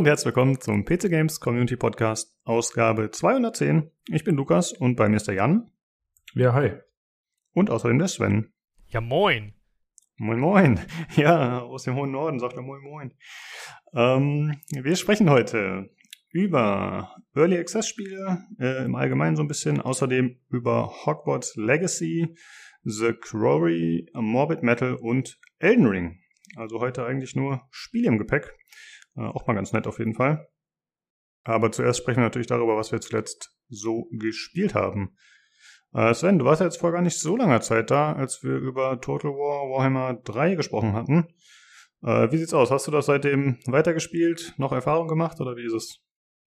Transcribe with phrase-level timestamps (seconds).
[0.00, 3.90] Und herzlich willkommen zum PC Games Community Podcast, Ausgabe 210.
[4.08, 5.70] Ich bin Lukas und bei mir ist der Jan.
[6.32, 6.72] Ja, hi.
[7.52, 8.50] Und außerdem der Sven.
[8.86, 9.52] Ja, moin.
[10.16, 10.80] Moin, moin.
[11.16, 13.14] Ja, aus dem hohen Norden sagt er moin, moin.
[13.92, 15.90] Ähm, wir sprechen heute
[16.30, 22.34] über Early Access Spiele äh, im Allgemeinen so ein bisschen, außerdem über Hogwarts Legacy,
[22.84, 26.20] The Quarry, Morbid Metal und Elden Ring.
[26.56, 28.54] Also heute eigentlich nur Spiele im Gepäck.
[29.16, 30.48] Äh, auch mal ganz nett auf jeden Fall.
[31.44, 35.16] Aber zuerst sprechen wir natürlich darüber, was wir zuletzt so gespielt haben.
[35.92, 38.56] Äh, Sven, du warst ja jetzt vor gar nicht so langer Zeit da, als wir
[38.56, 41.28] über Total War Warhammer 3 gesprochen hatten.
[42.02, 42.70] Äh, wie sieht's aus?
[42.70, 46.00] Hast du das seitdem weitergespielt, noch Erfahrung gemacht oder wie ist es?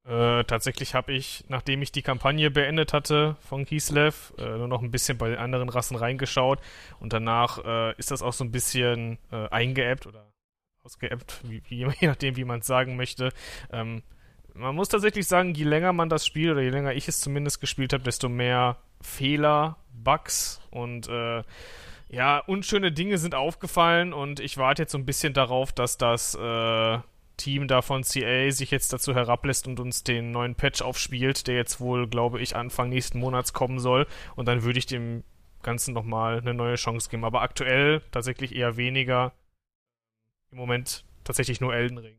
[0.05, 4.81] Äh, tatsächlich habe ich, nachdem ich die Kampagne beendet hatte von Kislev, äh, nur noch
[4.81, 6.59] ein bisschen bei den anderen Rassen reingeschaut
[6.99, 10.32] und danach äh, ist das auch so ein bisschen äh, eingeappt oder
[10.83, 13.31] ausgeappt, wie, je nachdem, wie man es sagen möchte.
[13.71, 14.03] Ähm,
[14.53, 17.61] man muss tatsächlich sagen, je länger man das spielt, oder je länger ich es zumindest
[17.61, 21.43] gespielt habe, desto mehr Fehler, Bugs und äh,
[22.09, 26.35] ja, unschöne Dinge sind aufgefallen und ich warte jetzt so ein bisschen darauf, dass das
[26.35, 26.99] äh,
[27.37, 31.55] Team da von CA sich jetzt dazu herablässt und uns den neuen Patch aufspielt, der
[31.55, 34.05] jetzt wohl, glaube ich, Anfang nächsten Monats kommen soll.
[34.35, 35.23] Und dann würde ich dem
[35.63, 37.25] Ganzen nochmal eine neue Chance geben.
[37.25, 39.33] Aber aktuell tatsächlich eher weniger
[40.53, 42.15] im Moment tatsächlich nur Elden Ring.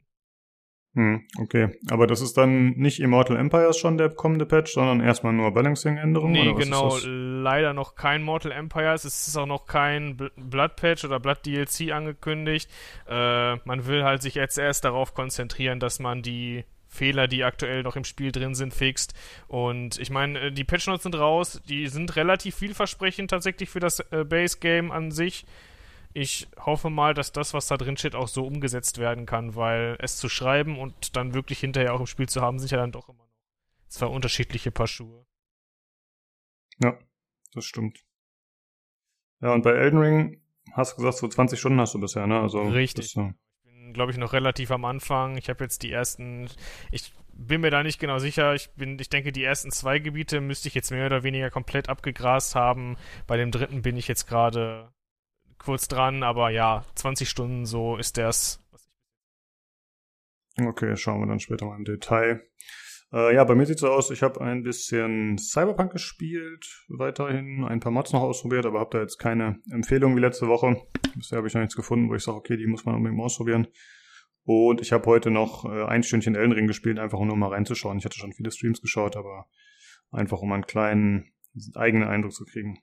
[0.94, 1.70] Hm, okay.
[1.90, 6.32] Aber das ist dann nicht Immortal Empires schon der kommende Patch, sondern erstmal nur Balancing-Änderungen?
[6.32, 6.96] Nee, genau.
[7.04, 9.04] Leider noch kein Mortal Empires.
[9.04, 12.70] Es ist auch noch kein Blood Patch oder Blood DLC angekündigt.
[13.08, 17.82] Äh, man will halt sich jetzt erst darauf konzentrieren, dass man die Fehler, die aktuell
[17.82, 19.14] noch im Spiel drin sind, fixt.
[19.48, 21.60] Und ich meine, äh, die Patch Notes sind raus.
[21.68, 25.44] Die sind relativ vielversprechend tatsächlich für das äh, Base Game an sich
[26.14, 29.96] ich hoffe mal, dass das, was da drin steht, auch so umgesetzt werden kann, weil
[29.98, 32.92] es zu schreiben und dann wirklich hinterher auch im Spiel zu haben, sind ja dann
[32.92, 33.34] doch immer noch
[33.88, 35.26] zwei unterschiedliche Paar Schuhe.
[36.82, 36.96] Ja,
[37.52, 38.04] das stimmt.
[39.40, 40.40] Ja, und bei Elden Ring
[40.72, 42.40] hast du gesagt, so 20 Stunden hast du bisher, ne?
[42.40, 43.10] Also, Richtig.
[43.10, 43.32] So.
[43.64, 45.36] Ich bin, glaube ich, noch relativ am Anfang.
[45.36, 46.48] Ich habe jetzt die ersten,
[46.92, 48.54] ich bin mir da nicht genau sicher.
[48.54, 51.88] Ich bin, ich denke, die ersten zwei Gebiete müsste ich jetzt mehr oder weniger komplett
[51.88, 52.96] abgegrast haben.
[53.26, 54.92] Bei dem dritten bin ich jetzt gerade
[55.58, 58.60] kurz dran, aber ja, 20 Stunden so ist das.
[60.60, 62.48] Okay, schauen wir dann später mal im Detail.
[63.12, 67.64] Äh, ja, bei mir sieht es so aus, ich habe ein bisschen Cyberpunk gespielt, weiterhin
[67.64, 70.82] ein paar Mods noch ausprobiert, aber habe da jetzt keine Empfehlung wie letzte Woche.
[71.14, 73.24] Bisher habe ich noch nichts gefunden, wo ich sage, okay, die muss man unbedingt mal
[73.24, 73.68] ausprobieren.
[74.44, 77.48] Und ich habe heute noch äh, ein Stündchen Elden Ring gespielt, einfach um nur mal
[77.48, 77.98] reinzuschauen.
[77.98, 79.46] Ich hatte schon viele Streams geschaut, aber
[80.10, 81.32] einfach um einen kleinen
[81.74, 82.78] eigenen Eindruck zu kriegen.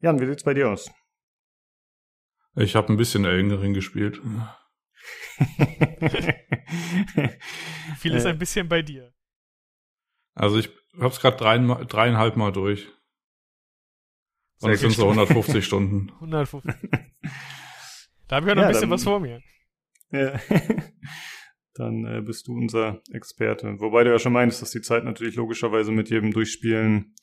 [0.00, 0.90] Jan, wie sieht's bei dir aus?
[2.56, 4.20] Ich habe ein bisschen Elden Ring gespielt.
[7.98, 9.12] Viel ist ein bisschen bei dir.
[10.34, 10.70] Also ich
[11.00, 12.86] hab's gerade drei, dreieinhalb Mal durch.
[14.60, 16.12] Und es sind so 150 Stunden.
[16.20, 16.72] 150.
[18.28, 19.40] Da habe ich ja noch ja, ein bisschen dann, was vor mir.
[20.10, 20.40] Ja.
[21.74, 23.80] dann äh, bist du unser Experte.
[23.80, 27.14] Wobei du ja schon meinst, dass die Zeit natürlich logischerweise mit jedem Durchspielen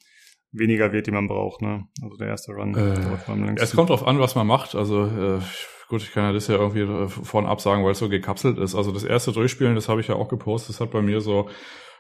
[0.52, 1.88] weniger wird, die man braucht, ne?
[2.02, 2.76] Also der erste Run.
[2.76, 4.76] Äh, es kommt drauf an, was man macht.
[4.76, 5.40] Also äh,
[5.88, 8.76] gut, ich kann ja das ja irgendwie äh, vorn absagen, weil es so gekapselt ist.
[8.76, 11.50] Also das erste Durchspielen, das habe ich ja auch gepostet, das hat bei mir so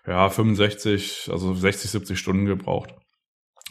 [0.06, 2.94] ja 65, also 60, 70 Stunden gebraucht.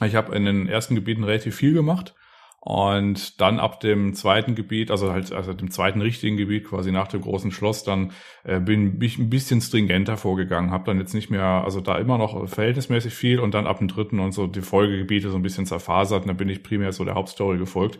[0.05, 2.15] Ich habe in den ersten Gebieten relativ viel gemacht
[2.63, 7.09] und dann ab dem zweiten Gebiet, also halt, also dem zweiten richtigen Gebiet, quasi nach
[7.09, 8.13] dem großen Schloss, dann
[8.45, 12.19] äh, bin ich ein bisschen stringenter vorgegangen, habe dann jetzt nicht mehr, also da immer
[12.19, 15.65] noch verhältnismäßig viel und dann ab dem dritten und so die Folgegebiete so ein bisschen
[15.65, 17.99] zerfasert und dann bin ich primär so der Hauptstory gefolgt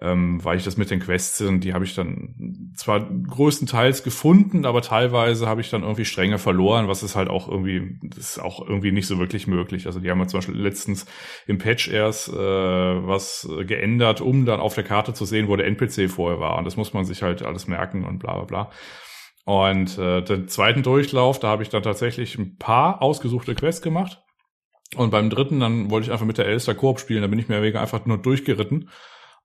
[0.00, 4.82] ähm, weil ich das mit den Quests die habe ich dann zwar größtenteils gefunden, aber
[4.82, 8.66] teilweise habe ich dann irgendwie Stränge verloren, was ist halt auch irgendwie, das ist auch
[8.66, 9.86] irgendwie nicht so wirklich möglich.
[9.86, 11.06] Also die haben ja zum Beispiel letztens
[11.46, 15.66] im Patch erst äh, was geändert, um dann auf der Karte zu sehen, wo der
[15.66, 16.58] NPC vorher war.
[16.58, 18.70] Und das muss man sich halt alles merken und bla bla bla.
[19.44, 24.22] Und äh, den zweiten Durchlauf, da habe ich dann tatsächlich ein paar ausgesuchte Quests gemacht.
[24.96, 27.48] Und beim dritten, dann wollte ich einfach mit der Elster Koop spielen, da bin ich
[27.48, 28.90] mir einfach nur durchgeritten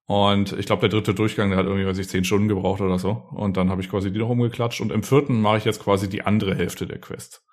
[0.10, 2.98] und ich glaube, der dritte Durchgang, der hat irgendwie, weiß ich, zehn Stunden gebraucht oder
[2.98, 3.12] so.
[3.30, 4.82] Und dann habe ich quasi die noch umgeklatscht.
[4.82, 7.46] Und im vierten mache ich jetzt quasi die andere Hälfte der Quest.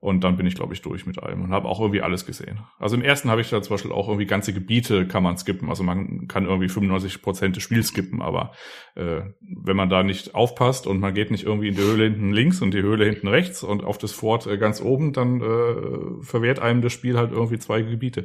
[0.00, 2.58] Und dann bin ich, glaube ich, durch mit allem und habe auch irgendwie alles gesehen.
[2.80, 5.68] Also im ersten habe ich da zum Beispiel auch irgendwie ganze Gebiete kann man skippen.
[5.68, 8.50] Also man kann irgendwie 95 Prozent des Spiels skippen, aber
[8.96, 12.32] äh, wenn man da nicht aufpasst und man geht nicht irgendwie in die Höhle hinten
[12.32, 16.24] links und die Höhle hinten rechts und auf das Fort äh, ganz oben, dann äh,
[16.24, 18.24] verwehrt einem das Spiel halt irgendwie zwei Gebiete.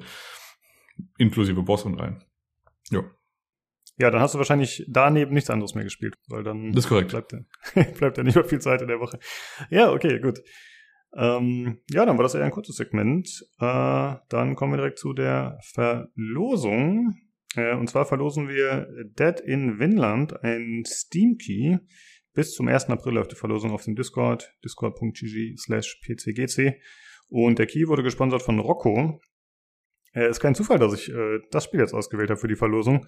[1.19, 2.23] Inklusive Boss und ein.
[2.89, 3.03] Ja.
[3.97, 7.09] Ja, dann hast du wahrscheinlich daneben nichts anderes mehr gespielt, weil dann das ist korrekt.
[7.09, 7.33] bleibt,
[7.97, 9.17] bleibt ja nicht mehr viel Zeit in der Woche.
[9.69, 10.39] Ja, okay, gut.
[11.15, 13.27] Ähm, ja, dann war das eher ein kurzes Segment.
[13.59, 17.15] Äh, dann kommen wir direkt zu der Verlosung.
[17.55, 21.77] Äh, und zwar verlosen wir Dead in Vinland, ein Steam Key.
[22.33, 22.89] Bis zum 1.
[22.89, 26.79] April läuft die Verlosung auf dem Discord, discord.gg slash pcgc.
[27.29, 29.19] Und der Key wurde gesponsert von Rocco.
[30.13, 33.05] Äh, ist kein Zufall, dass ich äh, das Spiel jetzt ausgewählt habe für die Verlosung.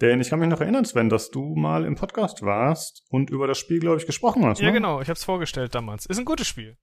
[0.00, 3.46] Denn ich kann mich noch erinnern, Sven, dass du mal im Podcast warst und über
[3.46, 4.60] das Spiel, glaube ich, gesprochen hast.
[4.60, 4.72] Ja, ne?
[4.72, 5.00] genau.
[5.00, 6.06] Ich habe es vorgestellt damals.
[6.06, 6.76] Ist ein gutes Spiel.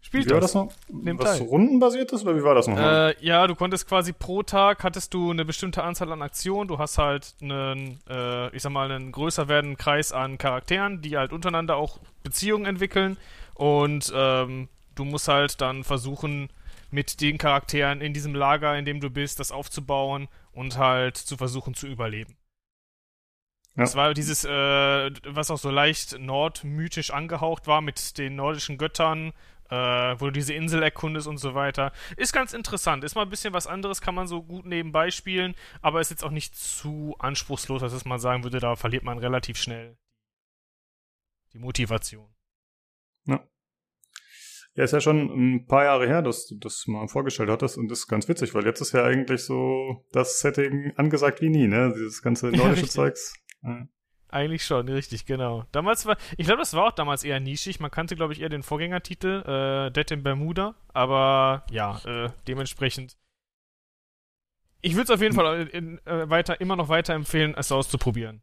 [0.00, 0.54] Spielt Wie war das.
[0.54, 0.72] noch?
[0.88, 1.48] Nehmt Was teil.
[1.48, 3.16] rundenbasiertes oder wie war das nochmal?
[3.20, 6.68] Äh, ja, du konntest quasi pro Tag hattest du eine bestimmte Anzahl an Aktionen.
[6.68, 11.16] Du hast halt einen, äh, ich sag mal, einen größer werdenden Kreis an Charakteren, die
[11.16, 13.16] halt untereinander auch Beziehungen entwickeln.
[13.54, 16.50] Und ähm, du musst halt dann versuchen,
[16.90, 21.36] mit den Charakteren in diesem Lager, in dem du bist, das aufzubauen und halt zu
[21.36, 22.36] versuchen zu überleben.
[23.76, 23.82] Ja.
[23.82, 29.34] Das war dieses, äh, was auch so leicht nordmythisch angehaucht war mit den nordischen Göttern,
[29.68, 29.76] äh,
[30.18, 31.92] wo du diese Insel erkundest und so weiter.
[32.16, 33.04] Ist ganz interessant.
[33.04, 36.24] Ist mal ein bisschen was anderes, kann man so gut nebenbei spielen, aber ist jetzt
[36.24, 39.98] auch nicht zu anspruchslos, als dass man sagen würde, da verliert man relativ schnell
[41.52, 42.34] die Motivation.
[43.26, 43.46] Ja,
[44.84, 48.00] ist ja schon ein paar Jahre her, dass du das mal vorgestellt hattest und das
[48.00, 51.92] ist ganz witzig, weil jetzt ist ja eigentlich so das Setting angesagt wie nie, ne?
[51.94, 52.90] Dieses ganze Ja, nordische richtig.
[52.90, 53.34] Zeugs.
[53.62, 53.88] Ja.
[54.28, 55.64] Eigentlich schon, richtig, genau.
[55.72, 57.80] Damals war, ich glaube, das war auch damals eher nischig.
[57.80, 60.74] Man kannte, glaube ich, eher den Vorgängertitel, äh, Dead in Bermuda.
[60.88, 63.16] Aber ja, äh, dementsprechend.
[64.82, 68.42] Ich würde es auf jeden Fall in, äh, weiter, immer noch weiter empfehlen, es auszuprobieren.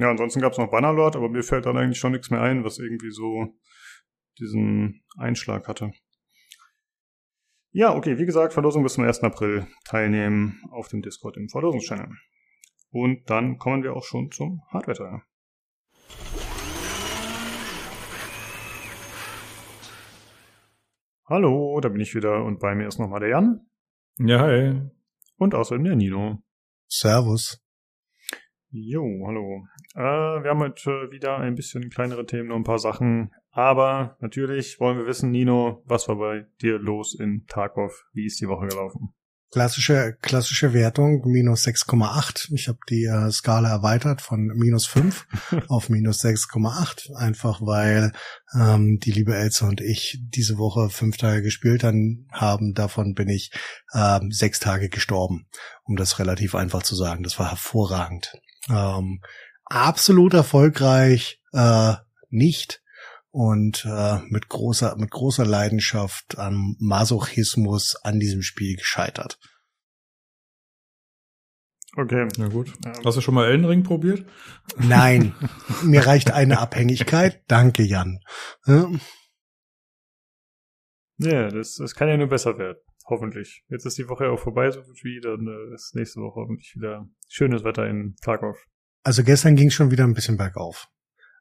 [0.00, 2.78] Ja, ansonsten gab's noch Bannerlord, aber mir fällt dann eigentlich schon nichts mehr ein, was
[2.78, 3.54] irgendwie so
[4.38, 5.92] diesen Einschlag hatte.
[7.72, 9.20] Ja, okay, wie gesagt, Verlosung bis zum 1.
[9.22, 12.08] April teilnehmen auf dem Discord im Verlosungschannel.
[12.90, 15.22] Und dann kommen wir auch schon zum Hardware-Teil.
[21.26, 23.60] Hallo, da bin ich wieder und bei mir ist nochmal der Jan
[24.18, 24.80] Ja, hey.
[25.36, 26.42] und außerdem der Nino.
[26.88, 27.64] Servus.
[28.70, 29.64] Jo, hallo.
[29.94, 33.30] Äh, wir haben heute wieder ein bisschen kleinere Themen, nur ein paar Sachen.
[33.52, 38.04] Aber natürlich wollen wir wissen, Nino, was war bei dir los in Tarkov?
[38.12, 39.12] Wie ist die Woche gelaufen?
[39.52, 42.52] Klassische, klassische Wertung, minus 6,8.
[42.54, 45.26] Ich habe die äh, Skala erweitert von minus 5
[45.68, 47.16] auf minus 6,8.
[47.16, 48.12] Einfach weil
[48.54, 52.74] ähm, die liebe Elsa und ich diese Woche fünf Tage gespielt haben.
[52.74, 53.50] Davon bin ich
[53.92, 55.48] ähm, sechs Tage gestorben,
[55.82, 57.24] um das relativ einfach zu sagen.
[57.24, 58.32] Das war hervorragend.
[58.68, 59.20] Ähm,
[59.64, 61.94] absolut erfolgreich äh,
[62.28, 62.82] nicht
[63.30, 69.38] und äh, mit großer mit großer Leidenschaft am Masochismus an diesem Spiel gescheitert.
[71.96, 72.28] Okay.
[72.38, 72.72] Na gut.
[73.04, 74.24] Hast du schon mal Elden Ring probiert?
[74.76, 75.34] Nein,
[75.82, 77.42] mir reicht eine Abhängigkeit.
[77.48, 78.20] Danke, Jan.
[78.66, 78.90] Ja,
[81.18, 82.78] Ja, das, das kann ja nur besser werden.
[83.06, 83.64] Hoffentlich.
[83.68, 86.72] Jetzt ist die Woche auch vorbei, so gut wie, dann äh, ist nächste Woche hoffentlich
[86.76, 88.56] wieder schönes Wetter in Tarkov.
[89.02, 90.88] Also gestern ging es schon wieder ein bisschen bergauf,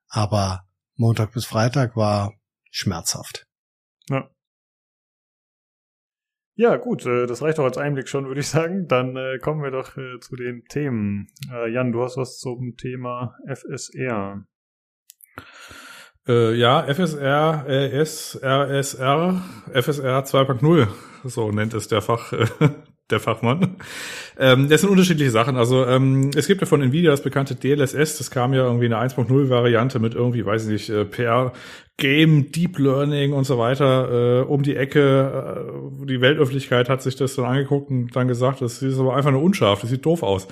[0.08, 0.69] aber
[1.00, 2.34] Montag bis Freitag war
[2.72, 3.48] schmerzhaft.
[4.10, 4.30] Ja.
[6.56, 8.86] Ja, gut, äh, das reicht doch als Einblick schon, würde ich sagen.
[8.88, 11.28] Dann äh, kommen wir doch äh, zu den Themen.
[11.50, 14.44] Äh, Jan, du hast was zum Thema FSR.
[16.28, 20.88] Äh, ja, FSR, äh, SRSR, FSR 2.0,
[21.24, 22.46] so nennt es der Fach, äh,
[23.12, 23.78] der Fachmann.
[24.38, 25.58] Ähm, das sind unterschiedliche Sachen.
[25.58, 28.98] Also ähm, es gibt ja von Nvidia das bekannte DLSS, das kam ja irgendwie eine
[28.98, 31.54] 1.0 Variante mit irgendwie, weiß ich nicht, äh, PR,
[31.98, 35.66] Game, Deep Learning und so weiter äh, um die Ecke.
[36.02, 39.32] Äh, die Weltöffentlichkeit hat sich das dann angeguckt und dann gesagt, das ist aber einfach
[39.32, 40.48] nur unscharf, das sieht doof aus.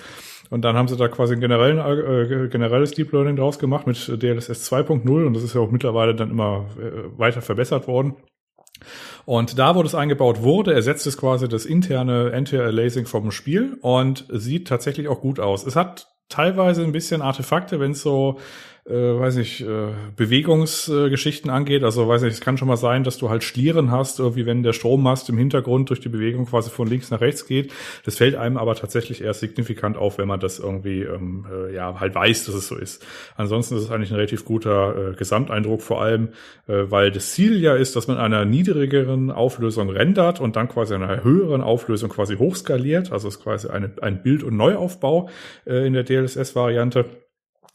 [0.49, 3.97] Und dann haben sie da quasi ein generellen, äh, generelles Deep Learning draus gemacht mit
[4.21, 8.15] DLSS 2.0 und das ist ja auch mittlerweile dann immer äh, weiter verbessert worden.
[9.27, 14.23] Und da, wo das eingebaut wurde, ersetzt es quasi das interne Anti-Aliasing vom Spiel und
[14.29, 15.65] sieht tatsächlich auch gut aus.
[15.65, 18.39] Es hat teilweise ein bisschen Artefakte, wenn es so,
[18.89, 21.83] äh, weiß nicht, äh, Bewegungsgeschichten äh, angeht.
[21.83, 24.63] Also weiß nicht, es kann schon mal sein, dass du halt Schlieren hast, irgendwie wenn
[24.63, 27.73] der Strommast im Hintergrund durch die Bewegung quasi von links nach rechts geht.
[28.05, 31.99] Das fällt einem aber tatsächlich erst signifikant auf, wenn man das irgendwie ähm, äh, ja
[31.99, 33.05] halt weiß, dass es so ist.
[33.35, 36.29] Ansonsten ist es eigentlich ein relativ guter äh, Gesamteindruck, vor allem,
[36.67, 40.93] äh, weil das Ziel ja ist, dass man einer niedrigeren Auflösung rendert und dann quasi
[40.93, 43.11] einer höheren Auflösung quasi hochskaliert.
[43.11, 45.29] Also es ist quasi eine, ein Bild- und Neuaufbau
[45.65, 47.05] äh, in der DLSS-Variante.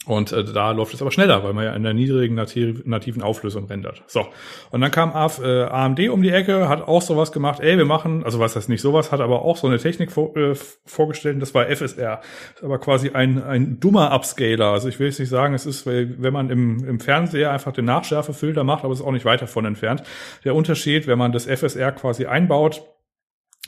[0.05, 3.23] Und äh, da läuft es aber schneller, weil man ja in der niedrigen nati nativen
[3.23, 4.03] Auflösung rendert.
[4.09, 4.27] So.
[4.71, 7.85] Und dann kam AF, äh, AMD um die Ecke, hat auch sowas gemacht, ey, wir
[7.85, 10.57] machen, also was heißt nicht sowas, hat aber auch so eine Technik vor, äh,
[10.87, 12.21] vorgestellt, das war FSR.
[12.21, 14.73] Das ist aber quasi ein, ein dummer Upscaler.
[14.73, 17.85] Also ich will jetzt nicht sagen, es ist, wenn man im, im Fernseher einfach den
[17.85, 20.03] Nachschärfefilter macht, aber es ist auch nicht weit davon entfernt.
[20.45, 22.83] Der Unterschied, wenn man das FSR quasi einbaut,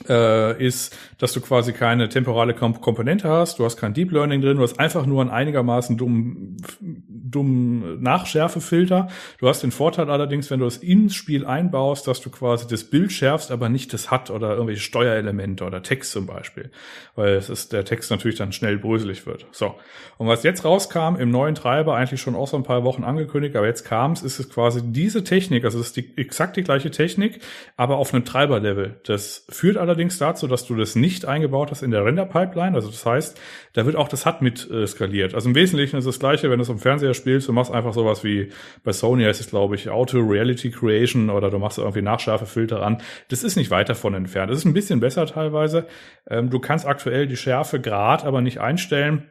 [0.09, 4.41] äh, ist, dass du quasi keine temporale Komp Komponente hast, du hast kein Deep Learning
[4.41, 6.57] drin, du hast einfach nur einen einigermaßen dummen,
[7.35, 9.07] dummen Nachschärfefilter.
[9.39, 12.83] Du hast den Vorteil allerdings, wenn du es ins Spiel einbaust, dass du quasi das
[12.83, 16.71] Bild schärfst, aber nicht das HUD oder irgendwelche Steuerelemente oder Text zum Beispiel,
[17.15, 19.45] weil es ist, der Text natürlich dann schnell bröselig wird.
[19.51, 19.75] So.
[20.17, 23.55] Und was jetzt rauskam im neuen Treiber, eigentlich schon auch so ein paar Wochen angekündigt,
[23.55, 26.63] aber jetzt kam es, ist es quasi diese Technik, also es ist die, exakt die
[26.63, 27.39] gleiche Technik,
[27.77, 28.99] aber auf einem Treiberlevel.
[29.03, 32.75] Das führt allerdings dazu, dass du das nicht eingebaut hast in der Render-Pipeline.
[32.75, 33.39] Also das heißt,
[33.73, 35.35] da wird auch das HUD mit äh, skaliert.
[35.35, 37.93] Also im Wesentlichen ist das gleiche, wenn du es am Fernseher spielst, du machst einfach
[37.93, 38.49] sowas wie
[38.83, 43.01] bei Sony heißt es, glaube ich, Auto Reality Creation oder du machst irgendwie Nachschärfefilter an.
[43.29, 44.51] Das ist nicht weit davon entfernt.
[44.51, 45.87] Das ist ein bisschen besser teilweise.
[46.29, 49.29] Ähm, du kannst aktuell die Schärfe grad aber nicht einstellen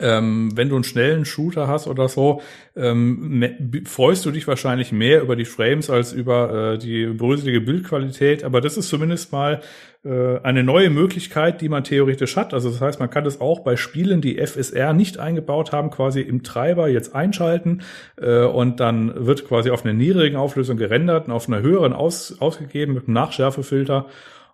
[0.00, 2.42] ähm, wenn du einen schnellen Shooter hast oder so,
[2.74, 8.42] ähm, freust du dich wahrscheinlich mehr über die Frames als über äh, die bröselige Bildqualität.
[8.42, 9.60] Aber das ist zumindest mal
[10.04, 12.52] äh, eine neue Möglichkeit, die man theoretisch hat.
[12.54, 16.20] Also das heißt, man kann das auch bei Spielen, die FSR nicht eingebaut haben, quasi
[16.22, 17.82] im Treiber jetzt einschalten
[18.20, 22.40] äh, und dann wird quasi auf einer niedrigen Auflösung gerendert und auf einer höheren aus,
[22.40, 24.06] ausgegeben mit einem Nachschärfefilter.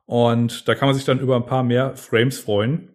[0.05, 2.91] Und da kann man sich dann über ein paar mehr Frames freuen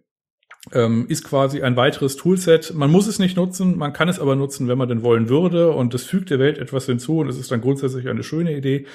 [0.74, 2.74] ähm, ist quasi ein weiteres Toolset.
[2.74, 5.72] Man muss es nicht nutzen, man kann es aber nutzen, wenn man denn wollen würde.
[5.72, 8.86] Und das fügt der Welt etwas hinzu und es ist dann grundsätzlich eine schöne Idee.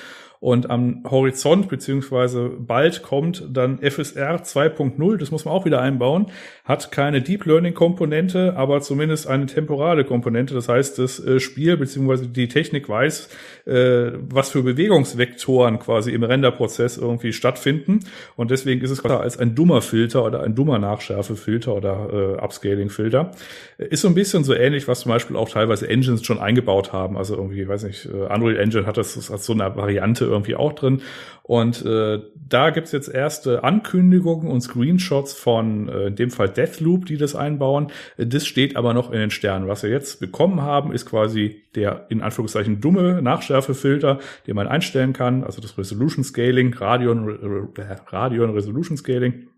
[0.41, 6.29] Und am Horizont, beziehungsweise bald kommt dann FSR 2.0, das muss man auch wieder einbauen,
[6.65, 10.55] hat keine Deep Learning Komponente, aber zumindest eine temporale Komponente.
[10.55, 13.29] Das heißt, das äh, Spiel, beziehungsweise die Technik weiß,
[13.67, 18.01] äh, was für Bewegungsvektoren quasi im Renderprozess irgendwie stattfinden.
[18.35, 23.33] Und deswegen ist es als ein dummer Filter oder ein dummer Nachschärfefilter oder äh, Upscaling-Filter.
[23.77, 27.19] Ist so ein bisschen so ähnlich, was zum Beispiel auch teilweise Engines schon eingebaut haben.
[27.19, 31.03] Also irgendwie, weiß nicht, Unreal Engine hat das als so eine Variante irgendwie auch drin.
[31.43, 37.07] Und äh, da gibt's jetzt erste Ankündigungen und Screenshots von äh, in dem Fall Deathloop,
[37.07, 37.89] die das einbauen.
[38.17, 39.67] Das steht aber noch in den Sternen.
[39.67, 45.13] Was wir jetzt bekommen haben, ist quasi der in Anführungszeichen dumme Nachschärfefilter, den man einstellen
[45.13, 49.49] kann, also das Resolution Scaling, Radeon, äh, Radeon Resolution Scaling.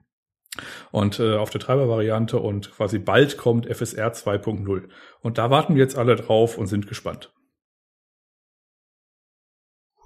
[0.90, 4.84] Und äh, auf der Treibervariante und quasi bald kommt FSR 2.0.
[5.20, 7.32] Und da warten wir jetzt alle drauf und sind gespannt.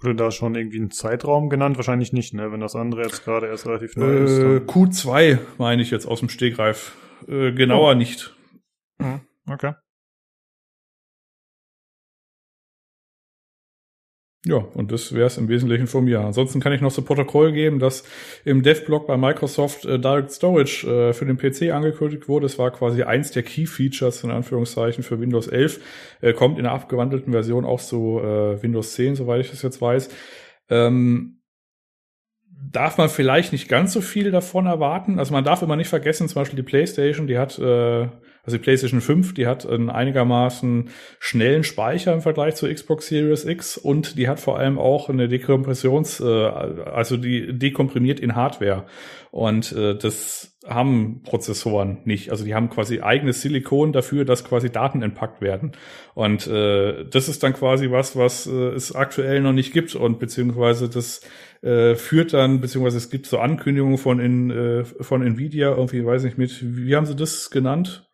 [0.00, 1.76] Wurde da schon irgendwie ein Zeitraum genannt?
[1.76, 2.52] Wahrscheinlich nicht, ne?
[2.52, 4.40] Wenn das andere jetzt gerade erst relativ neu äh, ist.
[4.68, 6.96] Q2 meine ich jetzt aus dem Stegreif.
[7.26, 7.94] Äh, genauer oh.
[7.94, 8.36] nicht.
[9.00, 9.72] Hm, okay.
[14.48, 16.20] Ja, und das wäre es im Wesentlichen von mir.
[16.20, 18.04] Ansonsten kann ich noch so Protokoll geben, dass
[18.44, 22.46] im Dev-Blog bei Microsoft äh, Direct Storage äh, für den PC angekündigt wurde.
[22.46, 25.80] Es war quasi eins der Key-Features in Anführungszeichen für Windows 11.
[26.20, 29.80] Äh, kommt in der abgewandelten Version auch zu äh, Windows 10, soweit ich das jetzt
[29.80, 30.10] weiß.
[30.70, 31.40] Ähm,
[32.70, 35.18] darf man vielleicht nicht ganz so viel davon erwarten.
[35.18, 38.08] Also man darf immer nicht vergessen, zum Beispiel die PlayStation, die hat äh,
[38.46, 43.44] also die PlayStation 5, die hat einen einigermaßen schnellen Speicher im Vergleich zur Xbox Series
[43.44, 48.86] X und die hat vor allem auch eine Dekompressions, äh, also die dekomprimiert in Hardware.
[49.32, 52.30] Und äh, das haben Prozessoren nicht.
[52.30, 55.72] Also die haben quasi eigenes Silikon dafür, dass quasi Daten entpackt werden.
[56.14, 60.20] Und äh, das ist dann quasi was, was äh, es aktuell noch nicht gibt und
[60.20, 61.20] beziehungsweise das
[61.62, 66.22] äh, führt dann, beziehungsweise es gibt so Ankündigungen von in, äh, von Nvidia, irgendwie weiß
[66.22, 68.08] nicht mit, wie haben sie das genannt?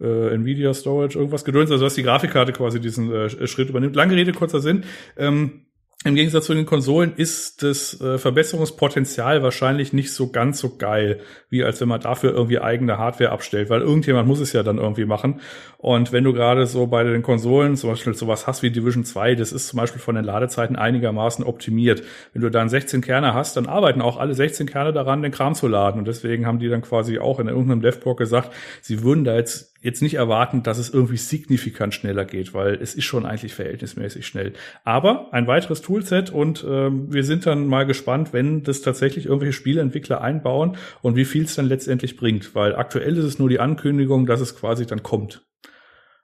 [0.00, 3.96] Äh, Nvidia Storage, irgendwas gedöns, also dass die Grafikkarte quasi diesen äh, Schritt übernimmt.
[3.96, 4.84] Lange Rede, kurzer Sinn.
[5.16, 5.66] Ähm,
[6.04, 11.20] im Gegensatz zu den Konsolen ist das äh, Verbesserungspotenzial wahrscheinlich nicht so ganz so geil,
[11.48, 14.78] wie als wenn man dafür irgendwie eigene Hardware abstellt, weil irgendjemand muss es ja dann
[14.78, 15.40] irgendwie machen.
[15.78, 19.34] Und wenn du gerade so bei den Konsolen zum Beispiel sowas hast wie Division 2,
[19.34, 22.04] das ist zum Beispiel von den Ladezeiten einigermaßen optimiert.
[22.32, 25.54] Wenn du dann 16 Kerne hast, dann arbeiten auch alle 16 Kerne daran, den Kram
[25.56, 25.98] zu laden.
[25.98, 29.75] Und deswegen haben die dann quasi auch in irgendeinem Devblog gesagt, sie würden da jetzt
[29.80, 34.26] jetzt nicht erwarten, dass es irgendwie signifikant schneller geht, weil es ist schon eigentlich verhältnismäßig
[34.26, 34.52] schnell.
[34.84, 39.52] Aber ein weiteres Toolset und ähm, wir sind dann mal gespannt, wenn das tatsächlich irgendwelche
[39.52, 43.60] Spieleentwickler einbauen und wie viel es dann letztendlich bringt, weil aktuell ist es nur die
[43.60, 45.46] Ankündigung, dass es quasi dann kommt.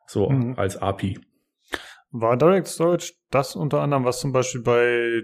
[0.07, 0.55] So mhm.
[0.57, 1.19] als API.
[2.11, 5.23] War Direct Storage das unter anderem, was zum Beispiel bei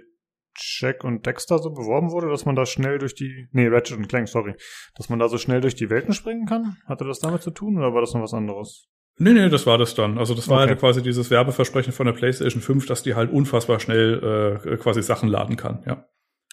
[0.58, 4.08] Jack und Dexter so beworben wurde, dass man da schnell durch die, nee, Ratchet und
[4.08, 4.54] Clank, sorry,
[4.94, 6.76] dass man da so schnell durch die Welten springen kann?
[6.86, 8.88] Hatte das damit zu tun oder war das noch was anderes?
[9.20, 10.16] Nee, nee, das war das dann.
[10.16, 10.68] Also das war okay.
[10.68, 15.02] halt quasi dieses Werbeversprechen von der PlayStation 5, dass die halt unfassbar schnell äh, quasi
[15.02, 16.06] Sachen laden kann, ja.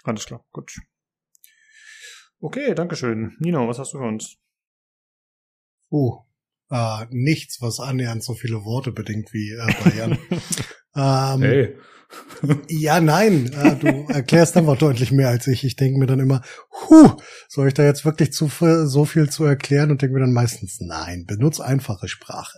[0.03, 0.71] Alles klar, gut.
[2.39, 3.35] Okay, Dankeschön.
[3.39, 4.38] Nino, was hast du für uns?
[5.89, 6.25] Oh,
[6.69, 10.19] äh, nichts, was annähernd so viele Worte bedingt wie äh, Bayern.
[10.95, 11.77] ähm, hey.
[12.69, 15.63] Ja, nein, äh, du erklärst einfach deutlich mehr als ich.
[15.63, 16.41] Ich denke mir dann immer,
[16.89, 17.12] huh,
[17.48, 18.50] soll ich da jetzt wirklich zu,
[18.86, 22.57] so viel zu erklären und denke mir dann meistens, nein, benutze einfache Sprache.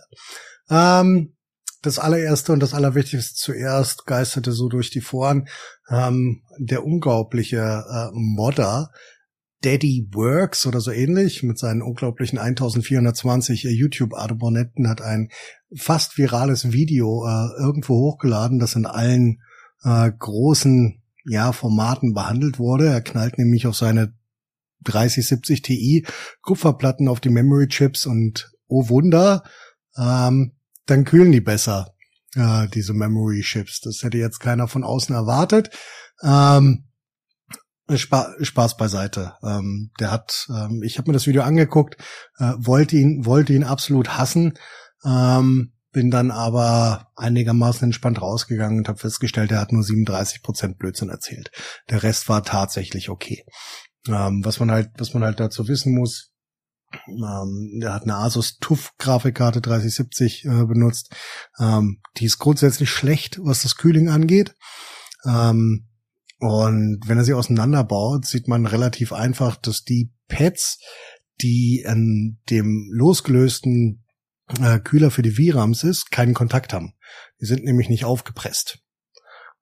[0.70, 1.34] Ähm,
[1.82, 5.48] das allererste und das allerwichtigste zuerst geisterte so durch die Foren
[5.88, 8.90] ähm, der unglaubliche äh, Modder
[9.62, 15.30] Daddy Works oder so ähnlich mit seinen unglaublichen 1420 äh, YouTube-Abonnenten hat ein
[15.74, 19.40] fast virales Video äh, irgendwo hochgeladen, das in allen
[19.84, 22.88] äh, großen ja, Formaten behandelt wurde.
[22.88, 24.14] Er knallt nämlich auf seine
[24.84, 26.06] 3070 Ti
[26.42, 29.42] Kupferplatten auf die Memory Chips und oh Wunder,
[29.96, 30.52] ähm,
[30.86, 31.94] dann kühlen die besser,
[32.34, 33.80] äh, diese Memory Chips.
[33.80, 35.70] Das hätte jetzt keiner von außen erwartet.
[36.22, 36.84] Ähm,
[37.94, 39.34] Spa Spaß beiseite.
[39.42, 41.96] Ähm, der hat, ähm, ich habe mir das Video angeguckt,
[42.38, 44.54] äh, wollte ihn, wollte ihn absolut hassen,
[45.04, 50.78] ähm, bin dann aber einigermaßen entspannt rausgegangen und habe festgestellt, er hat nur 37 Prozent
[50.78, 51.50] Blödsinn erzählt.
[51.88, 53.44] Der Rest war tatsächlich okay.
[54.06, 56.32] Ähm, was man halt, was man halt dazu wissen muss,
[57.06, 61.14] ähm, er hat eine Asus TUF Grafikkarte 3070 äh, benutzt.
[61.58, 64.54] Ähm, die ist grundsätzlich schlecht, was das Kühling angeht.
[65.24, 65.88] Ähm,
[66.38, 70.78] und wenn er sie auseinanderbaut, sieht man relativ einfach, dass die Pads,
[71.40, 74.04] die an dem losgelösten
[74.60, 76.94] äh, Kühler für die VRAMs ist, keinen Kontakt haben.
[77.40, 78.78] Die sind nämlich nicht aufgepresst.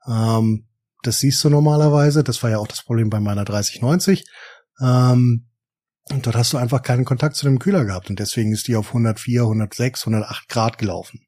[0.07, 0.69] Ähm,
[1.02, 2.25] das siehst du normalerweise.
[2.25, 4.25] Das war ja auch das Problem bei meiner 3090.
[4.81, 5.49] Ähm,
[6.11, 8.11] und dort hast du einfach keinen Kontakt zu dem Kühler gehabt.
[8.11, 11.21] Und deswegen ist die auf 104, 106, 108 Grad gelaufen.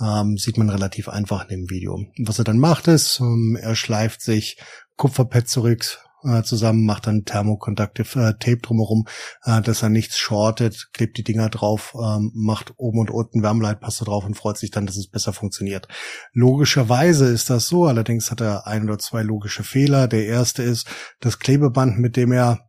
[0.00, 2.04] Ähm, sieht man relativ einfach in dem Video.
[2.18, 4.58] Was er dann macht ist, ähm, er schleift sich
[4.96, 9.06] Kupferpad zurück äh, zusammen, macht dann Thermoconductive äh, Tape drumherum,
[9.44, 14.04] äh, dass er nichts shortet, klebt die Dinger drauf, ähm, macht oben und unten Wärmeleitpaste
[14.04, 15.88] drauf und freut sich dann, dass es besser funktioniert.
[16.32, 20.08] Logischerweise ist das so, allerdings hat er ein oder zwei logische Fehler.
[20.08, 20.88] Der erste ist
[21.20, 22.68] das Klebeband, mit dem er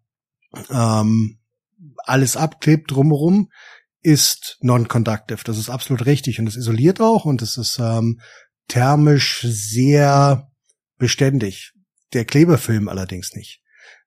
[0.69, 1.39] ähm,
[2.05, 3.49] alles abklebt drumherum
[4.01, 5.43] ist non-conductive.
[5.43, 8.21] Das ist absolut richtig und es isoliert auch und es ist ähm,
[8.67, 10.49] thermisch sehr
[10.97, 11.73] beständig.
[12.13, 13.61] Der Klebefilm allerdings nicht.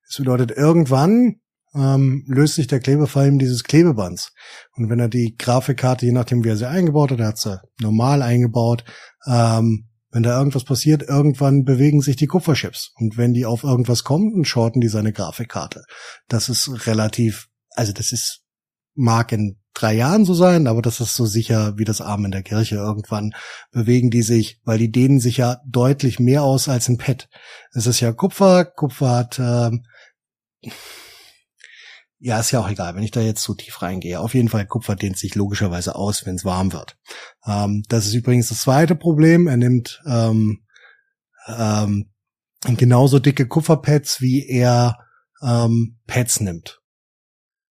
[0.07, 1.41] Das bedeutet, irgendwann
[1.73, 4.33] ähm, löst sich der Klebefilm dieses Klebebands.
[4.75, 7.61] Und wenn er die Grafikkarte, je nachdem wie er sie eingebaut hat, er hat sie
[7.79, 8.83] normal eingebaut,
[9.25, 12.91] ähm, wenn da irgendwas passiert, irgendwann bewegen sich die Kupferchips.
[12.95, 15.83] Und wenn die auf irgendwas kommen, dann shorten die seine Grafikkarte.
[16.27, 18.40] Das ist relativ, also das ist,
[18.95, 22.31] mag in drei Jahren so sein, aber das ist so sicher wie das Arm in
[22.31, 22.75] der Kirche.
[22.75, 23.33] Irgendwann
[23.71, 27.29] bewegen die sich, weil die dehnen sich ja deutlich mehr aus als ein Pad.
[27.73, 29.85] Es ist ja Kupfer, Kupfer hat, ähm,
[32.19, 34.19] ja, ist ja auch egal, wenn ich da jetzt zu tief reingehe.
[34.19, 36.97] Auf jeden Fall, Kupfer dehnt sich logischerweise aus, wenn es warm wird.
[37.47, 39.47] Ähm, das ist übrigens das zweite Problem.
[39.47, 40.63] Er nimmt ähm,
[41.47, 42.11] ähm,
[42.77, 44.97] genauso dicke Kupferpads, wie er
[45.41, 46.80] ähm, Pads nimmt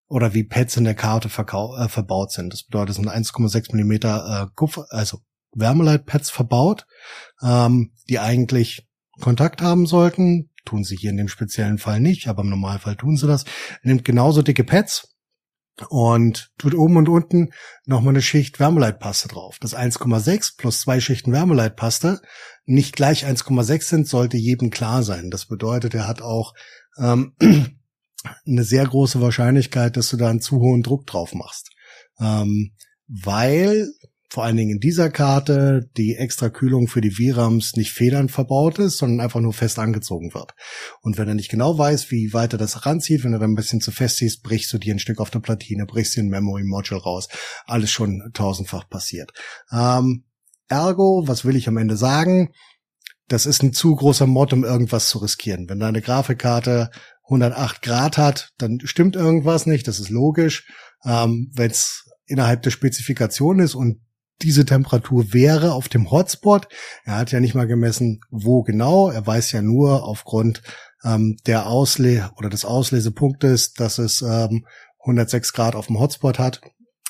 [0.07, 2.53] oder wie Pads in der Karte äh, verbaut sind.
[2.53, 5.19] Das bedeutet, es sind 1,6 Millimeter äh, Kupfer, also
[5.53, 6.87] Wärmeleitpads verbaut,
[7.43, 8.87] ähm, die eigentlich
[9.21, 10.51] Kontakt haben sollten.
[10.65, 13.45] Tun sie hier in dem speziellen Fall nicht, aber im Normalfall tun sie das.
[13.83, 15.15] Nimmt genauso dicke Pads
[15.89, 17.51] und tut oben und unten
[17.85, 19.59] nochmal eine Schicht Wärmeleitpaste drauf.
[19.61, 22.21] Das 1,6 plus zwei Schichten Wärmeleitpaste
[22.65, 25.31] nicht gleich 1,6 sind, sollte jedem klar sein.
[25.31, 26.55] Das bedeutet, er hat auch
[26.99, 27.35] ähm,
[28.47, 31.71] eine sehr große Wahrscheinlichkeit, dass du da einen zu hohen Druck drauf machst.
[32.21, 32.73] Ähm,
[33.07, 33.89] weil
[34.35, 38.81] vor allen Dingen in dieser Karte die extra Kühlung für die VRAMs nicht federn verbaut
[38.81, 40.55] ist, sondern einfach nur fest angezogen wird.
[41.03, 43.57] Und wenn er nicht genau weiß, wie weit er das ranzieht, wenn er dann ein
[43.57, 46.31] bisschen zu fest ist, brichst du dir ein Stück auf der Platine, brichst dir ein
[46.31, 47.29] Memory Module raus.
[47.65, 49.31] Alles schon tausendfach passiert.
[49.71, 50.25] Ähm,
[50.69, 52.53] ergo, was will ich am Ende sagen?
[53.29, 55.69] Das ist ein zu großer Mod, um irgendwas zu riskieren.
[55.69, 56.91] Wenn deine Grafikkarte
[57.25, 60.71] 108 Grad hat, dann stimmt irgendwas nicht, das ist logisch.
[61.05, 64.01] Ähm, Wenn es innerhalb der Spezifikation ist und
[64.43, 66.69] diese Temperatur wäre auf dem Hotspot,
[67.05, 70.63] er hat ja nicht mal gemessen, wo genau, er weiß ja nur aufgrund
[71.05, 74.67] ähm, der Ausle oder des Auslesepunktes, dass es ähm,
[75.01, 76.61] 106 Grad auf dem Hotspot hat.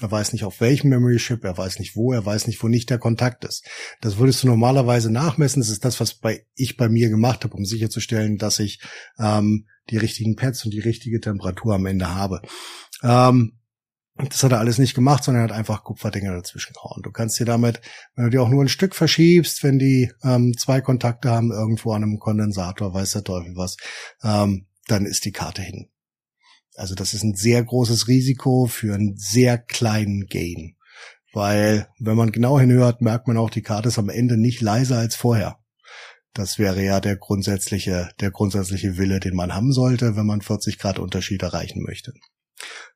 [0.01, 2.69] Er weiß nicht auf welchem Memory Chip, er weiß nicht wo, er weiß nicht, wo
[2.69, 3.65] nicht der Kontakt ist.
[4.01, 5.63] Das würdest du normalerweise nachmessen.
[5.63, 8.83] Das ist das, was bei, ich bei mir gemacht habe, um sicherzustellen, dass ich
[9.19, 12.41] ähm, die richtigen Pads und die richtige Temperatur am Ende habe.
[13.03, 13.59] Ähm,
[14.17, 17.03] Das hat er alles nicht gemacht, sondern er hat einfach Kupferdinger dazwischen gehauen.
[17.03, 17.81] Du kannst dir damit,
[18.15, 21.93] wenn du die auch nur ein Stück verschiebst, wenn die ähm, zwei Kontakte haben irgendwo
[21.93, 23.77] an einem Kondensator, weiß der Teufel was,
[24.23, 25.89] ähm, dann ist die Karte hin.
[26.77, 30.77] Also das ist ein sehr großes Risiko für einen sehr kleinen Gain.
[31.33, 34.99] Weil, wenn man genau hinhört, merkt man auch, die Karte ist am Ende nicht leiser
[34.99, 35.59] als vorher.
[36.35, 40.79] Das wäre ja der grundsätzliche, der grundsätzliche Wille, den man haben sollte, wenn man 40
[40.79, 42.13] Grad Unterschied erreichen möchte.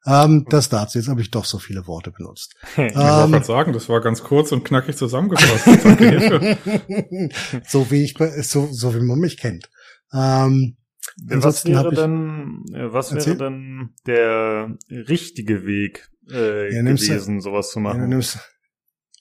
[0.06, 0.98] Ähm, das dazu.
[0.98, 2.54] Jetzt habe ich doch so viele Worte benutzt.
[2.76, 5.64] Ich wollte ähm, gerade sagen, das war ganz kurz und knackig zusammengefasst.
[7.68, 9.70] so wie ich, so, so wie man mich kennt.
[10.12, 10.76] Ähm,
[11.24, 17.80] was wäre dann, was wäre dann der richtige Weg äh, ja, gewesen, du, sowas zu
[17.80, 18.02] machen?
[18.02, 18.38] Ja, nimmst,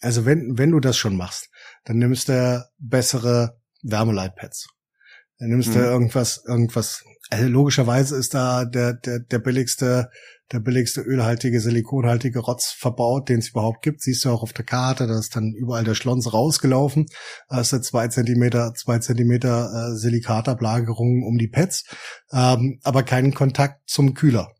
[0.01, 1.49] also wenn, wenn du das schon machst,
[1.85, 4.67] dann nimmst du bessere Wärmeleitpads.
[5.39, 5.85] Dann nimmst du mhm.
[5.85, 10.09] irgendwas, irgendwas, also logischerweise ist da der, der, der billigste,
[10.51, 14.01] der billigste ölhaltige, silikonhaltige Rotz verbaut, den es überhaupt gibt.
[14.01, 17.05] Siehst du auch auf der Karte, da ist dann überall der Schlons rausgelaufen.
[17.49, 21.85] Da ist eine zwei Zentimeter, zwei Zentimeter äh, Silikatablagerung um die Pads,
[22.31, 24.51] ähm, aber keinen Kontakt zum Kühler.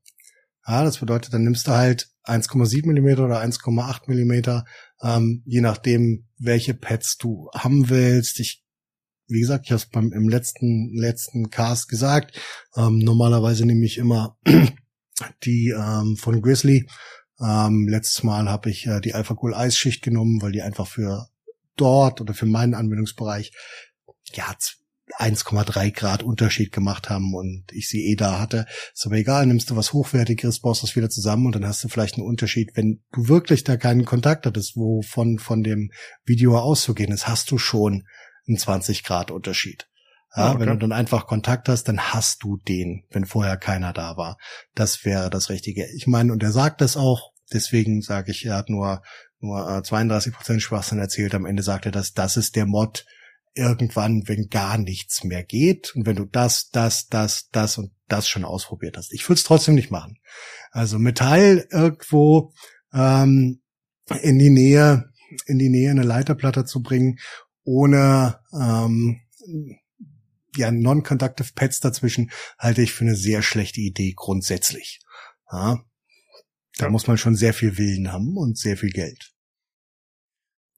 [0.67, 4.65] Ja, das bedeutet, dann nimmst du halt 1,7 Millimeter oder 1,8 Millimeter,
[5.01, 8.41] ähm, je nachdem, welche Pads du haben willst.
[8.41, 8.66] Ich
[9.27, 12.39] wie gesagt, ich habe es beim im letzten letzten Cast gesagt.
[12.75, 14.37] Ähm, normalerweise nehme ich immer
[15.43, 16.87] die ähm, von Grizzly.
[17.39, 21.27] Ähm, letztes Mal habe ich äh, die Alpha Cool Eisschicht genommen, weil die einfach für
[21.75, 23.51] dort oder für meinen Anwendungsbereich
[24.33, 24.55] ja
[25.19, 28.65] 1,3 Grad Unterschied gemacht haben und ich sie eh da hatte.
[28.93, 31.87] Ist aber egal, nimmst du was Hochwertigeres, baust das wieder zusammen und dann hast du
[31.87, 32.71] vielleicht einen Unterschied.
[32.75, 35.91] Wenn du wirklich da keinen Kontakt hattest, wovon von dem
[36.25, 38.03] Video auszugehen ist, hast du schon
[38.47, 39.87] einen 20 Grad Unterschied.
[40.35, 40.59] Ja, okay.
[40.59, 44.37] Wenn du dann einfach Kontakt hast, dann hast du den, wenn vorher keiner da war.
[44.75, 45.87] Das wäre das Richtige.
[45.95, 49.01] Ich meine, und er sagt das auch, deswegen sage ich, er hat nur,
[49.39, 51.33] nur 32 äh, Prozent Schwachsinn erzählt.
[51.33, 53.05] Am Ende sagt er, dass das ist der Mod
[53.55, 58.27] irgendwann, wenn gar nichts mehr geht und wenn du das, das, das, das und das
[58.27, 59.11] schon ausprobiert hast.
[59.13, 60.19] Ich würde es trotzdem nicht machen.
[60.71, 62.53] Also Metall irgendwo
[62.93, 63.61] ähm,
[64.21, 65.05] in die Nähe,
[65.47, 67.17] in die Nähe eine Leiterplatte zu bringen
[67.67, 69.19] ohne ähm,
[70.55, 75.01] ja, non-conductive Pads dazwischen halte ich für eine sehr schlechte Idee grundsätzlich.
[75.51, 75.83] Ja,
[76.77, 76.89] da ja.
[76.89, 79.33] muss man schon sehr viel Willen haben und sehr viel Geld.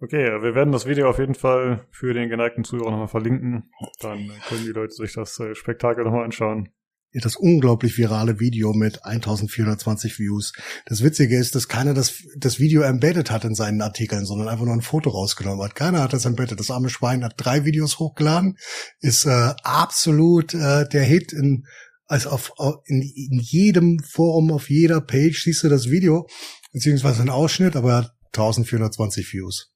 [0.02, 3.71] Okay, wir werden das Video auf jeden Fall für den geneigten Zuhörer nochmal verlinken.
[3.99, 6.69] Dann können die Leute sich das äh, Spektakel nochmal anschauen
[7.13, 10.54] das unglaublich virale Video mit 1420 Views.
[10.86, 14.65] Das Witzige ist, dass keiner das, das Video embedded hat in seinen Artikeln, sondern einfach
[14.65, 15.76] nur ein Foto rausgenommen hat.
[15.76, 16.60] Keiner hat das embedded.
[16.60, 18.58] Das arme Schwein hat drei Videos hochgeladen,
[19.00, 21.65] ist äh, absolut äh, der Hit in,
[22.06, 22.52] also auf,
[22.86, 26.28] in, in jedem Forum, auf jeder Page siehst du das Video,
[26.74, 29.74] beziehungsweise ein Ausschnitt, aber er hat 1420 Views.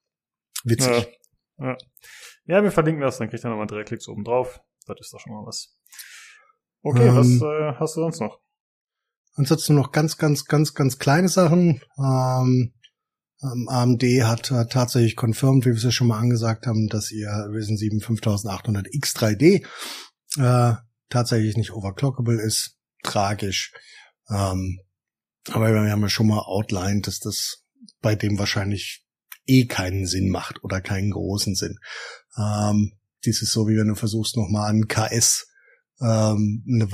[0.64, 1.10] Witzig.
[1.58, 1.78] Ja, ja.
[2.46, 4.62] ja wir verlinken das, dann kriegt er nochmal drei Klicks oben drauf.
[4.86, 5.76] Das ist doch schon mal was.
[6.84, 8.40] Okay, ähm, was äh, hast du sonst noch?
[9.36, 11.82] Ansonsten noch ganz, ganz, ganz, ganz kleine Sachen.
[11.98, 12.74] Ähm,
[13.42, 17.10] ähm, AMD hat äh, tatsächlich confirmed, wie wir es ja schon mal angesagt haben, dass
[17.12, 19.66] ihr Ryzen 7 5800 X3D
[20.38, 20.76] äh,
[21.10, 22.78] tatsächlich nicht overclockable ist.
[23.02, 23.74] Tragisch.
[24.30, 24.80] Ähm,
[25.52, 27.64] aber wir haben ja schon mal outlined, dass das
[28.02, 29.06] bei dem wahrscheinlich
[29.46, 31.78] eh keinen Sinn macht oder keinen großen Sinn.
[32.38, 32.94] Ähm,
[33.26, 35.48] dies ist so, wie wenn du versuchst, nochmal einen KS
[36.02, 36.86] ähm, eine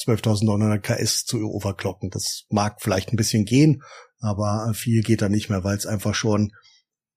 [0.00, 2.10] 12.900 KS zu overclocken.
[2.10, 3.82] Das mag vielleicht ein bisschen gehen,
[4.20, 6.52] aber viel geht da nicht mehr, weil es einfach schon,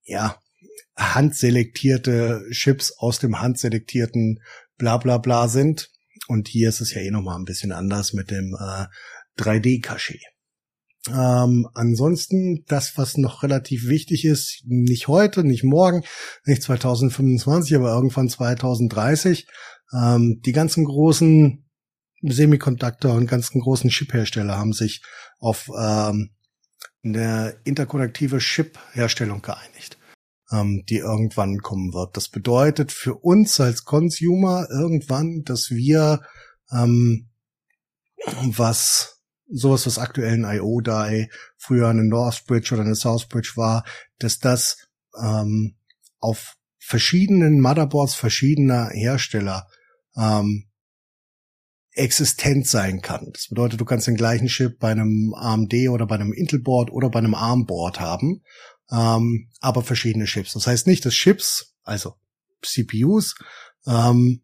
[0.04, 0.40] ja,
[0.96, 4.40] handselektierte Chips aus dem handselektierten
[4.78, 5.90] bla bla bla sind.
[6.28, 8.86] Und hier ist es ja eh nochmal ein bisschen anders mit dem äh,
[9.42, 10.22] 3D-Cachet.
[11.08, 16.04] Ähm, ansonsten, das, was noch relativ wichtig ist, nicht heute, nicht morgen,
[16.46, 19.48] nicht 2025, aber irgendwann 2030,
[19.94, 21.66] ähm, die ganzen großen
[22.22, 25.04] Semiconductor und ganzen großen Chip-Hersteller haben sich
[25.40, 26.32] auf ähm,
[27.04, 29.98] eine interkonnektive Chip-Herstellung geeinigt,
[30.52, 32.18] ähm, die irgendwann kommen wird.
[32.18, 36.22] Das bedeutet für uns als Consumer irgendwann, dass wir
[36.72, 37.30] ähm,
[38.42, 43.86] was sowas, was aktuell ein IO-Die früher eine Northbridge oder eine Southbridge war,
[44.18, 44.88] dass das
[45.22, 45.78] ähm,
[46.20, 49.68] auf verschiedenen Motherboards verschiedener Hersteller
[50.18, 50.68] ähm,
[51.96, 53.32] existent sein kann.
[53.34, 57.10] Das bedeutet, du kannst den gleichen Chip bei einem AMD oder bei einem Intel-Board oder
[57.10, 58.42] bei einem ARM-Board haben,
[58.92, 60.54] ähm, aber verschiedene Chips.
[60.54, 62.16] Das heißt nicht, dass Chips, also
[62.62, 63.36] CPUs,
[63.88, 64.42] ähm,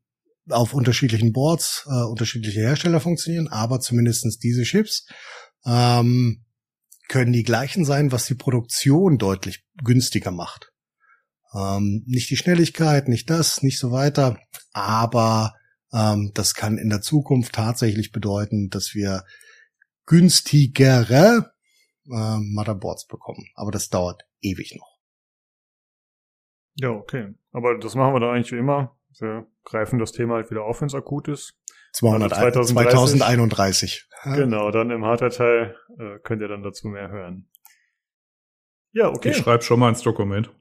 [0.49, 5.05] auf unterschiedlichen Boards äh, unterschiedliche Hersteller funktionieren, aber zumindestens diese Chips
[5.65, 6.45] ähm,
[7.07, 10.71] können die gleichen sein, was die Produktion deutlich günstiger macht.
[11.53, 14.39] Ähm, nicht die Schnelligkeit, nicht das, nicht so weiter,
[14.71, 15.53] aber
[15.91, 19.23] das kann in der Zukunft tatsächlich bedeuten, dass wir
[20.05, 21.53] günstigere
[22.05, 23.47] äh, Motherboards bekommen.
[23.55, 24.99] Aber das dauert ewig noch.
[26.75, 27.33] Ja, okay.
[27.51, 28.97] Aber das machen wir dann eigentlich wie immer.
[29.19, 31.57] Wir greifen das Thema halt wieder auf, wenn es akut ist.
[31.93, 34.07] 200, also 2031.
[34.23, 37.49] Genau, dann im Hardware-Teil äh, könnt ihr dann dazu mehr hören.
[38.93, 39.31] Ja, okay.
[39.31, 40.51] Ich schreibe schon mal ins Dokument.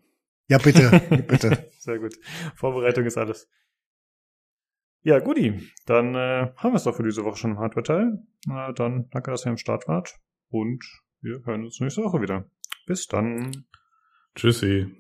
[0.49, 0.91] Ja, bitte,
[1.29, 1.71] bitte.
[1.79, 2.17] Sehr gut.
[2.57, 3.49] Vorbereitung ist alles.
[5.03, 5.59] Ja, guti.
[5.87, 8.19] Dann äh, haben wir es doch für diese Woche schon im Hardware-Teil.
[8.47, 10.21] Na, dann danke, dass ihr am Start wart.
[10.51, 10.85] Und
[11.23, 12.51] wir hören uns nächste Woche wieder.
[12.87, 13.65] Bis dann.
[14.35, 14.95] Tschüssi.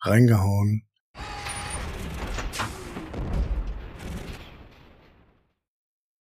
[0.00, 0.88] Reingehauen.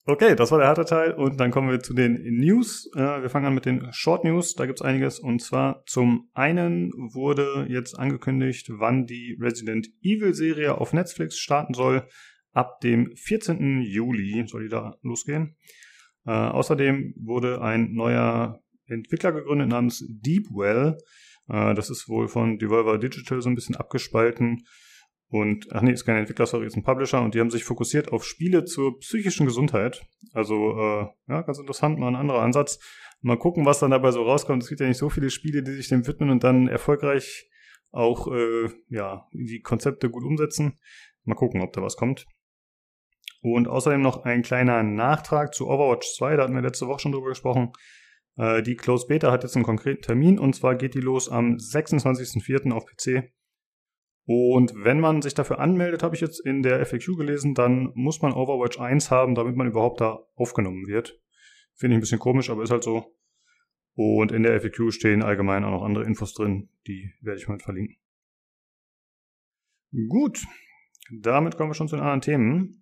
[0.05, 2.90] Okay, das war der harte Teil und dann kommen wir zu den News.
[2.96, 6.90] Äh, wir fangen an mit den Short News, da gibt's einiges und zwar zum einen
[6.92, 12.09] wurde jetzt angekündigt, wann die Resident Evil Serie auf Netflix starten soll.
[12.53, 13.83] Ab dem 14.
[13.83, 15.57] Juli soll die da losgehen.
[16.27, 20.99] Äh, außerdem wurde ein neuer Entwickler gegründet namens Deepwell.
[21.49, 24.65] Äh, das ist wohl von Devolver Digital so ein bisschen abgespalten
[25.33, 28.12] und, ach nee, ist kein Entwickler, sorry, ist ein Publisher und die haben sich fokussiert
[28.12, 30.05] auf Spiele zur psychischen Gesundheit.
[30.35, 32.79] Also, äh, ja, ganz interessant, mal ein anderer Ansatz.
[33.23, 34.62] Mal gucken, was dann dabei so rauskommt.
[34.62, 37.49] Es gibt ja nicht so viele Spiele, die sich dem widmen und dann erfolgreich
[37.93, 40.79] auch, äh, ja, die Konzepte gut umsetzen.
[41.25, 42.27] Mal gucken, ob da was kommt.
[43.43, 47.13] Und außerdem noch ein kleiner Nachtrag zu Overwatch 2, da hatten wir letzte Woche schon
[47.13, 47.73] drüber gesprochen.
[48.37, 51.57] Äh, die Closed Beta hat jetzt einen konkreten Termin und zwar geht die los am
[51.57, 52.73] 26.04.
[52.73, 53.33] auf PC.
[54.25, 58.23] Und wenn man sich dafür anmeldet, habe ich jetzt in der FAQ gelesen, dann muss
[58.23, 61.21] man Overwatch 1 haben, damit man überhaupt da aufgenommen wird.
[61.75, 63.17] Finde ich ein bisschen komisch, aber ist halt so.
[63.95, 67.59] Und in der FAQ stehen allgemein auch noch andere Infos drin, die werde ich mal
[67.59, 67.97] verlinken.
[70.09, 70.47] Gut,
[71.11, 72.82] damit kommen wir schon zu den anderen Themen.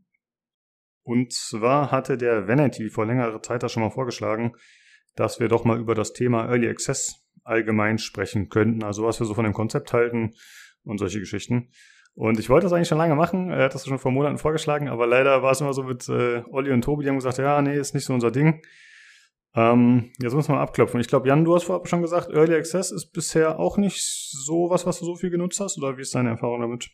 [1.02, 4.52] Und zwar hatte der Vanity vor längerer Zeit da schon mal vorgeschlagen,
[5.16, 8.84] dass wir doch mal über das Thema Early Access allgemein sprechen könnten.
[8.84, 10.34] Also was wir so von dem Konzept halten,
[10.84, 11.68] und solche Geschichten.
[12.14, 13.50] Und ich wollte das eigentlich schon lange machen.
[13.50, 16.42] Er hat das schon vor Monaten vorgeschlagen, aber leider war es immer so mit äh,
[16.50, 18.62] Olli und Tobi, die haben gesagt, ja, nee, ist nicht so unser Ding.
[19.54, 21.00] Ähm, jetzt muss man abklopfen.
[21.00, 24.70] Ich glaube, Jan, du hast vorab schon gesagt, Early Access ist bisher auch nicht so
[24.70, 26.90] was, was du so viel genutzt hast, oder wie ist deine Erfahrung damit?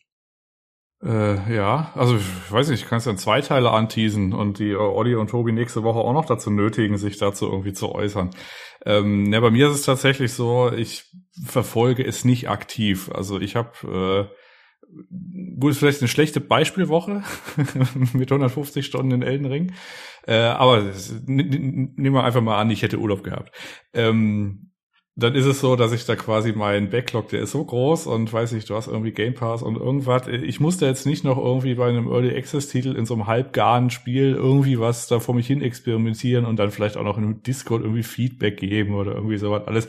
[1.03, 4.71] Äh, ja, also ich weiß nicht, ich kann es dann zwei Teile anteasen und die
[4.71, 8.31] äh, Olli und Tobi nächste Woche auch noch dazu nötigen, sich dazu irgendwie zu äußern.
[8.85, 11.05] Ähm, ja, bei mir ist es tatsächlich so, ich
[11.45, 13.11] verfolge es nicht aktiv.
[13.13, 17.23] Also ich habe äh, gut, vielleicht eine schlechte Beispielwoche
[18.15, 19.73] mit 150 Stunden in Elden Ring.
[20.27, 20.93] Äh, aber
[21.27, 23.55] nehmen wir einfach mal an, ich hätte Urlaub gehabt.
[23.93, 24.71] Ähm,
[25.19, 28.31] dann ist es so, dass ich da quasi meinen Backlog, der ist so groß und
[28.31, 30.29] weiß nicht, du hast irgendwie Game Pass und irgendwas.
[30.29, 33.89] Ich musste jetzt nicht noch irgendwie bei einem Early Access Titel in so einem halbgaren
[33.89, 37.83] Spiel irgendwie was da vor mich hin experimentieren und dann vielleicht auch noch in Discord
[37.83, 39.89] irgendwie Feedback geben oder irgendwie sowas alles.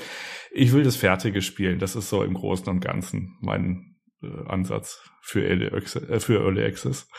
[0.50, 1.80] Ich will das Fertige spielen.
[1.80, 6.40] Das ist so im Großen und Ganzen mein äh, Ansatz für Early, Access, äh, für
[6.40, 7.10] Early Access.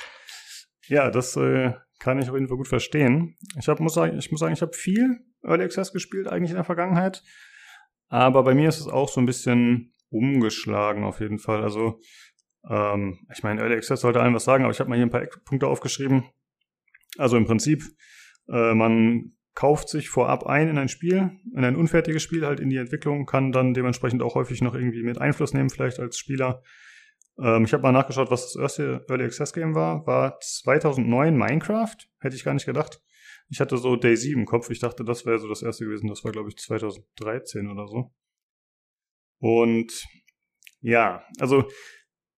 [0.86, 3.36] Ja, das äh, kann ich auf jeden Fall gut verstehen.
[3.60, 6.56] Ich hab, muss sagen, ich muss sagen, ich habe viel Early Access gespielt eigentlich in
[6.56, 7.22] der Vergangenheit.
[8.08, 11.62] Aber bei mir ist es auch so ein bisschen umgeschlagen auf jeden Fall.
[11.62, 12.00] Also,
[12.68, 15.10] ähm, ich meine, Early Access sollte allen was sagen, aber ich habe mal hier ein
[15.10, 16.24] paar Punkte aufgeschrieben.
[17.18, 17.82] Also im Prinzip,
[18.48, 22.70] äh, man kauft sich vorab ein in ein Spiel, in ein unfertiges Spiel, halt in
[22.70, 26.62] die Entwicklung, kann dann dementsprechend auch häufig noch irgendwie mit Einfluss nehmen, vielleicht als Spieler.
[27.42, 30.06] Ähm, ich habe mal nachgeschaut, was das erste Early Access Game war.
[30.06, 31.96] War 2009 Minecraft.
[32.20, 33.00] Hätte ich gar nicht gedacht.
[33.50, 34.70] Ich hatte so Daisy im Kopf.
[34.70, 36.08] Ich dachte, das wäre so das erste gewesen.
[36.08, 38.12] Das war, glaube ich, 2013 oder so.
[39.40, 40.06] Und
[40.80, 41.68] ja, also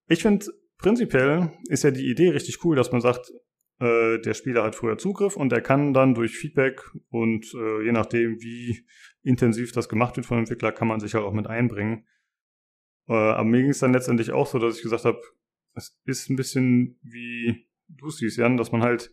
[0.07, 0.45] ich finde,
[0.77, 3.31] prinzipiell ist ja die Idee richtig cool, dass man sagt,
[3.79, 7.91] äh, der Spieler hat früher Zugriff und er kann dann durch Feedback und äh, je
[7.91, 8.85] nachdem, wie
[9.23, 12.05] intensiv das gemacht wird vom Entwickler, kann man sich halt auch mit einbringen.
[13.07, 15.21] Äh, aber mir ging es dann letztendlich auch so, dass ich gesagt habe,
[15.73, 19.11] es ist ein bisschen wie du siehst, Jan, dass man halt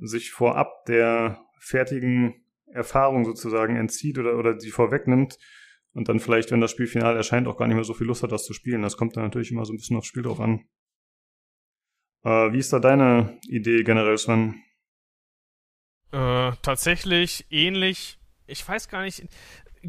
[0.00, 5.38] sich vorab der fertigen Erfahrung sozusagen entzieht oder, oder die vorwegnimmt
[5.92, 8.22] und dann vielleicht, wenn das Spiel final erscheint, auch gar nicht mehr so viel Lust
[8.22, 8.82] hat, das zu spielen.
[8.82, 10.64] Das kommt dann natürlich immer so ein bisschen aufs Spiel drauf an.
[12.24, 14.62] Äh, wie ist da deine Idee generell, Sven?
[16.12, 18.18] Äh, tatsächlich ähnlich.
[18.46, 19.24] Ich weiß gar nicht.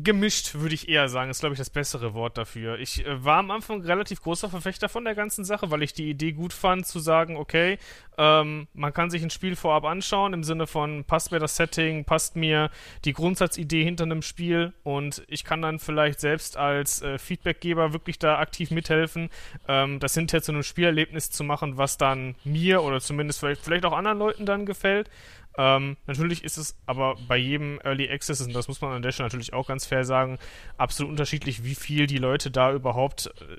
[0.04, 2.80] Gemischt, würde ich eher sagen, ist, glaube ich, das bessere Wort dafür.
[2.80, 6.10] Ich äh, war am Anfang relativ großer Verfechter von der ganzen Sache, weil ich die
[6.10, 7.78] Idee gut fand, zu sagen, okay,
[8.18, 12.06] ähm, man kann sich ein Spiel vorab anschauen, im Sinne von, passt mir das Setting,
[12.06, 12.70] passt mir
[13.06, 18.20] die Grundsatzidee hinter einem Spiel und ich kann dann vielleicht selbst als äh, Feedbackgeber wirklich
[18.20, 19.30] da aktiv mithelfen,
[19.68, 23.86] ähm, das hinterher zu einem Spielerlebnis zu machen, was dann mir oder zumindest vielleicht, vielleicht
[23.86, 25.10] auch anderen Leuten dann gefällt.
[25.62, 29.12] Ähm, natürlich ist es aber bei jedem Early Access, und das muss man an der
[29.12, 30.40] Stelle natürlich auch ganz fair sagen,
[30.78, 33.58] absolut unterschiedlich, wie viel die Leute da überhaupt äh,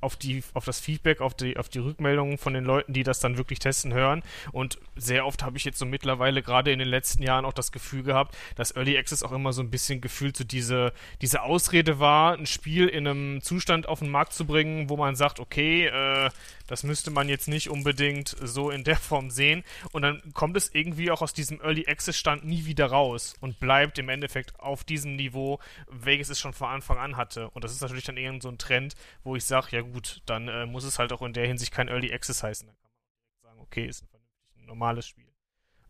[0.00, 3.20] auf die, auf das Feedback, auf die, auf die Rückmeldungen von den Leuten, die das
[3.20, 4.22] dann wirklich testen, hören.
[4.52, 7.72] Und sehr oft habe ich jetzt so mittlerweile gerade in den letzten Jahren auch das
[7.72, 11.98] Gefühl gehabt, dass Early Access auch immer so ein bisschen gefühlt so diese, diese Ausrede
[11.98, 15.86] war, ein Spiel in einem Zustand auf den Markt zu bringen, wo man sagt, okay,
[15.86, 16.30] äh,
[16.66, 19.64] das müsste man jetzt nicht unbedingt so in der Form sehen.
[19.92, 23.60] Und dann kommt es irgendwie auch aus diesem Early Access Stand nie wieder raus und
[23.60, 25.58] bleibt im Endeffekt auf diesem Niveau,
[25.90, 27.50] welches es schon von Anfang an hatte.
[27.50, 28.94] Und das ist natürlich dann irgend so ein Trend,
[29.24, 31.88] wo ich sage, ja gut, dann äh, muss es halt auch in der Hinsicht kein
[31.88, 32.66] Early Access heißen.
[32.66, 35.26] Dann kann man direkt sagen, okay, ist ein vernünftig ein normales Spiel.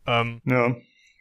[0.06, 0.74] Ähm, ja.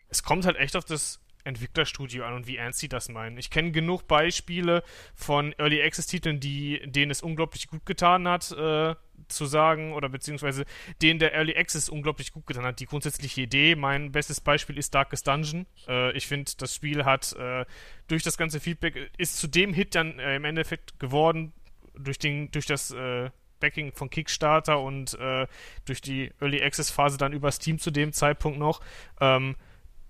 [0.08, 3.38] Es kommt halt echt auf das Entwicklerstudio an und wie ernst sie das meinen.
[3.38, 4.82] Ich kenne genug Beispiele
[5.13, 8.95] von Early Access Titeln, die denen es unglaublich gut getan hat, äh,
[9.28, 10.63] zu sagen, oder beziehungsweise
[11.02, 12.80] denen der Early Access unglaublich gut getan hat.
[12.80, 15.65] Die grundsätzliche Idee, mein bestes Beispiel ist Darkest Dungeon.
[15.88, 17.65] Äh, ich finde, das Spiel hat äh,
[18.08, 21.52] durch das ganze Feedback, ist zu dem Hit dann äh, im Endeffekt geworden,
[21.97, 23.29] durch, den, durch das äh,
[23.60, 25.47] Backing von Kickstarter und äh,
[25.86, 28.82] durch die Early Access Phase dann über Steam zu dem Zeitpunkt noch.
[29.21, 29.56] Ähm,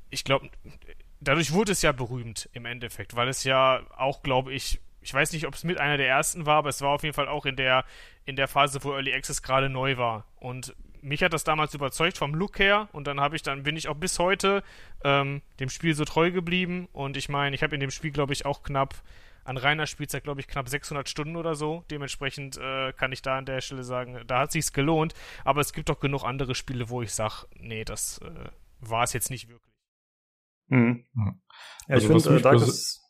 [0.09, 0.49] ich glaube,
[1.21, 5.33] dadurch wurde es ja berühmt im Endeffekt, weil es ja auch, glaube ich, ich weiß
[5.33, 7.45] nicht, ob es mit einer der ersten war, aber es war auf jeden Fall auch
[7.45, 7.85] in der,
[8.25, 10.25] in der Phase, wo Early Access gerade neu war.
[10.37, 13.75] Und mich hat das damals überzeugt vom Look her und dann habe ich dann bin
[13.75, 14.63] ich auch bis heute
[15.03, 18.31] ähm, dem Spiel so treu geblieben und ich meine, ich habe in dem Spiel glaube
[18.31, 18.95] ich auch knapp
[19.43, 21.83] an reiner Spielzeit glaube ich knapp 600 Stunden oder so.
[21.91, 25.13] Dementsprechend äh, kann ich da an der Stelle sagen, da hat sich's gelohnt.
[25.43, 29.13] Aber es gibt auch genug andere Spiele, wo ich sage, nee, das äh, war es
[29.13, 29.73] jetzt nicht wirklich.
[30.67, 31.05] Mhm.
[31.15, 31.35] Ja,
[31.87, 33.01] also ich finde, äh, Darkest...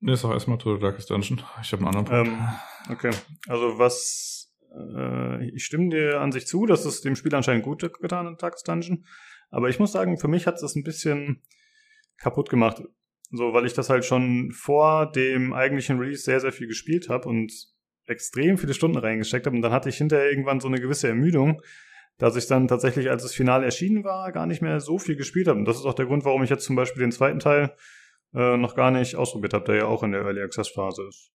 [0.00, 1.42] Nee, sag erstmal zu Darkest Dungeon.
[1.60, 2.40] Ich habe einen anderen Punkt.
[2.88, 3.10] Ähm, okay,
[3.48, 4.52] also was...
[4.72, 8.42] Äh, ich stimme dir an sich zu, dass es dem Spiel anscheinend gut getan hat,
[8.42, 9.06] Darkest Dungeon.
[9.50, 11.42] Aber ich muss sagen, für mich hat es ein bisschen
[12.18, 12.82] kaputt gemacht.
[13.36, 17.28] So, weil ich das halt schon vor dem eigentlichen Release sehr, sehr viel gespielt habe
[17.28, 17.52] und
[18.06, 19.56] extrem viele Stunden reingesteckt habe.
[19.56, 21.60] Und dann hatte ich hinterher irgendwann so eine gewisse Ermüdung,
[22.18, 25.48] dass ich dann tatsächlich, als das Finale erschienen war, gar nicht mehr so viel gespielt
[25.48, 25.58] habe.
[25.58, 27.74] Und das ist auch der Grund, warum ich jetzt zum Beispiel den zweiten Teil
[28.34, 31.32] äh, noch gar nicht ausprobiert habe, der ja auch in der Early Access Phase ist.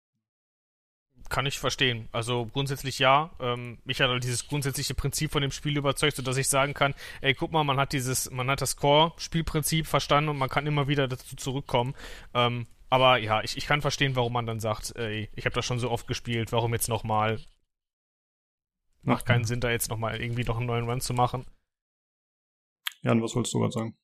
[1.29, 2.07] Kann ich verstehen.
[2.11, 3.31] Also grundsätzlich ja.
[3.39, 6.93] Ähm, mich hat halt dieses grundsätzliche Prinzip von dem Spiel überzeugt, sodass ich sagen kann,
[7.21, 10.87] ey, guck mal, man hat dieses, man hat das Core-Spielprinzip verstanden und man kann immer
[10.87, 11.95] wieder dazu zurückkommen.
[12.33, 15.65] Ähm, aber ja, ich, ich kann verstehen, warum man dann sagt, ey, ich habe das
[15.65, 17.39] schon so oft gespielt, warum jetzt nochmal?
[19.01, 21.45] Macht keinen Sinn, da jetzt nochmal irgendwie noch einen neuen Run zu machen.
[23.01, 23.97] Jan, was wolltest du gerade sagen?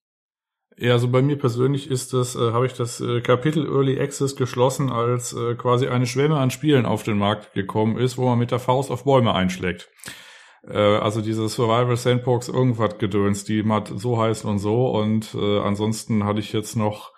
[0.77, 4.35] Ja, also bei mir persönlich ist das, äh, habe ich das äh, Kapitel Early Access
[4.35, 8.39] geschlossen, als äh, quasi eine Schwemme an Spielen auf den Markt gekommen ist, wo man
[8.39, 9.89] mit der Faust auf Bäume einschlägt.
[10.67, 14.89] Äh, also diese Survival Sandbox irgendwas gedöns, die mal so heißen und so.
[14.89, 17.11] Und äh, ansonsten hatte ich jetzt noch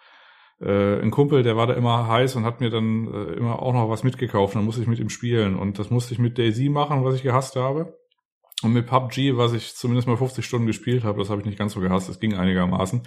[0.59, 3.73] äh, einen Kumpel, der war da immer heiß und hat mir dann äh, immer auch
[3.73, 4.55] noch was mitgekauft.
[4.55, 5.55] Dann musste ich mit ihm spielen.
[5.57, 7.97] Und das musste ich mit Daisy machen, was ich gehasst habe.
[8.63, 11.59] Und mit PUBG, was ich zumindest mal 50 Stunden gespielt habe, das habe ich nicht
[11.59, 13.03] ganz so gehasst, das ging einigermaßen.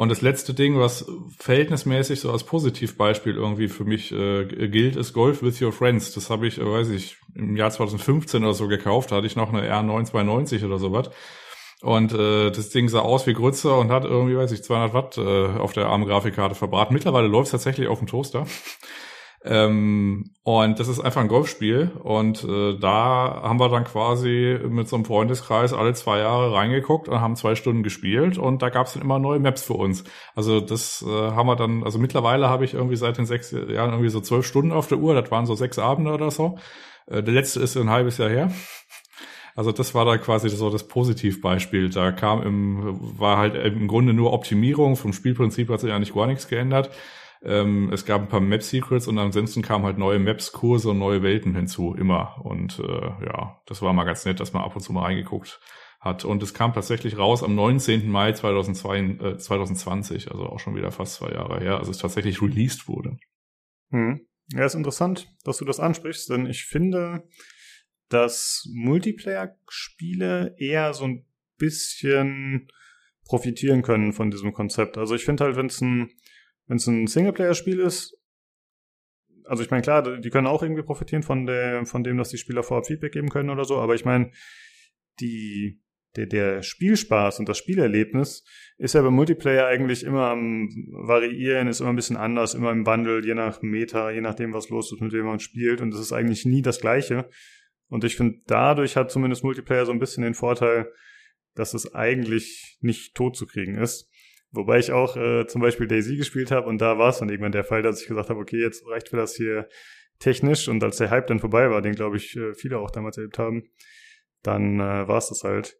[0.00, 1.04] Und das letzte Ding, was
[1.36, 6.14] verhältnismäßig so als Positivbeispiel irgendwie für mich äh, gilt, ist Golf with Your Friends.
[6.14, 9.12] Das habe ich, äh, weiß ich, im Jahr 2015 oder so gekauft.
[9.12, 11.10] Da hatte ich noch eine R992 oder sowas.
[11.82, 15.18] Und äh, das Ding sah aus wie Grütze und hat irgendwie, weiß ich, 200 Watt
[15.18, 16.94] äh, auf der ARM-Grafikkarte verbraten.
[16.94, 18.46] Mittlerweile läuft es tatsächlich auf dem Toaster.
[19.42, 21.90] Ähm, und das ist einfach ein Golfspiel.
[22.02, 27.08] Und äh, da haben wir dann quasi mit so einem Freundeskreis alle zwei Jahre reingeguckt
[27.08, 28.36] und haben zwei Stunden gespielt.
[28.36, 30.04] Und da gab es dann immer neue Maps für uns.
[30.34, 33.90] Also das äh, haben wir dann, also mittlerweile habe ich irgendwie seit den sechs Jahren
[33.90, 35.14] irgendwie so zwölf Stunden auf der Uhr.
[35.14, 36.58] Das waren so sechs Abende oder so.
[37.06, 38.52] Äh, der letzte ist ein halbes Jahr her.
[39.56, 41.90] Also das war da quasi so das Positivbeispiel.
[41.90, 44.96] Da kam im, war halt im Grunde nur Optimierung.
[44.96, 46.90] Vom Spielprinzip hat sich eigentlich gar nichts geändert.
[47.42, 51.22] Ähm, es gab ein paar Map-Secrets und ansonsten kamen halt neue Maps, Kurse und neue
[51.22, 52.44] Welten hinzu, immer.
[52.44, 55.60] Und äh, ja, das war mal ganz nett, dass man ab und zu mal reingeguckt
[56.00, 56.24] hat.
[56.24, 58.10] Und es kam tatsächlich raus am 19.
[58.10, 62.42] Mai 2002, äh, 2020, also auch schon wieder fast zwei Jahre her, als es tatsächlich
[62.42, 63.16] released wurde.
[63.90, 64.26] Hm.
[64.52, 67.28] Ja, ist interessant, dass du das ansprichst, denn ich finde,
[68.08, 71.24] dass Multiplayer-Spiele eher so ein
[71.56, 72.68] bisschen
[73.24, 74.98] profitieren können von diesem Konzept.
[74.98, 76.10] Also ich finde halt, wenn es ein
[76.70, 78.16] wenn es ein Singleplayer-Spiel ist,
[79.44, 82.38] also ich meine, klar, die können auch irgendwie profitieren von, der, von dem, dass die
[82.38, 84.30] Spieler vorab Feedback geben können oder so, aber ich meine,
[85.18, 85.82] die,
[86.14, 88.44] der, der Spielspaß und das Spielerlebnis
[88.78, 92.86] ist ja beim Multiplayer eigentlich immer am Variieren, ist immer ein bisschen anders, immer im
[92.86, 95.80] Wandel, je nach Meta, je nachdem, was los ist, mit wem man spielt.
[95.80, 97.28] Und es ist eigentlich nie das Gleiche.
[97.88, 100.92] Und ich finde, dadurch hat zumindest Multiplayer so ein bisschen den Vorteil,
[101.56, 104.09] dass es eigentlich nicht tot zu kriegen ist.
[104.52, 107.52] Wobei ich auch äh, zum Beispiel Daisy gespielt habe und da war es dann irgendwann
[107.52, 109.68] der Fall, dass ich gesagt habe, okay, jetzt reicht für das hier
[110.18, 113.16] technisch und als der Hype dann vorbei war, den glaube ich äh, viele auch damals
[113.16, 113.70] erlebt haben,
[114.42, 115.78] dann äh, war es das halt.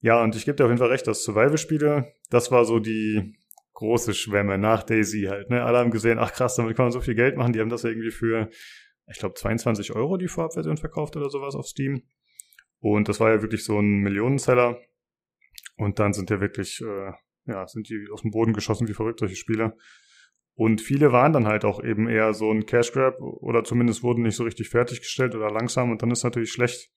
[0.00, 3.36] Ja, und ich gebe dir auf jeden Fall recht, dass Survival-Spiele, das war so die
[3.74, 5.50] große Schwemme nach Daisy halt.
[5.50, 5.62] Ne?
[5.62, 7.52] Alle haben gesehen, ach krass, damit kann man so viel Geld machen.
[7.52, 8.50] Die haben das irgendwie für,
[9.06, 12.02] ich glaube, 22 Euro die Vorabversion verkauft oder sowas auf Steam.
[12.80, 14.78] Und das war ja wirklich so ein Millionenseller.
[15.76, 17.12] Und dann sind ja wirklich äh,
[17.50, 19.76] ja, sind die aus dem Boden geschossen wie verrückt, solche Spiele.
[20.54, 24.22] Und viele waren dann halt auch eben eher so ein Cash Grab oder zumindest wurden
[24.22, 26.90] nicht so richtig fertiggestellt oder langsam und dann ist natürlich schlecht.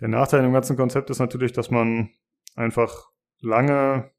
[0.00, 2.10] Der Nachteil im ganzen Konzept ist natürlich, dass man
[2.56, 3.10] einfach
[3.40, 4.10] lange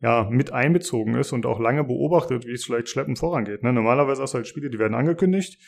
[0.00, 3.62] ja, mit einbezogen ist und auch lange beobachtet, wie es vielleicht schleppend vorangeht.
[3.62, 3.72] Ne?
[3.72, 5.58] Normalerweise hast du halt Spiele, die werden angekündigt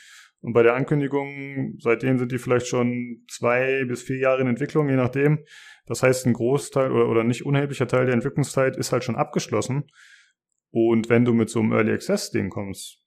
[0.40, 4.88] und bei der Ankündigung, seitdem sind die vielleicht schon zwei bis vier Jahre in Entwicklung,
[4.88, 5.44] je nachdem.
[5.88, 9.90] Das heißt, ein Großteil oder, oder nicht unerheblicher Teil der Entwicklungszeit ist halt schon abgeschlossen.
[10.70, 13.02] Und wenn du mit so einem Early Access Ding kommst,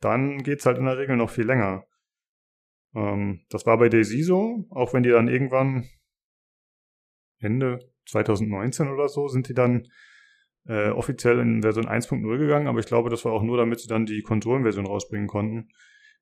[0.00, 1.86] dann geht's halt in der Regel noch viel länger.
[2.94, 5.88] Ähm, das war bei Daisy so, auch wenn die dann irgendwann
[7.38, 9.86] Ende 2019 oder so sind die dann
[10.66, 13.88] äh, offiziell in Version 1.0 gegangen, aber ich glaube, das war auch nur, damit sie
[13.88, 15.68] dann die Konsolenversion rausbringen konnten,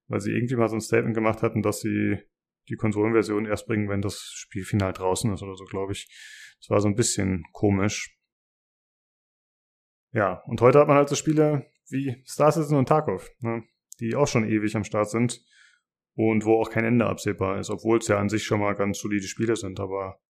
[0.09, 2.19] weil sie irgendwie mal so ein Statement gemacht hatten, dass sie
[2.73, 6.09] die Konsolenversion erst bringen, wenn das Spiel final draußen ist oder so, glaube ich.
[6.61, 8.17] Das war so ein bisschen komisch.
[10.13, 13.65] Ja, und heute hat man halt so Spiele wie Star Citizen und Tarkov, ne,
[14.01, 15.45] die auch schon ewig am Start sind
[16.15, 18.99] und wo auch kein Ende absehbar ist, obwohl es ja an sich schon mal ganz
[18.99, 20.21] solide Spiele sind, aber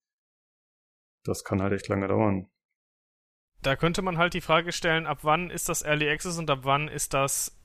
[1.25, 2.49] das kann halt echt lange dauern.
[3.63, 6.61] Da könnte man halt die Frage stellen, ab wann ist das Early Access und ab
[6.63, 7.62] wann ist das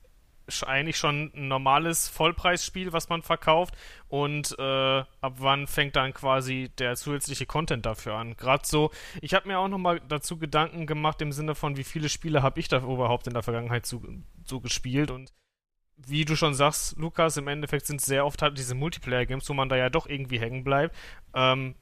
[0.66, 3.76] eigentlich schon ein normales Vollpreisspiel, was man verkauft
[4.08, 8.38] und äh, ab wann fängt dann quasi der zusätzliche Content dafür an.
[8.38, 8.92] Gerade so,
[9.22, 12.60] ich habe mir auch nochmal dazu Gedanken gemacht im Sinne von, wie viele Spiele habe
[12.60, 14.02] ich da überhaupt in der Vergangenheit so,
[14.46, 15.34] so gespielt und
[15.98, 19.54] wie du schon sagst, Lukas, im Endeffekt sind es sehr oft halt diese Multiplayer-Games, wo
[19.54, 20.96] man da ja doch irgendwie hängen bleibt.
[21.34, 21.76] Ähm,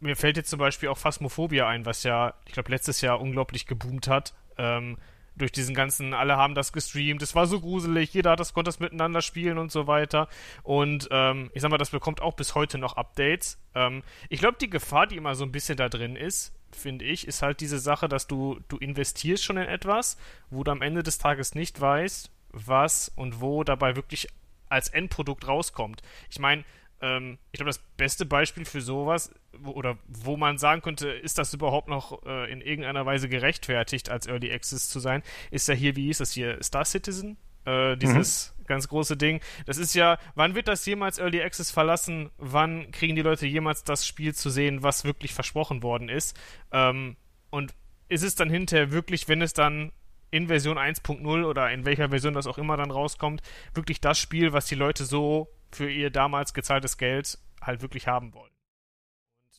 [0.00, 3.66] mir fällt jetzt zum Beispiel auch Phasmophobia ein, was ja, ich glaube, letztes Jahr unglaublich
[3.66, 4.34] geboomt hat.
[4.56, 4.96] Ähm,
[5.40, 8.68] durch diesen ganzen, alle haben das gestreamt, es war so gruselig, jeder hat das, konnte
[8.68, 10.28] das miteinander spielen und so weiter.
[10.62, 13.58] Und ähm, ich sag mal, das bekommt auch bis heute noch Updates.
[13.74, 17.26] Ähm, ich glaube, die Gefahr, die immer so ein bisschen da drin ist, finde ich,
[17.26, 20.16] ist halt diese Sache, dass du, du investierst schon in etwas,
[20.50, 24.28] wo du am Ende des Tages nicht weißt, was und wo dabei wirklich
[24.68, 26.02] als Endprodukt rauskommt.
[26.30, 26.64] Ich meine,
[27.00, 29.32] ähm, ich glaube, das beste Beispiel für sowas,
[29.64, 34.26] oder wo man sagen könnte, ist das überhaupt noch äh, in irgendeiner Weise gerechtfertigt, als
[34.26, 37.36] Early Access zu sein, ist ja hier, wie hieß das hier, Star Citizen?
[37.66, 38.64] Äh, dieses mhm.
[38.66, 39.40] ganz große Ding.
[39.66, 42.30] Das ist ja, wann wird das jemals Early Access verlassen?
[42.38, 46.38] Wann kriegen die Leute jemals das Spiel zu sehen, was wirklich versprochen worden ist?
[46.72, 47.16] Ähm,
[47.50, 47.74] und
[48.08, 49.92] ist es dann hinterher wirklich, wenn es dann
[50.30, 53.42] in Version 1.0 oder in welcher Version das auch immer dann rauskommt,
[53.74, 58.32] wirklich das Spiel, was die Leute so für ihr damals gezahltes Geld halt wirklich haben
[58.32, 58.50] wollen.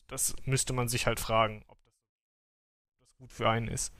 [0.08, 1.78] Das müsste man sich halt fragen, ob
[3.00, 3.92] das, gut für einen ist.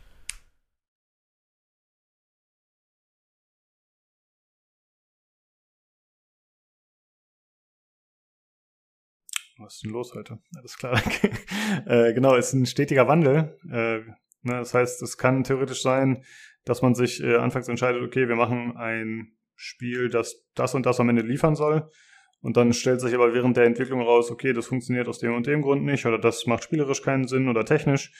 [9.58, 10.38] Was ist denn los heute?
[10.56, 11.00] Alles klar.
[11.86, 13.58] äh, genau, es ist ein stetiger Wandel.
[13.70, 14.00] Äh,
[14.42, 16.24] ne, das heißt, es kann theoretisch sein,
[16.64, 20.98] dass man sich äh, anfangs entscheidet, okay, wir machen ein Spiel, das das und das
[21.00, 21.88] am Ende liefern soll.
[22.42, 25.46] Und dann stellt sich aber während der Entwicklung raus, okay, das funktioniert aus dem und
[25.46, 28.12] dem Grund nicht oder das macht spielerisch keinen Sinn oder technisch.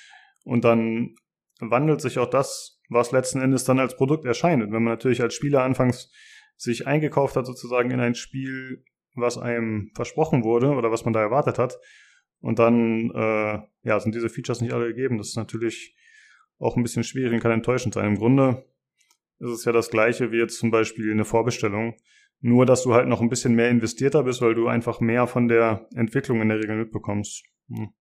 [0.45, 1.16] Und dann
[1.61, 4.62] wandelt sich auch das, was letzten Endes dann als Produkt erscheint.
[4.62, 6.12] Und wenn man natürlich als Spieler anfangs
[6.57, 11.20] sich eingekauft hat sozusagen in ein Spiel, was einem versprochen wurde oder was man da
[11.20, 11.79] erwartet hat,
[12.43, 15.16] und dann äh, ja, sind diese Features nicht alle gegeben.
[15.16, 15.97] Das ist natürlich
[16.59, 18.07] auch ein bisschen schwierig und kann enttäuschend sein.
[18.07, 18.64] Im Grunde
[19.39, 21.97] ist es ja das gleiche wie jetzt zum Beispiel eine Vorbestellung.
[22.43, 25.47] Nur, dass du halt noch ein bisschen mehr investierter bist, weil du einfach mehr von
[25.47, 27.45] der Entwicklung in der Regel mitbekommst.
[27.68, 27.95] Hm.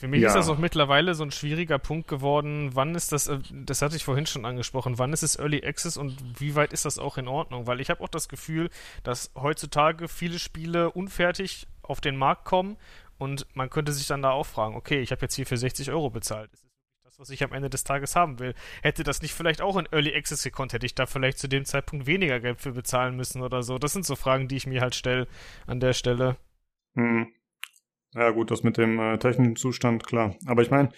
[0.00, 0.28] Für mich ja.
[0.28, 2.70] ist das auch mittlerweile so ein schwieriger Punkt geworden.
[2.72, 5.96] Wann ist das, äh, das hatte ich vorhin schon angesprochen, wann ist es Early Access
[5.96, 7.66] und wie weit ist das auch in Ordnung?
[7.66, 8.70] Weil ich habe auch das Gefühl,
[9.02, 12.78] dass heutzutage viele Spiele unfertig auf den Markt kommen
[13.18, 15.90] und man könnte sich dann da auch fragen, okay, ich habe jetzt hier für 60
[15.90, 16.50] Euro bezahlt.
[16.52, 16.69] Ist
[17.20, 18.54] was ich am Ende des Tages haben will.
[18.82, 21.66] Hätte das nicht vielleicht auch in Early Access gekonnt, hätte ich da vielleicht zu dem
[21.66, 23.76] Zeitpunkt weniger Geld für bezahlen müssen oder so.
[23.76, 25.28] Das sind so Fragen, die ich mir halt stelle
[25.66, 26.38] an der Stelle.
[26.94, 27.28] Hm.
[28.14, 30.34] Ja, gut, das mit dem äh, technischen Zustand, klar.
[30.46, 30.88] Aber ich meine,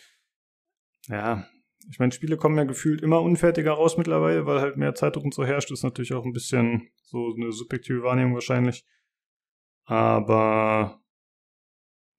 [1.08, 1.44] ja,
[1.90, 5.34] ich meine, Spiele kommen ja gefühlt immer unfertiger raus mittlerweile, weil halt mehr Zeitdruck und
[5.34, 5.72] so herrscht.
[5.72, 8.86] Das ist natürlich auch ein bisschen so eine subjektive Wahrnehmung wahrscheinlich.
[9.86, 11.01] Aber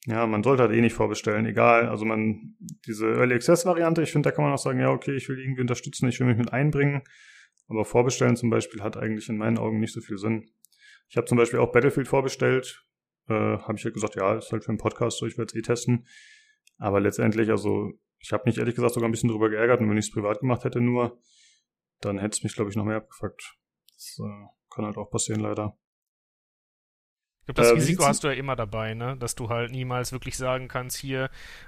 [0.06, 1.88] ja, man sollte halt eh nicht vorbestellen, egal.
[1.88, 5.16] Also man, diese Early Access Variante, ich finde, da kann man auch sagen, ja, okay,
[5.16, 7.04] ich will irgendwie unterstützen, ich will mich mit einbringen.
[7.70, 10.50] Aber vorbestellen zum Beispiel hat eigentlich in meinen Augen nicht so viel Sinn.
[11.08, 12.86] Ich habe zum Beispiel auch Battlefield vorbestellt.
[13.30, 15.56] Äh, habe ich halt gesagt, ja, ist halt für einen Podcast so, ich werde es
[15.56, 16.06] eh testen.
[16.78, 19.98] Aber letztendlich, also ich habe mich ehrlich gesagt sogar ein bisschen drüber geärgert und wenn
[19.98, 21.20] ich es privat gemacht hätte nur,
[22.02, 23.56] dann hätte es mich, glaube ich, noch mehr abgefuckt.
[23.94, 25.78] Das äh, kann halt auch passieren, leider.
[27.46, 29.18] Ich glaube, das äh, Risiko hast du ja immer dabei, ne?
[29.18, 31.26] Dass du halt niemals wirklich sagen kannst, hier,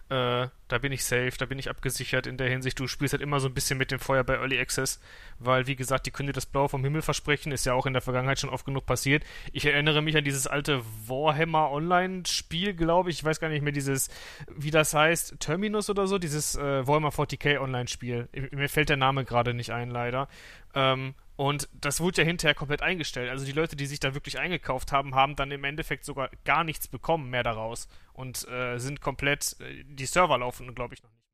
[0.08, 2.80] äh, da bin ich safe, da bin ich abgesichert in der Hinsicht.
[2.80, 5.02] Du spielst halt immer so ein bisschen mit dem Feuer bei Early Access,
[5.38, 7.92] weil, wie gesagt, die können dir das Blau vom Himmel versprechen, ist ja auch in
[7.92, 9.26] der Vergangenheit schon oft genug passiert.
[9.52, 13.74] Ich erinnere mich an dieses alte Warhammer Online-Spiel, glaube ich, ich weiß gar nicht mehr,
[13.74, 14.10] dieses,
[14.56, 18.30] wie das heißt, Terminus oder so, dieses äh, Warhammer 40k Online-Spiel.
[18.52, 20.30] Mir fällt der Name gerade nicht ein, leider.
[20.74, 23.30] Ähm, und das wurde ja hinterher komplett eingestellt.
[23.30, 26.64] Also die Leute, die sich da wirklich eingekauft haben, haben dann im Endeffekt sogar gar
[26.64, 31.12] nichts bekommen mehr daraus und äh, sind komplett, äh, die Server laufen, glaube ich, noch
[31.12, 31.26] nicht.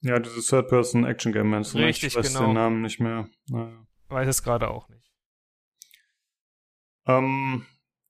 [0.00, 2.46] Ja, dieses Third-Person-Action-Game meinst du Richtig, Ich weiß genau.
[2.46, 3.28] den Namen nicht mehr.
[3.48, 3.84] Naja.
[4.08, 5.12] Weiß es gerade auch nicht.
[7.06, 7.66] Ähm,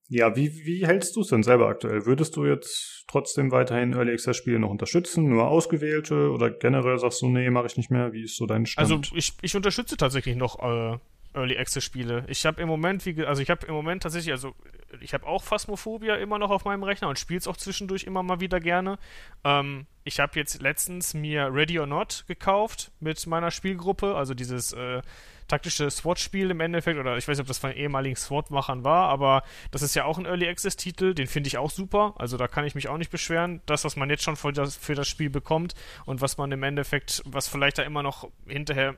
[0.09, 2.07] ja, wie, wie hältst du es denn selber aktuell?
[2.07, 7.21] Würdest du jetzt trotzdem weiterhin Early Access Spiele noch unterstützen, nur ausgewählte oder generell sagst
[7.21, 8.13] du, nee, mache ich nicht mehr?
[8.13, 8.91] Wie ist so dein Stand?
[8.91, 10.99] Also ich, ich unterstütze tatsächlich noch äh,
[11.35, 12.25] Early Access Spiele.
[12.29, 14.55] Ich habe im Moment, wie also ich habe im Moment tatsächlich, also
[15.01, 18.23] ich habe auch Phasmophobia immer noch auf meinem Rechner und spiele es auch zwischendurch immer
[18.23, 18.99] mal wieder gerne.
[19.45, 24.73] Ähm, ich habe jetzt letztens mir Ready or Not gekauft mit meiner Spielgruppe, also dieses
[24.73, 25.03] äh,
[25.49, 29.43] taktische SWAT-Spiel im Endeffekt, oder ich weiß nicht, ob das von ehemaligen SWAT-Machern war, aber
[29.71, 32.65] das ist ja auch ein Early Access-Titel, den finde ich auch super, also da kann
[32.65, 33.61] ich mich auch nicht beschweren.
[33.67, 35.75] Das, was man jetzt schon für das, für das Spiel bekommt
[36.05, 38.97] und was man im Endeffekt, was vielleicht da immer noch hinterher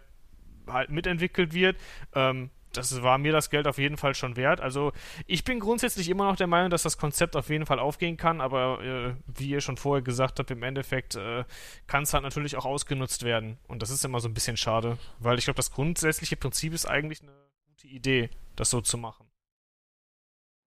[0.66, 1.76] halt mitentwickelt wird,
[2.14, 4.60] ähm, das war mir das Geld auf jeden Fall schon wert.
[4.60, 4.92] Also
[5.26, 8.40] ich bin grundsätzlich immer noch der Meinung, dass das Konzept auf jeden Fall aufgehen kann,
[8.40, 11.44] aber äh, wie ihr schon vorher gesagt habt, im Endeffekt äh,
[11.86, 13.58] kann es halt natürlich auch ausgenutzt werden.
[13.66, 16.86] Und das ist immer so ein bisschen schade, weil ich glaube, das grundsätzliche Prinzip ist
[16.86, 17.32] eigentlich eine
[17.66, 19.26] gute Idee, das so zu machen.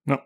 [0.06, 0.26] Ja.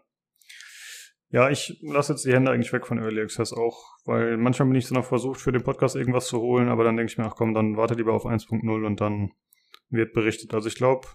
[1.30, 4.78] Ja, ich lasse jetzt die Hände eigentlich weg von Early Access auch, weil manchmal bin
[4.78, 7.26] ich so noch versucht, für den Podcast irgendwas zu holen, aber dann denke ich mir,
[7.26, 9.32] ach komm, dann warte lieber auf 1.0 und dann
[9.90, 10.54] wird berichtet.
[10.54, 11.08] Also ich glaube,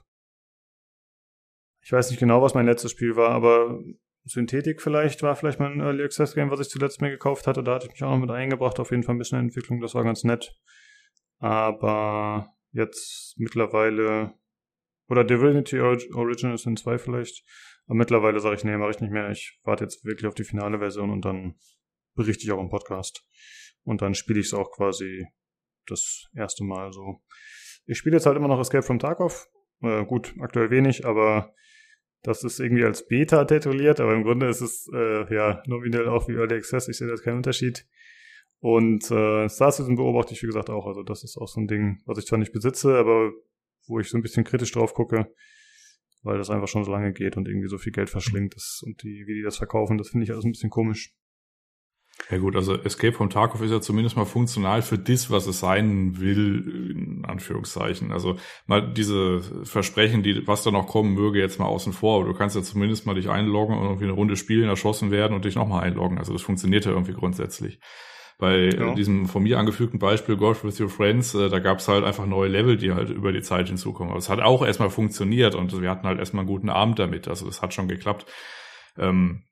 [1.82, 3.82] ich weiß nicht genau, was mein letztes Spiel war, aber
[4.24, 7.64] Synthetik vielleicht war vielleicht mein Early Access Game, was ich zuletzt mir gekauft hatte.
[7.64, 8.78] Da hatte ich mich auch noch mit eingebracht.
[8.78, 9.80] Auf jeden Fall ein bisschen Entwicklung.
[9.80, 10.56] Das war ganz nett.
[11.38, 14.34] Aber jetzt mittlerweile
[15.08, 17.44] oder Divinity Original sind zwei vielleicht.
[17.86, 19.30] Aber mittlerweile sage ich, nee, mache ich nicht mehr.
[19.30, 21.56] Ich warte jetzt wirklich auf die finale Version und dann
[22.14, 23.26] berichte ich auch im Podcast.
[23.82, 25.26] Und dann spiele ich es auch quasi
[25.86, 27.20] das erste Mal so.
[27.86, 29.48] Ich spiele jetzt halt immer noch Escape from Tarkov.
[29.80, 31.52] Äh, gut, aktuell wenig, aber
[32.22, 36.28] das ist irgendwie als Beta tituliert, aber im Grunde ist es äh, ja nominell auch
[36.28, 36.88] wie Early Access.
[36.88, 37.86] Ich sehe da keinen Unterschied.
[38.60, 40.86] Und äh, Star Citizen beobachte ich, wie gesagt, auch.
[40.86, 43.32] Also das ist auch so ein Ding, was ich zwar nicht besitze, aber
[43.88, 45.34] wo ich so ein bisschen kritisch drauf gucke,
[46.22, 49.02] weil das einfach schon so lange geht und irgendwie so viel Geld verschlingt ist und
[49.02, 51.12] die, wie die das verkaufen, das finde ich alles ein bisschen komisch.
[52.30, 55.60] Ja gut, also Escape from Tarkov ist ja zumindest mal funktional für das, was es
[55.60, 58.12] sein will, in Anführungszeichen.
[58.12, 58.36] Also
[58.66, 62.20] mal diese Versprechen, die was da noch kommen möge, jetzt mal außen vor.
[62.20, 65.34] Aber du kannst ja zumindest mal dich einloggen und irgendwie eine Runde spielen, erschossen werden
[65.34, 66.18] und dich nochmal einloggen.
[66.18, 67.80] Also das funktioniert ja irgendwie grundsätzlich.
[68.38, 68.94] Bei ja.
[68.94, 72.26] diesem von mir angefügten Beispiel Golf with Your Friends, äh, da gab es halt einfach
[72.26, 74.10] neue Level, die halt über die Zeit hinzukommen.
[74.10, 77.28] Aber es hat auch erstmal funktioniert und wir hatten halt erstmal einen guten Abend damit.
[77.28, 78.26] Also das hat schon geklappt.
[78.98, 79.44] Ähm,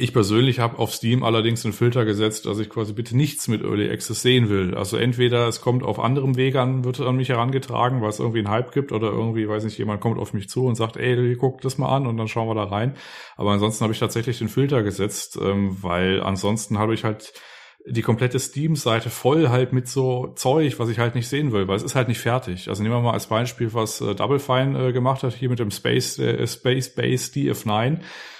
[0.00, 3.62] ich persönlich habe auf Steam allerdings einen Filter gesetzt, dass ich quasi bitte nichts mit
[3.62, 4.76] Early Access sehen will.
[4.76, 8.38] Also entweder es kommt auf anderem Weg an, wird an mich herangetragen, weil es irgendwie
[8.38, 11.34] einen Hype gibt oder irgendwie, weiß nicht, jemand kommt auf mich zu und sagt, ey,
[11.34, 12.94] guck das mal an und dann schauen wir da rein.
[13.36, 17.32] Aber ansonsten habe ich tatsächlich den Filter gesetzt, ähm, weil ansonsten habe ich halt
[17.84, 21.76] die komplette Steam-Seite voll halt mit so Zeug, was ich halt nicht sehen will, weil
[21.76, 22.68] es ist halt nicht fertig.
[22.68, 25.58] Also nehmen wir mal als Beispiel, was äh, Double Fine äh, gemacht hat, hier mit
[25.58, 27.98] dem Space, äh, Space Base DF9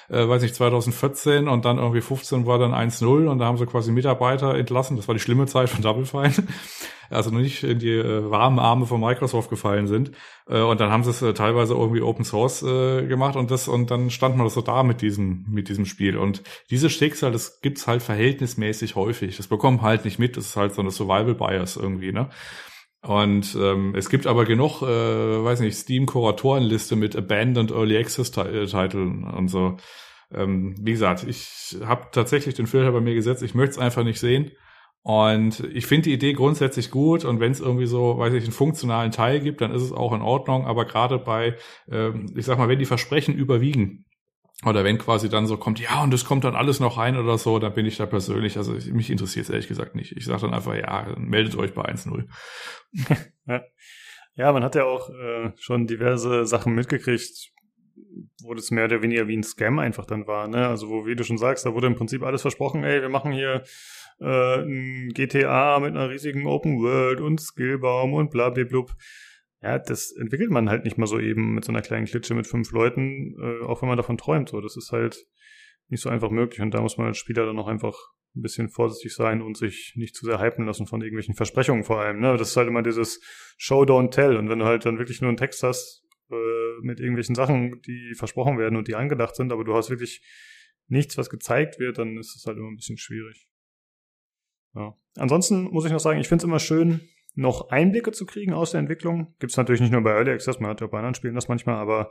[0.09, 3.67] äh, weiß ich, 2014 und dann irgendwie 15 war dann 1-0 und da haben sie
[3.67, 4.97] quasi Mitarbeiter entlassen.
[4.97, 6.35] Das war die schlimme Zeit von Double Fine.
[7.11, 10.13] also noch nicht in die äh, warmen Arme von Microsoft gefallen sind.
[10.49, 13.69] Äh, und dann haben sie es äh, teilweise irgendwie Open Source äh, gemacht und das
[13.69, 16.17] und dann stand man so da mit diesem mit diesem Spiel.
[16.17, 19.37] Und dieses Schicksal, das gibt's halt verhältnismäßig häufig.
[19.37, 20.37] Das bekommen halt nicht mit.
[20.37, 22.31] Das ist halt so eine Survival Bias irgendwie, ne?
[23.03, 29.49] Und ähm, es gibt aber genug, äh, weiß nicht, Steam-Kuratorenliste mit Abandoned Early Access-Titeln und
[29.49, 29.77] so.
[30.35, 33.43] Ähm, wie gesagt, ich habe tatsächlich den Filter bei mir gesetzt.
[33.43, 34.51] Ich möchte es einfach nicht sehen.
[35.03, 38.53] Und ich finde die Idee grundsätzlich gut und wenn es irgendwie so, weiß ich, einen
[38.53, 40.67] funktionalen Teil gibt, dann ist es auch in Ordnung.
[40.67, 41.57] Aber gerade bei,
[41.91, 44.05] ähm, ich sag mal, wenn die Versprechen überwiegen,
[44.65, 47.39] oder wenn quasi dann so kommt, ja, und es kommt dann alles noch rein oder
[47.39, 50.17] so, dann bin ich da persönlich, also ich, mich interessiert es ehrlich gesagt nicht.
[50.17, 52.27] Ich sage dann einfach, ja, meldet euch bei 1-0.
[54.35, 54.53] ja.
[54.53, 57.53] man hat ja auch äh, schon diverse Sachen mitgekriegt,
[58.43, 60.49] wo das mehr oder weniger wie ein Scam einfach dann war.
[60.49, 60.67] Ne?
[60.67, 63.31] Also wo, wie du schon sagst, da wurde im Prinzip alles versprochen, ey, wir machen
[63.31, 63.63] hier
[64.21, 68.93] äh, ein GTA mit einer riesigen Open World und Skillbaum und bla bla blub.
[69.61, 72.47] Ja, das entwickelt man halt nicht mal so eben mit so einer kleinen Klitsche mit
[72.47, 74.51] fünf Leuten, äh, auch wenn man davon träumt.
[74.51, 75.27] So, das ist halt
[75.89, 77.97] nicht so einfach möglich und da muss man als Spieler dann auch einfach
[78.37, 82.01] ein bisschen vorsichtig sein und sich nicht zu sehr hypen lassen von irgendwelchen Versprechungen vor
[82.01, 82.21] allem.
[82.21, 82.37] Ne?
[82.37, 83.21] Das ist halt immer dieses
[83.57, 84.37] Show, don't tell.
[84.37, 88.15] Und wenn du halt dann wirklich nur einen Text hast äh, mit irgendwelchen Sachen, die
[88.17, 90.23] versprochen werden und die angedacht sind, aber du hast wirklich
[90.87, 93.49] nichts, was gezeigt wird, dann ist es halt immer ein bisschen schwierig.
[94.75, 94.97] Ja.
[95.17, 98.73] Ansonsten muss ich noch sagen, ich finde es immer schön, noch Einblicke zu kriegen aus
[98.73, 99.35] der Entwicklung.
[99.39, 101.35] Gibt es natürlich nicht nur bei Early Access, man hat ja auch bei anderen Spielen
[101.35, 102.11] das manchmal, aber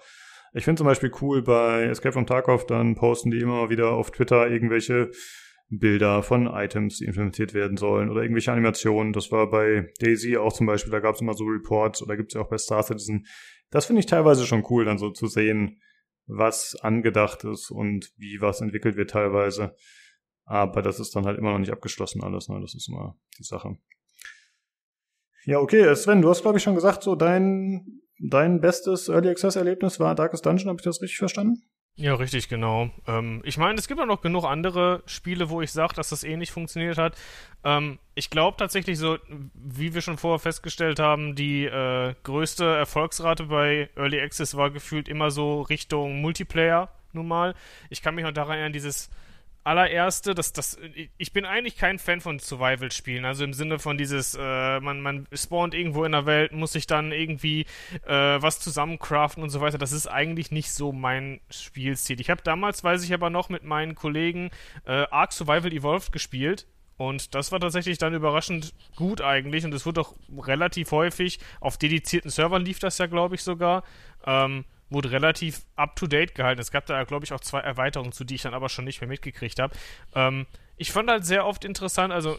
[0.53, 4.11] ich finde zum Beispiel cool bei Escape from Tarkov, dann posten die immer wieder auf
[4.11, 5.11] Twitter irgendwelche
[5.69, 9.11] Bilder von Items, die implementiert werden sollen oder irgendwelche Animationen.
[9.11, 12.31] Das war bei Daisy auch zum Beispiel, da gab es immer so Reports oder gibt
[12.31, 13.25] es ja auch bei Star Citizen.
[13.69, 15.81] Das finde ich teilweise schon cool, dann so zu sehen,
[16.25, 19.75] was angedacht ist und wie was entwickelt wird teilweise.
[20.45, 22.59] Aber das ist dann halt immer noch nicht abgeschlossen alles, ne?
[22.61, 23.77] Das ist immer die Sache.
[25.45, 29.99] Ja, okay, Sven, du hast, glaube ich, schon gesagt, so dein, dein bestes Early Access-Erlebnis
[29.99, 31.63] war Darkest Dungeon, habe ich das richtig verstanden?
[31.99, 32.91] Ja, richtig, genau.
[33.07, 36.23] Ähm, ich meine, es gibt auch noch genug andere Spiele, wo ich sage, dass das
[36.23, 37.17] ähnlich funktioniert hat.
[37.63, 39.17] Ähm, ich glaube tatsächlich so,
[39.55, 45.09] wie wir schon vorher festgestellt haben, die äh, größte Erfolgsrate bei Early Access war gefühlt
[45.09, 47.55] immer so Richtung Multiplayer nun mal.
[47.89, 49.09] Ich kann mich noch daran erinnern, dieses
[49.67, 50.77] allererste, das, das,
[51.17, 55.27] ich bin eigentlich kein Fan von Survival-Spielen, also im Sinne von dieses, äh, man, man
[55.33, 57.65] spawnt irgendwo in der Welt, muss sich dann irgendwie
[58.05, 59.77] äh, was zusammencraften und so weiter.
[59.77, 62.19] Das ist eigentlich nicht so mein Spielstil.
[62.21, 64.49] Ich habe damals, weiß ich aber noch, mit meinen Kollegen
[64.85, 66.65] äh, Ark Survival Evolved gespielt.
[66.97, 69.65] Und das war tatsächlich dann überraschend gut eigentlich.
[69.65, 73.83] Und es wurde auch relativ häufig auf dedizierten Servern lief das ja, glaube ich, sogar.
[74.25, 76.61] Ähm, wurde relativ up-to-date gehalten.
[76.61, 79.01] Es gab da, glaube ich, auch zwei Erweiterungen zu, die ich dann aber schon nicht
[79.01, 79.75] mehr mitgekriegt habe.
[80.15, 80.45] Ähm,
[80.77, 82.37] ich fand halt sehr oft interessant, also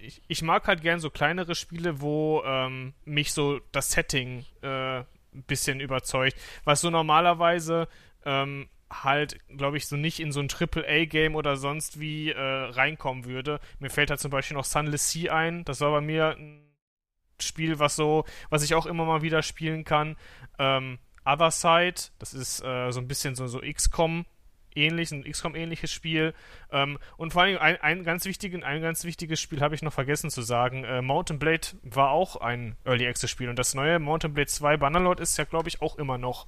[0.00, 4.98] ich, ich mag halt gern so kleinere Spiele, wo ähm, mich so das Setting äh,
[4.98, 5.06] ein
[5.46, 7.88] bisschen überzeugt, was so normalerweise
[8.24, 13.24] ähm, halt, glaube ich, so nicht in so ein Triple-A-Game oder sonst wie äh, reinkommen
[13.24, 13.60] würde.
[13.78, 15.64] Mir fällt da zum Beispiel noch Sunless Sea ein.
[15.64, 16.62] Das war bei mir ein
[17.40, 20.16] Spiel, was so, was ich auch immer mal wieder spielen kann.
[20.58, 24.26] Ähm, Other Side, das ist äh, so ein bisschen so, so XCOM
[24.74, 26.34] ähnlich, ein XCOM-ähnliches Spiel.
[26.70, 29.92] Ähm, und vor allem ein, ein, ganz wichtigen, ein ganz wichtiges Spiel habe ich noch
[29.92, 30.84] vergessen zu sagen.
[30.84, 35.20] Äh, Mountain Blade war auch ein Early Access-Spiel und das neue Mountain Blade 2 Bannerlord
[35.20, 36.46] ist ja, glaube ich, auch immer noch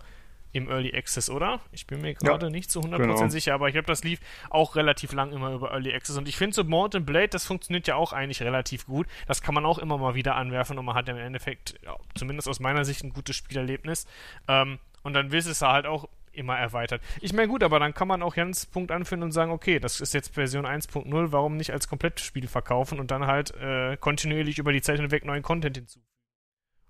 [0.53, 1.61] im Early Access, oder?
[1.73, 3.29] Ich bin mir gerade ja, nicht zu 100% genau.
[3.29, 4.21] sicher, aber ich glaube, das lief
[4.51, 6.17] auch relativ lang immer über Early Access.
[6.17, 9.07] Und ich finde so Mountain Blade, das funktioniert ja auch eigentlich relativ gut.
[9.27, 12.49] Das kann man auch immer mal wieder anwerfen und man hat im Endeffekt, ja, zumindest
[12.49, 14.07] aus meiner Sicht, ein gutes Spielerlebnis.
[14.49, 17.03] Ähm, und dann wird es halt auch immer erweitert.
[17.21, 20.01] Ich meine, gut, aber dann kann man auch ganz Punkt anführen und sagen, okay, das
[20.01, 24.73] ist jetzt Version 1.0, warum nicht als Komplettspiel verkaufen und dann halt äh, kontinuierlich über
[24.73, 26.07] die Zeit hinweg neuen Content hinzufügen.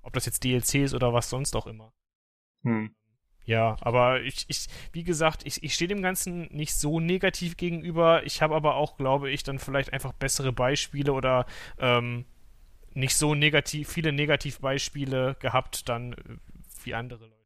[0.02, 1.92] Ob das jetzt DLC ist oder was sonst auch immer.
[2.62, 2.94] Hm.
[3.46, 8.24] Ja, aber ich, ich wie gesagt, ich, ich stehe dem Ganzen nicht so negativ gegenüber.
[8.24, 11.46] Ich habe aber auch, glaube ich, dann vielleicht einfach bessere Beispiele oder
[11.78, 12.24] ähm,
[12.92, 16.16] nicht so negativ, viele Negativbeispiele gehabt dann äh,
[16.82, 17.36] wie andere Leute.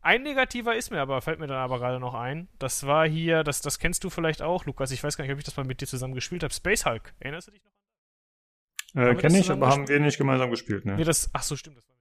[0.00, 2.48] Ein negativer ist mir aber, fällt mir dann aber gerade noch ein.
[2.58, 4.90] Das war hier, das, das kennst du vielleicht auch, Lukas.
[4.92, 6.54] Ich weiß gar nicht, ob ich das mal mit dir zusammen gespielt habe.
[6.54, 7.14] Space Hulk.
[7.20, 7.78] Erinnerst du dich noch an
[8.94, 9.16] das?
[9.18, 10.96] Äh, Kenne ich, aber haben wir nicht gemeinsam gespielt, ne?
[10.96, 11.96] Nee, das, ach so, stimmt, das war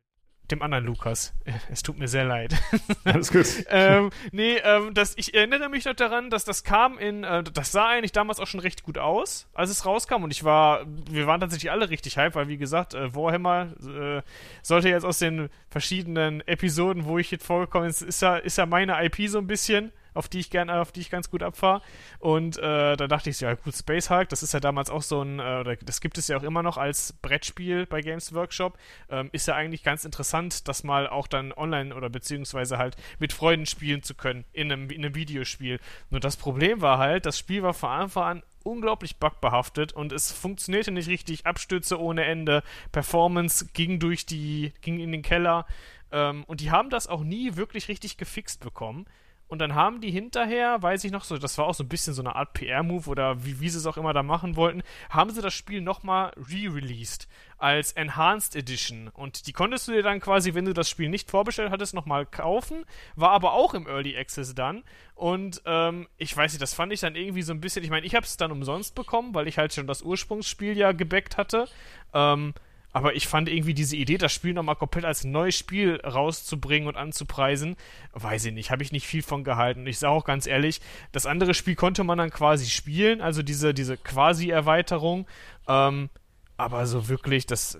[0.51, 1.33] dem anderen Lukas.
[1.71, 2.55] Es tut mir sehr leid.
[3.03, 3.45] Alles gut.
[3.69, 7.71] ähm, nee, ähm, das, ich erinnere mich noch daran, dass das kam in, äh, das
[7.71, 10.23] sah eigentlich damals auch schon recht gut aus, als es rauskam.
[10.23, 14.21] Und ich war, wir waren tatsächlich alle richtig hype, weil wie gesagt, äh, Warhammer äh,
[14.61, 18.65] sollte jetzt aus den verschiedenen Episoden, wo ich jetzt vorgekommen ist, ist ja, ist ja
[18.65, 19.91] meine IP so ein bisschen.
[20.13, 21.81] Auf die ich gerne, auf die ich ganz gut abfahre.
[22.19, 25.21] Und äh, da dachte ich, ja gut, Space Hulk, das ist ja damals auch so
[25.21, 28.77] ein, äh, oder das gibt es ja auch immer noch als Brettspiel bei Games Workshop.
[29.09, 33.33] Ähm, ist ja eigentlich ganz interessant, das mal auch dann online oder beziehungsweise halt mit
[33.33, 35.79] Freunden spielen zu können in einem, in einem Videospiel.
[36.09, 40.31] Nur das Problem war halt, das Spiel war von Anfang an unglaublich bugbehaftet und es
[40.31, 45.65] funktionierte nicht richtig, Abstürze ohne Ende, Performance ging durch die, ging in den Keller
[46.11, 49.05] ähm, und die haben das auch nie wirklich richtig gefixt bekommen.
[49.51, 52.13] Und dann haben die hinterher, weiß ich noch so, das war auch so ein bisschen
[52.13, 55.29] so eine Art PR-Move oder wie, wie sie es auch immer da machen wollten, haben
[55.29, 57.27] sie das Spiel nochmal re-released
[57.57, 59.09] als Enhanced Edition.
[59.09, 62.25] Und die konntest du dir dann quasi, wenn du das Spiel nicht vorbestellt hattest, nochmal
[62.25, 62.85] kaufen.
[63.17, 64.83] War aber auch im Early Access dann.
[65.15, 68.05] Und ähm, ich weiß nicht, das fand ich dann irgendwie so ein bisschen, ich meine,
[68.05, 71.67] ich habe es dann umsonst bekommen, weil ich halt schon das Ursprungsspiel ja gebackt hatte.
[72.13, 72.53] Ähm,
[72.93, 76.97] aber ich fand irgendwie diese Idee, das Spiel nochmal komplett als neues Spiel rauszubringen und
[76.97, 77.77] anzupreisen,
[78.13, 79.87] weiß ich nicht, habe ich nicht viel von gehalten.
[79.87, 80.81] Ich sage auch ganz ehrlich,
[81.11, 85.27] das andere Spiel konnte man dann quasi spielen, also diese, diese Quasi-Erweiterung.
[85.67, 86.09] Ähm,
[86.57, 87.79] aber so wirklich, das.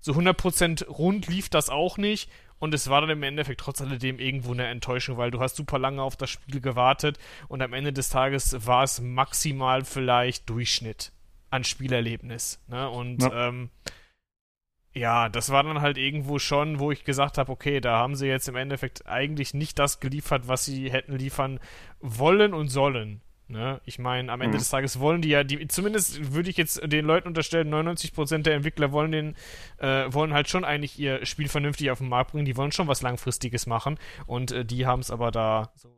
[0.00, 2.30] So 100% rund lief das auch nicht.
[2.58, 5.78] Und es war dann im Endeffekt trotz alledem irgendwo eine Enttäuschung, weil du hast super
[5.78, 11.12] lange auf das Spiel gewartet und am Ende des Tages war es maximal vielleicht Durchschnitt
[11.50, 12.62] an Spielerlebnis.
[12.68, 12.88] Ne?
[12.88, 13.48] Und ja.
[13.48, 13.70] Ähm,
[14.96, 18.26] ja, das war dann halt irgendwo schon, wo ich gesagt habe, okay, da haben sie
[18.26, 21.60] jetzt im Endeffekt eigentlich nicht das geliefert, was sie hätten liefern
[22.00, 23.20] wollen und sollen.
[23.46, 23.80] Ne?
[23.84, 24.60] Ich meine, am Ende mhm.
[24.60, 28.54] des Tages wollen die ja, die, zumindest würde ich jetzt den Leuten unterstellen, 99% der
[28.54, 29.36] Entwickler wollen den,
[29.76, 32.88] äh, wollen halt schon eigentlich ihr Spiel vernünftig auf den Markt bringen, die wollen schon
[32.88, 35.94] was Langfristiges machen und äh, die haben es aber da so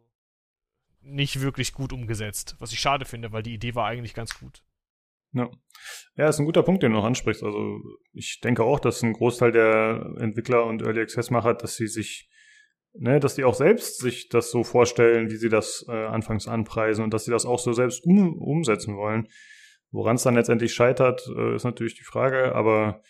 [1.00, 4.62] nicht wirklich gut umgesetzt, was ich schade finde, weil die Idee war eigentlich ganz gut.
[5.32, 5.50] Ja.
[6.16, 7.42] ja, ist ein guter Punkt, den du noch ansprichst.
[7.42, 7.80] Also
[8.12, 12.30] ich denke auch, dass ein Großteil der Entwickler und Early Access Macher, dass sie sich,
[12.94, 17.04] ne, dass die auch selbst sich das so vorstellen, wie sie das äh, anfangs anpreisen
[17.04, 19.28] und dass sie das auch so selbst um, umsetzen wollen.
[19.90, 23.02] Woran es dann letztendlich scheitert, äh, ist natürlich die Frage, aber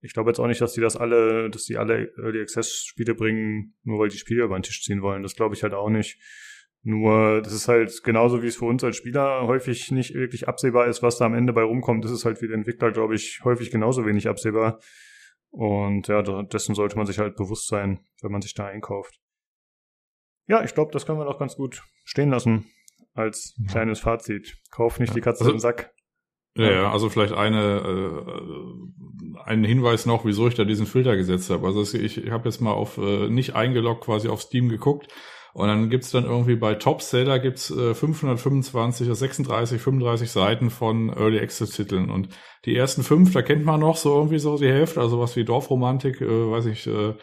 [0.00, 3.14] ich glaube jetzt auch nicht, dass die das alle, dass die alle Early Access Spiele
[3.14, 5.22] bringen, nur weil die Spiele über den Tisch ziehen wollen.
[5.22, 6.18] Das glaube ich halt auch nicht.
[6.82, 10.86] Nur, das ist halt genauso wie es für uns als Spieler häufig nicht wirklich absehbar
[10.86, 12.04] ist, was da am Ende bei rumkommt.
[12.04, 14.78] Das ist halt für den Entwickler, glaube ich, häufig genauso wenig absehbar.
[15.50, 19.18] Und ja, dessen sollte man sich halt bewusst sein, wenn man sich da einkauft.
[20.46, 22.66] Ja, ich glaube, das können wir doch ganz gut stehen lassen
[23.14, 24.58] als kleines Fazit.
[24.70, 25.92] Kauf nicht die Katze also, im Sack.
[26.54, 31.50] Ja, ja, also vielleicht eine äh, einen Hinweis noch, wieso ich da diesen Filter gesetzt
[31.50, 31.66] habe.
[31.66, 35.08] Also ich, ich habe jetzt mal auf äh, nicht eingeloggt quasi auf Steam geguckt
[35.56, 40.68] und dann gibt's dann irgendwie bei Top Seller gibt's äh, 525 oder 36, 35 Seiten
[40.68, 42.10] von Early Access Titeln.
[42.10, 42.28] Und
[42.66, 45.46] die ersten fünf, da kennt man noch so irgendwie so die Hälfte, also was wie
[45.46, 47.14] Dorfromantik, äh, weiß ich, äh,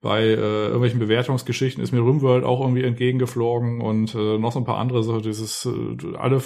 [0.00, 4.64] bei äh, irgendwelchen Bewertungsgeschichten ist mir RimWorld auch irgendwie entgegengeflogen und äh, noch so ein
[4.64, 6.42] paar andere, so dieses, äh, alle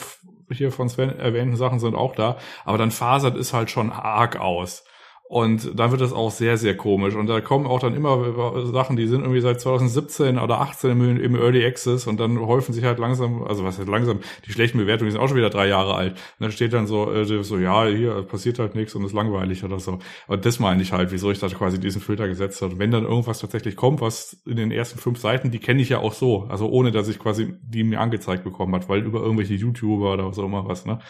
[0.50, 4.40] hier von Sven erwähnten Sachen sind auch da, aber dann fasert es halt schon arg
[4.40, 4.82] aus.
[5.28, 7.14] Und dann wird es auch sehr, sehr komisch.
[7.14, 11.34] Und da kommen auch dann immer Sachen, die sind irgendwie seit 2017 oder 18 im,
[11.34, 15.10] Early Access und dann häufen sich halt langsam, also was heißt langsam, die schlechten Bewertungen
[15.10, 16.12] sind auch schon wieder drei Jahre alt.
[16.12, 19.64] Und dann steht dann so, äh, so ja, hier passiert halt nichts und ist langweilig
[19.64, 19.98] oder so.
[20.28, 22.78] Und das meine ich halt, wieso ich da quasi diesen Filter gesetzt habe.
[22.78, 25.98] Wenn dann irgendwas tatsächlich kommt, was in den ersten fünf Seiten, die kenne ich ja
[25.98, 26.46] auch so.
[26.48, 30.32] Also ohne, dass ich quasi die mir angezeigt bekommen hat, weil über irgendwelche YouTuber oder
[30.32, 31.00] so immer was, ne?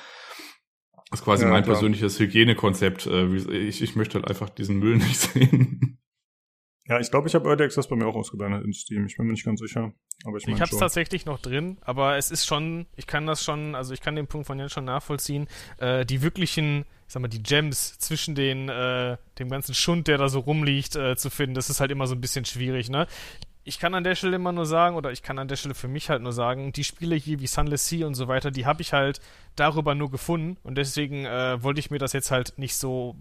[1.11, 1.75] Das ist quasi ja, mein klar.
[1.75, 3.07] persönliches Hygienekonzept.
[3.07, 3.35] Äh,
[3.69, 5.99] ich, ich möchte halt einfach diesen Müll nicht sehen.
[6.89, 9.07] Ja, ich glaube, ich habe Early Access bei mir auch ausgeblendet in Steam.
[9.07, 9.93] Ich bin mir nicht ganz sicher.
[10.25, 13.27] Aber ich, mein ich habe es tatsächlich noch drin, aber es ist schon, ich kann
[13.27, 15.49] das schon, also ich kann den Punkt von Jan schon nachvollziehen.
[15.77, 20.17] Äh, die wirklichen, ich sag mal, die Gems zwischen den, äh, dem ganzen Schund, der
[20.17, 23.07] da so rumliegt, äh, zu finden, das ist halt immer so ein bisschen schwierig, ne?
[23.69, 25.89] Ich kann an der Stelle immer nur sagen, oder ich kann an der Stelle für
[25.89, 28.81] mich halt nur sagen, die Spiele hier wie Sunless Sea und so weiter, die habe
[28.81, 29.21] ich halt
[29.57, 33.14] darüber nur gefunden und deswegen äh, wollte ich mir das jetzt halt nicht so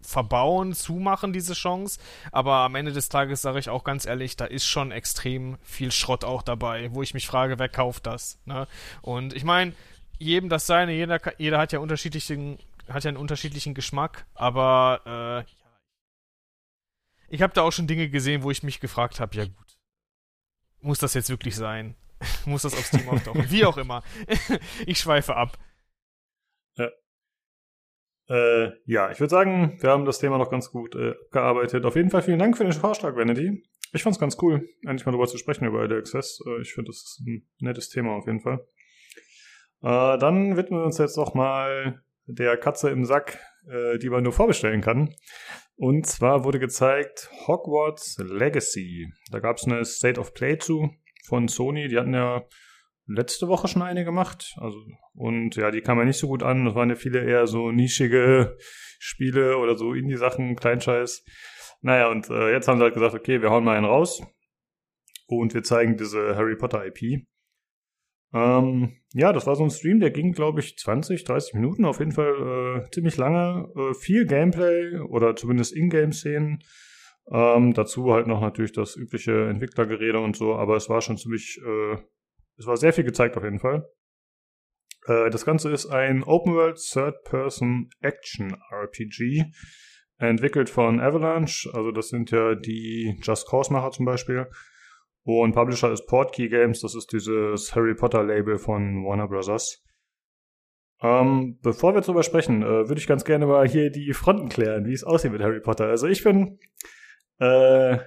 [0.00, 2.00] verbauen, zumachen, diese Chance.
[2.32, 5.92] Aber am Ende des Tages sage ich auch ganz ehrlich, da ist schon extrem viel
[5.92, 8.40] Schrott auch dabei, wo ich mich frage, wer kauft das?
[8.44, 8.66] Ne?
[9.02, 9.72] Und ich meine,
[10.18, 15.52] jedem das seine, jeder, jeder hat ja unterschiedlichen, hat ja einen unterschiedlichen Geschmack, aber äh,
[17.28, 19.71] ich habe da auch schon Dinge gesehen, wo ich mich gefragt habe, ja gut
[20.82, 21.96] muss das jetzt wirklich sein?
[22.44, 23.50] muss das auf Steam auftauchen?
[23.50, 24.02] Wie auch immer.
[24.86, 25.58] ich schweife ab.
[26.76, 26.90] Ja.
[28.28, 31.84] Äh, ja, ich würde sagen, wir haben das Thema noch ganz gut äh, gearbeitet.
[31.84, 33.62] Auf jeden Fall vielen Dank für den Vorschlag, Vanity.
[33.94, 36.40] Ich fand's ganz cool, endlich mal darüber zu sprechen über Early Access.
[36.46, 38.66] Äh, ich finde, das ist ein nettes Thema auf jeden Fall.
[39.82, 44.22] Äh, dann widmen wir uns jetzt noch mal der Katze im Sack, äh, die man
[44.22, 45.14] nur vorbestellen kann.
[45.76, 49.12] Und zwar wurde gezeigt Hogwarts Legacy.
[49.30, 50.90] Da gab es eine State of Play zu
[51.24, 51.88] von Sony.
[51.88, 52.44] Die hatten ja
[53.06, 54.54] letzte Woche schon eine gemacht.
[54.58, 54.78] Also,
[55.14, 56.64] und ja, die kam ja nicht so gut an.
[56.64, 58.56] Das waren ja viele eher so nischige
[58.98, 61.24] Spiele oder so Indie-Sachen, Kleinscheiß.
[61.80, 64.22] Naja, und äh, jetzt haben sie halt gesagt, okay, wir hauen mal einen raus.
[65.26, 67.26] Und wir zeigen diese Harry Potter IP.
[68.34, 71.98] Ähm, ja, das war so ein Stream, der ging, glaube ich, 20, 30 Minuten, auf
[71.98, 73.68] jeden Fall äh, ziemlich lange.
[73.76, 76.62] Äh, viel Gameplay oder zumindest Ingame-Szenen.
[77.30, 81.60] Ähm, dazu halt noch natürlich das übliche Entwicklergerede und so, aber es war schon ziemlich,
[81.64, 81.96] äh,
[82.56, 83.88] es war sehr viel gezeigt auf jeden Fall.
[85.06, 89.44] Äh, das Ganze ist ein Open World Third-Person Action RPG,
[90.18, 94.48] entwickelt von Avalanche, also das sind ja die Just Cause-Macher zum Beispiel.
[95.24, 99.82] Und Publisher ist Portkey Games, das ist dieses Harry Potter Label von Warner Bros.
[101.00, 104.84] Ähm, bevor wir darüber sprechen, äh, würde ich ganz gerne mal hier die Fronten klären,
[104.86, 105.86] wie es aussieht mit Harry Potter.
[105.86, 106.58] Also ich bin,
[107.40, 107.98] äh,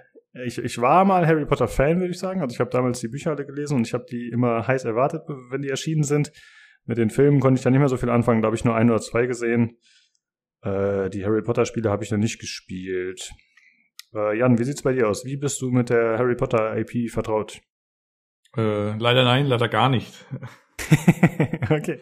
[0.46, 2.42] ich, ich war mal Harry Potter Fan, würde ich sagen.
[2.42, 5.24] Also ich habe damals die Bücher alle gelesen und ich habe die immer heiß erwartet,
[5.50, 6.32] wenn die erschienen sind.
[6.86, 8.76] Mit den Filmen konnte ich da nicht mehr so viel anfangen, da habe ich nur
[8.76, 9.78] ein oder zwei gesehen.
[10.62, 13.32] Äh, die Harry Potter Spiele habe ich noch nicht gespielt.
[14.16, 15.26] Äh, Jan, wie sieht's bei dir aus?
[15.26, 17.60] Wie bist du mit der Harry Potter IP vertraut?
[18.56, 20.14] Äh, leider nein, leider gar nicht.
[21.70, 22.00] okay.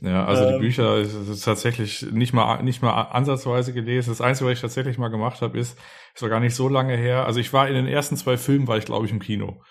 [0.00, 4.10] Ja, also ähm, die Bücher ist, ist, tatsächlich nicht mal nicht mal ansatzweise gelesen.
[4.10, 5.78] Das Einzige, was ich tatsächlich mal gemacht habe, ist,
[6.14, 7.26] ist war gar nicht so lange her.
[7.26, 9.62] Also ich war in den ersten zwei Filmen, war ich glaube ich im Kino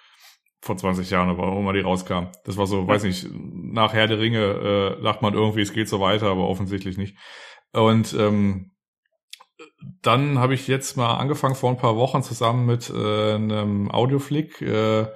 [0.61, 2.32] vor 20 Jahren, aber mal die rauskam.
[2.43, 2.88] Das war so, ja.
[2.88, 6.49] weiß nicht, nach Herr der Ringe äh, dachte man irgendwie, es geht so weiter, aber
[6.49, 7.16] offensichtlich nicht.
[7.72, 8.75] Und ähm,
[10.01, 14.61] dann habe ich jetzt mal angefangen vor ein paar Wochen zusammen mit äh, einem Audioflick,
[14.61, 15.07] äh,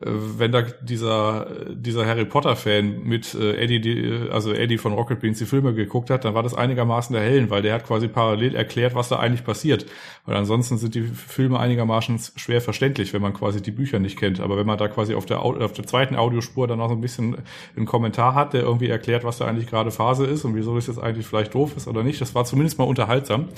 [0.00, 5.18] wenn da dieser dieser Harry Potter Fan mit äh, Eddie die, also Eddie von Rocket
[5.18, 8.06] Beans die Filme geguckt hat, dann war das einigermaßen der Hellen, weil der hat quasi
[8.06, 9.86] parallel erklärt, was da eigentlich passiert.
[10.24, 14.38] Weil ansonsten sind die Filme einigermaßen schwer verständlich, wenn man quasi die Bücher nicht kennt.
[14.38, 17.00] Aber wenn man da quasi auf der auf der zweiten Audiospur dann noch so ein
[17.00, 17.36] bisschen
[17.76, 20.86] einen Kommentar hat, der irgendwie erklärt, was da eigentlich gerade Phase ist und wieso das
[20.86, 23.48] jetzt eigentlich vielleicht doof ist oder nicht, das war zumindest mal unterhaltsam.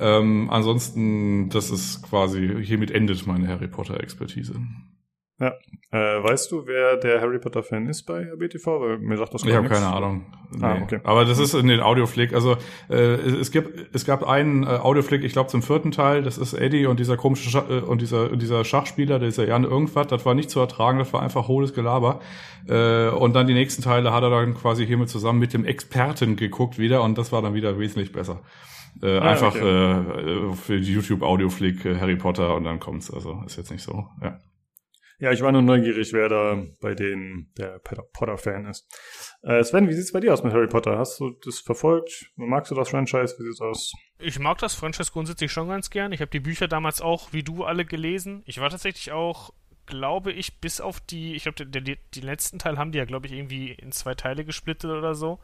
[0.00, 4.54] Ähm, ansonsten, das ist quasi, hiermit endet meine Harry Potter Expertise.
[5.38, 5.52] Ja.
[5.90, 8.80] Äh, weißt du, wer der Harry Potter Fan ist bei BTV?
[8.80, 10.24] Weil mir sagt das gar Ich habe keine Ahnung.
[10.50, 10.64] Nee.
[10.64, 11.00] Ah, okay.
[11.04, 12.32] Aber das ist in den Audioflick.
[12.32, 12.56] Also
[12.88, 16.22] äh, es gibt, es gab einen äh, Audioflick, ich glaube zum vierten Teil.
[16.22, 20.06] Das ist Eddie und dieser komische Schach, äh, und dieser dieser Schachspieler, dieser Jan irgendwas.
[20.06, 20.98] Das war nicht zu ertragen.
[20.98, 22.20] Das war einfach hohles Gelaber.
[22.66, 26.36] Äh, und dann die nächsten Teile hat er dann quasi hiermit zusammen mit dem Experten
[26.36, 28.40] geguckt wieder und das war dann wieder wesentlich besser.
[29.02, 29.92] Äh, ah, einfach okay.
[29.92, 33.12] äh, für YouTube Audioflick äh, Harry Potter und dann kommt's.
[33.12, 34.06] Also ist jetzt nicht so.
[34.22, 34.38] Ja.
[35.18, 38.86] Ja, ich war nur neugierig, wer da bei denen der Potter-Fan ist.
[39.42, 40.98] Äh, Sven, wie sieht's bei dir aus mit Harry Potter?
[40.98, 42.30] Hast du das verfolgt?
[42.36, 43.34] Magst du das Franchise?
[43.38, 43.92] Wie sieht's aus?
[44.18, 46.12] Ich mag das Franchise grundsätzlich schon ganz gern.
[46.12, 48.42] Ich habe die Bücher damals auch, wie du, alle gelesen.
[48.44, 49.52] Ich war tatsächlich auch
[49.86, 53.32] glaube ich, bis auf die, ich glaube, den letzten Teil haben die ja, glaube ich,
[53.32, 55.38] irgendwie in zwei Teile gesplittet oder so.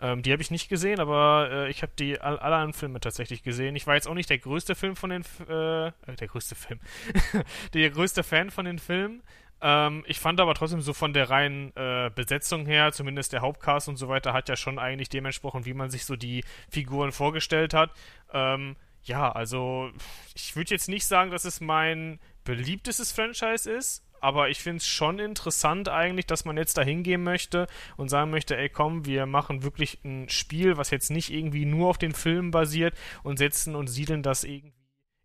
[0.00, 3.00] Ähm, die habe ich nicht gesehen, aber äh, ich habe die all, alle anderen Filme
[3.00, 3.76] tatsächlich gesehen.
[3.76, 6.80] Ich war jetzt auch nicht der größte Film von den, äh, äh der größte Film,
[7.74, 9.22] der größte Fan von den Filmen.
[9.60, 13.88] Ähm, ich fand aber trotzdem so von der reinen äh, Besetzung her, zumindest der Hauptcast
[13.88, 17.72] und so weiter, hat ja schon eigentlich dementsprochen, wie man sich so die Figuren vorgestellt
[17.72, 17.90] hat.
[18.32, 19.90] Ähm, ja, also
[20.34, 24.86] ich würde jetzt nicht sagen, dass es mein beliebtestes Franchise ist, aber ich finde es
[24.86, 27.66] schon interessant eigentlich, dass man jetzt da hingehen möchte
[27.96, 31.88] und sagen möchte, ey komm, wir machen wirklich ein Spiel, was jetzt nicht irgendwie nur
[31.90, 34.72] auf den Filmen basiert und setzen und siedeln das irgendwie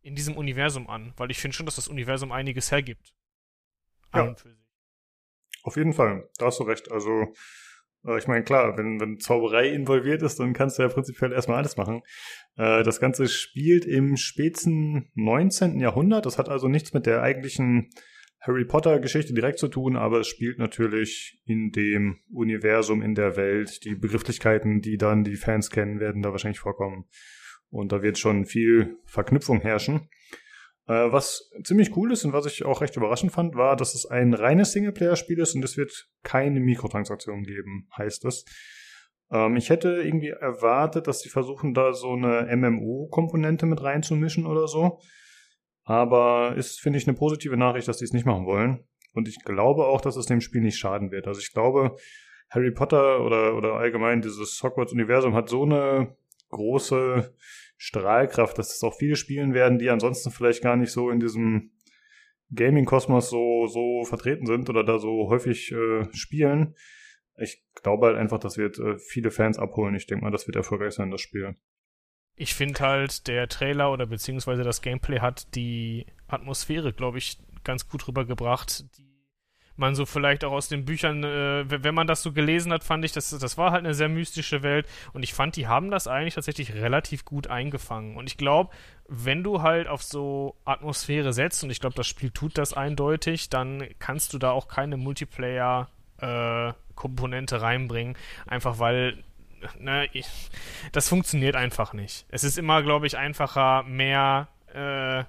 [0.02, 3.14] in diesem Universum an, weil ich finde schon, dass das Universum einiges hergibt.
[4.14, 4.36] Ja.
[5.64, 6.92] Auf jeden Fall, da hast du recht.
[6.92, 7.34] Also
[8.18, 11.78] ich meine, klar, wenn, wenn Zauberei involviert ist, dann kannst du ja prinzipiell erstmal alles
[11.78, 12.02] machen.
[12.56, 15.80] Äh, das Ganze spielt im späten 19.
[15.80, 16.26] Jahrhundert.
[16.26, 17.90] Das hat also nichts mit der eigentlichen
[18.42, 23.84] Harry Potter-Geschichte direkt zu tun, aber es spielt natürlich in dem Universum, in der Welt.
[23.84, 27.06] Die Begrifflichkeiten, die dann die Fans kennen, werden da wahrscheinlich vorkommen.
[27.70, 30.10] Und da wird schon viel Verknüpfung herrschen.
[30.90, 34.08] Äh, was ziemlich cool ist und was ich auch recht überraschend fand, war, dass es
[34.08, 38.44] ein reines Singleplayer-Spiel ist und es wird keine Mikrotransaktionen geben, heißt es.
[39.32, 44.68] Ähm, ich hätte irgendwie erwartet, dass sie versuchen, da so eine MMO-Komponente mit reinzumischen oder
[44.68, 45.00] so.
[45.84, 48.84] Aber ist, finde ich, eine positive Nachricht, dass die es nicht machen wollen.
[49.14, 51.28] Und ich glaube auch, dass es dem Spiel nicht schaden wird.
[51.28, 51.98] Also ich glaube,
[52.50, 56.16] Harry Potter oder, oder allgemein dieses Hogwarts-Universum hat so eine
[56.50, 57.32] große
[57.82, 61.72] Strahlkraft, dass es auch viele spielen werden, die ansonsten vielleicht gar nicht so in diesem
[62.54, 66.76] Gaming-Kosmos so, so vertreten sind oder da so häufig äh, spielen.
[67.38, 69.96] Ich glaube halt einfach, das wird äh, viele Fans abholen.
[69.96, 71.56] Ich denke mal, das wird erfolgreich sein, das Spiel.
[72.36, 77.88] Ich finde halt, der Trailer oder beziehungsweise das Gameplay hat die Atmosphäre, glaube ich, ganz
[77.88, 79.09] gut rübergebracht, die
[79.80, 83.04] man so vielleicht auch aus den Büchern, äh, wenn man das so gelesen hat, fand
[83.06, 86.08] ich, das, das war halt eine sehr mystische Welt und ich fand, die haben das
[86.08, 88.18] eigentlich tatsächlich relativ gut eingefangen.
[88.18, 88.72] Und ich glaube,
[89.08, 93.50] wenn du halt auf so Atmosphäre setzt, und ich glaube, das Spiel tut das eindeutig,
[93.50, 99.24] dann kannst du da auch keine Multiplayer-Komponente äh, reinbringen, einfach weil
[99.80, 100.28] ne, ich,
[100.92, 102.26] das funktioniert einfach nicht.
[102.30, 105.24] Es ist immer, glaube ich, einfacher, mehr äh,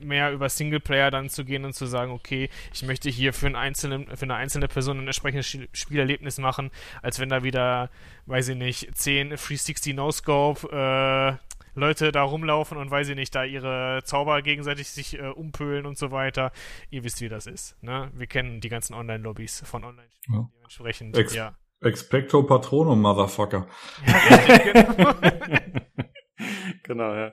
[0.00, 3.56] mehr über Singleplayer dann zu gehen und zu sagen, okay, ich möchte hier für, einen
[3.56, 6.70] einzelnen, für eine einzelne Person ein entsprechendes Spielerlebnis machen,
[7.02, 7.90] als wenn da wieder,
[8.26, 13.44] weiß ich nicht, 10 360 No-Scope äh, Leute da rumlaufen und weiß ich nicht, da
[13.44, 16.52] ihre Zauber gegenseitig sich äh, umpölen und so weiter.
[16.90, 17.82] Ihr wisst, wie das ist.
[17.82, 18.10] Ne?
[18.14, 20.40] Wir kennen die ganzen Online-Lobbys von Online-Spielen.
[20.40, 20.50] Ja.
[20.56, 21.56] Dementsprechend, Ex ja.
[21.80, 23.68] Expecto Patronum, Motherfucker.
[24.06, 25.14] Ja, richtig, genau.
[26.82, 27.32] genau, ja.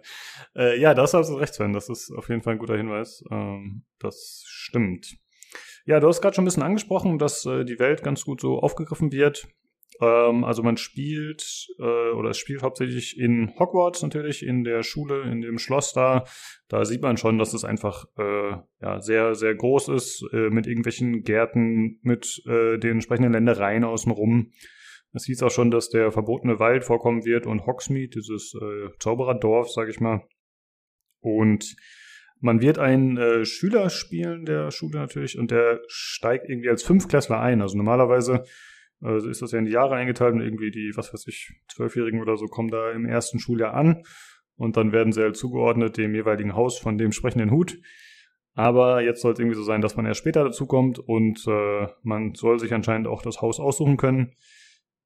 [0.55, 1.73] Äh, ja, das hast du recht, Sven.
[1.73, 3.23] Das ist auf jeden Fall ein guter Hinweis.
[3.31, 5.17] Ähm, das stimmt.
[5.85, 8.59] Ja, du hast gerade schon ein bisschen angesprochen, dass äh, die Welt ganz gut so
[8.59, 9.47] aufgegriffen wird.
[10.01, 15.21] Ähm, also man spielt äh, oder es spielt hauptsächlich in Hogwarts natürlich, in der Schule,
[15.23, 16.25] in dem Schloss da.
[16.67, 20.67] Da sieht man schon, dass es einfach äh, ja, sehr, sehr groß ist, äh, mit
[20.67, 24.51] irgendwelchen Gärten, mit äh, den entsprechenden Ländereien außenrum.
[25.15, 29.71] Es hieß auch schon, dass der verbotene Wald vorkommen wird und Hogsmeade, dieses äh, Zaubererdorf,
[29.71, 30.21] sag ich mal.
[31.21, 31.75] Und
[32.41, 37.39] man wird einen äh, Schüler spielen der Schule natürlich und der steigt irgendwie als Fünfklässler
[37.39, 37.61] ein.
[37.61, 38.43] Also normalerweise
[39.01, 42.21] also ist das ja in die Jahre eingeteilt und irgendwie die, was weiß ich, Zwölfjährigen
[42.21, 44.03] oder so kommen da im ersten Schuljahr an
[44.57, 47.77] und dann werden sie halt zugeordnet dem jeweiligen Haus von dem sprechenden Hut.
[48.53, 52.35] Aber jetzt soll es irgendwie so sein, dass man erst später dazukommt und äh, man
[52.35, 54.33] soll sich anscheinend auch das Haus aussuchen können.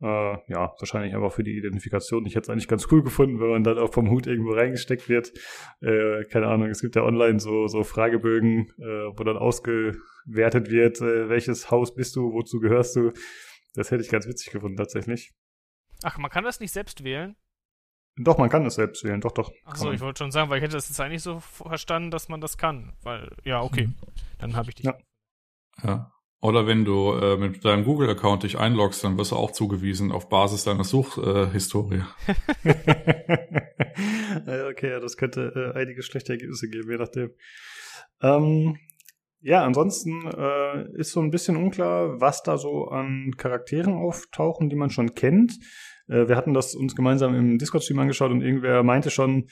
[0.02, 2.26] Äh, ja, wahrscheinlich einfach für die Identifikation.
[2.26, 5.10] Ich hätte es eigentlich ganz cool gefunden, wenn man dann auch vom Hut irgendwo reingesteckt
[5.10, 5.34] wird.
[5.82, 11.02] Äh, keine Ahnung, es gibt ja online so, so Fragebögen, äh, wo dann ausgewertet wird,
[11.02, 13.12] äh, welches Haus bist du, wozu gehörst du.
[13.74, 15.34] Das hätte ich ganz witzig gefunden, tatsächlich.
[16.04, 17.36] Ach, man kann das nicht selbst wählen?
[18.22, 19.52] Doch, man kann das selbst wählen, doch, doch.
[19.66, 22.42] Achso, ich wollte schon sagen, weil ich hätte das jetzt eigentlich so verstanden, dass man
[22.42, 22.94] das kann.
[23.02, 23.88] Weil, ja, okay.
[23.88, 23.96] Mhm.
[24.40, 24.86] Dann habe ich dich.
[24.86, 24.98] Ja.
[25.84, 26.12] ja.
[26.42, 30.30] Oder wenn du äh, mit deinem Google-Account dich einloggst, dann wirst du auch zugewiesen auf
[30.30, 32.04] Basis deiner Suchhistorie.
[34.48, 37.32] Äh, okay, ja, das könnte äh, einige schlechte Ergebnisse geben, je nachdem.
[38.22, 38.78] Ähm,
[39.42, 44.76] ja, ansonsten äh, ist so ein bisschen unklar, was da so an Charakteren auftauchen, die
[44.76, 45.54] man schon kennt.
[46.08, 49.50] Äh, wir hatten das uns gemeinsam im Discord-Stream angeschaut und irgendwer meinte schon,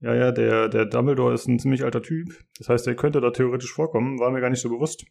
[0.00, 2.28] ja, ja, der, der Dumbledore ist ein ziemlich alter Typ.
[2.58, 5.04] Das heißt, der könnte da theoretisch vorkommen, war mir gar nicht so bewusst.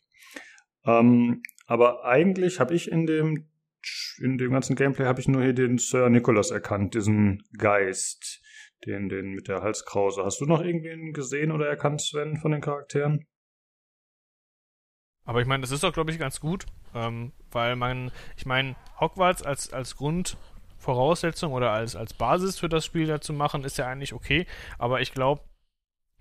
[0.85, 3.47] Ähm, aber eigentlich habe ich in dem
[4.19, 8.41] in dem ganzen Gameplay habe ich nur hier den Sir Nicholas erkannt, diesen Geist,
[8.85, 10.23] den den mit der Halskrause.
[10.23, 13.27] Hast du noch irgendwen gesehen oder erkannt, Sven, von den Charakteren?
[15.23, 18.75] Aber ich meine, das ist doch, glaube ich, ganz gut, ähm, weil man, ich meine,
[18.99, 23.77] Hogwarts als, als Grundvoraussetzung oder als, als Basis für das Spiel ja zu machen, ist
[23.77, 24.45] ja eigentlich okay.
[24.77, 25.41] Aber ich glaube,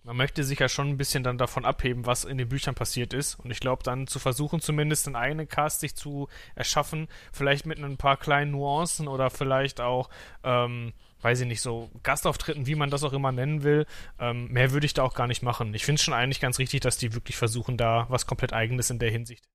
[0.04, 3.12] man möchte sich ja schon ein bisschen dann davon abheben, was in den Büchern passiert
[3.12, 3.34] ist.
[3.36, 7.78] Und ich glaube, dann zu versuchen, zumindest einen eigenen Cast sich zu erschaffen, vielleicht mit
[7.78, 10.10] ein paar kleinen Nuancen oder vielleicht auch
[10.44, 10.92] ähm,
[11.24, 13.86] weiß ich nicht, so Gastauftritten, wie man das auch immer nennen will.
[14.18, 15.72] Ähm, mehr würde ich da auch gar nicht machen.
[15.72, 18.90] Ich finde es schon eigentlich ganz richtig, dass die wirklich versuchen, da was komplett Eigenes
[18.90, 19.48] in der Hinsicht.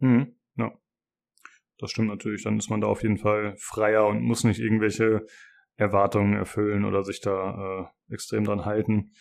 [0.00, 0.72] Mhm, ja.
[1.78, 2.42] Das stimmt natürlich.
[2.42, 5.26] Dann ist man da auf jeden Fall freier und muss nicht irgendwelche
[5.82, 9.12] Erwartungen erfüllen oder sich da äh, extrem dran halten.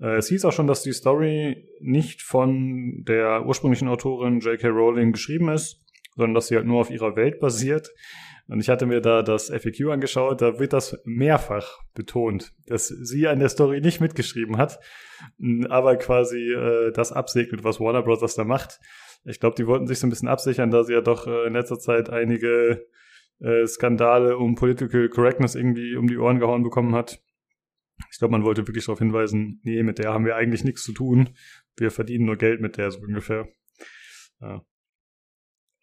[0.00, 4.68] Äh, es hieß auch schon, dass die Story nicht von der ursprünglichen Autorin J.K.
[4.68, 5.84] Rowling geschrieben ist,
[6.16, 7.90] sondern dass sie halt nur auf ihrer Welt basiert.
[8.46, 13.26] Und ich hatte mir da das FAQ angeschaut, da wird das mehrfach betont, dass sie
[13.26, 14.80] an der Story nicht mitgeschrieben hat,
[15.70, 18.34] aber quasi äh, das absegnet, was Warner Bros.
[18.34, 18.80] da macht.
[19.24, 21.54] Ich glaube, die wollten sich so ein bisschen absichern, da sie ja doch äh, in
[21.54, 22.86] letzter Zeit einige
[23.40, 27.22] äh, Skandale um Political Correctness irgendwie um die Ohren gehauen bekommen hat.
[28.10, 30.92] Ich glaube, man wollte wirklich darauf hinweisen, nee, mit der haben wir eigentlich nichts zu
[30.92, 31.30] tun.
[31.76, 33.48] Wir verdienen nur Geld mit der, so ungefähr.
[34.40, 34.64] Ja,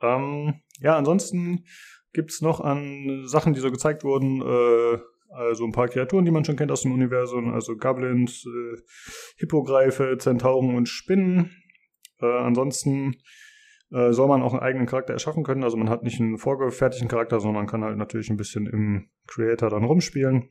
[0.02, 1.66] ähm, ja ansonsten
[2.14, 4.42] gibt's noch an Sachen, die so gezeigt wurden?
[4.42, 5.00] Äh,
[5.34, 8.82] also ein paar Kreaturen, die man schon kennt aus dem Universum, also Goblins, äh,
[9.38, 11.52] Hippogreife, Zentauren und Spinnen.
[12.20, 13.16] Äh, ansonsten
[13.92, 15.64] äh, soll man auch einen eigenen Charakter erschaffen können.
[15.64, 19.10] Also man hat nicht einen vorgefertigten Charakter, sondern man kann halt natürlich ein bisschen im
[19.28, 20.50] Creator dann rumspielen.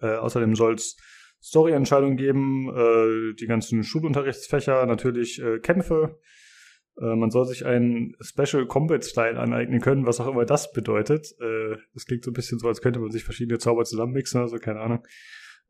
[0.00, 0.96] Äh, außerdem soll's
[1.42, 6.20] Story-Entscheidungen geben, äh, die ganzen Schulunterrichtsfächer, natürlich äh, Kämpfe,
[7.00, 11.34] äh, man soll sich einen Special Combat Style aneignen können, was auch immer das bedeutet.
[11.94, 14.80] Das klingt so ein bisschen so, als könnte man sich verschiedene Zauber zusammenmixen, also keine
[14.80, 15.02] Ahnung.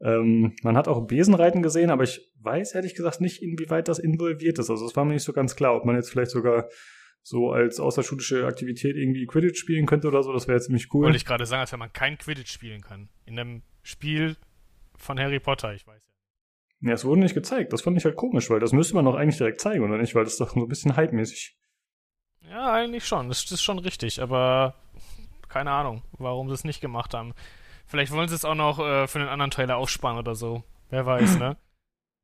[0.01, 4.59] Ähm, man hat auch Besenreiten gesehen, aber ich weiß ehrlich gesagt nicht, inwieweit das involviert
[4.59, 4.71] ist.
[4.71, 6.69] Also es war mir nicht so ganz klar, ob man jetzt vielleicht sogar
[7.23, 10.33] so als außerschulische Aktivität irgendwie Quidditch spielen könnte oder so.
[10.33, 11.05] Das wäre ziemlich cool.
[11.05, 13.09] Wollte ich gerade sagen, als wenn man kein Quidditch spielen kann.
[13.27, 14.37] In einem Spiel
[14.97, 16.89] von Harry Potter, ich weiß ja.
[16.89, 17.73] Ja, es wurde nicht gezeigt.
[17.73, 20.17] Das fand ich halt komisch, weil das müsste man doch eigentlich direkt zeigen, oder nicht?
[20.17, 21.57] Weil das ist doch so ein bisschen hype-mäßig.
[22.51, 23.29] Ja, eigentlich schon.
[23.29, 24.75] Das ist schon richtig, aber
[25.49, 27.35] keine Ahnung, warum sie es nicht gemacht haben.
[27.87, 30.65] Vielleicht wollen sie es auch noch äh, für einen anderen Trailer aufsparen oder so.
[30.91, 31.57] Wer weiß, ne?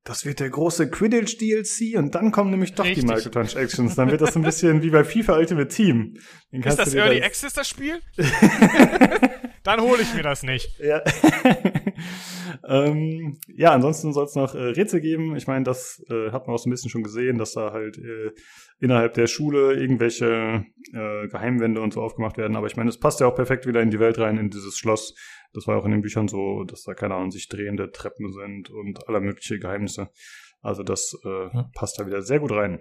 [0.05, 3.05] Das wird der große Quidditch DLC und dann kommen nämlich doch Richtig.
[3.05, 3.95] die Microtransactions.
[3.95, 6.17] Dann wird das ein bisschen wie bei FIFA Ultimate Team.
[6.51, 8.01] Ist das Early Access das Spiel?
[9.65, 10.81] dann hole ich mir das nicht.
[10.81, 11.03] Ja.
[12.67, 15.37] ähm, ja, ansonsten soll es noch äh, Rätsel geben.
[15.37, 17.99] Ich meine, das äh, hat man auch so ein bisschen schon gesehen, dass da halt
[17.99, 18.31] äh,
[18.81, 22.57] innerhalb der Schule irgendwelche äh, Geheimwände und so aufgemacht werden.
[22.57, 24.79] Aber ich meine, es passt ja auch perfekt wieder in die Welt rein, in dieses
[24.79, 25.15] Schloss.
[25.53, 28.71] Das war auch in den Büchern so, dass da, keine Ahnung, sich drehende Treppen sind
[28.71, 30.09] und aller mögliche Geheimnisse.
[30.61, 31.71] Also das äh, ja.
[31.75, 32.81] passt da wieder sehr gut rein.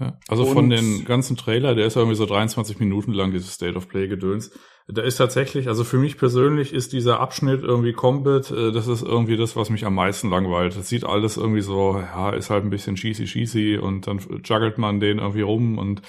[0.00, 0.16] Ja.
[0.28, 3.54] Also und von den ganzen Trailer, der ist ja irgendwie so 23 Minuten lang, dieses
[3.54, 4.52] State of Play Gedöns.
[4.86, 9.02] Da ist tatsächlich, also für mich persönlich ist dieser Abschnitt irgendwie Combat, äh, das ist
[9.02, 10.76] irgendwie das, was mich am meisten langweilt.
[10.76, 14.78] Das sieht alles irgendwie so, ja, ist halt ein bisschen cheesy cheesy und dann juggelt
[14.78, 16.00] man den irgendwie rum und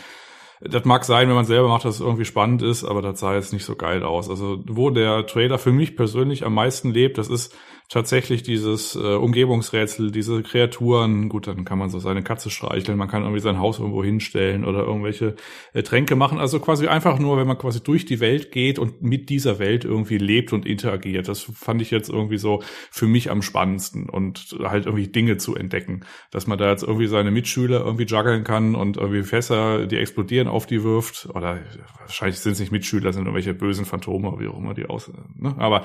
[0.62, 3.34] das mag sein, wenn man selber macht, dass es irgendwie spannend ist, aber das sah
[3.34, 4.30] jetzt nicht so geil aus.
[4.30, 7.56] Also wo der Trailer für mich persönlich am meisten lebt, das ist
[7.90, 13.08] tatsächlich dieses äh, Umgebungsrätsel, diese Kreaturen, gut, dann kann man so seine Katze streicheln, man
[13.08, 15.36] kann irgendwie sein Haus irgendwo hinstellen oder irgendwelche
[15.74, 16.38] äh, Tränke machen.
[16.38, 19.86] Also quasi einfach nur, wenn man quasi durch die Welt geht und mit dieser Welt
[19.86, 21.28] irgendwie lebt und interagiert.
[21.28, 22.62] Das fand ich jetzt irgendwie so
[22.92, 26.02] für mich am spannendsten und halt irgendwie Dinge zu entdecken.
[26.30, 30.48] Dass man da jetzt irgendwie seine Mitschüler irgendwie juggeln kann und irgendwie Fässer, die explodieren,
[30.48, 31.28] auf die wirft.
[31.34, 31.60] Oder
[32.02, 35.12] wahrscheinlich sind es nicht Mitschüler, sind irgendwelche bösen Phantome, wie auch immer die aus.
[35.36, 35.56] Ne?
[35.58, 35.84] Aber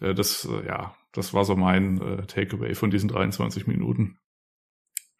[0.00, 4.18] äh, das, äh, ja, das war so mein äh, Takeaway von diesen 23 Minuten.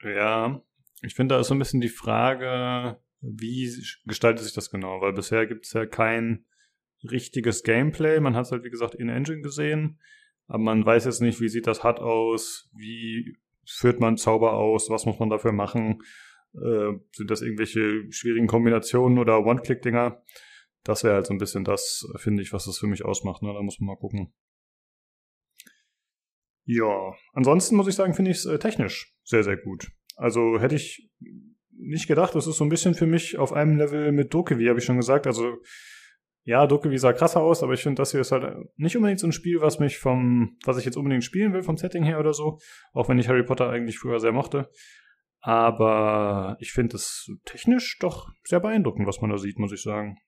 [0.02, 0.62] Ja,
[1.02, 3.70] ich finde, da ist so ein bisschen die Frage, wie
[4.06, 5.00] gestaltet sich das genau?
[5.00, 6.46] Weil bisher gibt es ja kein
[7.02, 8.20] richtiges Gameplay.
[8.20, 9.98] Man hat es halt, wie gesagt, in Engine gesehen,
[10.46, 14.90] aber man weiß jetzt nicht, wie sieht das HUD aus, wie führt man Zauber aus,
[14.90, 16.02] was muss man dafür machen?
[16.54, 20.22] Äh, sind das irgendwelche schwierigen Kombinationen oder One-Click-Dinger?
[20.82, 23.42] Das wäre halt so ein bisschen das, finde ich, was das für mich ausmacht.
[23.42, 23.52] Ne?
[23.52, 24.32] Da muss man mal gucken.
[26.72, 29.90] Ja, ansonsten muss ich sagen, finde ich es äh, technisch sehr, sehr gut.
[30.14, 31.10] Also hätte ich
[31.72, 34.78] nicht gedacht, das ist so ein bisschen für mich auf einem Level mit Dokevi, habe
[34.78, 35.26] ich schon gesagt.
[35.26, 35.56] Also
[36.44, 39.26] ja, Dokevi sah krasser aus, aber ich finde, das hier ist halt nicht unbedingt so
[39.26, 42.34] ein Spiel, was mich vom, was ich jetzt unbedingt spielen will, vom Setting her oder
[42.34, 42.60] so.
[42.92, 44.70] Auch wenn ich Harry Potter eigentlich früher sehr mochte.
[45.40, 50.18] Aber ich finde es technisch doch sehr beeindruckend, was man da sieht, muss ich sagen.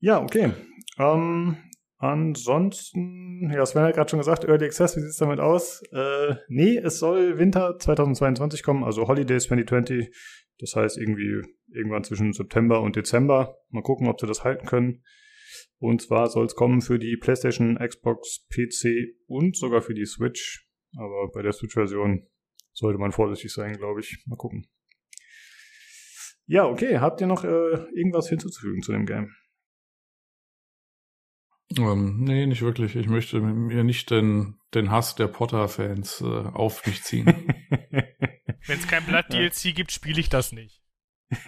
[0.00, 0.52] Ja, okay.
[0.98, 1.56] Ähm,
[2.02, 5.82] Ansonsten, ja, Sven hat gerade schon gesagt, Early Access, wie sieht's damit aus?
[5.92, 10.10] Äh, nee, es soll Winter 2022 kommen, also Holidays 2020.
[10.58, 13.58] Das heißt irgendwie irgendwann zwischen September und Dezember.
[13.68, 15.04] Mal gucken, ob sie das halten können.
[15.78, 20.66] Und zwar soll es kommen für die PlayStation, Xbox, PC und sogar für die Switch.
[20.96, 22.26] Aber bei der Switch-Version
[22.72, 24.24] sollte man vorsichtig sein, glaube ich.
[24.26, 24.66] Mal gucken.
[26.46, 26.98] Ja, okay.
[26.98, 29.34] Habt ihr noch äh, irgendwas hinzuzufügen zu dem Game?
[31.78, 32.96] Ähm, nee, nicht wirklich.
[32.96, 37.26] Ich möchte mir nicht den, den Hass der Potter-Fans äh, auf mich ziehen.
[38.66, 39.72] Wenn es kein Blatt-DLC ja.
[39.72, 40.82] gibt, spiele ich das nicht.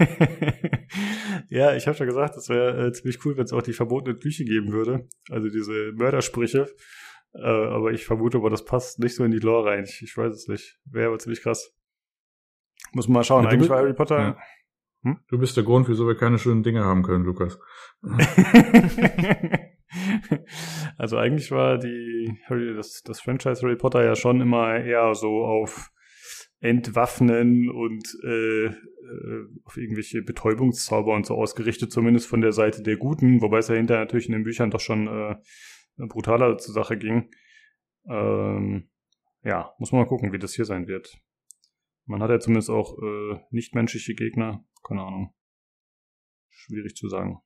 [1.48, 4.16] ja, ich habe schon gesagt, es wäre äh, ziemlich cool, wenn es auch die verbotene
[4.16, 5.08] Küche geben würde.
[5.28, 6.68] Also diese Mördersprüche.
[7.34, 9.84] Äh, aber ich vermute aber, das passt nicht so in die Lore rein.
[9.84, 10.78] Ich, ich weiß es nicht.
[10.84, 11.74] Wäre aber ziemlich krass.
[12.92, 13.44] Muss man mal schauen.
[13.44, 14.18] Ja, Eigentlich war Harry Potter.
[14.18, 14.38] Ja.
[15.02, 15.18] Hm?
[15.28, 17.58] Du bist der Grund, wieso wir keine schönen Dinge haben können, Lukas.
[20.96, 25.44] also eigentlich war die Harry, das, das Franchise Harry Potter ja schon immer eher so
[25.44, 25.90] auf
[26.60, 32.96] Entwaffnen und äh, äh, auf irgendwelche Betäubungszauber und so ausgerichtet, zumindest von der Seite der
[32.96, 35.36] Guten, wobei es ja hinterher natürlich in den Büchern doch schon äh,
[35.96, 37.30] brutaler zur Sache ging.
[38.08, 38.88] Ähm,
[39.42, 41.20] ja, muss man mal gucken, wie das hier sein wird.
[42.06, 44.64] Man hat ja zumindest auch äh, nichtmenschliche Gegner.
[44.86, 45.34] Keine Ahnung.
[46.48, 47.40] Schwierig zu sagen.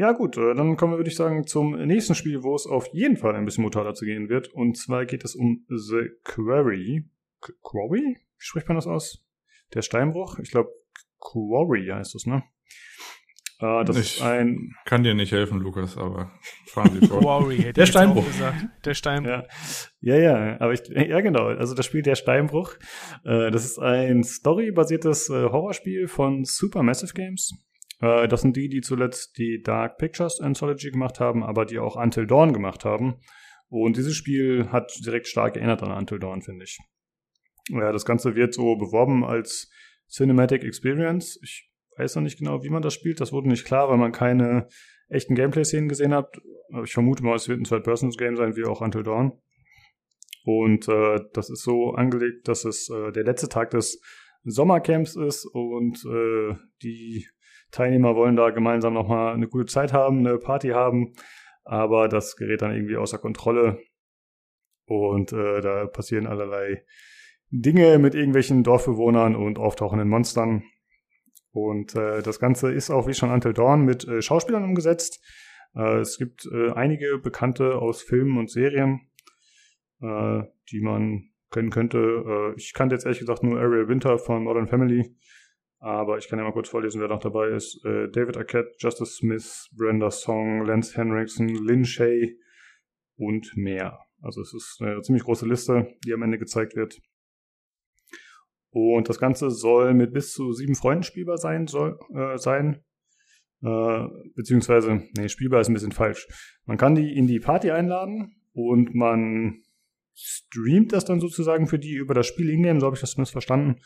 [0.00, 2.86] Ja, gut, äh, dann kommen wir, würde ich sagen, zum nächsten Spiel, wo es auf
[2.94, 4.48] jeden Fall ein bisschen brutaler zu gehen wird.
[4.48, 7.04] Und zwar geht es um The Quarry.
[7.62, 8.16] Quarry?
[8.16, 9.22] Wie spricht man das aus?
[9.74, 10.38] Der Steinbruch?
[10.38, 10.70] Ich glaube,
[11.20, 12.42] Quarry heißt es, ne?
[13.60, 16.32] Uh, das ich ist ein kann dir nicht helfen, Lukas, aber
[16.64, 17.20] fahren Sie vor.
[17.20, 18.24] Quarry, der Steinbruch.
[18.82, 19.30] Der Steinbruch.
[19.30, 19.44] Ja.
[20.00, 22.76] ja, ja, aber ich, ja genau, also das Spiel Der Steinbruch.
[23.22, 27.52] Uh, das ist ein storybasiertes uh, Horrorspiel von Supermassive Games.
[28.00, 31.96] Äh, das sind die, die zuletzt die Dark Pictures Anthology gemacht haben, aber die auch
[31.96, 33.20] Until Dawn gemacht haben.
[33.68, 36.78] Und dieses Spiel hat direkt stark erinnert an Until Dawn, finde ich.
[37.68, 39.70] Ja, das Ganze wird so beworben als
[40.08, 41.38] Cinematic Experience.
[41.42, 43.20] Ich weiß noch nicht genau, wie man das spielt.
[43.20, 44.66] Das wurde nicht klar, weil man keine
[45.08, 46.40] echten Gameplay-Szenen gesehen hat.
[46.84, 49.32] Ich vermute mal, es wird ein Third-Persons-Game sein, wie auch Until Dawn.
[50.44, 54.00] Und äh, das ist so angelegt, dass es äh, der letzte Tag des
[54.44, 57.26] Sommercamps ist und äh, die
[57.70, 61.12] Teilnehmer wollen da gemeinsam nochmal eine gute Zeit haben, eine Party haben,
[61.64, 63.78] aber das gerät dann irgendwie außer Kontrolle
[64.86, 66.84] und äh, da passieren allerlei
[67.50, 70.64] Dinge mit irgendwelchen Dorfbewohnern und auftauchenden Monstern.
[71.52, 75.20] Und äh, das Ganze ist auch wie schon Until Dawn mit äh, Schauspielern umgesetzt.
[75.74, 79.00] Äh, es gibt äh, einige Bekannte aus Filmen und Serien,
[80.00, 82.54] äh, die man kennen könnte.
[82.56, 85.16] Ich kannte jetzt ehrlich gesagt nur Ariel Winter von Modern Family.
[85.82, 87.82] Aber ich kann ja mal kurz vorlesen, wer noch dabei ist.
[87.86, 92.36] Äh, David Arquette, Justice Smith, Brenda Song, Lance Henriksen, Lin Shay
[93.16, 93.98] und mehr.
[94.20, 97.00] Also es ist eine ziemlich große Liste, die am Ende gezeigt wird.
[98.70, 102.84] Und das Ganze soll mit bis zu sieben Freunden spielbar sein, soll, äh, sein.
[103.62, 106.28] Äh, beziehungsweise, nee, spielbar ist ein bisschen falsch.
[106.66, 109.62] Man kann die in die Party einladen und man
[110.14, 113.32] streamt das dann sozusagen für die über das Spiel Ingame, so habe ich das zumindest
[113.32, 113.80] verstanden.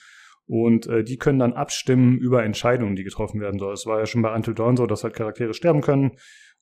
[0.47, 3.73] Und äh, die können dann abstimmen über Entscheidungen, die getroffen werden sollen.
[3.73, 6.12] Es war ja schon bei Until Dawn so, dass halt Charaktere sterben können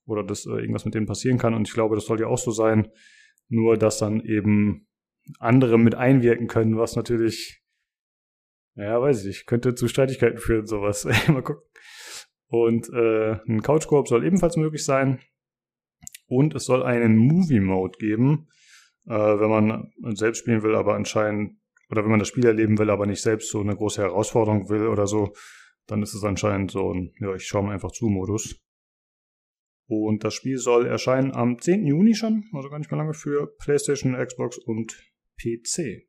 [0.07, 1.55] oder dass äh, irgendwas mit denen passieren kann.
[1.55, 2.89] Und ich glaube, das soll ja auch so sein.
[3.49, 4.87] Nur, dass dann eben
[5.39, 7.63] andere mit einwirken können, was natürlich
[8.75, 9.47] ja, weiß ich nicht.
[9.47, 11.05] Könnte zu Streitigkeiten führen, sowas.
[11.29, 11.63] Mal gucken.
[12.47, 15.21] Und äh, ein Couch Coop soll ebenfalls möglich sein.
[16.27, 18.49] Und es soll einen Movie Mode geben,
[19.07, 21.59] äh, wenn man selbst spielen will, aber anscheinend,
[21.93, 24.87] oder wenn man das Spiel erleben will, aber nicht selbst so eine große Herausforderung will
[24.87, 25.35] oder so,
[25.87, 28.59] dann ist es anscheinend so ein, ja, ich schaue mal einfach zu Modus.
[29.89, 31.87] Und das Spiel soll erscheinen am 10.
[31.87, 36.09] Juni schon, also gar nicht mehr lange für PlayStation, Xbox und PC.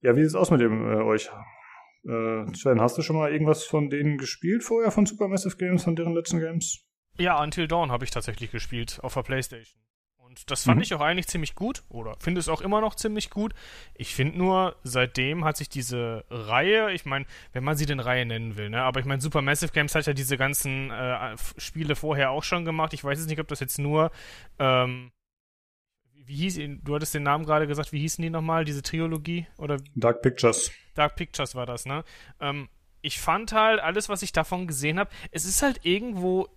[0.00, 1.28] Ja, wie sieht es aus mit dem äh, euch?
[2.04, 5.96] Äh, Sven, hast du schon mal irgendwas von denen gespielt vorher von Supermassive Games, von
[5.96, 6.86] deren letzten Games?
[7.18, 9.82] Ja, Until Dawn habe ich tatsächlich gespielt auf der Playstation.
[10.26, 10.82] Und das fand mhm.
[10.82, 13.54] ich auch eigentlich ziemlich gut oder finde es auch immer noch ziemlich gut.
[13.94, 18.26] Ich finde nur, seitdem hat sich diese Reihe, ich meine, wenn man sie denn Reihe
[18.26, 22.30] nennen will, ne, aber ich meine, Supermassive Games hat ja diese ganzen äh, Spiele vorher
[22.30, 22.92] auch schon gemacht.
[22.92, 24.10] Ich weiß jetzt nicht, ob das jetzt nur
[24.58, 25.12] ähm,
[26.26, 29.46] wie hieß ihn, du hattest den Namen gerade gesagt, wie hießen die nochmal, diese Trilogie?
[29.58, 29.76] Oder?
[29.94, 30.72] Dark Pictures.
[30.94, 32.02] Dark Pictures war das, ne?
[32.40, 32.68] Ähm,
[33.00, 36.48] ich fand halt, alles, was ich davon gesehen habe, es ist halt irgendwo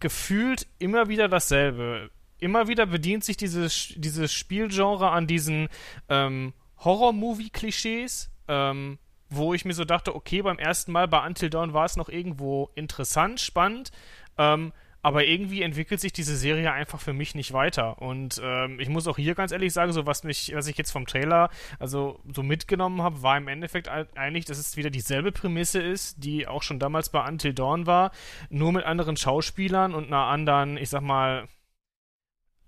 [0.00, 2.10] gefühlt immer wieder dasselbe.
[2.42, 5.68] Immer wieder bedient sich dieses, dieses Spielgenre an diesen
[6.08, 8.98] ähm, Horror-Movie-Klischees, ähm,
[9.30, 12.08] wo ich mir so dachte, okay, beim ersten Mal bei Until Dawn war es noch
[12.08, 13.92] irgendwo interessant, spannend,
[14.38, 18.02] ähm, aber irgendwie entwickelt sich diese Serie einfach für mich nicht weiter.
[18.02, 20.90] Und ähm, ich muss auch hier ganz ehrlich sagen, so was mich, was ich jetzt
[20.90, 21.48] vom Trailer
[21.78, 26.48] also so mitgenommen habe, war im Endeffekt eigentlich, dass es wieder dieselbe Prämisse ist, die
[26.48, 28.10] auch schon damals bei Until Dawn war,
[28.50, 31.46] nur mit anderen Schauspielern und einer anderen, ich sag mal,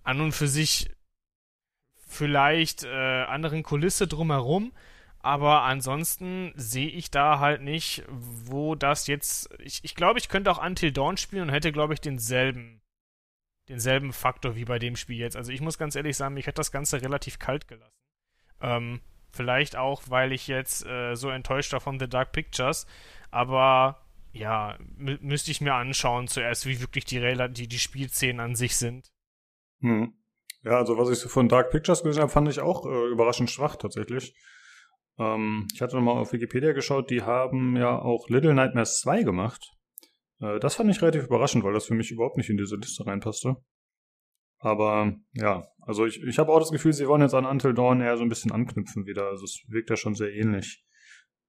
[0.04, 0.90] an und für sich
[2.06, 4.72] vielleicht äh, anderen Kulisse drumherum.
[5.18, 9.48] Aber ansonsten sehe ich da halt nicht, wo das jetzt.
[9.58, 12.82] Ich, ich glaube, ich könnte auch Until Dawn spielen und hätte, glaube ich, denselben,
[13.68, 15.36] denselben Faktor wie bei dem Spiel jetzt.
[15.36, 17.96] Also ich muss ganz ehrlich sagen, mich hat das Ganze relativ kalt gelassen.
[18.60, 19.00] Ähm,
[19.32, 22.86] vielleicht auch, weil ich jetzt äh, so enttäuscht war von The Dark Pictures.
[23.30, 24.02] Aber
[24.32, 27.20] ja, müsste ich mir anschauen zuerst, wie wirklich die,
[27.50, 29.13] die, die Spielszenen an sich sind.
[29.84, 30.14] Hm.
[30.62, 33.50] Ja, also was ich so von Dark Pictures gesehen habe, fand ich auch äh, überraschend
[33.50, 34.34] schwach tatsächlich.
[35.18, 39.62] Ähm, ich hatte nochmal auf Wikipedia geschaut, die haben ja auch Little Nightmares 2 gemacht.
[40.40, 43.06] Äh, das fand ich relativ überraschend, weil das für mich überhaupt nicht in diese Liste
[43.06, 43.56] reinpasste.
[44.58, 48.00] Aber ja, also ich, ich habe auch das Gefühl, sie wollen jetzt an Until Dawn
[48.00, 49.26] eher so ein bisschen anknüpfen wieder.
[49.28, 50.82] Also es wirkt ja schon sehr ähnlich.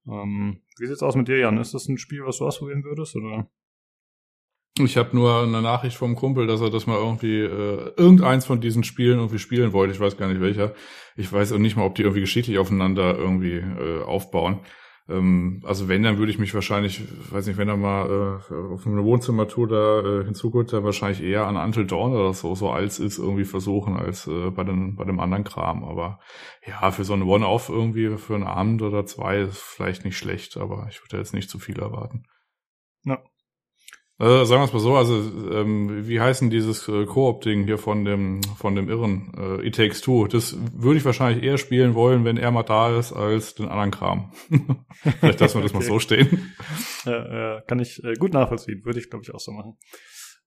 [0.06, 1.57] Ähm, wie sieht's aus mit dir, Jan?
[1.57, 3.49] Ist das ein Spiel, was du ausprobieren würdest, oder?
[4.77, 8.60] Ich habe nur eine Nachricht vom Kumpel, dass er das mal irgendwie äh, irgendeins von
[8.60, 9.93] diesen Spielen irgendwie spielen wollte.
[9.93, 10.73] Ich weiß gar nicht welcher.
[11.15, 14.60] Ich weiß auch nicht mal, ob die irgendwie geschichtlich aufeinander irgendwie äh, aufbauen.
[15.07, 18.85] Ähm, also wenn, dann würde ich mich wahrscheinlich, weiß nicht, wenn er mal äh, auf
[18.85, 22.99] eine Wohnzimmertour da äh, hinzukommt, dann wahrscheinlich eher an Until Dawn oder so, so als
[22.99, 25.85] ist irgendwie versuchen, als äh, bei, den, bei dem anderen Kram.
[25.85, 26.19] Aber
[26.68, 30.57] ja, für so ein One-Off irgendwie für einen Abend oder zwei ist vielleicht nicht schlecht,
[30.57, 32.23] aber ich würde jetzt nicht zu viel erwarten.
[33.03, 33.23] Ja.
[34.18, 35.16] Äh, sagen wir es mal so, also
[35.52, 40.00] ähm, wie heißen dieses äh, Koop-Ding hier von dem von dem Irren äh, It Takes
[40.00, 40.28] Two?
[40.28, 43.92] Das würde ich wahrscheinlich eher spielen wollen, wenn er mal da ist, als den anderen
[43.92, 44.32] Kram.
[45.20, 45.84] Vielleicht lassen wir das okay.
[45.84, 46.54] mal so stehen.
[47.04, 49.78] Ja, äh, kann ich äh, gut nachvollziehen, würde ich glaube ich auch so machen.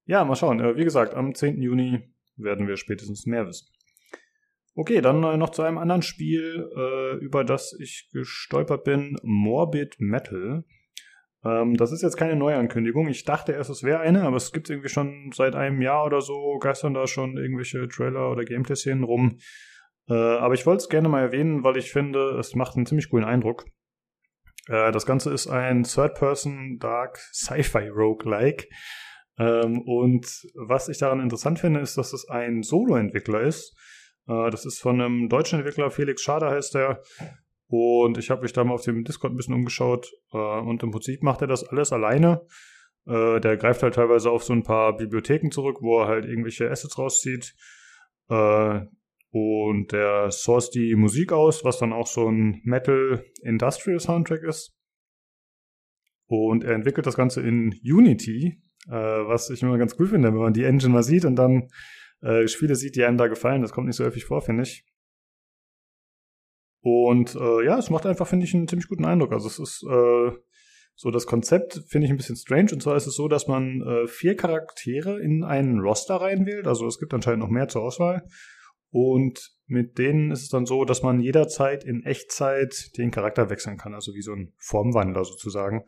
[0.06, 0.60] Ja, mal schauen.
[0.60, 1.60] Äh, wie gesagt, am 10.
[1.60, 2.00] Juni
[2.36, 3.68] werden wir spätestens mehr wissen.
[4.74, 9.16] Okay, dann äh, noch zu einem anderen Spiel, äh, über das ich gestolpert bin.
[9.22, 10.64] Morbid Metal.
[11.48, 13.08] Ähm, das ist jetzt keine Neuankündigung.
[13.08, 16.20] Ich dachte erst, es wäre eine, aber es gibt irgendwie schon seit einem Jahr oder
[16.20, 19.38] so, geistern da schon irgendwelche Trailer oder Gameplay-Szenen rum.
[20.08, 23.10] Äh, aber ich wollte es gerne mal erwähnen, weil ich finde, es macht einen ziemlich
[23.10, 23.64] coolen Eindruck.
[24.68, 28.66] Äh, das Ganze ist ein Third-Person Dark Sci-Fi Roguelike.
[29.38, 33.76] Ähm, und was ich daran interessant finde, ist, dass es ein Solo-Entwickler ist.
[34.26, 37.02] Äh, das ist von einem deutschen Entwickler, Felix Schader heißt der.
[37.68, 40.90] Und ich habe mich da mal auf dem Discord ein bisschen umgeschaut äh, und im
[40.90, 42.46] Prinzip macht er das alles alleine.
[43.06, 46.70] Äh, der greift halt teilweise auf so ein paar Bibliotheken zurück, wo er halt irgendwelche
[46.70, 47.54] Assets rauszieht.
[48.28, 48.80] Äh,
[49.30, 54.74] und der source die Musik aus, was dann auch so ein Metal Industrial Soundtrack ist.
[56.26, 60.38] Und er entwickelt das Ganze in Unity, äh, was ich immer ganz cool finde, wenn
[60.38, 61.68] man die Engine mal sieht und dann
[62.22, 63.60] äh, Spiele sieht, die einem da gefallen.
[63.60, 64.86] Das kommt nicht so häufig vor, finde ich.
[66.80, 69.32] Und äh, ja, es macht einfach, finde ich, einen ziemlich guten Eindruck.
[69.32, 70.30] Also es ist äh,
[70.94, 72.70] so das Konzept, finde ich ein bisschen strange.
[72.72, 76.66] Und zwar ist es so, dass man äh, vier Charaktere in einen Roster reinwählt.
[76.66, 78.22] Also es gibt anscheinend noch mehr zur Auswahl.
[78.90, 83.76] Und mit denen ist es dann so, dass man jederzeit in Echtzeit den Charakter wechseln
[83.76, 83.94] kann.
[83.94, 85.84] Also wie so ein Formwandler sozusagen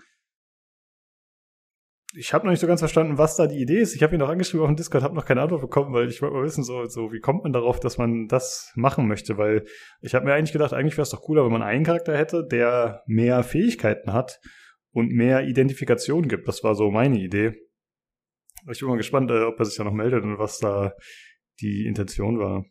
[2.12, 3.94] ich habe noch nicht so ganz verstanden, was da die Idee ist.
[3.94, 6.20] Ich habe ihn noch angeschrieben auf dem Discord, habe noch keine Antwort bekommen, weil ich
[6.20, 9.38] wollte mal wissen, so, so wie kommt man darauf, dass man das machen möchte?
[9.38, 9.64] Weil
[10.00, 12.44] ich habe mir eigentlich gedacht, eigentlich wäre es doch cooler, wenn man einen Charakter hätte,
[12.44, 14.40] der mehr Fähigkeiten hat
[14.92, 16.48] und mehr Identifikation gibt.
[16.48, 17.54] Das war so meine Idee.
[18.70, 20.92] Ich bin mal gespannt, äh, ob er sich da noch meldet und was da
[21.60, 22.64] die Intention war.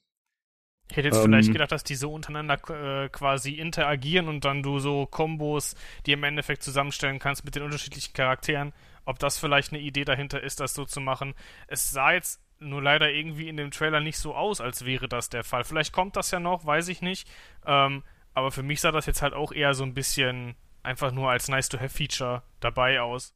[0.92, 4.64] Ich hätte jetzt ähm, vielleicht gedacht, dass die so untereinander äh, quasi interagieren und dann
[4.64, 5.76] du so Kombos,
[6.06, 8.74] die im Endeffekt zusammenstellen kannst mit den unterschiedlichen Charakteren
[9.10, 11.34] ob das vielleicht eine Idee dahinter ist, das so zu machen.
[11.66, 15.30] Es sah jetzt nur leider irgendwie in dem Trailer nicht so aus, als wäre das
[15.30, 15.64] der Fall.
[15.64, 17.28] Vielleicht kommt das ja noch, weiß ich nicht.
[17.66, 18.04] Ähm,
[18.36, 21.48] aber für mich sah das jetzt halt auch eher so ein bisschen einfach nur als
[21.48, 23.34] Nice-to-Have-Feature dabei aus.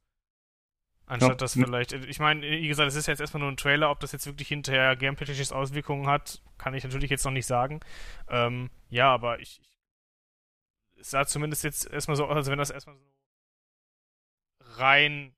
[1.07, 1.37] Anstatt ja.
[1.37, 4.11] das vielleicht, ich meine, wie gesagt, es ist jetzt erstmal nur ein Trailer, ob das
[4.11, 7.79] jetzt wirklich hinterher gameplay-technische Auswirkungen hat, kann ich natürlich jetzt noch nicht sagen.
[8.29, 9.79] Ähm, ja, aber ich, ich,
[10.99, 13.13] es sah zumindest jetzt erstmal so aus, als wenn das erstmal so
[14.77, 15.33] rein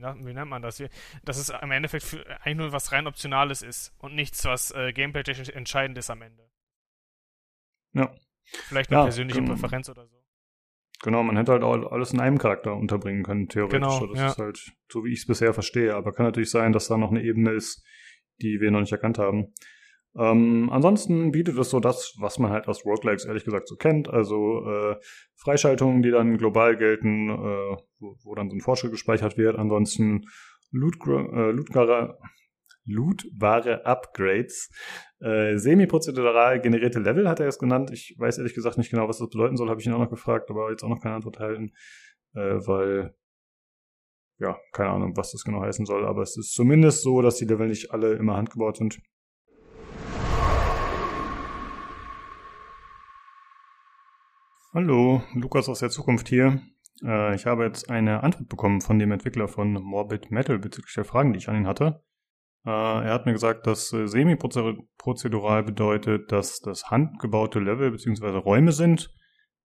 [0.00, 0.88] wie, wie, nennt man das hier?
[1.24, 4.92] Dass es im Endeffekt für, eigentlich nur was rein Optionales ist und nichts, was äh,
[4.92, 6.48] gameplay-technisch entscheidend ist am Ende.
[7.92, 8.14] Ja.
[8.44, 9.52] Vielleicht eine ja, persönliche genau.
[9.52, 10.16] Präferenz oder so.
[11.02, 13.78] Genau, man hätte halt auch alles in einem Charakter unterbringen können, theoretisch.
[13.78, 14.26] Genau, das ja.
[14.28, 15.94] ist halt so, wie ich es bisher verstehe.
[15.94, 17.84] Aber kann natürlich sein, dass da noch eine Ebene ist,
[18.40, 19.52] die wir noch nicht erkannt haben.
[20.16, 24.08] Ähm, ansonsten bietet es so das, was man halt aus Roguelikes ehrlich gesagt so kennt,
[24.08, 24.96] also äh,
[25.36, 29.56] Freischaltungen, die dann global gelten, äh, wo, wo, dann so ein Fortschritt gespeichert wird.
[29.56, 30.22] Ansonsten
[30.70, 31.52] Loot, äh,
[32.84, 34.70] Lootware, Upgrades,
[35.20, 37.90] äh, semi-prozedural generierte Level hat er es genannt.
[37.92, 40.10] Ich weiß ehrlich gesagt nicht genau, was das bedeuten soll, habe ich ihn auch noch
[40.10, 41.72] gefragt, aber jetzt auch noch keine Antwort erhalten,
[42.34, 43.14] äh, weil
[44.40, 47.44] ja, keine Ahnung, was das genau heißen soll, aber es ist zumindest so, dass die
[47.44, 49.00] Level nicht alle immer handgebaut sind.
[54.74, 56.60] Hallo, Lukas aus der Zukunft hier.
[57.02, 61.06] Äh, ich habe jetzt eine Antwort bekommen von dem Entwickler von Morbid Metal bezüglich der
[61.06, 62.02] Fragen, die ich an ihn hatte.
[62.66, 68.36] Äh, er hat mir gesagt, dass äh, semi-prozedural bedeutet, dass das handgebaute Level bzw.
[68.36, 69.10] Räume sind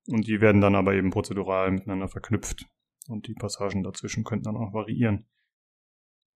[0.07, 2.65] und die werden dann aber eben prozedural miteinander verknüpft
[3.09, 5.27] und die Passagen dazwischen könnten dann auch variieren.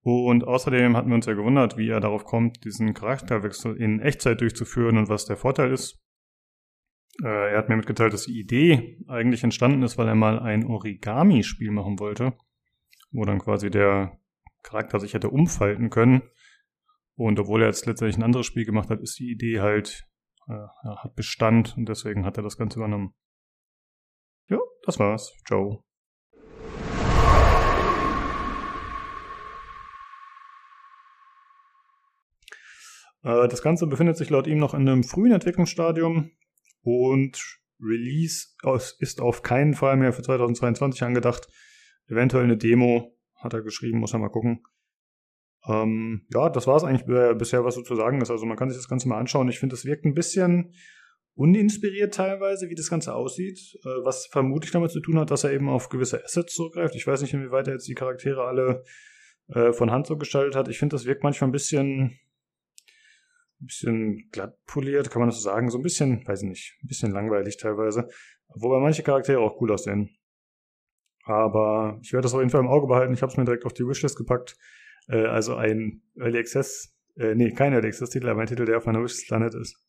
[0.02, 4.42] Und außerdem hatten wir uns ja gewundert, wie er darauf kommt, diesen Charakterwechsel in Echtzeit
[4.42, 6.04] durchzuführen und was der Vorteil ist.
[7.24, 10.66] Äh, er hat mir mitgeteilt, dass die Idee eigentlich entstanden ist, weil er mal ein
[10.66, 12.34] Origami-Spiel machen wollte,
[13.12, 14.20] wo dann quasi der
[14.62, 16.22] Charakter sich hätte umfalten können.
[17.16, 20.08] Und obwohl er jetzt letztendlich ein anderes Spiel gemacht hat, ist die Idee halt,
[20.48, 23.16] äh, hat Bestand und deswegen hat er das Ganze übernommen.
[24.50, 25.34] Ja, das war's.
[25.48, 25.84] Ciao.
[33.24, 36.32] Äh, das Ganze befindet sich laut ihm noch in einem frühen Entwicklungsstadium.
[36.88, 38.48] Und Release
[39.00, 41.50] ist auf keinen Fall mehr für 2022 angedacht.
[42.08, 44.64] Eventuell eine Demo, hat er geschrieben, muss er mal gucken.
[45.68, 47.06] Ähm, ja, das war es eigentlich
[47.38, 48.32] bisher, was so zu sagen ist.
[48.32, 49.50] Also man kann sich das Ganze mal anschauen.
[49.50, 50.74] Ich finde, es wirkt ein bisschen
[51.34, 55.52] uninspiriert teilweise, wie das Ganze aussieht, äh, was vermutlich damit zu tun hat, dass er
[55.52, 56.96] eben auf gewisse Assets zurückgreift.
[56.96, 58.86] Ich weiß nicht, inwieweit er jetzt die Charaktere alle
[59.50, 60.70] äh, von Hand so gestaltet hat.
[60.70, 62.18] Ich finde, das wirkt manchmal ein bisschen,
[63.62, 66.78] ein bisschen glatt poliert, kann man das so sagen, so ein bisschen, weiß ich nicht,
[66.84, 68.08] ein bisschen langweilig teilweise.
[68.50, 70.16] Wobei manche Charaktere auch cool aussehen.
[71.24, 73.14] Aber ich werde das auf jeden Fall im Auge behalten.
[73.14, 74.58] Ich habe es mir direkt auf die Wishlist gepackt.
[75.08, 78.78] Äh, also ein Early Access, äh, nee, kein Early Access Titel, aber ein Titel, der
[78.78, 79.84] auf meiner Wishlist landet ist.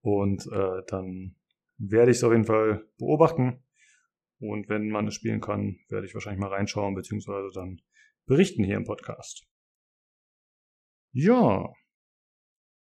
[0.00, 1.36] Und äh, dann
[1.78, 3.62] werde ich es auf jeden Fall beobachten.
[4.38, 7.80] Und wenn man es spielen kann, werde ich wahrscheinlich mal reinschauen, beziehungsweise dann
[8.26, 9.46] berichten hier im Podcast.
[11.12, 11.72] Ja,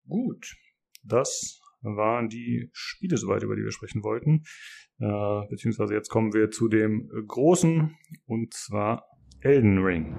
[0.08, 0.56] gut.
[1.04, 4.42] Das waren die Spiele soweit, über die wir sprechen wollten.
[4.98, 7.96] Äh, beziehungsweise jetzt kommen wir zu dem großen,
[8.26, 9.04] und zwar
[9.40, 10.14] Elden Ring.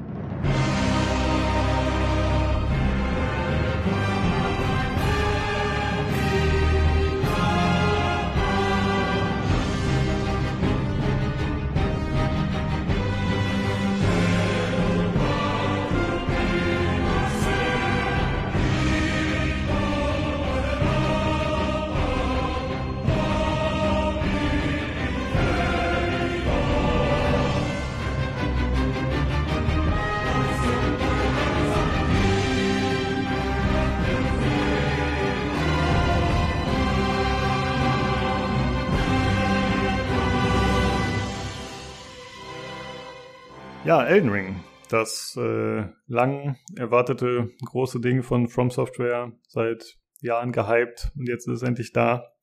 [43.88, 44.59] Ja, Elden Ring.
[44.89, 51.61] Das äh, lang erwartete große Ding von From Software, seit Jahren gehypt und jetzt ist
[51.61, 52.34] es endlich da.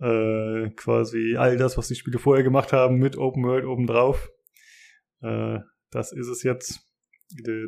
[0.00, 4.30] Äh, quasi all das, was die Spiele vorher gemacht haben, mit Open World obendrauf.
[5.20, 5.58] Äh,
[5.90, 6.88] das ist es jetzt,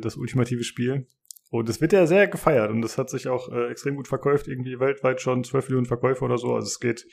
[0.01, 1.07] das ultimative Spiel.
[1.51, 4.47] Und es wird ja sehr gefeiert und es hat sich auch äh, extrem gut verkauft,
[4.47, 6.55] irgendwie weltweit schon 12 Millionen Verkäufe oder so.
[6.55, 7.05] Also es geht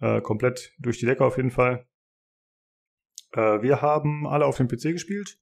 [0.00, 1.86] äh, komplett durch die Decke auf jeden Fall.
[3.32, 5.38] Äh, wir haben alle auf dem PC gespielt.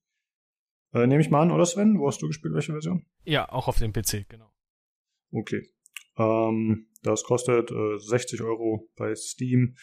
[0.93, 1.98] Äh, Nehme ich mal an, oder Sven?
[1.98, 2.55] Wo hast du gespielt?
[2.55, 3.06] Welche Version?
[3.24, 4.51] Ja, auch auf dem PC, genau.
[5.31, 5.69] Okay.
[6.16, 9.77] Ähm, das kostet äh, 60 Euro bei Steam.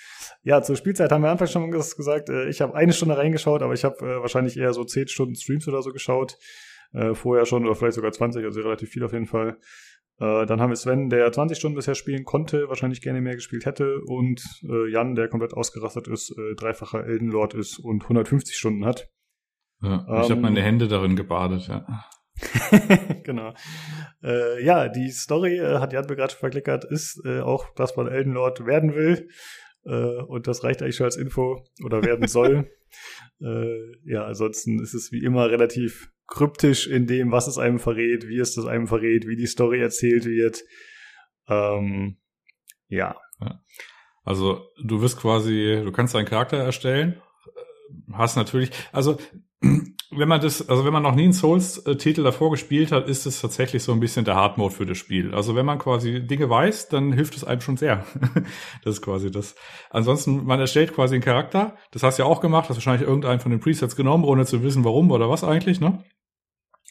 [0.44, 3.74] Ja, zur Spielzeit haben wir Anfang schon gesagt, äh, ich habe eine Stunde reingeschaut, aber
[3.74, 6.38] ich habe äh, wahrscheinlich eher so 10 Stunden Streams oder so geschaut.
[6.94, 9.58] Äh, vorher schon, oder vielleicht sogar 20, also relativ viel auf jeden Fall.
[10.20, 13.66] Äh, dann haben wir Sven, der 20 Stunden bisher spielen konnte, wahrscheinlich gerne mehr gespielt
[13.66, 14.02] hätte.
[14.06, 19.10] Und äh, Jan, der komplett ausgerastet ist, äh, dreifacher Eldenlord ist und 150 Stunden hat.
[19.82, 21.86] Ja, ich ähm, habe meine Hände darin gebadet, ja.
[23.24, 23.54] genau.
[24.24, 28.08] Äh, ja, die Story, äh, hat Jan mir gerade verklickert, ist äh, auch, dass man
[28.08, 29.30] Eldenlord werden will.
[29.86, 32.70] Äh, und das reicht eigentlich schon als Info oder werden soll.
[33.42, 38.28] äh, ja, ansonsten ist es wie immer relativ kryptisch in dem, was es einem verrät,
[38.28, 40.64] wie es das einem verrät, wie die Story erzählt wird.
[41.48, 42.18] Ähm,
[42.88, 43.16] ja.
[44.24, 47.22] Also du wirst quasi, du kannst deinen Charakter erstellen,
[48.12, 49.18] hast natürlich, also
[50.12, 53.42] wenn man das, also wenn man noch nie einen Souls-Titel davor gespielt hat, ist es
[53.42, 55.34] tatsächlich so ein bisschen der Hard-Mode für das Spiel.
[55.34, 58.06] Also wenn man quasi Dinge weiß, dann hilft es einem schon sehr.
[58.84, 59.56] das ist quasi das.
[59.90, 61.76] Ansonsten, man erstellt quasi einen Charakter.
[61.92, 64.64] Das hast du ja auch gemacht, hast wahrscheinlich irgendeinen von den Presets genommen, ohne zu
[64.64, 66.04] wissen, warum oder was eigentlich, ne?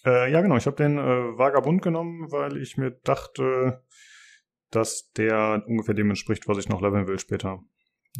[0.05, 0.57] Äh, ja, genau.
[0.57, 3.83] Ich habe den äh, Vagabund genommen, weil ich mir dachte,
[4.71, 7.61] dass der ungefähr dem entspricht, was ich noch leveln will später.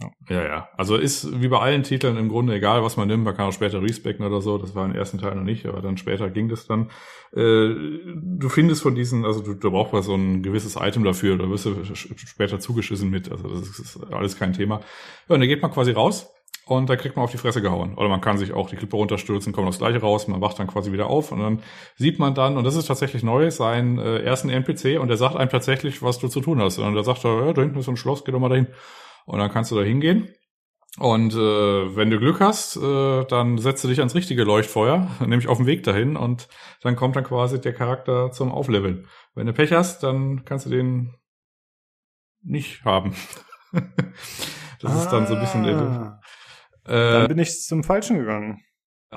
[0.01, 0.11] Ja.
[0.29, 0.69] ja, ja.
[0.77, 3.23] Also ist wie bei allen Titeln im Grunde egal, was man nimmt.
[3.23, 4.59] Man kann auch später respecken oder so.
[4.59, 6.91] Das war im ersten Teil noch nicht, aber dann später ging das dann.
[7.33, 7.75] Äh,
[8.17, 11.49] du findest von diesen, also du, du brauchst mal so ein gewisses Item dafür, da
[11.49, 13.31] wirst du später zugeschissen mit.
[13.31, 14.81] Also das ist alles kein Thema.
[15.29, 16.34] Ja, und dann geht man quasi raus
[16.67, 17.95] und da kriegt man auf die Fresse gehauen.
[17.95, 20.67] Oder man kann sich auch die Klippe runterstürzen, kommt das gleiche raus, man wacht dann
[20.67, 21.63] quasi wieder auf und dann
[21.97, 25.37] sieht man dann, und das ist tatsächlich neu, seinen äh, ersten NPC und der sagt
[25.37, 26.79] einem tatsächlich, was du zu tun hast.
[26.79, 28.69] Und der sagt, ja, da hinten ist so ein Schloss, geh doch mal dahin.
[29.27, 30.29] Und dann kannst du da hingehen.
[30.99, 35.49] Und äh, wenn du Glück hast, äh, dann setzt du dich ans richtige Leuchtfeuer, nämlich
[35.49, 36.49] auf dem Weg dahin und
[36.83, 39.09] dann kommt dann quasi der Charakter zum Aufleveln.
[39.35, 41.15] Wenn du Pech hast, dann kannst du den
[42.43, 43.15] nicht haben.
[43.73, 45.65] das ah, ist dann so ein bisschen.
[46.87, 48.63] Äh, dann bin ich zum Falschen gegangen.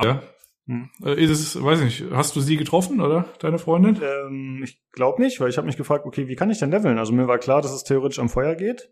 [0.02, 0.22] Ja.
[0.68, 0.90] Hm.
[1.04, 4.00] Äh, ist es, weiß ich nicht, hast du sie getroffen oder deine Freundin?
[4.02, 6.98] Ähm, ich glaube nicht, weil ich habe mich gefragt, okay, wie kann ich denn leveln?
[6.98, 8.92] Also mir war klar, dass es theoretisch am Feuer geht.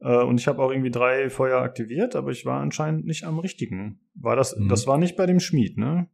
[0.00, 3.38] Äh, und ich habe auch irgendwie drei Feuer aktiviert, aber ich war anscheinend nicht am
[3.38, 4.00] richtigen.
[4.14, 4.68] War das, mhm.
[4.68, 6.08] das war nicht bei dem Schmied, ne?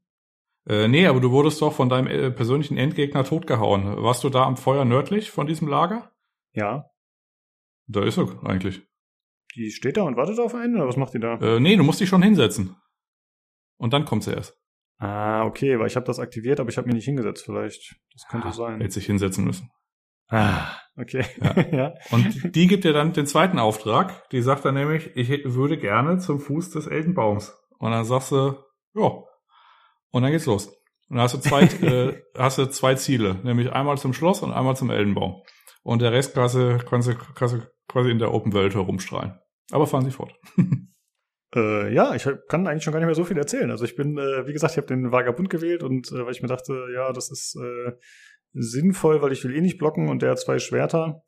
[0.66, 3.84] Äh, nee, aber du wurdest doch von deinem äh, persönlichen Endgegner totgehauen.
[4.02, 6.10] Warst du da am Feuer nördlich von diesem Lager?
[6.52, 6.86] Ja.
[7.86, 8.82] Da ist er eigentlich.
[9.54, 11.34] Die steht da und wartet auf einen, oder was macht die da?
[11.38, 12.76] Äh, nee, du musst dich schon hinsetzen.
[13.76, 14.56] Und dann kommt sie erst.
[14.98, 17.96] Ah, okay, weil ich habe das aktiviert, aber ich habe mich nicht hingesetzt vielleicht.
[18.12, 18.80] Das könnte ah, sein.
[18.80, 19.70] Hätte sich hinsetzen müssen.
[20.28, 21.24] Ah, Okay.
[21.42, 21.60] Ja.
[21.72, 21.94] ja.
[22.10, 24.28] Und die gibt dir dann den zweiten Auftrag.
[24.30, 27.56] Die sagt dann nämlich, ich würde gerne zum Fuß des Eltenbaums.
[27.78, 28.54] Und dann sagst du,
[28.94, 29.10] ja.
[30.10, 30.68] Und dann geht's los.
[31.08, 34.52] Und dann hast du zwei, äh, hast du zwei Ziele, nämlich einmal zum Schloss und
[34.52, 35.42] einmal zum Eldenbaum.
[35.82, 39.38] Und der Rest kannst du, kannst du, kannst du quasi in der Open World herumstrahlen.
[39.70, 40.38] Aber fahren Sie fort.
[41.56, 43.70] Äh, ja, ich kann eigentlich schon gar nicht mehr so viel erzählen.
[43.70, 46.42] Also ich bin, äh, wie gesagt, ich habe den Vagabund gewählt und äh, weil ich
[46.42, 47.92] mir dachte, ja, das ist äh,
[48.54, 51.22] sinnvoll, weil ich will eh nicht blocken und der hat zwei Schwerter.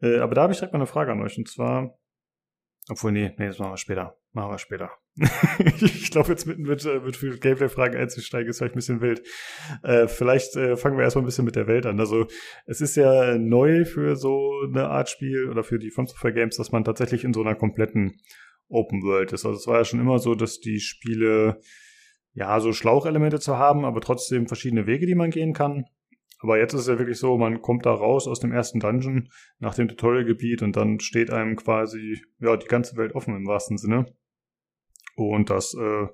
[0.00, 1.98] Äh, aber da habe ich direkt mal eine Frage an euch und zwar,
[2.88, 4.16] obwohl, nee, nee, das machen wir später.
[4.34, 4.90] Machen wir später.
[5.80, 9.22] ich glaube, jetzt mitten mit, äh, mit für Gameplay-Fragen einzusteigen, ist vielleicht ein bisschen wild.
[9.82, 12.00] Äh, vielleicht äh, fangen wir erstmal ein bisschen mit der Welt an.
[12.00, 12.26] Also,
[12.66, 16.56] es ist ja neu für so eine Art Spiel oder für die From Software Games,
[16.56, 18.16] dass man tatsächlich in so einer kompletten
[18.68, 19.44] Open World ist.
[19.44, 21.60] Also es war ja schon immer so, dass die Spiele
[22.32, 25.84] ja so Schlauchelemente zu haben, aber trotzdem verschiedene Wege, die man gehen kann.
[26.40, 29.30] Aber jetzt ist es ja wirklich so, man kommt da raus aus dem ersten Dungeon
[29.60, 33.78] nach dem Tutorial-Gebiet und dann steht einem quasi ja die ganze Welt offen im wahrsten
[33.78, 34.06] Sinne.
[35.16, 36.06] Und das äh,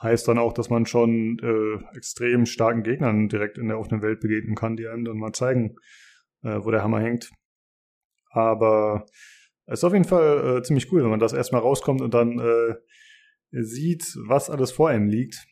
[0.00, 4.20] heißt dann auch, dass man schon äh, extrem starken Gegnern direkt in der offenen Welt
[4.20, 5.76] begegnen kann, die einem dann mal zeigen,
[6.42, 7.30] äh, wo der Hammer hängt.
[8.30, 9.06] Aber
[9.66, 12.74] ist auf jeden Fall äh, ziemlich cool, wenn man das erstmal rauskommt und dann äh,
[13.50, 15.46] sieht, was alles vor einem liegt.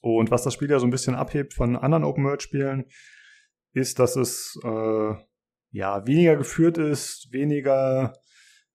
[0.00, 2.84] Und was das Spiel ja so ein bisschen abhebt von anderen Open-World-Spielen,
[3.72, 5.14] ist, dass es äh,
[5.70, 8.12] ja weniger geführt ist, weniger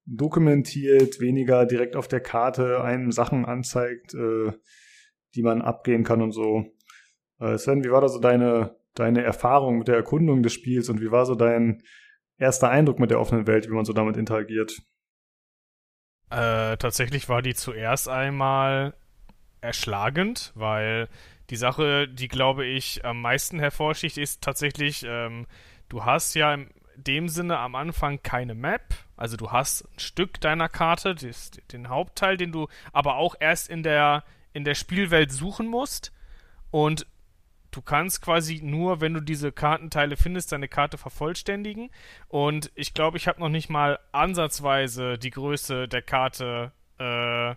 [0.05, 4.51] dokumentiert, weniger direkt auf der Karte einem Sachen anzeigt, äh,
[5.35, 6.65] die man abgehen kann und so.
[7.39, 11.01] Äh, Sven, wie war da so deine, deine Erfahrung mit der Erkundung des Spiels und
[11.01, 11.83] wie war so dein
[12.37, 14.81] erster Eindruck mit der offenen Welt, wie man so damit interagiert?
[16.29, 18.93] Äh, tatsächlich war die zuerst einmal
[19.61, 21.09] erschlagend, weil
[21.49, 25.47] die Sache, die glaube ich am meisten hervorsticht, ist tatsächlich, ähm,
[25.89, 26.69] du hast ja in
[27.03, 31.89] dem Sinne am Anfang keine Map, also du hast ein Stück deiner Karte, das, den
[31.89, 34.23] Hauptteil, den du aber auch erst in der
[34.53, 36.11] in der Spielwelt suchen musst
[36.71, 37.05] und
[37.71, 41.91] du kannst quasi nur, wenn du diese Kartenteile findest, deine Karte vervollständigen.
[42.27, 47.55] Und ich glaube, ich habe noch nicht mal ansatzweise die Größe der Karte äh,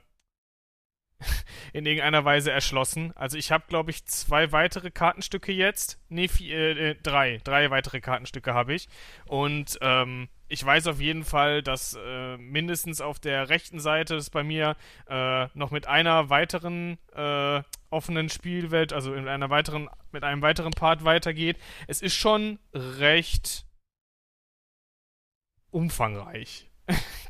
[1.72, 3.12] in irgendeiner Weise erschlossen.
[3.14, 5.98] Also ich habe, glaube ich, zwei weitere Kartenstücke jetzt.
[6.08, 7.40] Nee, vier, äh, drei.
[7.44, 8.88] Drei weitere Kartenstücke habe ich.
[9.26, 14.28] Und ähm, ich weiß auf jeden Fall, dass äh, mindestens auf der rechten Seite es
[14.28, 14.76] bei mir
[15.08, 20.72] äh, noch mit einer weiteren äh, offenen Spielwelt, also in einer weiteren, mit einem weiteren
[20.72, 21.58] Part weitergeht.
[21.86, 23.66] Es ist schon recht
[25.70, 26.71] umfangreich.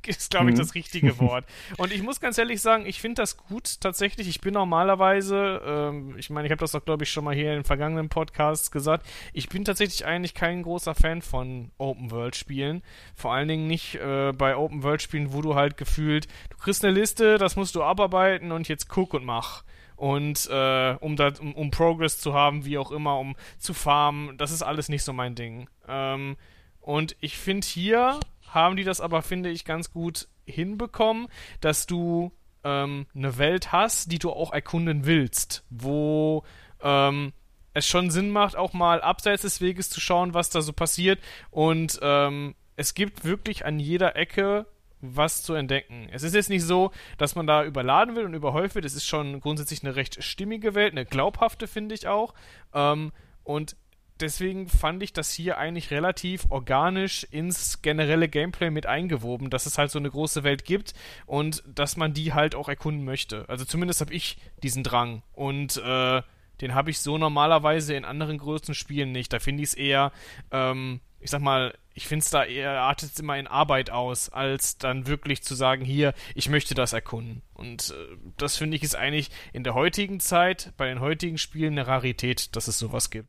[0.07, 0.59] ist, glaube ich, mhm.
[0.59, 1.45] das richtige Wort.
[1.77, 4.29] Und ich muss ganz ehrlich sagen, ich finde das gut tatsächlich.
[4.29, 7.55] Ich bin normalerweise, ähm, ich meine, ich habe das doch, glaube ich, schon mal hier
[7.55, 12.83] in vergangenen Podcasts gesagt, ich bin tatsächlich eigentlich kein großer Fan von Open-World-Spielen.
[13.15, 17.39] Vor allen Dingen nicht äh, bei Open-World-Spielen, wo du halt gefühlt, du kriegst eine Liste,
[17.39, 19.65] das musst du abarbeiten und jetzt guck und mach
[20.03, 24.37] und äh, um, da, um, um, Progress zu haben, wie auch immer, um zu farmen,
[24.37, 25.69] das ist alles nicht so mein Ding.
[25.87, 26.37] Ähm,
[26.81, 28.19] und ich finde hier
[28.55, 31.29] haben die das aber, finde ich, ganz gut hinbekommen,
[31.61, 32.33] dass du
[32.65, 36.45] ähm, eine Welt hast, die du auch erkunden willst, wo
[36.83, 37.33] ähm,
[37.75, 41.19] es schon Sinn macht, auch mal abseits des Weges zu schauen, was da so passiert.
[41.51, 44.67] Und ähm, es gibt wirklich an jeder Ecke
[45.03, 46.09] was zu entdecken.
[46.13, 48.85] Es ist jetzt nicht so, dass man da überladen will und überhäuft wird.
[48.85, 52.35] Es ist schon grundsätzlich eine recht stimmige Welt, eine glaubhafte, finde ich auch.
[52.73, 53.11] Ähm,
[53.43, 53.77] und
[54.21, 59.79] deswegen fand ich das hier eigentlich relativ organisch ins generelle Gameplay mit eingewoben, dass es
[59.79, 60.95] halt so eine große Welt gibt
[61.27, 63.49] und dass man die halt auch erkunden möchte.
[63.49, 66.23] Also zumindest habe ich diesen Drang und äh,
[66.61, 69.33] den habe ich so normalerweise in anderen größeren Spielen nicht.
[69.33, 70.13] Da finde ich es eher,
[70.53, 74.29] ähm, ich sag mal, ich finde es da eher, artet es immer in Arbeit aus,
[74.29, 77.43] als dann wirklich zu sagen, hier, ich möchte das erkunden.
[77.55, 81.73] Und äh, das finde ich ist eigentlich in der heutigen Zeit, bei den heutigen Spielen
[81.73, 83.29] eine Rarität, dass es sowas gibt.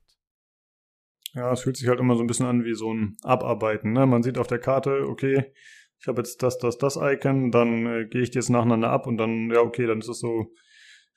[1.34, 3.94] Ja, es fühlt sich halt immer so ein bisschen an wie so ein Abarbeiten.
[3.94, 4.06] Ne?
[4.06, 5.52] Man sieht auf der Karte, okay,
[6.00, 9.08] ich habe jetzt das, das, das Icon, dann äh, gehe ich die jetzt nacheinander ab
[9.08, 10.52] und dann, ja, okay, dann ist es so,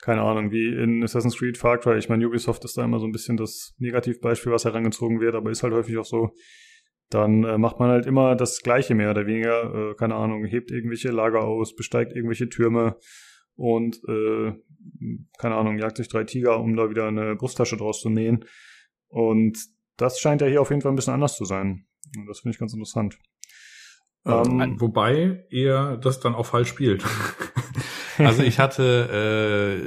[0.01, 1.99] keine Ahnung, wie in Assassin's Creed Far Cry.
[1.99, 5.51] Ich meine, Ubisoft ist da immer so ein bisschen das Negativbeispiel, was herangezogen wird, aber
[5.51, 6.31] ist halt häufig auch so,
[7.11, 10.71] dann äh, macht man halt immer das Gleiche mehr oder weniger, äh, keine Ahnung, hebt
[10.71, 12.97] irgendwelche Lager aus, besteigt irgendwelche Türme
[13.55, 14.53] und, äh,
[15.39, 18.45] keine Ahnung, jagt sich drei Tiger, um da wieder eine Brusttasche draus zu nähen.
[19.09, 19.59] Und
[19.97, 21.87] das scheint ja hier auf jeden Fall ein bisschen anders zu sein.
[22.27, 23.19] Das finde ich ganz interessant.
[24.25, 27.05] Ähm, ähm, Wobei er das dann auch falsch spielt.
[28.19, 29.11] Also ich hatte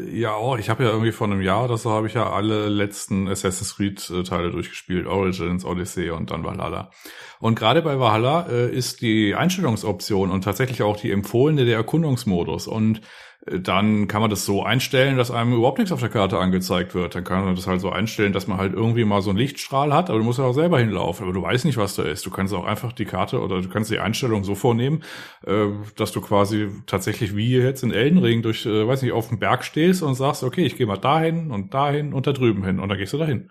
[0.06, 2.30] äh, ja auch, ich habe ja irgendwie vor einem Jahr oder so habe ich ja
[2.30, 6.92] alle letzten Assassin's Creed äh, Teile durchgespielt, Origins, Odyssey und dann Valhalla.
[7.40, 12.68] Und gerade bei Valhalla äh, ist die Einstellungsoption und tatsächlich auch die empfohlene der Erkundungsmodus
[12.68, 13.02] und
[13.52, 17.16] dann kann man das so einstellen, dass einem überhaupt nichts auf der Karte angezeigt wird.
[17.16, 19.94] Dann kann man das halt so einstellen, dass man halt irgendwie mal so einen Lichtstrahl
[19.94, 21.24] hat, aber du musst ja auch selber hinlaufen.
[21.24, 22.26] Aber du weißt nicht, was da ist.
[22.26, 25.04] Du kannst auch einfach die Karte oder du kannst die Einstellung so vornehmen,
[25.46, 29.40] äh, dass du quasi tatsächlich wie jetzt in Eldenring durch, äh, weiß nicht, auf dem
[29.40, 32.80] Berg stehst und sagst, okay, ich gehe mal dahin und dahin und da drüben hin
[32.80, 33.50] und dann gehst du dahin.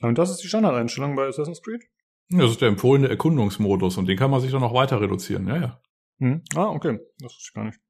[0.00, 1.82] Und das ist die Standardeinstellung bei Assassin's Creed?
[2.30, 5.56] Das ist der empfohlene Erkundungsmodus und den kann man sich dann noch weiter reduzieren, ja,
[5.56, 5.80] ja.
[6.18, 6.42] Hm.
[6.54, 6.98] Ah, okay.
[7.18, 7.80] Das wusste ich gar nicht.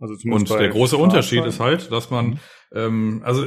[0.00, 2.38] Also und der große Unterschied ist halt, dass man, mhm.
[2.74, 3.46] ähm, also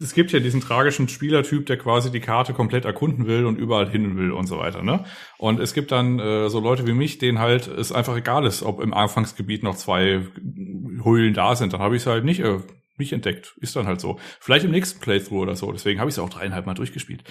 [0.00, 3.90] es gibt ja diesen tragischen Spielertyp, der quasi die Karte komplett erkunden will und überall
[3.90, 5.04] hin will und so weiter, ne?
[5.38, 8.62] Und es gibt dann äh, so Leute wie mich, denen halt es einfach egal ist,
[8.62, 10.22] ob im Anfangsgebiet noch zwei
[11.02, 11.72] Höhlen da sind.
[11.72, 12.58] Dann habe ich es halt nicht, äh,
[12.96, 13.54] nicht entdeckt.
[13.60, 14.20] Ist dann halt so.
[14.40, 15.72] Vielleicht im nächsten Playthrough oder so.
[15.72, 17.24] Deswegen habe ich es auch dreieinhalb Mal durchgespielt.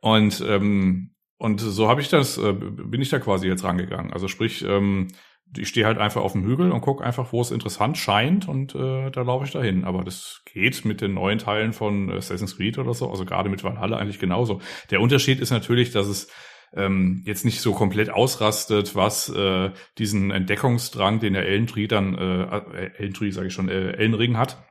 [0.00, 4.12] Und ähm, und so habe ich das, äh, bin ich da quasi jetzt rangegangen.
[4.12, 5.08] Also sprich, ähm,
[5.56, 8.74] ich stehe halt einfach auf dem Hügel und gucke einfach, wo es interessant scheint und
[8.74, 9.84] äh, da laufe ich dahin.
[9.84, 13.64] Aber das geht mit den neuen Teilen von Assassin's Creed oder so, also gerade mit
[13.64, 14.60] Valhalla eigentlich genauso.
[14.90, 16.28] Der Unterschied ist natürlich, dass es
[16.74, 22.42] ähm, jetzt nicht so komplett ausrastet, was äh, diesen Entdeckungsdrang, den der Ellentree dann, äh,
[22.42, 24.62] äh Ellentree sage ich schon, äh, Ellenring hat,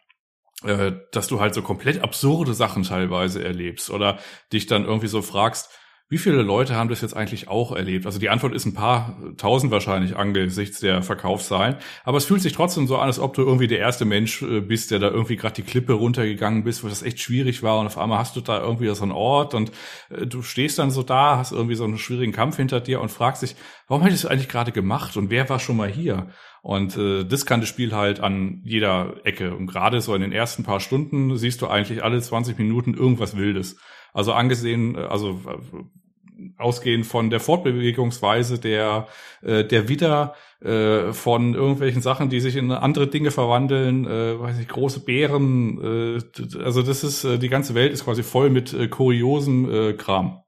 [0.63, 4.19] äh, dass du halt so komplett absurde Sachen teilweise erlebst oder
[4.51, 5.69] dich dann irgendwie so fragst,
[6.07, 8.05] wie viele Leute haben das jetzt eigentlich auch erlebt?
[8.05, 11.77] Also die Antwort ist ein paar tausend wahrscheinlich angesichts der Verkaufszahlen.
[12.03, 14.61] Aber es fühlt sich trotzdem so an, als ob du irgendwie der erste Mensch äh,
[14.61, 17.79] bist, der da irgendwie gerade die Klippe runtergegangen bist, wo das echt schwierig war.
[17.79, 19.71] Und auf einmal hast du da irgendwie so einen Ort und
[20.09, 23.09] äh, du stehst dann so da, hast irgendwie so einen schwierigen Kampf hinter dir und
[23.09, 23.55] fragst dich,
[23.87, 26.27] warum hättest du eigentlich gerade gemacht und wer war schon mal hier?
[26.61, 29.55] Und äh, das kann das Spiel halt an jeder Ecke.
[29.55, 33.35] Und gerade so in den ersten paar Stunden siehst du eigentlich alle 20 Minuten irgendwas
[33.35, 33.77] Wildes.
[34.15, 39.07] Also angesehen, äh, also äh, ausgehend von der Fortbewegungsweise der
[39.41, 44.57] äh, der Widder äh, von irgendwelchen Sachen, die sich in andere Dinge verwandeln, äh, weiß
[44.59, 48.73] ich, große Bären, äh, also das ist äh, die ganze Welt ist quasi voll mit
[48.73, 50.41] äh, kuriosem äh, Kram.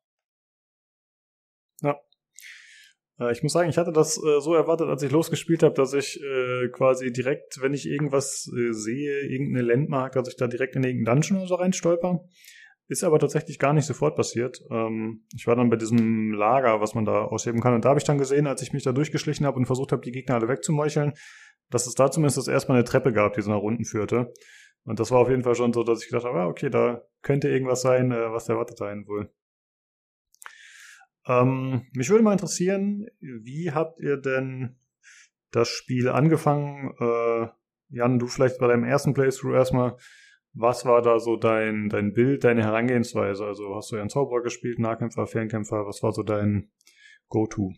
[1.81, 1.97] Ja.
[3.19, 5.93] Äh, ich muss sagen, ich hatte das äh, so erwartet, als ich losgespielt habe, dass
[5.93, 10.85] ich äh, quasi direkt, wenn ich irgendwas sehe, irgendeine Landmark, dass ich da direkt in
[10.85, 12.21] irgendeinen Dungeon oder so reinstolper.
[12.89, 14.61] Ist aber tatsächlich gar nicht sofort passiert.
[14.71, 17.73] Ähm, ich war dann bei diesem Lager, was man da ausheben kann.
[17.73, 20.01] Und da habe ich dann gesehen, als ich mich da durchgeschlichen habe und versucht habe,
[20.01, 21.13] die Gegner alle wegzumeucheln,
[21.69, 24.31] dass es da zumindest erstmal eine Treppe gab, die so nach unten führte.
[24.85, 27.01] Und das war auf jeden Fall schon so, dass ich gedacht habe, ah, okay, da
[27.21, 29.29] könnte irgendwas sein, äh, was erwartet einen wohl.
[31.27, 34.77] Ähm, mich würde mal interessieren, wie habt ihr denn
[35.51, 36.93] das Spiel angefangen?
[36.99, 37.47] Äh,
[37.89, 39.97] Jan, du vielleicht bei deinem ersten Playthrough erstmal
[40.57, 43.45] was war da so dein, dein Bild, deine Herangehensweise?
[43.45, 46.69] Also hast du ja einen Zauberer gespielt, Nahkämpfer, Fernkämpfer, was war so dein
[47.29, 47.73] Go-To?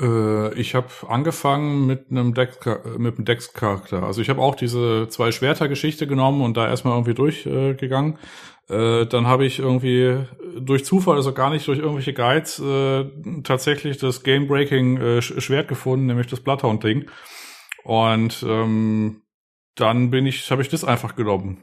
[0.00, 2.58] Äh, ich habe angefangen mit einem Dex
[2.98, 4.02] mit einem Dex-Charakter.
[4.02, 8.18] Also ich habe auch diese zwei Schwerter-Geschichte genommen und da erstmal irgendwie durchgegangen.
[8.68, 10.24] Äh, dann habe ich irgendwie
[10.60, 13.04] durch Zufall, also gar nicht durch irgendwelche Guides, äh,
[13.42, 17.10] tatsächlich das Game-Breaking äh, Schwert gefunden, nämlich das Bloodhound-Ding.
[17.84, 19.22] Und ähm,
[19.76, 21.62] dann bin ich, habe ich das einfach genommen.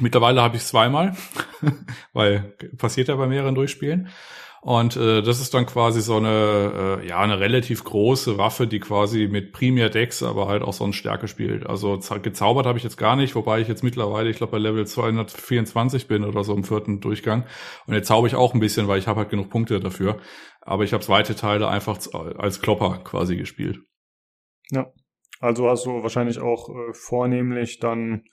[0.00, 1.16] Mittlerweile habe ich zweimal,
[2.12, 4.08] weil passiert ja bei mehreren Durchspielen.
[4.60, 8.80] Und äh, das ist dann quasi so eine, äh, ja, eine relativ große Waffe, die
[8.80, 11.66] quasi mit Primär Dex, aber halt auch so eine Stärke spielt.
[11.66, 14.84] Also gezaubert habe ich jetzt gar nicht, wobei ich jetzt mittlerweile, ich glaube, bei Level
[14.84, 17.44] 224 bin oder so im vierten Durchgang.
[17.86, 20.18] Und jetzt zauber ich auch ein bisschen, weil ich habe halt genug Punkte dafür.
[20.60, 21.98] Aber ich habe zweite Teile einfach
[22.36, 23.78] als Klopper quasi gespielt.
[24.70, 24.86] Ja.
[25.40, 28.24] Also hast du wahrscheinlich auch äh, vornehmlich dann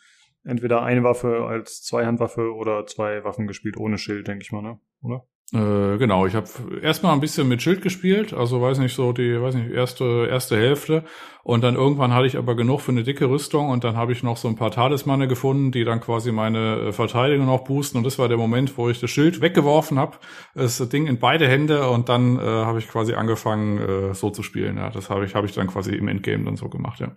[0.44, 4.80] entweder eine Waffe als Zweihandwaffe oder zwei Waffen gespielt ohne Schild, denke ich mal, ne?
[5.02, 5.26] Oder?
[5.56, 6.48] Äh, genau, ich habe
[6.82, 10.57] erstmal ein bisschen mit Schild gespielt, also weiß nicht so die, weiß nicht erste erste
[10.57, 11.06] Hälfte
[11.44, 14.22] und dann irgendwann hatte ich aber genug für eine dicke Rüstung und dann habe ich
[14.22, 18.03] noch so ein paar Talismane gefunden, die dann quasi meine äh, Verteidigung noch boosten und
[18.03, 20.18] das war der Moment, wo ich das Schild weggeworfen habe,
[20.56, 24.44] das Ding in beide Hände und dann äh, habe ich quasi angefangen äh, so zu
[24.44, 24.76] spielen.
[24.76, 27.15] Ja, das habe ich habe ich dann quasi im Endgame dann so gemacht, ja.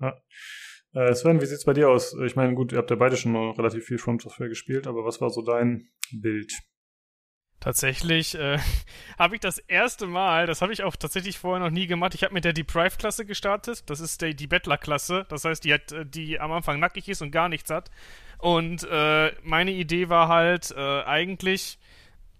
[0.00, 0.14] Ja.
[0.94, 2.16] Äh, Sven, wie sieht's bei dir aus?
[2.26, 5.20] Ich meine, gut, ihr habt ja beide schon relativ viel From Software gespielt, aber was
[5.20, 6.52] war so dein Bild?
[7.62, 8.58] Tatsächlich äh,
[9.20, 12.24] habe ich das erste Mal, das habe ich auch tatsächlich vorher noch nie gemacht, ich
[12.24, 13.88] habe mit der Deprive-Klasse gestartet.
[13.88, 15.26] Das ist die, die Bettler-Klasse.
[15.28, 17.92] Das heißt, die, hat, äh, die am Anfang nackig ist und gar nichts hat.
[18.38, 21.78] Und äh, meine Idee war halt äh, eigentlich,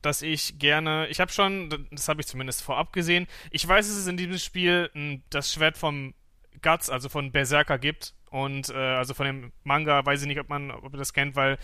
[0.03, 3.99] dass ich gerne, ich habe schon, das habe ich zumindest vorab gesehen, ich weiß, es
[3.99, 6.15] ist in diesem Spiel m, das Schwert vom
[6.63, 8.13] Guts, also von Berserker gibt.
[8.33, 11.37] Und äh, also von dem Manga, weiß ich nicht, ob man, ob ihr das kennt,
[11.37, 11.59] weil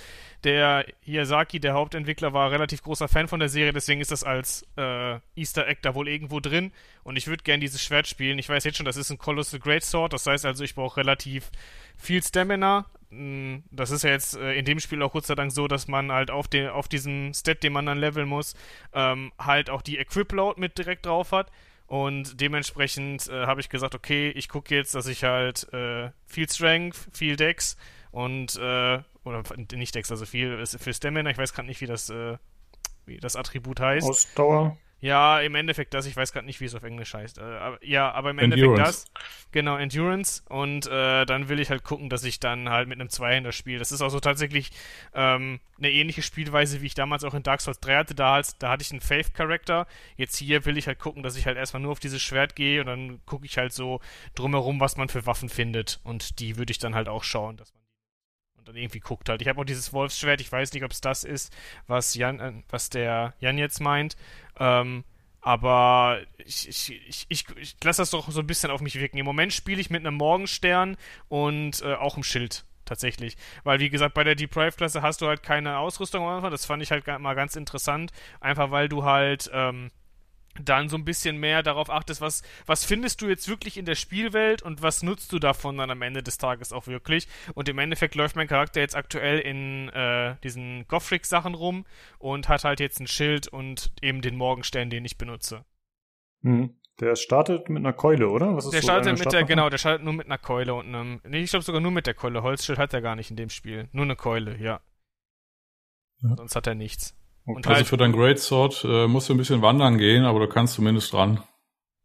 [0.45, 4.67] der Hiyazaki, der Hauptentwickler, war relativ großer Fan von der Serie, deswegen ist das als
[4.77, 6.71] äh, Easter Egg da wohl irgendwo drin.
[7.05, 8.39] Und ich würde gerne dieses Schwert spielen.
[8.39, 10.99] Ich weiß jetzt schon, das ist ein Colossal Great Sword, das heißt also, ich brauche
[10.99, 11.51] relativ
[11.97, 12.85] viel Stamina.
[13.11, 15.89] Hm, das ist ja jetzt äh, in dem Spiel auch Gott sei Dank so, dass
[15.89, 18.55] man halt auf, den, auf diesem Stat, den man dann leveln muss,
[18.93, 21.51] ähm, halt auch die Equip Load mit direkt drauf hat.
[21.89, 26.49] Und dementsprechend äh, habe ich gesagt, okay, ich gucke jetzt, dass ich halt äh, viel
[26.49, 27.77] Strength, viel Dex
[28.11, 29.43] und äh, oder
[29.73, 32.37] nicht Dex, also viel für Stamina, ich weiß gerade nicht, wie das äh,
[33.07, 34.07] wie das Attribut heißt.
[34.07, 34.77] Ausdauer.
[35.01, 37.39] Ja, im Endeffekt das, ich weiß gerade nicht, wie es auf Englisch heißt.
[37.39, 39.05] Äh, aber, ja, aber im Endeffekt das.
[39.53, 40.43] Genau, Endurance.
[40.49, 43.79] Und äh, dann will ich halt gucken, dass ich dann halt mit einem Zweihänder spiele.
[43.79, 44.71] Das ist auch so tatsächlich
[45.15, 48.15] ähm, eine ähnliche Spielweise, wie ich damals auch in Dark Souls 3 hatte.
[48.17, 49.87] Da, halt, da hatte ich einen Faith-Charakter.
[50.17, 52.81] Jetzt hier will ich halt gucken, dass ich halt erstmal nur auf dieses Schwert gehe
[52.81, 54.01] und dann gucke ich halt so
[54.35, 56.01] drumherum, was man für Waffen findet.
[56.03, 57.79] Und die würde ich dann halt auch schauen, dass man
[58.59, 59.41] und dann irgendwie guckt halt.
[59.41, 61.57] Ich habe auch dieses Wolfsschwert, ich weiß nicht, ob es das ist,
[61.87, 64.17] was Jan, äh, was der Jan jetzt meint.
[64.59, 65.05] Ähm,
[65.41, 69.19] aber ich, ich, ich, ich, ich lasse das doch so ein bisschen auf mich wirken.
[69.19, 70.97] Im Moment spiele ich mit einem Morgenstern
[71.29, 73.37] und äh, auch einem Schild tatsächlich.
[73.65, 76.51] Weil, wie gesagt, bei der Deprive-Klasse hast du halt keine Ausrüstung am Anfang.
[76.51, 78.11] Das fand ich halt mal ganz interessant.
[78.41, 79.91] Einfach weil du halt ähm,
[80.65, 83.95] dann so ein bisschen mehr darauf achtest, was, was findest du jetzt wirklich in der
[83.95, 87.29] Spielwelt und was nutzt du davon dann am Ende des Tages auch wirklich.
[87.55, 91.85] Und im Endeffekt läuft mein Charakter jetzt aktuell in äh, diesen Gothic-Sachen rum
[92.19, 95.65] und hat halt jetzt ein Schild und eben den Morgenstern, den ich benutze.
[96.43, 96.75] Hm.
[97.01, 98.57] Der startet mit einer Keule, oder?
[98.57, 100.87] Was ist der so startet mit der, genau, der startet nur mit einer Keule und
[100.87, 102.43] einem, nee, ich glaube sogar nur mit der Keule.
[102.43, 103.89] Holzschild hat er gar nicht in dem Spiel.
[103.93, 104.81] Nur eine Keule, ja.
[106.23, 106.37] ja.
[106.37, 107.18] Sonst hat er nichts.
[107.49, 110.41] Und also halt, für dein Great Sword äh, musst du ein bisschen wandern gehen, aber
[110.41, 111.43] du kannst zumindest dran.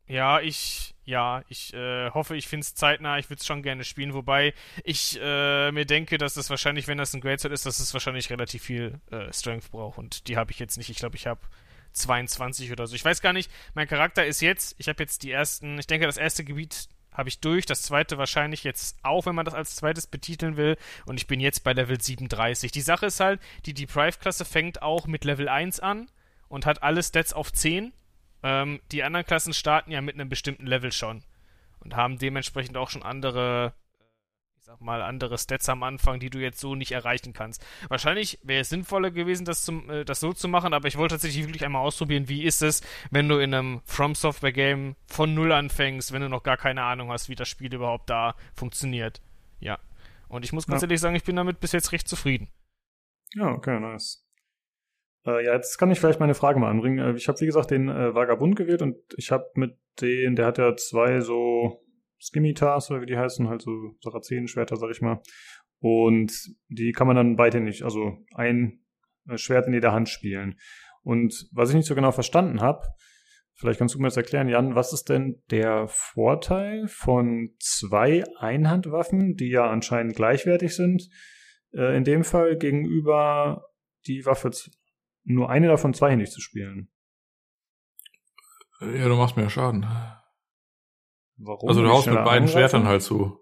[0.08, 3.18] Ja, ich, ja, ich äh, hoffe, ich finde es zeitnah.
[3.18, 4.54] Ich würde es schon gerne spielen, wobei
[4.84, 7.94] ich äh, mir denke, dass das wahrscheinlich, wenn das ein Great Sword ist, dass es
[7.94, 10.90] wahrscheinlich relativ viel äh, Strength braucht und die habe ich jetzt nicht.
[10.90, 11.42] Ich glaube, ich habe
[11.92, 12.96] 22 oder so.
[12.96, 13.52] Ich weiß gar nicht.
[13.74, 17.30] Mein Charakter ist jetzt, ich habe jetzt die ersten, ich denke, das erste Gebiet habe
[17.30, 20.78] ich durch, das zweite wahrscheinlich jetzt auch, wenn man das als zweites betiteln will.
[21.06, 22.72] Und ich bin jetzt bei Level 37.
[22.72, 26.10] Die Sache ist halt, die Deprive-Klasse fängt auch mit Level 1 an
[26.48, 27.94] und hat alle Stats auf 10.
[28.44, 31.24] Ähm, die anderen Klassen starten ja mit einem bestimmten Level schon
[31.80, 33.74] und haben dementsprechend auch schon andere
[34.64, 37.66] ich sag mal, andere Stats am Anfang, die du jetzt so nicht erreichen kannst.
[37.90, 41.16] Wahrscheinlich wäre es sinnvoller gewesen, das, zum, äh, das so zu machen, aber ich wollte
[41.16, 42.82] tatsächlich wirklich einmal ausprobieren, wie ist es,
[43.12, 46.82] wenn du in einem From Software Game von Null anfängst, wenn du noch gar keine
[46.82, 49.22] Ahnung hast, wie das Spiel überhaupt da funktioniert.
[49.60, 49.80] Ja.
[50.30, 50.86] Und ich muss ganz ja.
[50.86, 52.48] ehrlich sagen, ich bin damit bis jetzt recht zufrieden.
[53.34, 54.26] Ja, okay, nice.
[55.26, 57.00] Äh, ja, jetzt kann ich vielleicht meine Frage mal anbringen.
[57.00, 60.46] Äh, ich habe, wie gesagt, den äh, Vagabund gewählt und ich habe mit den, der
[60.46, 61.84] hat ja zwei so
[62.24, 63.72] Skimitars oder wie die heißen, halt so
[64.02, 65.22] Sarazenenschwerter, sag ich mal.
[65.80, 66.32] Und
[66.70, 68.80] die kann man dann beide nicht, also ein
[69.28, 70.58] äh, Schwert in jeder Hand spielen.
[71.02, 72.88] Und was ich nicht so genau verstanden habe,
[73.56, 79.36] vielleicht kannst du mir das erklären, Jan, was ist denn der Vorteil von zwei Einhandwaffen,
[79.36, 81.10] die ja anscheinend gleichwertig sind,
[81.74, 83.66] äh, in dem Fall gegenüber
[84.08, 84.52] die Waffe
[85.26, 86.90] nur eine davon zweihändig zu spielen?
[88.80, 89.86] Ja, du machst mir ja Schaden.
[91.46, 91.70] Warum?
[91.70, 93.38] Also du haust mit beiden Schwertern halt zu.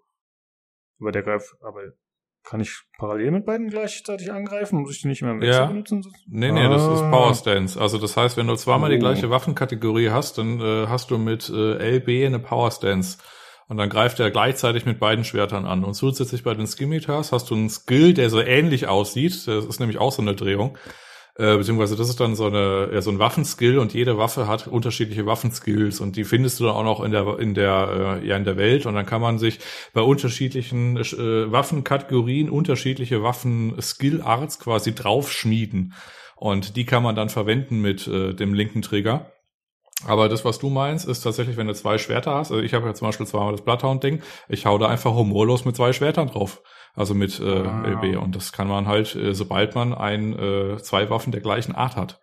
[1.00, 1.82] Aber der greift, aber
[2.44, 4.82] kann ich parallel mit beiden gleichzeitig angreifen?
[4.82, 5.66] Muss ich die nicht mehr im Wechsel ja.
[5.68, 6.04] benutzen?
[6.28, 6.70] Nee, nee, ah.
[6.70, 7.10] das ist ah.
[7.12, 7.80] Power Stance.
[7.80, 8.94] Also das heißt, wenn du zweimal oh.
[8.94, 13.20] die gleiche Waffenkategorie hast, dann äh, hast du mit äh, LB eine Power Stance.
[13.68, 15.86] Und dann greift er gleichzeitig mit beiden Schwertern an.
[15.86, 19.48] Und zusätzlich bei den Skimitars hast du einen Skill, der so ähnlich aussieht.
[19.48, 20.78] Das ist nämlich auch so eine Drehung.
[21.38, 24.68] Äh, beziehungsweise das ist dann so eine ja, so ein Waffenskill und jede Waffe hat
[24.68, 28.36] unterschiedliche Waffenskills und die findest du dann auch noch in der in der äh, ja
[28.36, 29.60] in der Welt und dann kann man sich
[29.94, 35.94] bei unterschiedlichen äh, Waffenkategorien unterschiedliche Waffen-Skill-Arts quasi draufschmieden
[36.36, 39.32] und die kann man dann verwenden mit äh, dem linken Trigger.
[40.06, 42.52] Aber das, was du meinst, ist tatsächlich, wenn du zwei Schwerter hast.
[42.52, 44.22] Also ich habe ja zum Beispiel zweimal das Bloodhound-Ding.
[44.50, 46.64] Ich hau da einfach humorlos mit zwei Schwertern drauf
[46.94, 47.88] also mit äh, ah.
[47.88, 48.22] LB.
[48.22, 51.96] Und das kann man halt, äh, sobald man ein, äh, zwei Waffen der gleichen Art
[51.96, 52.22] hat.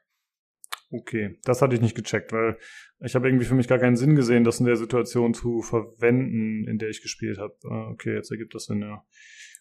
[0.91, 2.59] Okay, das hatte ich nicht gecheckt, weil
[3.01, 6.67] ich habe irgendwie für mich gar keinen Sinn gesehen, das in der Situation zu verwenden,
[6.67, 7.55] in der ich gespielt habe.
[7.69, 9.05] Ah, okay, jetzt ergibt das Sinn, ja.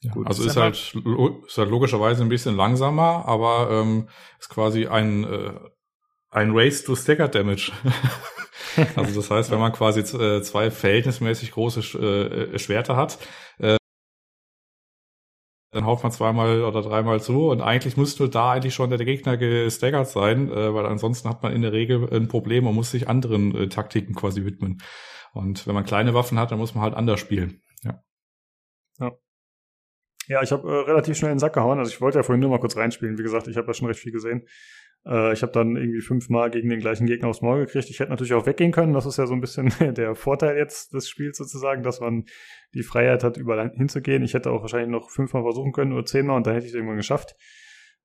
[0.02, 0.26] ja Gut.
[0.26, 4.08] Also ist halt, ist halt logischerweise ein bisschen langsamer, aber ähm,
[4.40, 5.54] ist quasi ein, äh,
[6.30, 7.74] ein Race to Stagger Damage.
[8.96, 13.20] also das heißt, wenn man quasi äh, zwei verhältnismäßig große äh, Schwerter hat,
[15.72, 19.38] dann haut man zweimal oder dreimal zu und eigentlich müsste da eigentlich schon der Gegner
[19.38, 23.10] gestaggert sein, äh, weil ansonsten hat man in der Regel ein Problem und muss sich
[23.10, 24.82] anderen äh, Taktiken quasi widmen.
[25.34, 27.62] Und wenn man kleine Waffen hat, dann muss man halt anders spielen.
[27.84, 28.02] Ja.
[29.00, 29.12] Ja.
[30.28, 31.80] Ja, ich habe äh, relativ schnell in den Sack gehauen.
[31.80, 33.18] Also ich wollte ja vorhin nur mal kurz reinspielen.
[33.18, 34.48] Wie gesagt, ich habe ja schon recht viel gesehen.
[35.06, 37.90] Äh, ich habe dann irgendwie fünfmal gegen den gleichen Gegner aufs Maul gekriegt.
[37.90, 38.94] Ich hätte natürlich auch weggehen können.
[38.94, 42.26] Das ist ja so ein bisschen der Vorteil jetzt des Spiels sozusagen, dass man
[42.74, 44.24] die Freiheit hat, überall hinzugehen.
[44.24, 46.76] Ich hätte auch wahrscheinlich noch fünfmal versuchen können oder zehnmal und dann hätte ich es
[46.76, 47.36] irgendwann geschafft.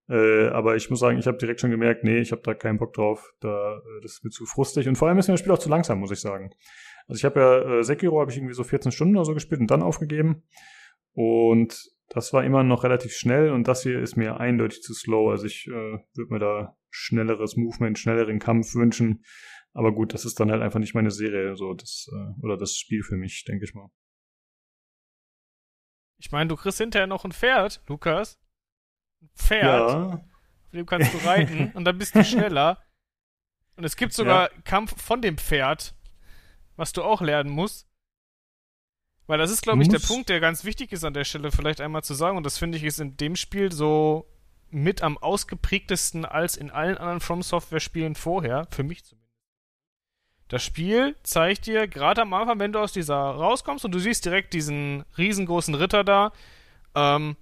[0.09, 2.78] Äh, aber ich muss sagen, ich habe direkt schon gemerkt, nee, ich habe da keinen
[2.78, 3.32] Bock drauf.
[3.40, 4.89] Da, äh, das ist mir zu frustig.
[4.89, 6.51] Und vor allem ist mir das Spiel auch zu langsam, muss ich sagen.
[7.06, 9.60] Also ich habe ja äh, Sekiro habe ich irgendwie so 14 Stunden oder so gespielt
[9.60, 10.43] und dann aufgegeben.
[11.14, 11.78] Und
[12.12, 15.30] das war immer noch relativ schnell und das hier ist mir eindeutig zu slow.
[15.30, 19.24] Also ich äh, würde mir da schnelleres Movement, schnelleren Kampf wünschen.
[19.72, 22.76] Aber gut, das ist dann halt einfach nicht meine Serie, so das äh, oder das
[22.76, 23.89] Spiel für mich, denke ich mal.
[26.18, 28.39] Ich meine, du kriegst hinterher noch ein Pferd, Lukas.
[29.22, 29.90] Ein Pferd.
[29.90, 30.06] Ja.
[30.12, 32.84] Auf dem kannst du reiten und dann bist du schneller.
[33.76, 34.60] Und es gibt sogar ja.
[34.64, 35.97] Kampf von dem Pferd,
[36.76, 37.89] was du auch lernen musst.
[39.33, 41.81] Weil das ist, glaube ich, der Punkt, der ganz wichtig ist an der Stelle vielleicht
[41.81, 42.37] einmal zu sagen.
[42.37, 44.27] Und das finde ich ist in dem Spiel so
[44.69, 49.33] mit am ausgeprägtesten als in allen anderen From Software Spielen vorher, für mich zumindest.
[50.49, 54.27] Das Spiel zeigt dir gerade am Anfang, wenn du aus dieser rauskommst und du siehst
[54.27, 56.33] direkt diesen riesengroßen Ritter da,
[56.95, 57.37] ähm,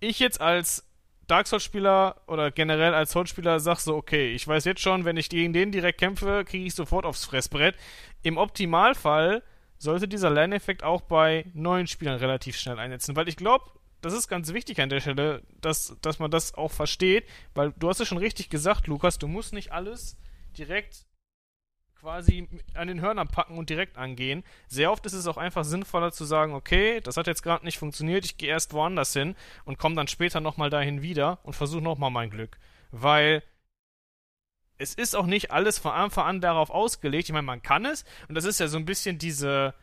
[0.00, 0.86] ich jetzt als
[1.26, 5.04] Dark Souls Spieler oder generell als Souls Spieler sag so, okay, ich weiß jetzt schon,
[5.04, 7.76] wenn ich gegen den direkt kämpfe, kriege ich sofort aufs Fressbrett.
[8.22, 9.42] Im Optimalfall
[9.78, 13.64] sollte dieser Lerneffekt auch bei neuen Spielern relativ schnell einsetzen, weil ich glaube,
[14.00, 17.88] das ist ganz wichtig an der Stelle, dass, dass man das auch versteht, weil du
[17.88, 20.16] hast es schon richtig gesagt, Lukas, du musst nicht alles
[20.56, 21.06] direkt
[21.98, 24.44] quasi an den Hörnern packen und direkt angehen.
[24.68, 27.78] Sehr oft ist es auch einfach sinnvoller zu sagen, okay, das hat jetzt gerade nicht
[27.78, 29.34] funktioniert, ich gehe erst woanders hin
[29.64, 32.58] und komme dann später nochmal dahin wieder und versuche nochmal mein Glück.
[32.92, 33.42] Weil
[34.78, 37.28] es ist auch nicht alles von Anfang an darauf ausgelegt.
[37.28, 39.74] Ich meine, man kann es, und das ist ja so ein bisschen diese,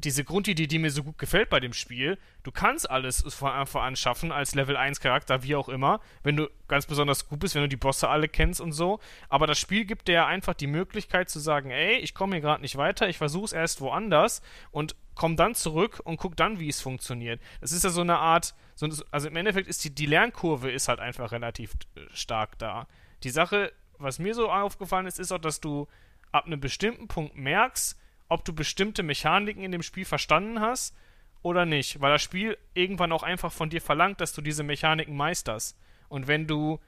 [0.00, 2.18] diese Grundidee, die mir so gut gefällt bei dem Spiel.
[2.42, 6.36] Du kannst alles von Anfang an schaffen, als Level 1 Charakter, wie auch immer, wenn
[6.36, 9.00] du ganz besonders gut bist, wenn du die Bosse alle kennst und so.
[9.28, 12.42] Aber das Spiel gibt dir ja einfach die Möglichkeit zu sagen, ey, ich komme hier
[12.42, 16.60] gerade nicht weiter, ich versuche es erst woanders und komm dann zurück und guck dann,
[16.60, 17.40] wie es funktioniert.
[17.60, 20.88] Das ist ja so eine Art, so, also im Endeffekt ist die, die Lernkurve ist
[20.88, 22.86] halt einfach relativ äh, stark da.
[23.22, 25.88] Die Sache was mir so aufgefallen ist, ist auch, dass du
[26.32, 27.98] ab einem bestimmten Punkt merkst,
[28.28, 30.94] ob du bestimmte Mechaniken in dem Spiel verstanden hast
[31.42, 35.16] oder nicht, weil das Spiel irgendwann auch einfach von dir verlangt, dass du diese Mechaniken
[35.16, 35.76] meisterst.
[36.08, 36.78] Und wenn du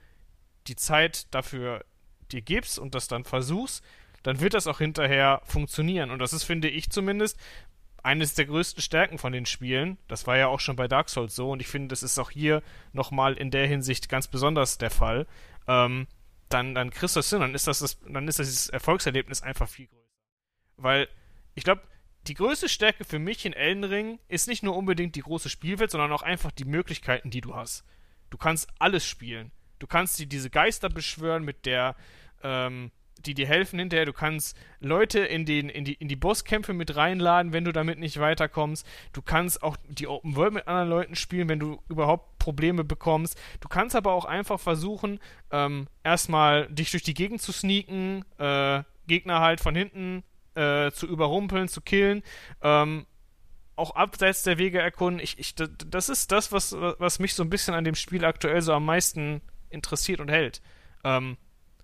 [0.67, 1.83] die Zeit dafür
[2.31, 3.83] dir gibst und das dann versuchst,
[4.23, 6.11] dann wird das auch hinterher funktionieren.
[6.11, 7.37] Und das ist, finde ich zumindest,
[8.03, 9.97] eines der größten Stärken von den Spielen.
[10.07, 12.31] Das war ja auch schon bei Dark Souls so und ich finde, das ist auch
[12.31, 12.61] hier
[12.91, 15.25] nochmal in der Hinsicht ganz besonders der Fall.
[15.67, 16.07] Ähm,
[16.53, 19.67] dann, dann kriegst du das hin, dann ist das, das, dann ist das Erfolgserlebnis einfach
[19.67, 20.03] viel größer.
[20.77, 21.07] Weil,
[21.55, 21.81] ich glaube,
[22.27, 25.91] die größte Stärke für mich in Elden Ring ist nicht nur unbedingt die große Spielwelt,
[25.91, 27.83] sondern auch einfach die Möglichkeiten, die du hast.
[28.29, 29.51] Du kannst alles spielen.
[29.79, 31.95] Du kannst die, diese Geister beschwören mit der,
[32.41, 32.91] ähm,
[33.25, 34.05] die dir helfen hinterher.
[34.05, 37.99] Du kannst Leute in, den, in, die, in die Bosskämpfe mit reinladen, wenn du damit
[37.99, 38.85] nicht weiterkommst.
[39.13, 43.39] Du kannst auch die Open World mit anderen Leuten spielen, wenn du überhaupt Probleme bekommst.
[43.61, 45.19] Du kannst aber auch einfach versuchen,
[45.51, 50.23] ähm, erstmal dich durch die Gegend zu sneaken, äh, Gegner halt von hinten
[50.55, 52.23] äh, zu überrumpeln, zu killen.
[52.61, 53.05] Ähm,
[53.75, 55.19] auch abseits der Wege erkunden.
[55.19, 58.61] Ich, ich, das ist das, was, was mich so ein bisschen an dem Spiel aktuell
[58.61, 60.61] so am meisten interessiert und hält.
[61.03, 61.37] Ähm,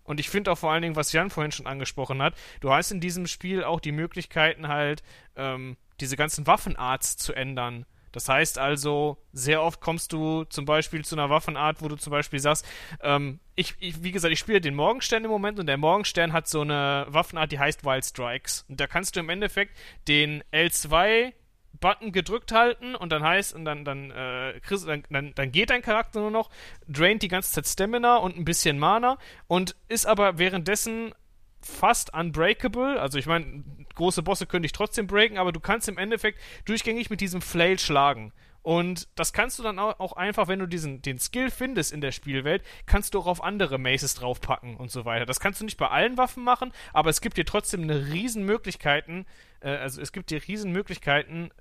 [0.09, 2.89] und ich finde auch vor allen Dingen, was Jan vorhin schon angesprochen hat, du hast
[2.89, 5.03] in diesem Spiel auch die Möglichkeiten halt,
[5.35, 7.85] ähm, diese ganzen Waffenarts zu ändern.
[8.11, 12.09] Das heißt also, sehr oft kommst du zum Beispiel zu einer Waffenart, wo du zum
[12.09, 12.67] Beispiel sagst,
[13.03, 16.47] ähm, ich, ich, wie gesagt, ich spiele den Morgenstern im Moment und der Morgenstern hat
[16.47, 18.65] so eine Waffenart, die heißt Wild Strikes.
[18.67, 19.77] Und da kannst du im Endeffekt
[20.07, 21.33] den L2
[21.79, 25.69] Button gedrückt halten und dann heißt, und dann, dann, äh, kriegst, dann, dann, dann geht
[25.69, 26.49] dein Charakter nur noch,
[26.87, 29.17] draint die ganze Zeit Stamina und ein bisschen Mana
[29.47, 31.13] und ist aber währenddessen
[31.61, 32.99] fast unbreakable.
[32.99, 33.63] Also ich meine,
[33.95, 37.79] große Bosse könnte ich trotzdem breaken, aber du kannst im Endeffekt durchgängig mit diesem Flail
[37.79, 38.33] schlagen.
[38.61, 42.11] Und das kannst du dann auch einfach, wenn du diesen, den Skill findest in der
[42.11, 45.25] Spielwelt, kannst du auch auf andere Maces draufpacken und so weiter.
[45.25, 48.43] Das kannst du nicht bei allen Waffen machen, aber es gibt dir trotzdem eine riesen
[48.43, 49.25] Möglichkeiten,
[49.61, 51.51] äh, also es gibt dir riesen Möglichkeiten,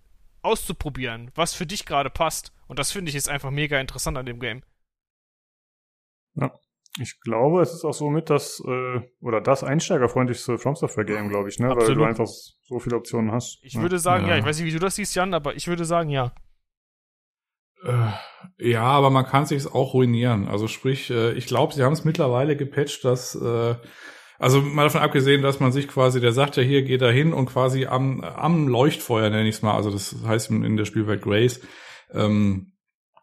[0.43, 2.53] auszuprobieren, was für dich gerade passt.
[2.67, 4.63] Und das finde ich ist einfach mega interessant an dem Game.
[6.35, 6.53] Ja.
[7.01, 11.29] Ich glaube, es ist auch so mit das, äh, oder das einsteigerfreundlichste From Software Game,
[11.29, 11.71] glaube ich, ne?
[11.71, 11.89] Absolut.
[11.89, 13.59] Weil du einfach so viele Optionen hast.
[13.63, 13.83] Ich ja.
[13.83, 14.31] würde sagen, ja.
[14.31, 14.39] ja.
[14.39, 16.33] Ich weiß nicht, wie du das siehst, Jan, aber ich würde sagen, ja.
[17.85, 20.49] Äh, ja, aber man kann sich auch ruinieren.
[20.49, 23.75] Also sprich, äh, ich glaube, sie haben es mittlerweile gepatcht, dass äh,
[24.39, 27.33] also mal davon abgesehen, dass man sich quasi, der sagt ja hier, geht da hin
[27.33, 31.23] und quasi am, am Leuchtfeuer, nenne ich es mal, also das heißt in der Spielwelt
[31.23, 31.61] Grace,
[32.13, 32.73] ähm,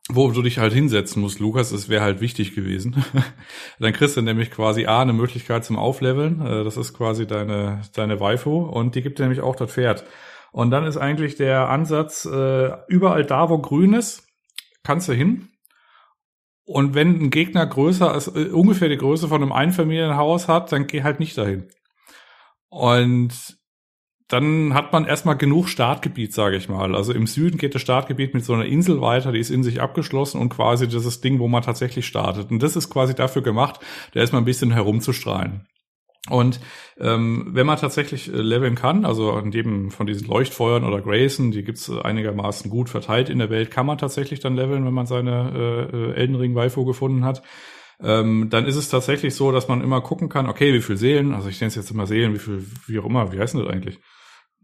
[0.09, 3.03] wo du dich halt hinsetzen musst, Lukas, das wäre halt wichtig gewesen.
[3.79, 7.81] dann kriegst du nämlich quasi A, eine Möglichkeit zum Aufleveln, äh, das ist quasi deine,
[7.95, 10.03] deine Waifu und die gibt dir nämlich auch das Pferd.
[10.51, 14.24] Und dann ist eigentlich der Ansatz, äh, überall da, wo grün ist,
[14.85, 15.49] kannst du hin.
[16.63, 20.87] Und wenn ein Gegner größer als äh, ungefähr die Größe von einem Einfamilienhaus hat, dann
[20.87, 21.67] geh halt nicht dahin.
[22.69, 23.57] Und
[24.27, 26.95] dann hat man erstmal genug Startgebiet, sage ich mal.
[26.95, 29.81] Also im Süden geht das Startgebiet mit so einer Insel weiter, die ist in sich
[29.81, 32.49] abgeschlossen und quasi das ist das Ding, wo man tatsächlich startet.
[32.49, 33.79] Und das ist quasi dafür gemacht,
[34.13, 35.67] da erstmal ein bisschen herumzustrahlen.
[36.29, 36.59] Und
[36.99, 41.51] ähm, wenn man tatsächlich äh, leveln kann, also an jedem von diesen Leuchtfeuern oder Grayson,
[41.51, 45.05] die gibt's einigermaßen gut verteilt in der Welt, kann man tatsächlich dann leveln, wenn man
[45.05, 47.43] seine äh, äh Elden Ring Waifu gefunden hat.
[48.01, 51.33] Ähm, dann ist es tatsächlich so, dass man immer gucken kann, okay, wie viel Seelen,
[51.33, 53.69] also ich nenne es jetzt immer Seelen, wie viel, wie auch immer, wie heißen das
[53.69, 53.99] eigentlich?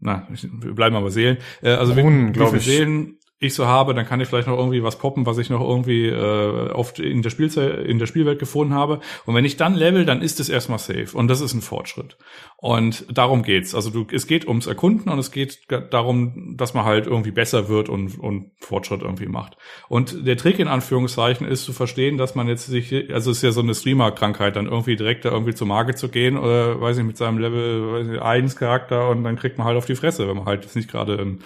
[0.00, 1.38] Na, wir bleiben aber Seelen.
[1.62, 2.64] Äh, also Runen, wie, wie viel ich.
[2.64, 5.60] Seelen ich so habe, dann kann ich vielleicht noch irgendwie was poppen, was ich noch
[5.60, 9.00] irgendwie äh, oft in der Spielzeit, in der Spielwelt gefunden habe.
[9.26, 11.08] Und wenn ich dann level, dann ist es erstmal safe.
[11.12, 12.16] Und das ist ein Fortschritt.
[12.56, 13.74] Und darum geht's.
[13.74, 15.58] Also du, es geht ums Erkunden und es geht
[15.90, 19.56] darum, dass man halt irgendwie besser wird und, und Fortschritt irgendwie macht.
[19.88, 23.42] Und der Trick in Anführungszeichen ist zu verstehen, dass man jetzt sich, also es ist
[23.42, 26.96] ja so eine Streamer-Krankheit, dann irgendwie direkt da irgendwie zur Marke zu gehen oder weiß
[26.98, 29.96] ich mit seinem Level weiß ich, 1 Charakter und dann kriegt man halt auf die
[29.96, 31.40] Fresse, wenn man halt jetzt nicht gerade ein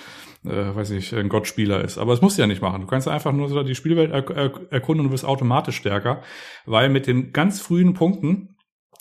[0.48, 1.98] äh, weiß nicht, ein Gottspieler ist.
[1.98, 2.81] Aber es muss ja nicht machen.
[2.81, 6.23] Du kannst einfach nur so die Spielwelt er erkunden und wirst automatisch stärker,
[6.64, 8.56] weil mit den ganz frühen Punkten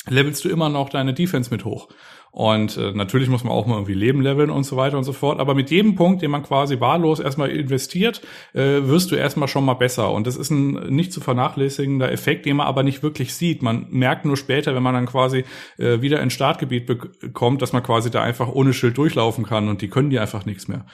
[0.07, 1.89] levelst du immer noch deine Defense mit hoch.
[2.35, 5.13] Und äh, natürlich muss man auch mal irgendwie Leben leveln und so weiter und so
[5.13, 5.39] fort.
[5.39, 8.21] Aber mit jedem Punkt, den man quasi wahllos erstmal investiert,
[8.53, 10.11] äh, wirst du erstmal schon mal besser.
[10.11, 13.61] Und das ist ein nicht zu vernachlässigender Effekt, den man aber nicht wirklich sieht.
[13.61, 15.45] Man merkt nur später, wenn man dann quasi
[15.77, 19.81] äh, wieder ins Startgebiet bekommt, dass man quasi da einfach ohne Schild durchlaufen kann und
[19.81, 20.85] die können dir einfach nichts mehr.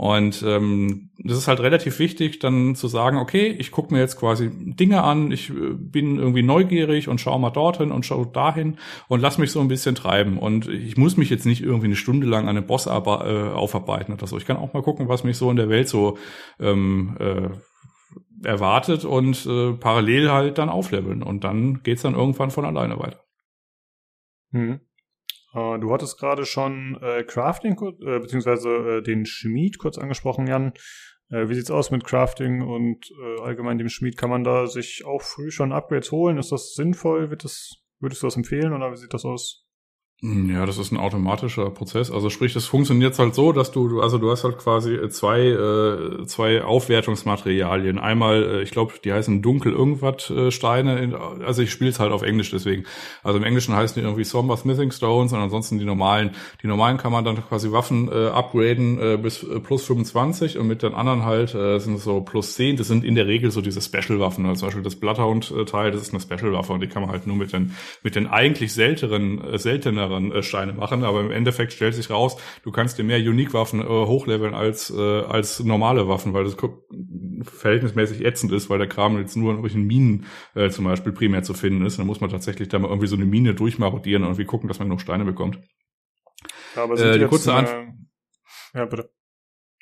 [0.00, 4.16] Und ähm, das ist halt relativ wichtig, dann zu sagen, okay, ich gucke mir jetzt
[4.16, 8.78] quasi Dinge an, ich äh, bin irgendwie neugierig und schaue mal dorthin und schaue dahin
[9.08, 10.38] und lass mich so ein bisschen treiben.
[10.38, 14.14] Und ich muss mich jetzt nicht irgendwie eine Stunde lang an einem Boss äh, aufarbeiten
[14.14, 14.38] oder so.
[14.38, 16.16] Ich kann auch mal gucken, was mich so in der Welt so
[16.58, 17.50] ähm, äh,
[18.42, 21.22] erwartet und äh, parallel halt dann aufleveln.
[21.22, 23.22] Und dann geht's dann irgendwann von alleine weiter.
[24.52, 24.80] Hm.
[25.52, 30.72] Uh, du hattest gerade schon äh, Crafting äh, beziehungsweise äh, den Schmied kurz angesprochen, Jan.
[31.28, 34.16] Äh, wie sieht's aus mit Crafting und äh, allgemein dem Schmied?
[34.16, 36.38] Kann man da sich auch früh schon Upgrades holen?
[36.38, 37.30] Ist das sinnvoll?
[37.30, 39.66] Wird das, würdest du das empfehlen oder wie sieht das aus?
[40.22, 42.10] Ja, das ist ein automatischer Prozess.
[42.10, 45.40] Also sprich, das funktioniert halt so, dass du, also du hast halt quasi äh, zwei,
[45.46, 47.98] äh, zwei Aufwertungsmaterialien.
[47.98, 51.18] Einmal, äh, ich glaube, die heißen dunkel irgendwas äh, Steine.
[51.42, 52.84] Also ich spiele es halt auf Englisch deswegen.
[53.22, 56.32] Also im Englischen heißen die irgendwie Somber Smithing Stones und ansonsten die normalen.
[56.62, 60.66] Die normalen kann man dann quasi Waffen äh, upgraden äh, bis äh, plus 25 und
[60.66, 62.76] mit den anderen halt äh, sind es so plus 10.
[62.76, 64.44] Das sind in der Regel so diese Special-Waffen.
[64.44, 67.36] Also zum Beispiel das Bloodhound-Teil, das ist eine Special-Waffe und die kann man halt nur
[67.36, 71.72] mit den, mit den eigentlich seltenen, äh, selteneren kleineren äh, Steine machen, aber im Endeffekt
[71.72, 76.34] stellt sich raus, du kannst dir mehr Unique-Waffen äh, hochleveln als, äh, als normale Waffen,
[76.34, 76.56] weil das
[77.42, 81.42] verhältnismäßig ätzend ist, weil der Kram jetzt nur in irgendwelchen Minen äh, zum Beispiel primär
[81.42, 81.98] zu finden ist.
[81.98, 84.78] Dann muss man tatsächlich da mal irgendwie so eine Mine durchmarodieren und irgendwie gucken, dass
[84.78, 85.60] man genug Steine bekommt.
[86.76, 87.88] Ja, aber sind äh, die kurze Antwort.
[88.74, 89.10] Ja, bitte.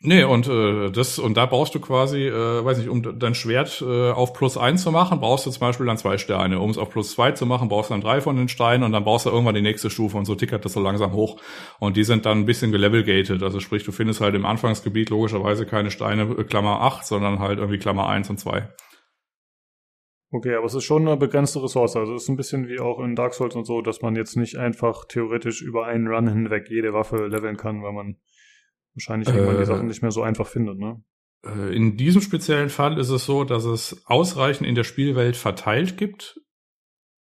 [0.00, 3.82] Nee, und äh, das und da brauchst du quasi, äh, weiß nicht, um dein Schwert
[3.84, 6.60] äh, auf plus eins zu machen, brauchst du zum Beispiel dann zwei Steine.
[6.60, 8.92] Um es auf plus zwei zu machen, brauchst du dann drei von den Steinen und
[8.92, 11.40] dann brauchst du irgendwann die nächste Stufe und so tickert das so langsam hoch.
[11.80, 13.42] Und die sind dann ein bisschen gelevelgated.
[13.42, 17.58] Also sprich, du findest halt im Anfangsgebiet logischerweise keine Steine äh, Klammer acht, sondern halt
[17.58, 18.68] irgendwie Klammer eins und zwei.
[20.30, 21.96] Okay, aber es ist schon eine begrenzte Ressource.
[21.96, 24.36] Also es ist ein bisschen wie auch in Dark Souls und so, dass man jetzt
[24.36, 28.18] nicht einfach theoretisch über einen Run hinweg jede Waffe leveln kann, weil man
[28.98, 31.02] wahrscheinlich irgendwann äh, die Sachen nicht mehr so einfach findet, ne?
[31.44, 35.96] Äh, in diesem speziellen Fall ist es so, dass es ausreichend in der Spielwelt verteilt
[35.96, 36.40] gibt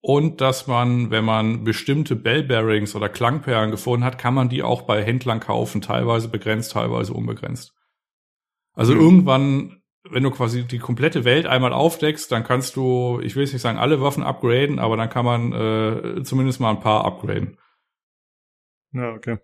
[0.01, 4.83] und dass man, wenn man bestimmte Bell-Bearings oder Klangperlen gefunden hat, kann man die auch
[4.83, 7.73] bei Händlern kaufen, teilweise begrenzt, teilweise unbegrenzt.
[8.73, 9.01] Also mhm.
[9.01, 13.53] irgendwann, wenn du quasi die komplette Welt einmal aufdeckst, dann kannst du, ich will jetzt
[13.53, 17.57] nicht sagen, alle Waffen upgraden, aber dann kann man äh, zumindest mal ein paar upgraden.
[18.93, 19.39] Ja, okay.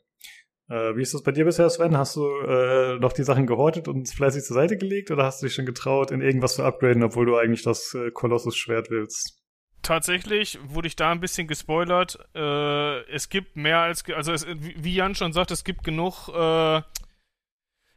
[0.73, 1.95] Äh, wie ist das bei dir bisher, Sven?
[1.95, 5.45] Hast du äh, noch die Sachen gehortet und fleißig zur Seite gelegt oder hast du
[5.45, 9.43] dich schon getraut, in irgendwas zu upgraden, obwohl du eigentlich das äh, Kolossus-Schwert willst?
[9.83, 12.17] Tatsächlich wurde ich da ein bisschen gespoilert.
[12.33, 16.81] Äh, es gibt mehr als, also es, wie Jan schon sagt, es gibt genug äh,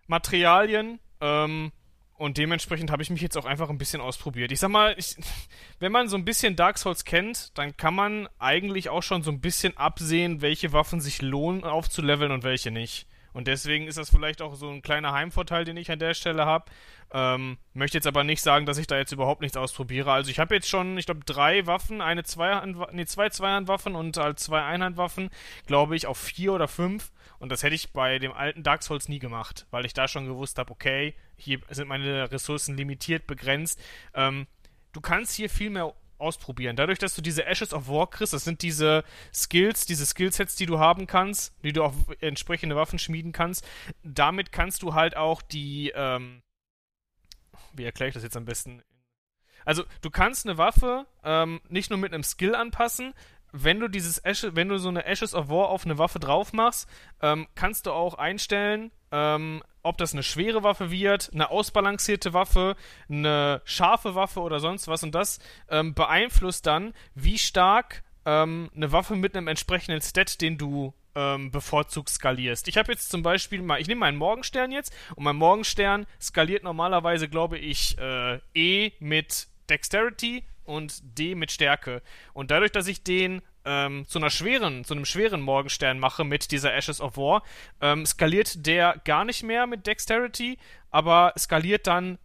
[0.07, 0.99] Materialien.
[1.23, 1.73] Ähm,
[2.17, 4.51] Und dementsprechend habe ich mich jetzt auch einfach ein bisschen ausprobiert.
[4.51, 5.17] Ich sag mal, ich,
[5.79, 9.31] wenn man so ein bisschen Dark Souls kennt, dann kann man eigentlich auch schon so
[9.31, 13.07] ein bisschen absehen, welche Waffen sich lohnen aufzuleveln und welche nicht.
[13.37, 16.47] Und deswegen ist das vielleicht auch so ein kleiner Heimvorteil, den ich an der Stelle
[16.47, 16.65] habe.
[17.13, 20.11] Ähm, möchte jetzt aber nicht sagen, dass ich da jetzt überhaupt nichts ausprobiere.
[20.11, 24.17] Also ich habe jetzt schon, ich glaube, drei Waffen, eine Zweihand, nee, zwei Zweihandwaffen und
[24.17, 25.29] halt zwei Einhandwaffen,
[25.67, 27.13] glaube ich, auf vier oder fünf.
[27.39, 30.27] Und das hätte ich bei dem alten Dark Souls nie gemacht, weil ich da schon
[30.27, 33.81] gewusst habe, okay, hier sind meine Ressourcen limitiert, begrenzt.
[34.15, 34.47] Ähm,
[34.93, 36.77] du kannst hier viel mehr ausprobieren.
[36.77, 39.05] Dadurch, dass du diese Ashes of War kriegst, das sind diese
[39.35, 43.67] Skills, diese Skillsets, die du haben kannst, die du auf entsprechende Waffen schmieden kannst.
[44.03, 46.43] Damit kannst du halt auch die, ähm,
[47.75, 48.83] wie erkläre ich das jetzt am besten?
[49.65, 53.15] Also, du kannst eine Waffe ähm, nicht nur mit einem Skill anpassen,
[53.53, 56.53] wenn du dieses Ashes, wenn du so eine Ashes of War auf eine Waffe drauf
[56.53, 56.89] machst,
[57.23, 62.77] ähm, kannst du auch einstellen, ähm, ob das eine schwere Waffe wird, eine ausbalancierte Waffe,
[63.09, 65.03] eine scharfe Waffe oder sonst was.
[65.03, 70.59] Und das ähm, beeinflusst dann, wie stark ähm, eine Waffe mit einem entsprechenden Stat, den
[70.59, 72.69] du ähm, bevorzugt skalierst.
[72.69, 76.65] Ich habe jetzt zum Beispiel mal, ich nehme meinen Morgenstern jetzt und mein Morgenstern skaliert
[76.65, 82.03] normalerweise, glaube ich, äh, E mit Dexterity und D mit Stärke.
[82.33, 86.51] Und dadurch, dass ich den ähm, zu einer schweren, zu einem schweren Morgenstern mache mit
[86.53, 87.43] dieser Ashes of War,
[87.81, 90.59] ähm, skaliert der gar nicht mehr mit Dexterity,
[90.91, 92.19] aber skaliert dann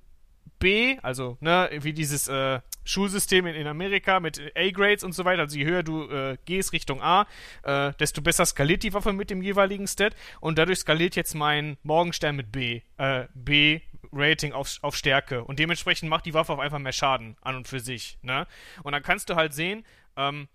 [0.60, 5.42] B, also ne, wie dieses äh, Schulsystem in, in Amerika mit A-Grades und so weiter.
[5.42, 7.26] Also je höher du äh, gehst Richtung A,
[7.64, 11.78] äh, desto besser skaliert die Waffe mit dem jeweiligen Stat und dadurch skaliert jetzt mein
[11.84, 12.82] Morgenstern mit B.
[12.98, 17.38] Äh, B Rating auf, auf Stärke und dementsprechend macht die Waffe auch einfach mehr Schaden
[17.42, 18.18] an und für sich.
[18.22, 18.48] Ne?
[18.84, 19.86] Und dann kannst du halt sehen,
[20.18, 20.48] ähm,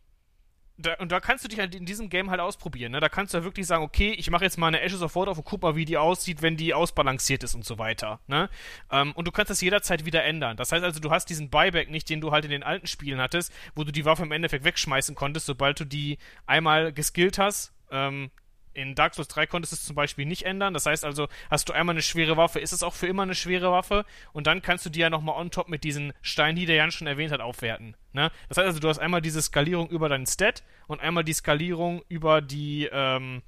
[0.78, 2.93] da, und da kannst du dich halt in diesem Game halt ausprobieren.
[2.93, 3.01] Ne?
[3.01, 5.28] Da kannst du ja wirklich sagen, okay, ich mache jetzt mal eine Ashes of War
[5.28, 8.20] auf und guck mal, wie die aussieht, wenn die ausbalanciert ist und so weiter.
[8.27, 8.51] Ne?
[8.90, 10.56] Ähm, und du kannst das jederzeit wieder ändern.
[10.56, 13.20] Das heißt also, du hast diesen Buyback nicht, den du halt in den alten Spielen
[13.20, 17.73] hattest, wo du die Waffe im Endeffekt wegschmeißen konntest, sobald du die einmal geskillt hast.
[17.90, 18.31] Ähm,
[18.77, 20.74] in Dark Souls 3 konntest du es zum Beispiel nicht ändern.
[20.74, 23.35] Das heißt also, hast du einmal eine schwere Waffe, ist es auch für immer eine
[23.35, 26.66] schwere Waffe und dann kannst du die ja nochmal on top mit diesen Steinen, die
[26.66, 27.97] der Jan schon erwähnt hat, aufwerten.
[28.12, 28.31] Ne?
[28.48, 32.03] Das heißt also, du hast einmal diese Skalierung über deinen Stat und einmal die Skalierung
[32.09, 33.43] über die, ähm,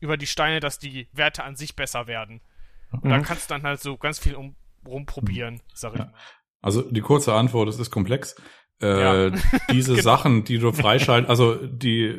[0.00, 2.40] über die Steine, dass die Werte an sich besser werden.
[2.90, 3.10] Und mhm.
[3.10, 6.06] da kannst du dann halt so ganz viel um, rumprobieren, sag ich ja.
[6.06, 6.14] mal.
[6.62, 8.36] Also die kurze Antwort, es ist komplex.
[8.82, 9.30] Äh, ja.
[9.72, 10.02] diese genau.
[10.02, 12.14] Sachen, die du freischalten, also die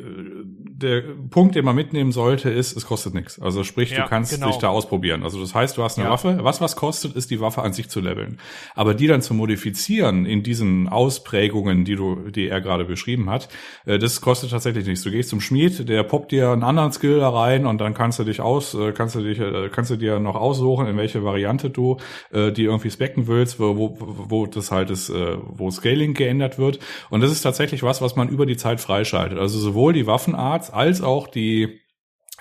[0.83, 3.41] der Punkt, den man mitnehmen sollte, ist, es kostet nichts.
[3.41, 4.47] Also sprich, ja, du kannst genau.
[4.47, 5.23] dich da ausprobieren.
[5.23, 6.11] Also das heißt, du hast eine ja.
[6.13, 6.39] Waffe.
[6.41, 8.37] Was was kostet, ist die Waffe an sich zu leveln.
[8.75, 13.49] Aber die dann zu modifizieren in diesen Ausprägungen, die du, die er gerade beschrieben hat,
[13.85, 15.03] äh, das kostet tatsächlich nichts.
[15.03, 18.19] Du gehst zum Schmied, der poppt dir einen anderen Skill da rein und dann kannst
[18.19, 21.23] du dich aus, äh, kannst du dich, äh, kannst du dir noch aussuchen, in welche
[21.23, 21.97] Variante du
[22.33, 26.79] die irgendwie specken willst, wo, wo, wo das halt ist, wo Scaling geändert wird.
[27.09, 29.37] Und das ist tatsächlich was, was man über die Zeit freischaltet.
[29.37, 31.82] Also sowohl die Waffenart als auch die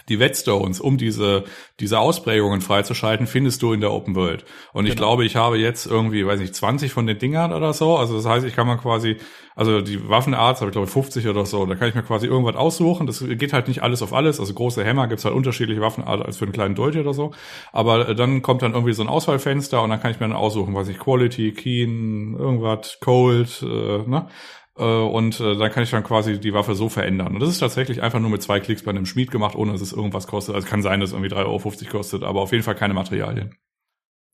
[0.08, 1.44] die Whetstones, um diese,
[1.80, 4.44] diese Ausprägungen freizuschalten, findest du in der Open World.
[4.72, 5.08] Und ich genau.
[5.08, 7.96] glaube, ich habe jetzt irgendwie, weiß nicht, 20 von den Dingern oder so.
[7.96, 9.16] Also das heißt, ich kann mal quasi,
[9.54, 12.56] also die Waffenarts habe ich glaube 50 oder so, da kann ich mir quasi irgendwas
[12.56, 13.06] aussuchen.
[13.06, 14.40] Das geht halt nicht alles auf alles.
[14.40, 17.32] Also große Hämmer gibt's halt unterschiedliche Waffenart als für einen kleinen Dolch oder so.
[17.72, 20.36] Aber äh, dann kommt dann irgendwie so ein Auswahlfenster und dann kann ich mir dann
[20.36, 24.28] aussuchen, was ich Quality, Keen, irgendwas, Cold, äh, ne?
[24.76, 27.34] Äh, und äh, dann kann ich dann quasi die Waffe so verändern.
[27.34, 29.80] Und das ist tatsächlich einfach nur mit zwei Klicks bei einem Schmied gemacht, ohne dass
[29.80, 30.54] es irgendwas kostet.
[30.54, 33.54] Also kann sein, dass es irgendwie 3,50 Euro kostet, aber auf jeden Fall keine Materialien.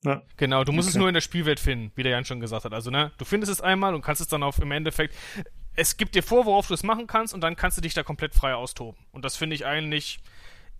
[0.04, 0.22] Ja.
[0.36, 0.96] Genau, du musst okay.
[0.96, 2.72] es nur in der Spielwelt finden, wie der Jan schon gesagt hat.
[2.72, 5.14] Also, ne, du findest es einmal und kannst es dann auf im Endeffekt.
[5.74, 8.02] Es gibt dir vor, worauf du es machen kannst, und dann kannst du dich da
[8.02, 9.00] komplett frei austoben.
[9.10, 10.20] Und das finde ich eigentlich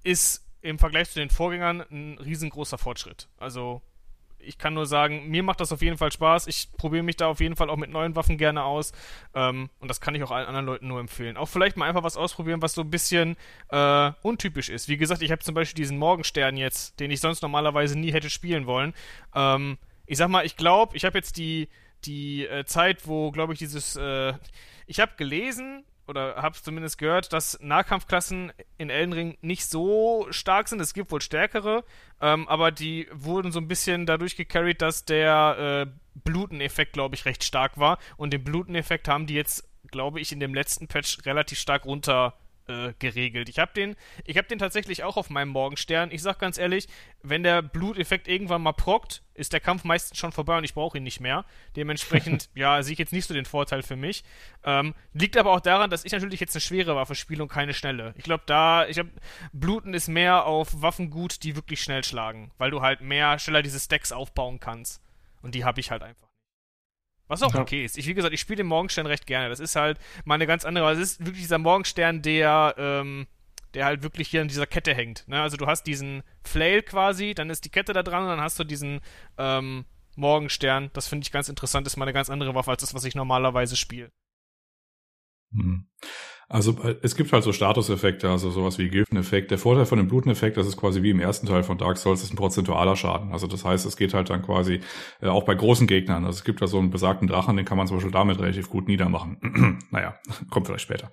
[0.05, 3.28] ist im Vergleich zu den Vorgängern ein riesengroßer Fortschritt.
[3.39, 3.82] Also,
[4.40, 6.47] ich kann nur sagen, mir macht das auf jeden Fall Spaß.
[6.47, 8.93] Ich probiere mich da auf jeden Fall auch mit neuen Waffen gerne aus.
[9.35, 11.36] Ähm, und das kann ich auch allen anderen Leuten nur empfehlen.
[11.36, 13.36] Auch vielleicht mal einfach was ausprobieren, was so ein bisschen
[13.70, 14.89] äh, untypisch ist.
[14.89, 18.31] Wie gesagt, ich habe zum Beispiel diesen Morgenstern jetzt, den ich sonst normalerweise nie hätte
[18.31, 18.94] spielen wollen.
[19.35, 21.69] Ähm, ich sag mal, ich glaube, ich habe jetzt die,
[22.05, 23.97] die äh, Zeit, wo, glaube ich, dieses.
[23.97, 24.35] Äh,
[24.86, 30.68] ich habe gelesen, oder habe zumindest gehört, dass Nahkampfklassen in Elden Ring nicht so stark
[30.68, 30.80] sind.
[30.80, 31.85] Es gibt wohl stärkere,
[32.20, 35.90] ähm, aber die wurden so ein bisschen dadurch gecarried, dass der äh,
[36.24, 37.98] Bluteneffekt, glaube ich, recht stark war.
[38.16, 42.35] Und den Bluteneffekt haben die jetzt, glaube ich, in dem letzten Patch relativ stark runter
[42.68, 43.48] äh, geregelt.
[43.48, 46.10] Ich habe den, ich habe den tatsächlich auch auf meinem Morgenstern.
[46.10, 46.88] Ich sag ganz ehrlich,
[47.22, 50.98] wenn der Bluteffekt irgendwann mal prockt, ist der Kampf meistens schon vorbei und ich brauche
[50.98, 51.44] ihn nicht mehr.
[51.76, 54.24] Dementsprechend, ja, sehe ich jetzt nicht so den Vorteil für mich.
[54.64, 57.74] Ähm, liegt aber auch daran, dass ich natürlich jetzt eine schwere Waffe spiele und keine
[57.74, 58.14] schnelle.
[58.16, 59.10] Ich glaube, da, ich habe,
[59.52, 63.62] Bluten ist mehr auf Waffen gut, die wirklich schnell schlagen, weil du halt mehr schneller
[63.62, 65.02] diese Stacks aufbauen kannst.
[65.40, 66.27] Und die habe ich halt einfach.
[67.28, 67.60] Was auch ja.
[67.60, 67.96] okay ist.
[67.98, 69.48] Ich, wie gesagt, ich spiele den Morgenstern recht gerne.
[69.48, 73.26] Das ist halt mal eine ganz andere, also es ist wirklich dieser Morgenstern, der, ähm,
[73.74, 75.28] der halt wirklich hier in dieser Kette hängt.
[75.28, 75.40] Ne?
[75.40, 78.59] Also du hast diesen Flail quasi, dann ist die Kette da dran und dann hast
[78.59, 79.00] du diesen
[79.36, 79.84] ähm,
[80.16, 80.90] Morgenstern.
[80.94, 83.14] Das finde ich ganz interessant, ist mal eine ganz andere Waffe als das, was ich
[83.14, 84.10] normalerweise spiele.
[85.50, 85.86] Mhm.
[86.50, 89.50] Also äh, es gibt halt so Statuseffekte, also sowas wie Gilfeneffekt.
[89.50, 92.22] Der Vorteil von dem Bluteneffekt, das ist quasi wie im ersten Teil von Dark Souls,
[92.22, 93.32] ist ein prozentualer Schaden.
[93.32, 94.80] Also das heißt, es geht halt dann quasi
[95.20, 96.24] äh, auch bei großen Gegnern.
[96.24, 98.70] Also es gibt da so einen besagten Drachen, den kann man zum Beispiel damit relativ
[98.70, 99.78] gut niedermachen.
[99.90, 100.14] naja,
[100.50, 101.10] kommt vielleicht später.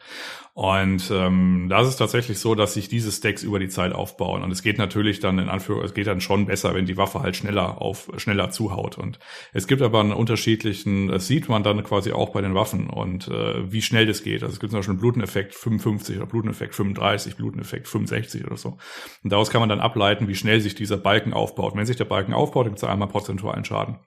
[0.53, 4.41] Und ähm, da ist tatsächlich so, dass sich diese Stacks über die Zeit aufbauen.
[4.41, 7.19] Und es geht natürlich dann in Anführungszeichen, es geht dann schon besser, wenn die Waffe
[7.19, 8.97] halt schneller auf schneller zuhaut.
[8.97, 9.19] Und
[9.51, 13.27] es gibt aber einen unterschiedlichen, das sieht man dann quasi auch bei den Waffen und
[13.27, 14.43] äh, wie schnell das geht.
[14.43, 18.57] Also es gibt zum Beispiel einen Bluten Bluteneffekt 55 oder Bluteneffekt 35, Bluteneffekt 65 oder
[18.57, 18.77] so.
[19.23, 21.75] Und daraus kann man dann ableiten, wie schnell sich dieser Balken aufbaut.
[21.75, 23.99] Wenn sich der Balken aufbaut, gibt es einmal prozentualen Schaden.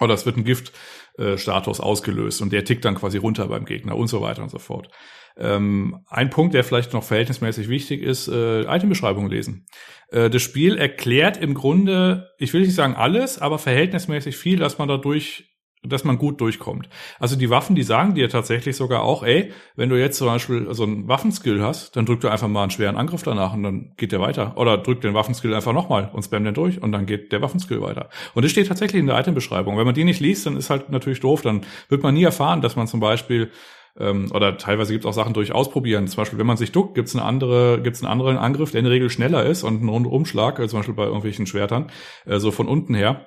[0.00, 4.08] Oder es wird ein Giftstatus ausgelöst und der tickt dann quasi runter beim Gegner und
[4.08, 4.88] so weiter und so fort.
[5.36, 9.66] Ähm, ein Punkt, der vielleicht noch verhältnismäßig wichtig ist, äh, Itembeschreibung lesen.
[10.08, 14.78] Äh, das Spiel erklärt im Grunde, ich will nicht sagen alles, aber verhältnismäßig viel, dass
[14.78, 15.49] man dadurch
[15.82, 16.88] dass man gut durchkommt.
[17.18, 20.66] Also die Waffen, die sagen dir tatsächlich sogar auch, ey, wenn du jetzt zum Beispiel
[20.72, 23.92] so einen Waffenskill hast, dann drück du einfach mal einen schweren Angriff danach und dann
[23.96, 24.56] geht der weiter.
[24.56, 27.80] Oder drück den Waffenskill einfach nochmal und spam den durch und dann geht der Waffenskill
[27.80, 28.10] weiter.
[28.34, 29.78] Und das steht tatsächlich in der Itembeschreibung.
[29.78, 31.40] Wenn man die nicht liest, dann ist halt natürlich doof.
[31.40, 33.50] Dann wird man nie erfahren, dass man zum Beispiel
[33.98, 36.06] ähm, oder teilweise gibt es auch Sachen durch Ausprobieren.
[36.08, 38.80] Zum Beispiel, wenn man sich duckt, gibt es eine andere, gibt's einen anderen Angriff, der
[38.80, 41.90] in der Regel schneller ist und einen Rundumschlag, also zum Beispiel bei irgendwelchen Schwertern,
[42.26, 43.26] äh, so von unten her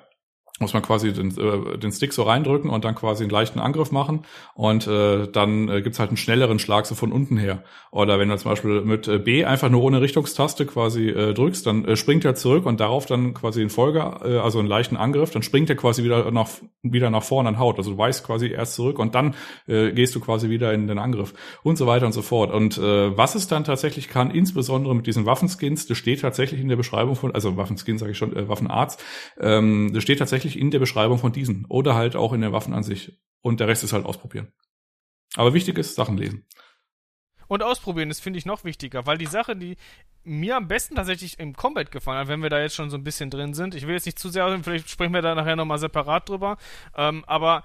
[0.60, 3.90] muss man quasi den, äh, den Stick so reindrücken und dann quasi einen leichten Angriff
[3.90, 4.24] machen
[4.54, 7.64] und äh, dann äh, gibt's halt einen schnelleren Schlag so von unten her.
[7.90, 11.66] Oder wenn du zum Beispiel mit äh, B einfach nur ohne Richtungstaste quasi äh, drückst,
[11.66, 14.96] dann äh, springt er zurück und darauf dann quasi in Folge, äh, also einen leichten
[14.96, 16.48] Angriff, dann springt er quasi wieder nach
[16.82, 17.78] wieder nach vorne und haut.
[17.78, 19.34] Also du weißt quasi erst zurück und dann
[19.66, 22.52] äh, gehst du quasi wieder in den Angriff und so weiter und so fort.
[22.52, 26.68] Und äh, was es dann tatsächlich kann, insbesondere mit diesen Waffenskins, das steht tatsächlich in
[26.68, 28.98] der Beschreibung von, also Waffenskins sage ich schon, äh, Waffenarts,
[29.40, 32.52] ähm, das steht tatsächlich tatsächlich in der Beschreibung von diesen oder halt auch in den
[32.52, 33.18] Waffen an sich.
[33.40, 34.52] Und der Rest ist halt ausprobieren.
[35.36, 36.46] Aber wichtig ist, Sachen lesen.
[37.48, 39.76] Und ausprobieren, das finde ich noch wichtiger, weil die Sache, die
[40.22, 43.04] mir am besten tatsächlich im Combat gefallen hat, wenn wir da jetzt schon so ein
[43.04, 45.78] bisschen drin sind, ich will jetzt nicht zu sehr, vielleicht sprechen wir da nachher nochmal
[45.78, 46.56] separat drüber,
[46.96, 47.62] ähm, aber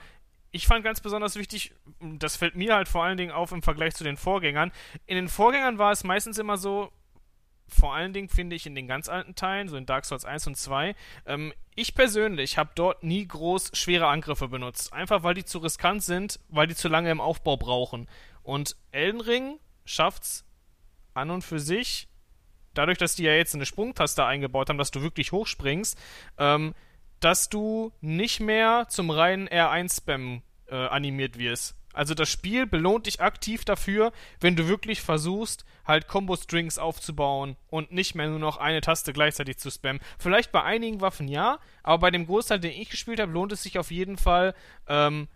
[0.51, 3.95] ich fand ganz besonders wichtig, das fällt mir halt vor allen Dingen auf im Vergleich
[3.95, 4.71] zu den Vorgängern.
[5.05, 6.91] In den Vorgängern war es meistens immer so,
[7.69, 10.47] vor allen Dingen finde ich in den ganz alten Teilen, so in Dark Souls 1
[10.47, 14.91] und 2, ähm, ich persönlich habe dort nie groß schwere Angriffe benutzt.
[14.91, 18.07] Einfach weil die zu riskant sind, weil die zu lange im Aufbau brauchen.
[18.43, 20.45] Und Elden Ring schafft's
[21.13, 22.07] an und für sich,
[22.73, 25.97] dadurch, dass die ja jetzt eine Sprungtaste eingebaut haben, dass du wirklich hochspringst,
[26.37, 26.73] ähm,
[27.19, 31.75] dass du nicht mehr zum reinen R1-Spam äh, animiert wirst.
[31.99, 37.91] Also das Spiel belohnt dich aktiv dafür, wenn du wirklich versuchst, halt Combo-Strings aufzubauen und
[37.91, 40.01] nicht mehr nur noch eine Taste gleichzeitig zu spammen.
[40.17, 43.63] Vielleicht bei einigen Waffen ja, aber bei dem Großteil, den ich gespielt habe, lohnt es
[43.63, 44.55] sich auf jeden Fall,
[44.87, 45.27] ähm,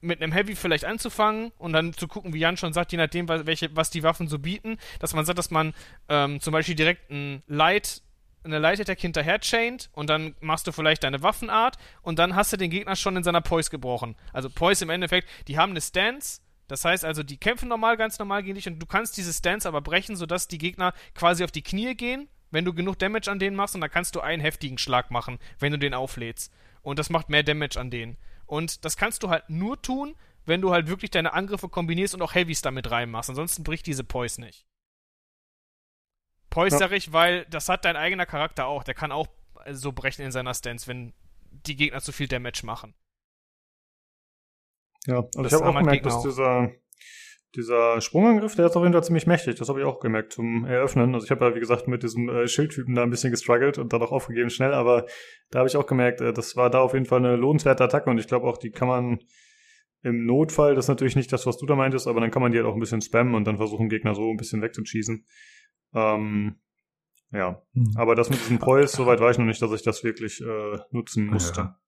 [0.00, 3.28] mit einem Heavy vielleicht anzufangen und dann zu gucken, wie Jan schon sagt, je nachdem,
[3.28, 5.74] welche, was die Waffen so bieten, dass man sagt, dass man
[6.08, 8.00] ähm, zum Beispiel direkt ein Light
[8.48, 12.52] eine Light Attack hinterher chained und dann machst du vielleicht deine Waffenart und dann hast
[12.52, 14.16] du den Gegner schon in seiner Poise gebrochen.
[14.32, 18.18] Also Poise im Endeffekt, die haben eine Stance, das heißt also, die kämpfen normal, ganz
[18.18, 21.50] normal gegen dich und du kannst diese Stance aber brechen, sodass die Gegner quasi auf
[21.50, 24.40] die Knie gehen, wenn du genug Damage an denen machst und dann kannst du einen
[24.40, 26.52] heftigen Schlag machen, wenn du den auflädst.
[26.82, 28.16] Und das macht mehr Damage an denen.
[28.46, 30.14] Und das kannst du halt nur tun,
[30.46, 33.28] wenn du halt wirklich deine Angriffe kombinierst und auch Heavys damit reinmachst.
[33.28, 34.66] Ansonsten bricht diese Poise nicht.
[36.50, 37.12] Poise ja.
[37.12, 38.84] weil das hat dein eigener Charakter auch.
[38.84, 39.28] Der kann auch
[39.70, 41.12] so brechen in seiner Stance, wenn
[41.50, 42.94] die Gegner zu viel Damage machen.
[45.06, 46.70] Ja, und das ich habe auch gemerkt, dass dieser,
[47.54, 49.56] dieser Sprungangriff, der ist auf jeden Fall ziemlich mächtig.
[49.56, 51.14] Das habe ich auch gemerkt zum Eröffnen.
[51.14, 53.92] Also ich habe ja, wie gesagt, mit diesem äh, Schildtypen da ein bisschen gestruggelt und
[53.92, 55.06] dann auch aufgegeben schnell, aber
[55.50, 58.10] da habe ich auch gemerkt, äh, das war da auf jeden Fall eine lohnenswerte Attacke
[58.10, 59.20] und ich glaube auch, die kann man
[60.02, 62.52] im Notfall, das ist natürlich nicht das, was du da meintest, aber dann kann man
[62.52, 65.24] die halt auch ein bisschen spammen und dann versuchen, Gegner so ein bisschen wegzuschießen.
[65.94, 66.56] Ähm,
[67.30, 67.92] ja, hm.
[67.96, 70.78] aber das mit diesem Poise, soweit war ich noch nicht, dass ich das wirklich äh,
[70.90, 71.60] nutzen musste.
[71.60, 71.80] Ja.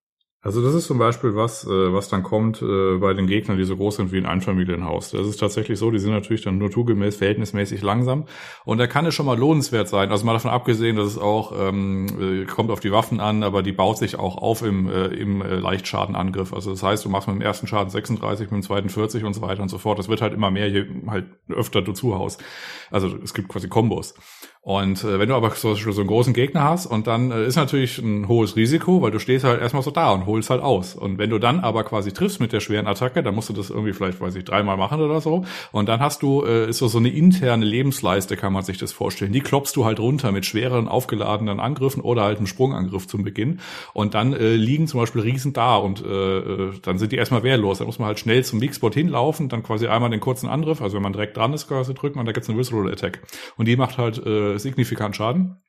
[0.42, 3.64] Also das ist zum Beispiel was, äh, was dann kommt äh, bei den Gegnern, die
[3.64, 5.10] so groß sind wie ein Einfamilienhaus.
[5.10, 8.24] Das ist tatsächlich so, die sind natürlich dann naturgemäß verhältnismäßig langsam.
[8.64, 10.10] Und da kann es schon mal lohnenswert sein.
[10.10, 13.62] Also mal davon abgesehen, dass es auch ähm, äh, kommt auf die Waffen an, aber
[13.62, 16.54] die baut sich auch auf im, äh, im Leichtschadenangriff.
[16.54, 19.34] Also das heißt, du machst mit dem ersten Schaden 36, mit dem zweiten 40 und
[19.34, 19.98] so weiter und so fort.
[19.98, 22.42] Das wird halt immer mehr, je halt öfter du zuhaust.
[22.90, 24.14] Also es gibt quasi Kombos.
[24.62, 27.56] Und äh, wenn du aber so, so einen großen Gegner hast und dann äh, ist
[27.56, 30.94] natürlich ein hohes Risiko, weil du stehst halt erstmal so da und holst halt aus.
[30.94, 33.70] Und wenn du dann aber quasi triffst mit der schweren Attacke, dann musst du das
[33.70, 35.46] irgendwie vielleicht, weiß ich, dreimal machen oder so.
[35.72, 38.92] Und dann hast du, äh, ist so, so eine interne Lebensleiste, kann man sich das
[38.92, 39.32] vorstellen.
[39.32, 43.60] Die klopfst du halt runter mit schweren, aufgeladenen Angriffen oder halt einem Sprungangriff zum Beginn.
[43.94, 47.42] Und dann äh, liegen zum Beispiel Riesen da und äh, äh dann sind die erstmal
[47.42, 47.78] wehrlos.
[47.78, 50.96] Da muss man halt schnell zum Weakspot hinlaufen, dann quasi einmal den kurzen Angriff, also
[50.96, 53.20] wenn man direkt dran ist, quasi drücken und da gibt's eine Visceral Attack.
[53.56, 55.62] Und die macht halt äh, signifikant Schaden.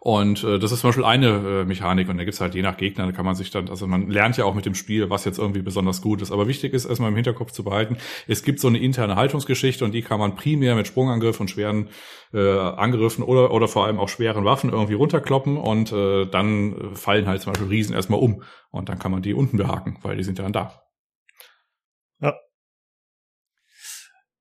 [0.00, 1.26] Und äh, das ist zum Beispiel eine
[1.62, 3.86] äh, Mechanik und da gibt's halt je nach Gegner, da kann man sich dann, also
[3.86, 6.30] man lernt ja auch mit dem Spiel, was jetzt irgendwie besonders gut ist.
[6.30, 7.96] Aber wichtig ist erstmal im Hinterkopf zu behalten,
[8.28, 11.88] es gibt so eine interne Haltungsgeschichte und die kann man primär mit Sprungangriff und schweren
[12.32, 17.26] äh, Angriffen oder, oder vor allem auch schweren Waffen irgendwie runterkloppen und äh, dann fallen
[17.26, 20.24] halt zum Beispiel Riesen erstmal um und dann kann man die unten behaken, weil die
[20.24, 20.82] sind ja dann da.
[22.20, 22.34] Ja,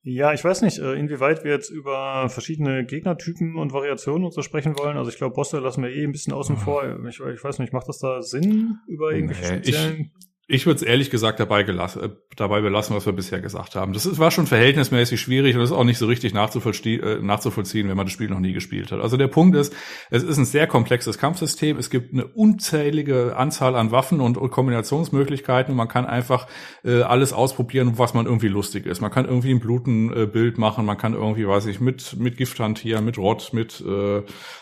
[0.08, 4.44] ja, ich weiß nicht, äh, inwieweit wir jetzt über verschiedene Gegnertypen und Variationen und so
[4.44, 4.98] sprechen wollen.
[4.98, 6.84] Also ich glaube, Bosse lassen wir eh ein bisschen außen vor.
[7.10, 10.12] Ich, ich weiß nicht, macht das da Sinn über irgendwelche nee, speziellen...
[10.48, 13.94] Ich, würde es ehrlich gesagt dabei, gelassen, äh, dabei belassen, was wir bisher gesagt haben.
[13.94, 17.90] Das war schon verhältnismäßig schwierig und das ist auch nicht so richtig nachzuvollziehen, äh, nachzuvollziehen,
[17.90, 19.00] wenn man das Spiel noch nie gespielt hat.
[19.00, 19.74] Also der Punkt ist,
[20.12, 21.78] es ist ein sehr komplexes Kampfsystem.
[21.78, 26.48] Es gibt eine unzählige Anzahl an Waffen und, Kombinationsmöglichkeiten man kann einfach
[26.84, 29.02] äh, alles ausprobieren, was man irgendwie lustig ist.
[29.02, 33.04] Man kann irgendwie ein Blutenbild machen, man kann irgendwie, weiß ich, mit, mit Gift hantieren,
[33.04, 33.84] mit Rott, mit,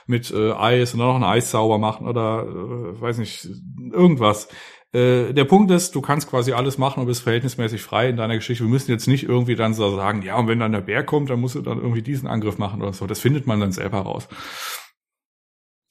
[0.08, 3.48] mit Eis und dann noch einen Eiszauber machen oder, äh, weiß nicht,
[3.92, 4.48] irgendwas.
[4.94, 8.36] Äh, der Punkt ist, du kannst quasi alles machen und bist verhältnismäßig frei in deiner
[8.36, 8.64] Geschichte.
[8.64, 11.30] Wir müssen jetzt nicht irgendwie dann so sagen, ja, und wenn dann der Bär kommt,
[11.30, 13.08] dann musst du dann irgendwie diesen Angriff machen oder so.
[13.08, 14.28] Das findet man dann selber raus.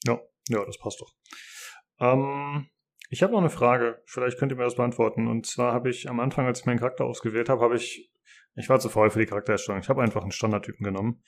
[0.05, 1.13] Ja, ja, das passt doch.
[1.99, 2.67] Ähm,
[3.09, 4.01] ich habe noch eine Frage.
[4.05, 5.27] Vielleicht könnt ihr mir das beantworten.
[5.27, 8.09] Und zwar habe ich am Anfang, als ich meinen Charakter ausgewählt habe, habe ich,
[8.55, 9.81] ich war zu faul für die Charaktererstellung.
[9.81, 11.21] Ich habe einfach einen Standardtypen genommen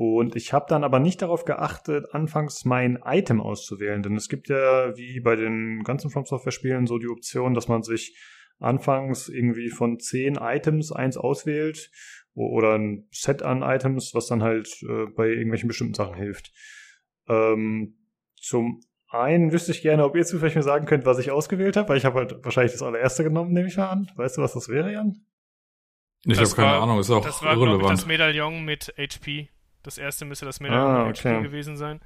[0.00, 4.48] und ich habe dann aber nicht darauf geachtet, anfangs mein Item auszuwählen, denn es gibt
[4.48, 8.16] ja wie bei den ganzen From Software Spielen so die Option, dass man sich
[8.58, 11.90] anfangs irgendwie von zehn Items eins auswählt
[12.32, 16.50] oder ein Set an Items, was dann halt äh, bei irgendwelchen bestimmten Sachen hilft.
[17.28, 17.98] Ähm,
[18.40, 21.90] zum einen wüsste ich gerne, ob ihr zufällig mir sagen könnt, was ich ausgewählt habe,
[21.90, 24.10] weil ich habe halt wahrscheinlich das allererste genommen, nehme ich mal an.
[24.16, 25.26] Weißt du, was das wäre, Jan?
[26.24, 27.82] Ich habe keine Ahnung, ist auch das war, irrelevant.
[27.82, 29.50] Ich, das Medaillon mit HP.
[29.82, 31.42] Das erste müsste das Medaillon ah, okay.
[31.42, 32.00] gewesen sein.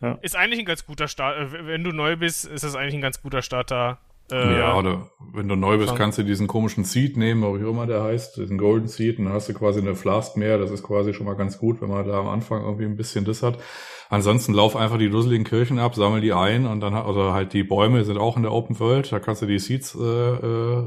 [0.00, 0.18] Ja.
[0.22, 1.38] Ist eigentlich ein ganz guter Start.
[1.38, 3.98] Äh, wenn du neu bist, ist das eigentlich ein ganz guter Starter.
[4.30, 7.70] Äh, ja, oder wenn du neu bist, kannst du diesen komischen Seed nehmen, wie auch
[7.70, 10.58] immer der heißt, diesen Golden Seed, und dann hast du quasi eine Flask mehr.
[10.58, 13.24] Das ist quasi schon mal ganz gut, wenn man da am Anfang irgendwie ein bisschen
[13.24, 13.58] das hat.
[14.08, 17.64] Ansonsten lauf einfach die dusseligen Kirchen ab, sammel die ein und dann also halt die
[17.64, 20.84] Bäume sind auch in der Open World, da kannst du die Seeds äh, äh,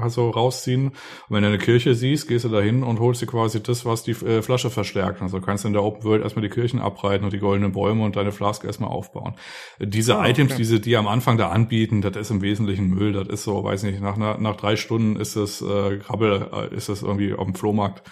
[0.00, 0.88] also rausziehen.
[0.88, 0.94] Und
[1.28, 4.02] wenn du eine Kirche siehst, gehst du da hin und holst dir quasi das, was
[4.02, 5.20] die äh, Flasche verstärkt.
[5.20, 8.02] Also kannst du in der Open World erstmal die Kirchen abreiten und die goldenen Bäume
[8.02, 9.34] und deine Flaske erstmal aufbauen.
[9.78, 10.58] Diese oh, Items, okay.
[10.58, 13.12] diese die am Anfang da anbieten, das ist im Wesentlichen Müll.
[13.12, 16.88] Das ist so, weiß nicht, nach, nach drei Stunden ist es äh, Krabbel, äh, ist
[16.88, 18.02] es irgendwie auf dem Flohmarkt.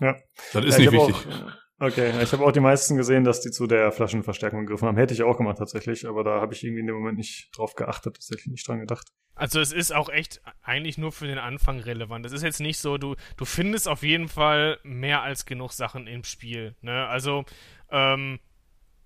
[0.00, 0.16] Ja.
[0.52, 1.16] Das ist ja, nicht wichtig.
[1.16, 1.52] Auch,
[1.82, 4.96] Okay, ich habe auch die meisten gesehen, dass die zu der Flaschenverstärkung gegriffen haben.
[4.96, 7.74] Hätte ich auch gemacht tatsächlich, aber da habe ich irgendwie in dem Moment nicht drauf
[7.74, 9.08] geachtet, tatsächlich nicht dran gedacht.
[9.34, 12.24] Also es ist auch echt eigentlich nur für den Anfang relevant.
[12.24, 16.06] Es ist jetzt nicht so, du, du findest auf jeden Fall mehr als genug Sachen
[16.06, 16.76] im Spiel.
[16.82, 17.08] Ne?
[17.08, 17.44] Also,
[17.90, 18.38] ähm,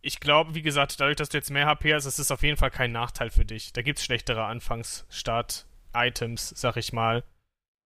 [0.06, 2.56] ich glaube, wie gesagt, dadurch, dass du jetzt mehr HP hast, ist es auf jeden
[2.56, 3.72] Fall kein Nachteil für dich.
[3.72, 7.24] Da gibt es schlechtere Anfangsstart-Items, sag ich mal.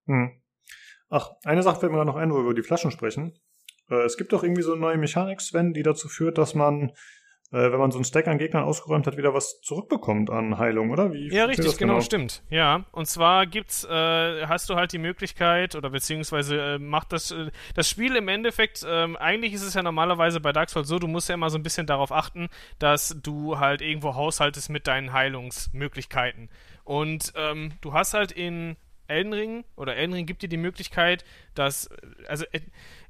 [0.06, 0.38] Hm.
[1.08, 3.38] Ach, eine Sache fällt mir noch ein, wo wir über die Flaschen sprechen.
[3.88, 6.92] Äh, es gibt doch irgendwie so eine neue Mechanik, Sven, die dazu führt, dass man,
[7.52, 10.90] äh, wenn man so einen Stack an Gegnern ausgeräumt hat, wieder was zurückbekommt an Heilung,
[10.90, 11.12] oder?
[11.12, 12.42] Wie ja, richtig, genau, genau, stimmt.
[12.48, 17.32] Ja, und zwar gibt's, äh, hast du halt die Möglichkeit, oder beziehungsweise äh, macht das,
[17.32, 20.98] äh, das Spiel im Endeffekt, ähm, eigentlich ist es ja normalerweise bei Dark Souls so,
[21.00, 22.48] du musst ja immer so ein bisschen darauf achten,
[22.78, 26.50] dass du halt irgendwo haushaltest mit deinen Heilungsmöglichkeiten.
[26.84, 28.76] Und ähm, du hast halt in
[29.08, 31.24] Elden Ring, oder Elden Ring gibt dir die Möglichkeit,
[31.54, 31.90] dass,
[32.28, 32.60] also, äh,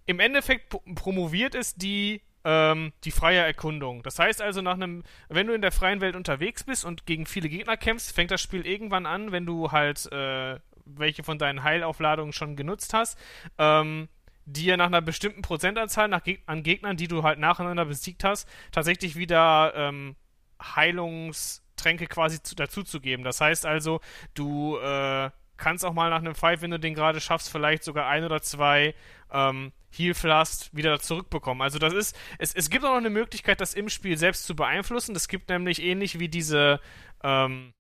[0.07, 4.03] im Endeffekt promoviert es die ähm, die freie Erkundung.
[4.03, 7.27] Das heißt also, nach einem, wenn du in der freien Welt unterwegs bist und gegen
[7.27, 11.63] viele Gegner kämpfst, fängt das Spiel irgendwann an, wenn du halt äh, welche von deinen
[11.63, 13.19] Heilaufladungen schon genutzt hast,
[13.59, 14.09] ähm,
[14.47, 18.49] dir nach einer bestimmten Prozentanzahl nach Geg an Gegnern, die du halt nacheinander besiegt hast,
[18.73, 20.17] tatsächlich wieder ähm,
[20.61, 23.23] Heilungstränke quasi zu, dazu zu geben.
[23.23, 24.01] Das heißt also,
[24.35, 28.09] du äh, kannst auch mal nach einem Fight, wenn du den gerade schaffst, vielleicht sogar
[28.09, 28.95] ein oder zwei
[29.31, 31.63] ähm, Heal Flask wieder zurückbekommen.
[31.63, 34.55] Also das ist, es, es gibt auch noch eine Möglichkeit, das im Spiel selbst zu
[34.55, 35.15] beeinflussen.
[35.15, 36.81] Das gibt nämlich ähnlich wie diese,
[37.23, 37.73] ähm,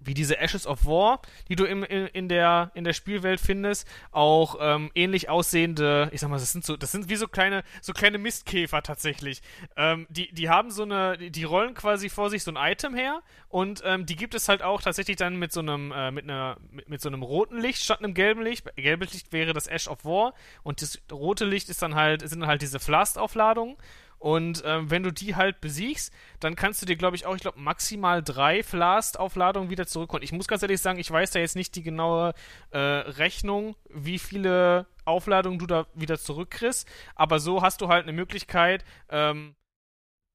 [0.00, 3.86] wie diese Ashes of War, die du im, in, in, der, in der Spielwelt findest,
[4.10, 7.62] auch ähm, ähnlich aussehende, ich sag mal, das sind so, das sind wie so kleine,
[7.82, 9.42] so kleine Mistkäfer tatsächlich.
[9.76, 13.22] Ähm, die, die haben so eine, die rollen quasi vor sich so ein Item her
[13.48, 16.56] und ähm, die gibt es halt auch tatsächlich dann mit so einem, äh, mit einer,
[16.70, 18.64] mit, mit, so einem roten Licht statt einem gelben Licht.
[18.76, 22.40] Gelbes Licht wäre das Ash of War und das rote Licht ist dann halt, sind
[22.40, 23.76] dann halt diese Flast-Aufladungen.
[24.20, 27.40] Und ähm, wenn du die halt besiegst, dann kannst du dir, glaube ich, auch, ich
[27.40, 30.22] glaube, maximal drei Flast-Aufladungen wieder zurückholen.
[30.22, 32.34] Ich muss ganz ehrlich sagen, ich weiß da jetzt nicht die genaue
[32.70, 38.12] äh, Rechnung, wie viele Aufladungen du da wieder zurückkriegst, aber so hast du halt eine
[38.12, 39.54] Möglichkeit, ähm,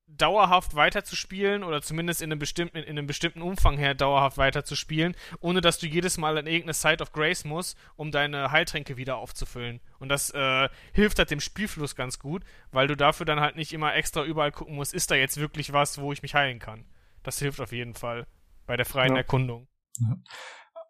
[0.08, 5.62] dauerhaft weiterzuspielen oder zumindest in einem bestimmten, in einem bestimmten Umfang her dauerhaft weiterzuspielen, ohne
[5.62, 9.82] dass du jedes Mal an irgendeine Site of Grace musst, um deine Heiltränke wieder aufzufüllen.
[10.00, 13.74] Und das äh, hilft halt dem Spielfluss ganz gut, weil du dafür dann halt nicht
[13.74, 16.86] immer extra überall gucken musst, ist da jetzt wirklich was, wo ich mich heilen kann.
[17.24, 18.28] Das hilft auf jeden Fall
[18.68, 19.18] bei der freien ja.
[19.18, 19.68] Erkundung.
[20.00, 20.18] Ja.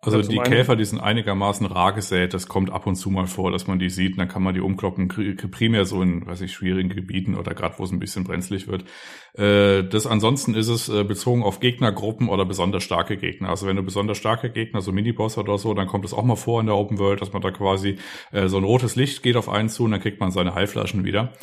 [0.06, 2.34] Also die Käfer, die sind einigermaßen rar gesät.
[2.34, 4.14] Das kommt ab und zu mal vor, dass man die sieht.
[4.14, 7.76] Und dann kann man die umkloppen, primär so in, weiß ich, schwierigen Gebieten oder gerade
[7.80, 8.86] wo es ein bisschen brenzlig wird.
[9.34, 13.49] Äh, das ansonsten ist es äh, bezogen auf Gegnergruppen oder besonders starke Gegner.
[13.49, 16.36] Also wenn du besonders starke Gegner, so Miniboss oder so, dann kommt es auch mal
[16.36, 17.98] vor in der Open World, dass man da quasi
[18.32, 21.03] äh, so ein rotes Licht geht auf einen zu und dann kriegt man seine Heilflaschen
[21.03, 21.34] wieder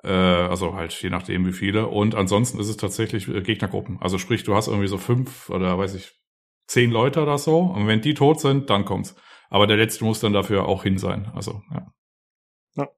[0.00, 1.88] also halt je nachdem wie viele.
[1.88, 3.98] Und ansonsten ist es tatsächlich Gegnergruppen.
[4.00, 6.12] Also sprich, du hast irgendwie so fünf oder weiß ich,
[6.68, 7.58] zehn Leute oder so.
[7.58, 9.16] Und wenn die tot sind, dann kommt's.
[9.50, 11.30] Aber der letzte muss dann dafür auch hin sein.
[11.34, 11.92] Also, ja.
[12.76, 12.88] Ja,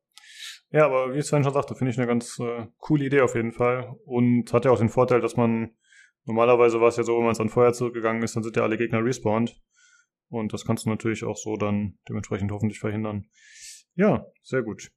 [0.70, 3.52] ja aber wie Sven schon sagte, finde ich eine ganz äh, coole Idee auf jeden
[3.52, 3.94] Fall.
[4.05, 5.76] Und hat ja auch den Vorteil, dass man
[6.24, 8.64] normalerweise war es ja so, wenn man es an Feuer zurückgegangen ist, dann sind ja
[8.64, 9.56] alle Gegner respawned.
[10.28, 13.26] Und das kannst du natürlich auch so dann dementsprechend hoffentlich verhindern.
[13.94, 14.90] Ja, sehr gut.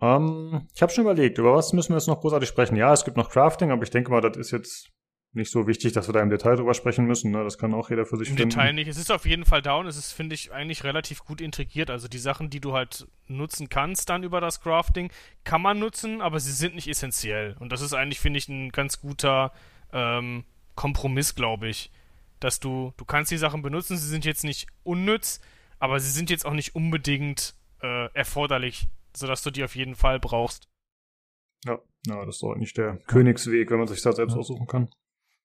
[0.00, 2.76] Ähm, ich habe schon überlegt, über was müssen wir jetzt noch großartig sprechen?
[2.76, 4.90] Ja, es gibt noch Crafting, aber ich denke mal, das ist jetzt
[5.36, 7.30] nicht so wichtig, dass wir da im Detail drüber sprechen müssen.
[7.30, 7.44] Ne?
[7.44, 8.50] Das kann auch jeder für sich Im finden.
[8.50, 8.88] Detail nicht.
[8.88, 9.86] Es ist auf jeden Fall down.
[9.86, 11.90] Es ist, finde ich, eigentlich relativ gut integriert.
[11.90, 15.10] Also die Sachen, die du halt nutzen kannst dann über das Crafting,
[15.44, 17.54] kann man nutzen, aber sie sind nicht essentiell.
[17.60, 19.52] Und das ist eigentlich, finde ich, ein ganz guter
[19.92, 20.44] ähm,
[20.74, 21.92] Kompromiss, glaube ich.
[22.40, 25.40] Dass du, du kannst die Sachen benutzen, sie sind jetzt nicht unnütz,
[25.78, 30.18] aber sie sind jetzt auch nicht unbedingt äh, erforderlich, sodass du die auf jeden Fall
[30.18, 30.68] brauchst.
[31.64, 34.38] Ja, ja, das ist doch nicht der Königsweg, wenn man sich das selbst ja.
[34.38, 34.88] aussuchen kann.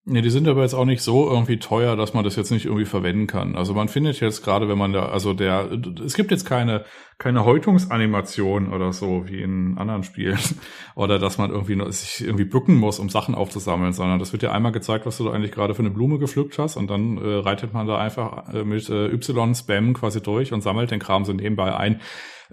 [0.05, 2.65] Ja, die sind aber jetzt auch nicht so irgendwie teuer, dass man das jetzt nicht
[2.65, 3.55] irgendwie verwenden kann.
[3.55, 5.69] Also man findet jetzt gerade, wenn man da, also der,
[6.03, 6.85] es gibt jetzt keine,
[7.19, 10.39] keine Häutungsanimation oder so wie in anderen Spielen.
[10.95, 14.51] Oder dass man irgendwie sich irgendwie bücken muss, um Sachen aufzusammeln, sondern das wird dir
[14.51, 17.35] einmal gezeigt, was du da eigentlich gerade für eine Blume gepflückt hast und dann äh,
[17.35, 21.33] reitet man da einfach äh, mit äh, Y-Spam quasi durch und sammelt den Kram so
[21.33, 22.01] nebenbei ein.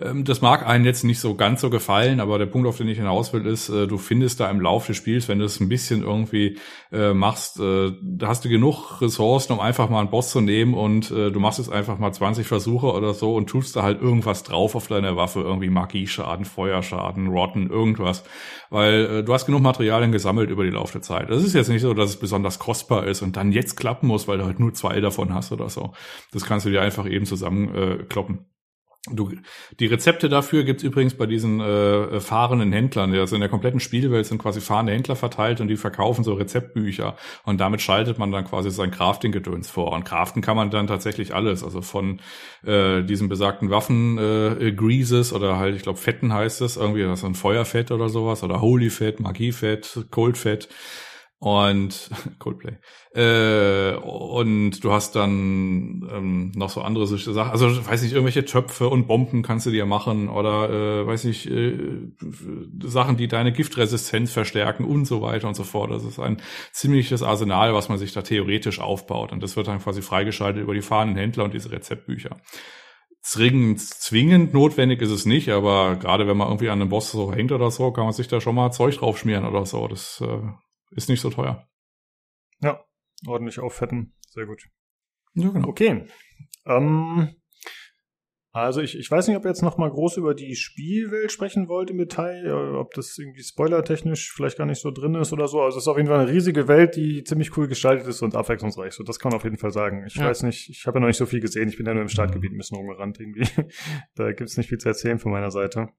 [0.00, 2.88] Ähm, das mag einen jetzt nicht so ganz so gefallen, aber der Punkt, auf den
[2.88, 5.60] ich hinaus will, ist, äh, du findest da im Laufe des Spiels, wenn du es
[5.60, 6.58] ein bisschen irgendwie
[6.92, 10.74] äh, machst, äh, da hast du genug Ressourcen, um einfach mal einen Boss zu nehmen
[10.74, 14.00] und äh, du machst jetzt einfach mal 20 Versuche oder so und tust da halt
[14.00, 18.24] irgendwas drauf auf deiner Waffe, irgendwie Magieschaden, Feuerschaden, Rotten, irgendwas.
[18.70, 21.30] Weil äh, du hast genug Materialien gesammelt über die Laufe der Zeit.
[21.30, 24.28] Es ist jetzt nicht so, dass es besonders kostbar ist und dann jetzt klappen muss,
[24.28, 25.92] weil du halt nur zwei davon hast oder so.
[26.32, 28.00] Das kannst du dir einfach eben zusammenkloppen.
[28.00, 28.57] Äh, kloppen.
[29.12, 29.32] Du,
[29.78, 33.14] die Rezepte dafür gibt's übrigens bei diesen äh, fahrenden Händlern.
[33.14, 37.16] Also in der kompletten Spielwelt sind quasi fahrende Händler verteilt und die verkaufen so Rezeptbücher.
[37.44, 39.92] Und damit schaltet man dann quasi sein Crafting-Gedöns vor.
[39.92, 41.64] Und craften kann man dann tatsächlich alles.
[41.64, 42.20] Also von
[42.64, 47.20] äh, diesen besagten Waffen äh, Greases oder halt, ich glaube, Fetten heißt es, irgendwie das
[47.20, 50.68] ist ein Feuerfett oder sowas oder Holy Fett, Magiefett, Coldfett
[51.40, 52.78] und Coldplay.
[53.14, 58.88] Äh, und du hast dann ähm, noch so andere Sachen, also weiß nicht, irgendwelche Töpfe
[58.88, 61.78] und Bomben kannst du dir machen oder äh, weiß nicht, äh,
[62.82, 65.90] Sachen, die deine Giftresistenz verstärken und so weiter und so fort.
[65.90, 66.42] Das ist ein
[66.72, 69.32] ziemliches Arsenal, was man sich da theoretisch aufbaut.
[69.32, 72.36] Und das wird dann quasi freigeschaltet über die Fahnenhändler und diese Rezeptbücher
[73.20, 77.32] zwingend, zwingend notwendig ist es nicht, aber gerade wenn man irgendwie an einem Boss so
[77.32, 79.86] hängt oder so, kann man sich da schon mal Zeug draufschmieren oder so.
[79.86, 80.40] Das äh,
[80.90, 81.68] ist nicht so teuer.
[82.60, 82.84] Ja,
[83.26, 84.14] ordentlich auffetten.
[84.28, 84.68] Sehr gut.
[85.34, 85.68] Ja, genau.
[85.68, 86.06] Okay.
[86.66, 87.34] Ähm,
[88.52, 91.68] also ich, ich weiß nicht, ob ihr jetzt noch mal groß über die Spielwelt sprechen
[91.68, 95.46] wollt im Detail, äh, ob das irgendwie spoilertechnisch vielleicht gar nicht so drin ist oder
[95.48, 95.60] so.
[95.60, 98.34] Also es ist auf jeden Fall eine riesige Welt, die ziemlich cool gestaltet ist und
[98.34, 98.94] abwechslungsreich.
[98.94, 100.04] So, das kann man auf jeden Fall sagen.
[100.06, 100.24] Ich ja.
[100.24, 101.68] weiß nicht, ich habe ja noch nicht so viel gesehen.
[101.68, 103.46] Ich bin ja nur im Startgebiet ein bisschen rumgerannt irgendwie.
[104.14, 105.90] da gibt's nicht viel zu erzählen von meiner Seite.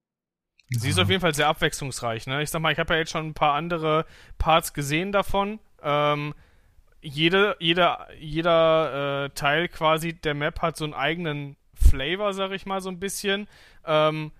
[0.69, 2.27] Sie ist auf jeden Fall sehr abwechslungsreich.
[2.27, 2.43] Ne?
[2.43, 4.05] Ich sag mal, ich habe ja jetzt schon ein paar andere
[4.37, 5.59] Parts gesehen davon.
[5.81, 6.35] Ähm,
[7.01, 12.65] jede, jeder jeder äh, Teil quasi der Map hat so einen eigenen Flavor, sag ich
[12.65, 13.47] mal so ein bisschen.
[13.85, 14.31] Ähm,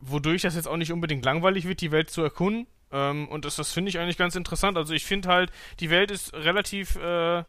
[0.00, 2.66] wodurch das jetzt auch nicht unbedingt langweilig wird, die Welt zu erkunden.
[2.92, 4.76] Ähm, und das, das finde ich eigentlich ganz interessant.
[4.76, 5.50] Also ich finde halt,
[5.80, 7.44] die Welt ist relativ äh,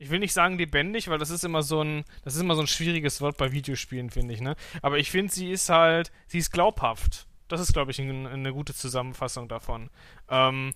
[0.00, 2.62] ich will nicht sagen lebendig, weil das ist immer so ein, das ist immer so
[2.62, 4.56] ein schwieriges Wort bei Videospielen, finde ich, ne?
[4.80, 7.26] Aber ich finde, sie ist halt, sie ist glaubhaft.
[7.48, 9.90] Das ist, glaube ich, ein, eine gute Zusammenfassung davon.
[10.30, 10.72] Ähm,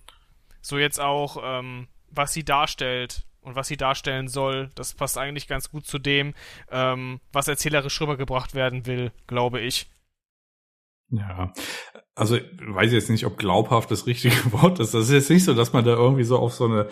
[0.61, 5.47] so jetzt auch, ähm, was sie darstellt und was sie darstellen soll, das passt eigentlich
[5.47, 6.35] ganz gut zu dem,
[6.69, 9.89] ähm, was erzählerisch rübergebracht werden will, glaube ich.
[11.09, 11.51] Ja,
[12.17, 14.93] also weiß ich jetzt nicht, ob glaubhaft das richtige Wort ist.
[14.93, 16.87] Das ist jetzt nicht so, dass man da irgendwie so auf so eine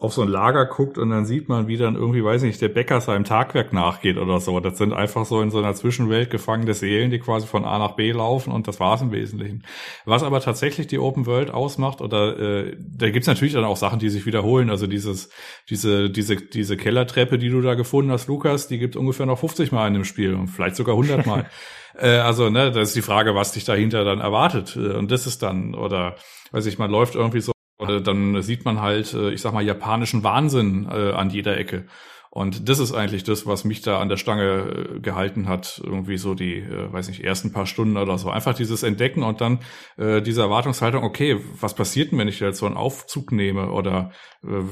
[0.00, 2.62] auf so ein Lager guckt und dann sieht man, wie dann irgendwie, weiß ich nicht,
[2.62, 4.60] der Bäcker seinem Tagwerk nachgeht oder so.
[4.60, 7.96] Das sind einfach so in so einer Zwischenwelt gefangene Seelen, die quasi von A nach
[7.96, 9.64] B laufen und das war's im Wesentlichen.
[10.04, 13.98] Was aber tatsächlich die Open World ausmacht, oder äh, da gibt's natürlich dann auch Sachen,
[13.98, 14.70] die sich wiederholen.
[14.70, 15.30] Also dieses,
[15.68, 19.72] diese, diese, diese Kellertreppe, die du da gefunden hast, Lukas, die gibt ungefähr noch 50
[19.72, 21.46] Mal in dem Spiel und vielleicht sogar 100 Mal.
[21.98, 24.76] äh, also, ne, das ist die Frage, was dich dahinter dann erwartet.
[24.76, 26.16] Und das ist dann, oder
[26.52, 29.64] weiß ich, man läuft irgendwie so oder dann sieht man halt, äh, ich sag mal,
[29.64, 31.86] japanischen Wahnsinn äh, an jeder Ecke.
[32.34, 36.16] Und das ist eigentlich das, was mich da an der Stange äh, gehalten hat, irgendwie
[36.16, 38.28] so die, äh, weiß nicht, ersten paar Stunden oder so.
[38.28, 39.60] Einfach dieses Entdecken und dann
[39.98, 43.70] äh, diese Erwartungshaltung, okay, was passiert denn, wenn ich jetzt so einen Aufzug nehme?
[43.70, 44.10] Oder
[44.42, 44.64] äh,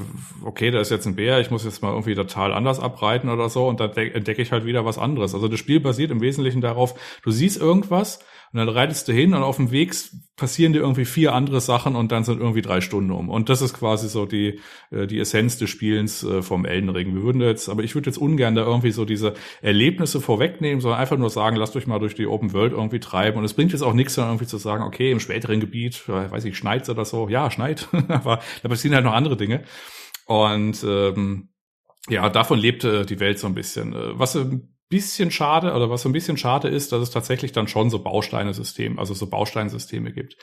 [0.43, 3.47] okay, da ist jetzt ein Bär, ich muss jetzt mal irgendwie total anders abreiten oder
[3.47, 5.33] so und dann entdecke ich halt wieder was anderes.
[5.33, 8.19] Also das Spiel basiert im Wesentlichen darauf, du siehst irgendwas
[8.53, 9.95] und dann reitest du hin und auf dem Weg
[10.35, 13.27] passieren dir irgendwie vier andere Sachen und dann sind irgendwie drei Stunden um.
[13.29, 14.59] Und das ist quasi so die,
[14.91, 17.15] äh, die Essenz des Spielens äh, vom Elden Ring.
[17.15, 20.99] Wir würden jetzt, aber ich würde jetzt ungern da irgendwie so diese Erlebnisse vorwegnehmen, sondern
[20.99, 23.39] einfach nur sagen, lasst euch mal durch die Open World irgendwie treiben.
[23.39, 26.45] Und es bringt jetzt auch nichts, dann irgendwie zu sagen, okay, im späteren Gebiet, weiß
[26.45, 27.29] ich, schneit's oder so.
[27.29, 27.87] Ja, schneit.
[28.07, 29.63] aber da passieren halt noch andere Dinge.
[30.27, 31.49] Und ähm,
[32.07, 33.93] ja, davon lebte die Welt so ein bisschen.
[33.93, 34.37] Äh, was
[34.93, 37.99] bisschen schade oder was so ein bisschen schade ist, dass es tatsächlich dann schon so
[37.99, 40.37] Bausteinesystem, also so Bausteinsysteme gibt.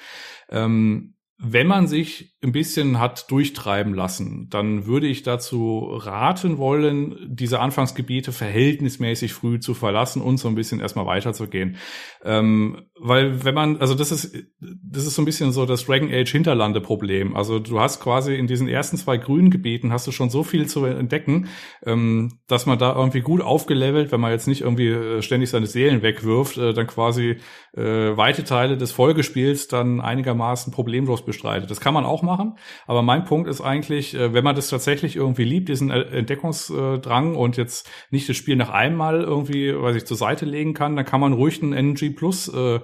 [0.51, 7.17] Ähm, wenn man sich ein bisschen hat durchtreiben lassen, dann würde ich dazu raten wollen,
[7.31, 11.79] diese Anfangsgebiete verhältnismäßig früh zu verlassen und so ein bisschen erstmal weiterzugehen.
[12.23, 16.13] Ähm, weil wenn man, also das ist, das ist so ein bisschen so das Dragon
[16.13, 17.35] Age Hinterlande-Problem.
[17.35, 20.67] Also du hast quasi in diesen ersten zwei grünen Gebieten hast du schon so viel
[20.67, 21.49] zu entdecken,
[21.87, 25.67] ähm, dass man da irgendwie gut aufgelevelt, wenn man jetzt nicht irgendwie äh, ständig seine
[25.67, 27.39] Seelen wegwirft, äh, dann quasi
[27.75, 31.71] äh, weite Teile des Folgespiels dann einigermaßen problemlos bestreitet.
[31.71, 35.17] Das kann man auch machen, aber mein Punkt ist eigentlich, äh, wenn man das tatsächlich
[35.17, 40.05] irgendwie liebt, diesen äh, Entdeckungsdrang und jetzt nicht das Spiel nach einmal irgendwie, weiß ich,
[40.05, 42.81] zur Seite legen kann, dann kann man ruhig einen NG Plus äh,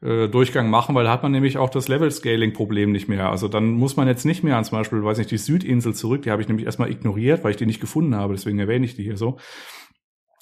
[0.00, 3.30] äh, Durchgang machen, weil da hat man nämlich auch das Level-Scaling-Problem nicht mehr.
[3.30, 6.22] Also dann muss man jetzt nicht mehr an zum Beispiel, weiß nicht, die Südinsel zurück,
[6.22, 8.94] die habe ich nämlich erstmal ignoriert, weil ich die nicht gefunden habe, deswegen erwähne ich
[8.94, 9.38] die hier so.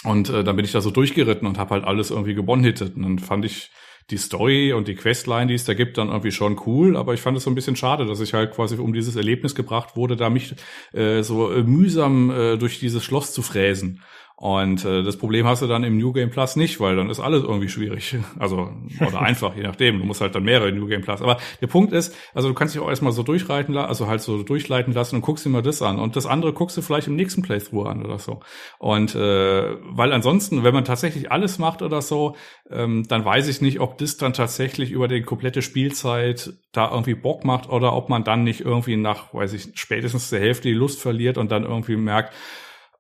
[0.05, 2.97] Und äh, dann bin ich da so durchgeritten und habe halt alles irgendwie gebonhittet.
[2.97, 3.71] Und dann fand ich
[4.11, 7.21] die Story und die Questline, die es da gibt, dann irgendwie schon cool, aber ich
[7.21, 10.15] fand es so ein bisschen schade, dass ich halt quasi um dieses Erlebnis gebracht wurde,
[10.17, 10.55] da mich
[10.93, 14.03] äh, so äh, mühsam äh, durch dieses Schloss zu fräsen.
[14.39, 17.21] Und äh, das Problem hast du dann im New Game Plus nicht, weil dann ist
[17.21, 18.17] alles irgendwie schwierig.
[18.39, 19.99] Also, oder einfach, je nachdem.
[19.99, 21.23] Du musst halt dann mehrere New Game Plus.
[21.23, 24.21] Aber der Punkt ist, also du kannst dich auch erstmal so durchreiten lassen, also halt
[24.21, 25.99] so durchleiten lassen und guckst dir mal das an.
[25.99, 28.41] Und das andere guckst du vielleicht im nächsten Playthrough an oder so.
[28.79, 32.37] Und äh, weil ansonsten, wenn man tatsächlich alles macht oder so,
[32.71, 37.15] ähm, dann weiß ich nicht, ob das dann tatsächlich über die komplette Spielzeit da irgendwie
[37.15, 40.75] Bock macht oder ob man dann nicht irgendwie nach, weiß ich, spätestens der Hälfte die
[40.75, 42.35] Lust verliert und dann irgendwie merkt,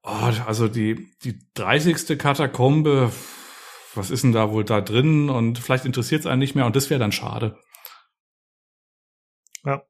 [0.08, 2.16] Oh, also die, die 30.
[2.16, 3.10] Katakombe,
[3.96, 5.28] was ist denn da wohl da drin?
[5.28, 7.58] Und vielleicht interessiert es einen nicht mehr und das wäre dann schade.
[9.64, 9.82] Ja.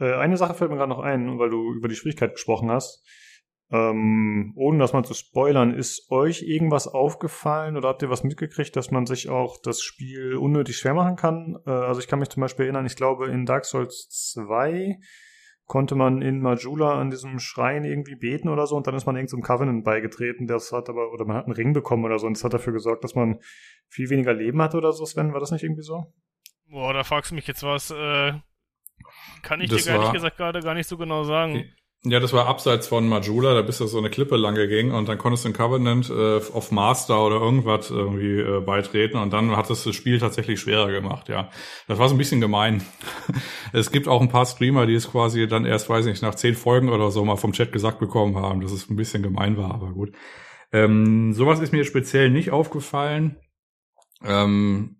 [0.00, 3.04] Äh, eine Sache fällt mir gerade noch ein, weil du über die Schwierigkeit gesprochen hast.
[3.70, 8.74] Ähm, ohne das mal zu spoilern, ist euch irgendwas aufgefallen oder habt ihr was mitgekriegt,
[8.74, 11.58] dass man sich auch das Spiel unnötig schwer machen kann?
[11.66, 14.98] Äh, also ich kann mich zum Beispiel erinnern, ich glaube in Dark Souls 2
[15.68, 19.16] konnte man in Majula an diesem Schrein irgendwie beten oder so und dann ist man
[19.16, 22.36] irgendeinem Covenant beigetreten, das hat aber, oder man hat einen Ring bekommen oder so und
[22.36, 23.38] das hat dafür gesorgt, dass man
[23.86, 26.12] viel weniger Leben hatte oder so, Sven, war das nicht irgendwie so?
[26.70, 28.32] Boah, da fragst du mich jetzt was, äh,
[29.42, 31.70] kann ich das dir ehrlich gesagt gerade gar nicht so genau sagen.
[32.04, 35.08] Ja, das war abseits von Majula, da bist du so eine Klippe lang gegangen und
[35.08, 39.56] dann konntest du in Covenant äh, auf Master oder irgendwas irgendwie äh, beitreten und dann
[39.56, 41.50] hat es das Spiel tatsächlich schwerer gemacht, ja.
[41.88, 42.82] Das war so ein bisschen gemein.
[43.72, 46.54] es gibt auch ein paar Streamer, die es quasi dann erst, weiß nicht, nach zehn
[46.54, 49.74] Folgen oder so mal vom Chat gesagt bekommen haben, dass es ein bisschen gemein war,
[49.74, 50.12] aber gut.
[50.70, 53.38] Ähm, sowas ist mir speziell nicht aufgefallen.
[54.24, 54.97] Ähm,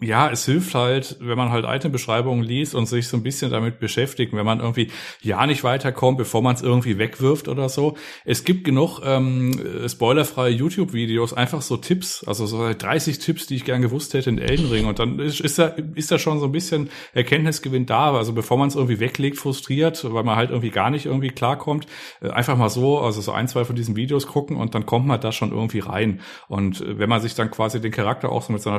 [0.00, 3.80] ja, es hilft halt, wenn man halt Itembeschreibungen liest und sich so ein bisschen damit
[3.80, 4.92] beschäftigt, wenn man irgendwie
[5.22, 7.96] ja nicht weiterkommt, bevor man es irgendwie wegwirft oder so.
[8.24, 13.64] Es gibt genug ähm, spoilerfreie YouTube-Videos, einfach so Tipps, also so 30 Tipps, die ich
[13.64, 14.86] gern gewusst hätte in Elden Ring.
[14.86, 18.12] Und dann ist, ist da ist da schon so ein bisschen Erkenntnisgewinn da.
[18.12, 21.88] Also bevor man es irgendwie weglegt, frustriert, weil man halt irgendwie gar nicht irgendwie klarkommt,
[22.22, 25.08] äh, einfach mal so, also so ein, zwei von diesen Videos gucken und dann kommt
[25.08, 26.20] man da schon irgendwie rein.
[26.46, 28.78] Und äh, wenn man sich dann quasi den Charakter auch so mit so einer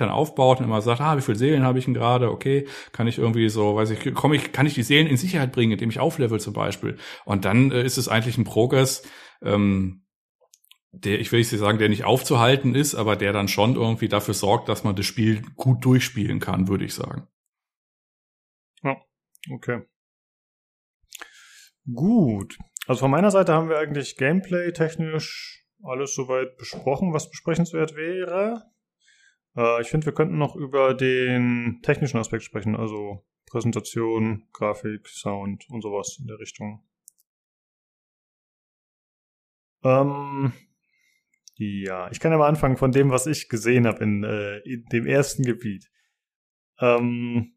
[0.00, 2.30] dann aufbaut und immer sagt, ah, wie viel Seelen habe ich denn gerade?
[2.30, 5.52] Okay, kann ich irgendwie so, weiß ich, komme ich, kann ich die Seelen in Sicherheit
[5.52, 6.96] bringen, indem ich auflevel zum Beispiel.
[7.24, 9.02] Und dann äh, ist es eigentlich ein Progress,
[9.42, 10.06] ähm,
[10.92, 14.34] der, ich will nicht sagen, der nicht aufzuhalten ist, aber der dann schon irgendwie dafür
[14.34, 17.28] sorgt, dass man das Spiel gut durchspielen kann, würde ich sagen.
[18.82, 18.96] Ja,
[19.52, 19.82] okay.
[21.94, 22.58] Gut.
[22.86, 28.64] Also von meiner Seite haben wir eigentlich Gameplay technisch alles soweit besprochen, was besprechenswert wäre.
[29.60, 35.66] Äh, ich finde, wir könnten noch über den technischen Aspekt sprechen, also Präsentation, Grafik, Sound
[35.68, 36.82] und sowas in der Richtung.
[39.82, 40.52] Ähm,
[41.56, 44.84] ja, ich kann ja mal anfangen von dem, was ich gesehen habe in, äh, in
[44.86, 45.90] dem ersten Gebiet.
[46.78, 47.54] Ähm,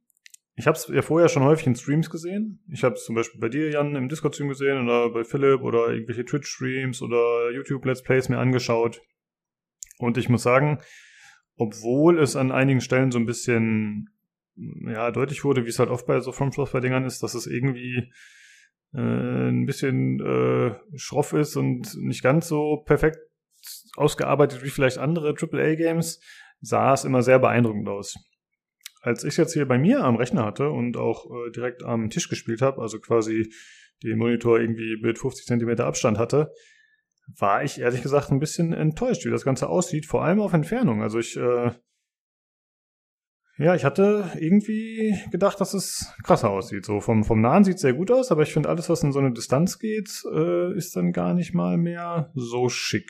[0.55, 2.63] ich habe es ja vorher schon häufig in Streams gesehen.
[2.69, 5.89] Ich habe es zum Beispiel bei dir, Jan, im Discord-Stream gesehen oder bei Philipp oder
[5.89, 9.01] irgendwelche Twitch-Streams oder YouTube-Let's Plays mir angeschaut.
[9.99, 10.79] Und ich muss sagen,
[11.57, 14.09] obwohl es an einigen Stellen so ein bisschen
[14.55, 18.11] ja, deutlich wurde, wie es halt oft bei so From Software-Dingern ist, dass es irgendwie
[18.93, 23.17] äh, ein bisschen äh, schroff ist und nicht ganz so perfekt
[23.95, 26.21] ausgearbeitet wie vielleicht andere AAA-Games,
[26.61, 28.15] sah es immer sehr beeindruckend aus.
[29.01, 32.29] Als ich jetzt hier bei mir am Rechner hatte und auch äh, direkt am Tisch
[32.29, 33.51] gespielt habe, also quasi
[34.03, 36.51] den Monitor irgendwie mit 50 Zentimeter Abstand hatte,
[37.27, 41.01] war ich ehrlich gesagt ein bisschen enttäuscht, wie das Ganze aussieht, vor allem auf Entfernung.
[41.01, 41.71] Also ich, äh,
[43.57, 46.85] ja, ich hatte irgendwie gedacht, dass es krasser aussieht.
[46.85, 49.11] So vom, vom Nahen sieht es sehr gut aus, aber ich finde, alles, was in
[49.11, 53.09] so eine Distanz geht, äh, ist dann gar nicht mal mehr so schick.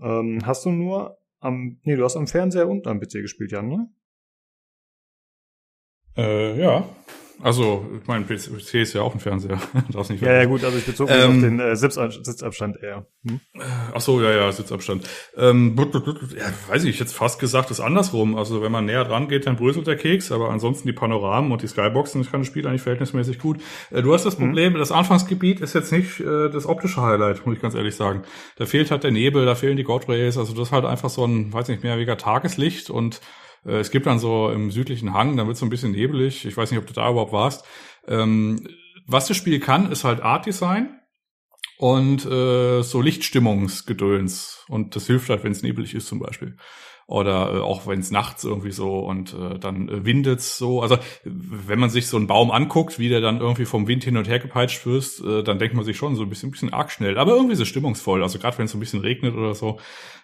[0.00, 3.68] Ähm, hast du nur am, nee, du hast am Fernseher und am PC gespielt, Jan,
[3.68, 3.88] ne?
[6.16, 6.88] Äh, ja.
[7.42, 9.58] Also, mein PC ist ja auch ein Fernseher.
[9.92, 13.04] Darf's nicht ja, ja, gut, also ich bezog mich ähm, auf den äh, Sitzabstand eher.
[13.26, 13.40] Hm?
[13.92, 15.08] Ach so, ja, ja, Sitzabstand.
[15.36, 18.36] Ähm, ja, weiß ich, jetzt fast gesagt ist andersrum.
[18.36, 21.62] Also, wenn man näher dran geht, dann bröselt der Keks, aber ansonsten die Panoramen und
[21.62, 23.58] die Skyboxen, ich kann das Spiel eigentlich verhältnismäßig gut.
[23.90, 24.46] Äh, du hast das hm?
[24.46, 24.78] Problem, hm.
[24.78, 28.22] das Anfangsgebiet ist jetzt nicht äh, das optische Highlight, muss ich ganz ehrlich sagen.
[28.54, 31.10] Da fehlt halt der Nebel, da fehlen die God Rays, also das ist halt einfach
[31.10, 33.20] so ein, weiß nicht, mehrwiger Tageslicht und
[33.64, 36.44] äh, es gibt dann so im südlichen Hang, dann wird so ein bisschen nebelig.
[36.44, 37.64] Ich weiß nicht, ob du da überhaupt warst.
[38.06, 38.66] Ähm,
[39.06, 41.00] was das Spiel kann, ist halt Art Design
[41.78, 44.64] und äh, so Lichtstimmungsgedöns.
[44.68, 46.56] Und das hilft halt, wenn es nebelig ist zum Beispiel
[47.06, 50.82] oder äh, auch wenn es nachts irgendwie so und äh, dann äh, windet's so.
[50.82, 54.16] Also wenn man sich so einen Baum anguckt, wie der dann irgendwie vom Wind hin
[54.16, 56.72] und her gepeitscht wirst, äh, dann denkt man sich schon so ein bisschen, ein bisschen
[56.72, 57.18] arg schnell.
[57.18, 58.22] Aber irgendwie so stimmungsvoll.
[58.22, 59.78] Also gerade wenn es so ein bisschen regnet oder so,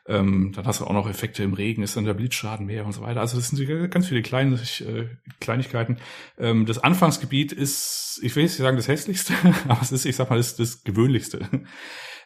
[0.07, 2.93] ähm, dann hast du auch noch Effekte im Regen, ist dann der Blitzschaden mehr und
[2.93, 3.21] so weiter.
[3.21, 5.07] Also das sind ganz viele kleine äh,
[5.41, 5.99] Kleinigkeiten.
[6.39, 9.35] Ähm, das Anfangsgebiet ist, ich will nicht sagen das hässlichste,
[9.69, 11.49] aber es ist, ich sag mal, das, das gewöhnlichste.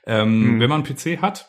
[0.07, 0.61] Ähm, mhm.
[0.61, 1.49] Wenn man einen PC hat,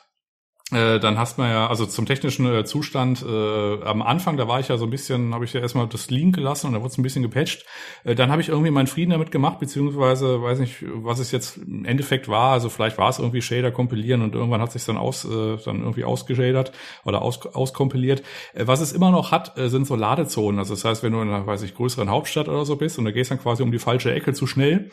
[0.75, 4.59] äh, dann hast man ja, also zum technischen äh, Zustand, äh, am Anfang, da war
[4.59, 6.91] ich ja so ein bisschen, habe ich ja erstmal das liegen gelassen und da wurde
[6.91, 7.65] es ein bisschen gepatcht.
[8.03, 11.57] Äh, dann habe ich irgendwie meinen Frieden damit gemacht, beziehungsweise weiß nicht, was es jetzt
[11.57, 12.51] im Endeffekt war.
[12.51, 15.81] Also vielleicht war es irgendwie Shader kompilieren und irgendwann hat sich dann aus, äh, dann
[15.81, 16.71] irgendwie ausgeschadert
[17.05, 18.23] oder aus, auskompiliert.
[18.53, 20.59] Äh, was es immer noch hat, äh, sind so Ladezonen.
[20.59, 23.05] Also das heißt, wenn du in einer, weiß ich, größeren Hauptstadt oder so bist und
[23.05, 24.91] da gehst dann quasi um die falsche Ecke zu schnell,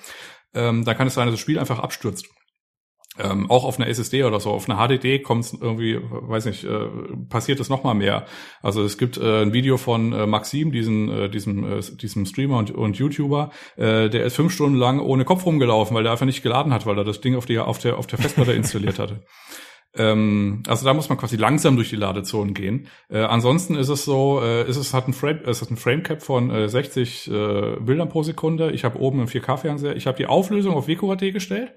[0.54, 2.28] ähm, dann kann es sein, dass das Spiel einfach abstürzt.
[3.22, 6.64] Ähm, auch auf einer SSD oder so, auf einer HDD kommt es irgendwie, weiß nicht,
[6.64, 6.88] äh,
[7.28, 8.26] passiert es noch mal mehr.
[8.62, 12.58] Also es gibt äh, ein Video von äh, Maxim, diesen, äh, diesem, äh, diesem Streamer
[12.58, 16.26] und, und YouTuber, äh, der ist fünf Stunden lang ohne Kopf rumgelaufen, weil der einfach
[16.26, 18.98] nicht geladen hat, weil er das Ding auf, die, auf, der, auf der Festplatte installiert
[18.98, 19.22] hatte.
[19.92, 22.86] Ähm, also da muss man quasi langsam durch die Ladezonen gehen.
[23.08, 26.22] Äh, ansonsten ist es so, äh, ist es hat ein Frame, es hat ein Framecap
[26.22, 28.70] von äh, 60 äh, Bildern pro Sekunde.
[28.70, 29.96] Ich habe oben einen 4K-Fernseher.
[29.96, 31.74] Ich habe die Auflösung auf WQHD gestellt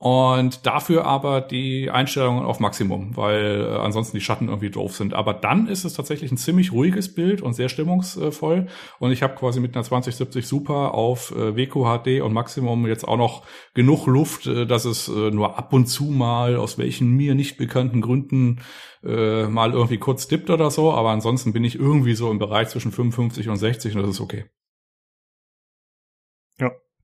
[0.00, 5.12] und dafür aber die Einstellungen auf Maximum, weil äh, ansonsten die Schatten irgendwie doof sind.
[5.12, 8.68] Aber dann ist es tatsächlich ein ziemlich ruhiges Bild und sehr stimmungsvoll.
[9.00, 13.16] Und ich habe quasi mit einer 2070 Super auf äh, WQHD und Maximum jetzt auch
[13.16, 13.42] noch
[13.74, 17.56] genug Luft, äh, dass es äh, nur ab und zu mal aus welchen mir nicht
[17.56, 18.60] bekannten Gründen
[19.02, 20.92] äh, mal irgendwie kurz dippt oder so.
[20.92, 24.20] Aber ansonsten bin ich irgendwie so im Bereich zwischen 55 und 60 und das ist
[24.20, 24.44] okay.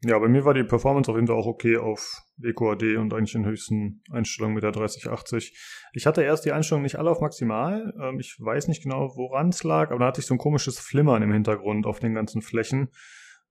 [0.04, 3.34] Ja, bei mir war die Performance auf jeden Fall auch okay auf WQAD und eigentlich
[3.34, 5.56] in höchsten Einstellungen mit der 3080.
[5.92, 7.94] Ich hatte erst die Einstellungen nicht alle auf maximal.
[8.00, 10.78] Ähm, ich weiß nicht genau, woran es lag, aber da hatte ich so ein komisches
[10.78, 12.90] Flimmern im Hintergrund auf den ganzen Flächen.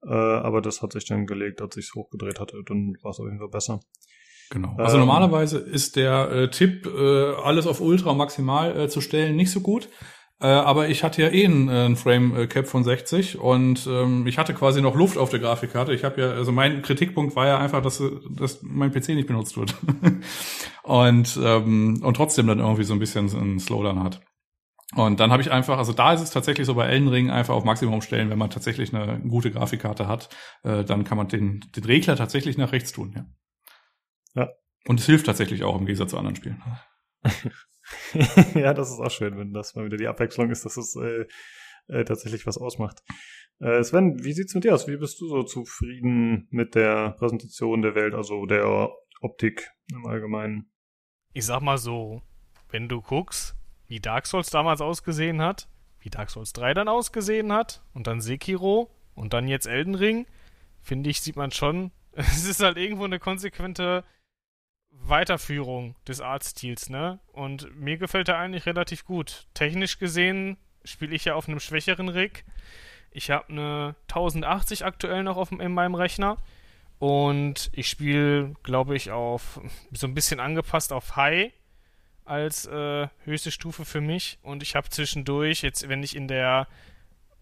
[0.05, 2.61] Äh, aber das hat sich dann gelegt, als ich es hochgedreht hatte.
[2.65, 3.79] Dann war es auf jeden Fall besser.
[4.49, 4.75] Genau.
[4.77, 9.35] Also ähm, normalerweise ist der äh, Tipp, äh, alles auf Ultra maximal äh, zu stellen,
[9.35, 9.89] nicht so gut.
[10.43, 13.87] Äh, aber ich hatte ja eh einen, äh, einen Frame äh, Cap von 60 und
[13.87, 15.93] ähm, ich hatte quasi noch Luft auf der Grafikkarte.
[15.93, 19.55] Ich habe ja, also mein Kritikpunkt war ja einfach, dass, dass mein PC nicht benutzt
[19.55, 19.73] wird.
[20.83, 24.19] und, ähm, und trotzdem dann irgendwie so ein bisschen einen Slowdown hat.
[24.95, 27.55] Und dann habe ich einfach, also da ist es tatsächlich so bei Elden Ring einfach
[27.55, 30.27] auf Maximum stellen, wenn man tatsächlich eine gute Grafikkarte hat,
[30.63, 33.25] äh, dann kann man den, den Regler tatsächlich nach rechts tun, ja.
[34.35, 34.49] Ja.
[34.87, 36.61] Und es hilft tatsächlich auch im Gegensatz zu anderen Spielen.
[38.55, 41.25] ja, das ist auch schön, wenn das mal wieder die Abwechslung ist, dass es äh,
[41.87, 43.03] äh, tatsächlich was ausmacht.
[43.59, 44.87] Äh, Sven, wie sieht's mit dir aus?
[44.87, 48.89] Wie bist du so zufrieden mit der Präsentation der Welt, also der
[49.21, 50.71] Optik im Allgemeinen?
[51.33, 52.21] Ich sag mal so,
[52.69, 53.55] wenn du guckst,
[53.87, 55.67] wie Dark Souls damals ausgesehen hat,
[55.99, 60.25] wie Dark Souls 3 dann ausgesehen hat und dann Sekiro und dann jetzt Elden Ring,
[60.81, 64.03] finde ich, sieht man schon, es ist halt irgendwo eine konsequente
[65.07, 67.19] Weiterführung des Artstils, ne?
[67.31, 69.47] Und mir gefällt er eigentlich relativ gut.
[69.53, 72.45] Technisch gesehen spiele ich ja auf einem schwächeren Rig.
[73.11, 76.37] Ich habe eine 1080 aktuell noch auf, in meinem Rechner.
[76.99, 79.59] Und ich spiele, glaube ich, auf
[79.91, 81.51] so ein bisschen angepasst auf High
[82.25, 84.39] als äh, höchste Stufe für mich.
[84.41, 86.67] Und ich habe zwischendurch, jetzt wenn ich in der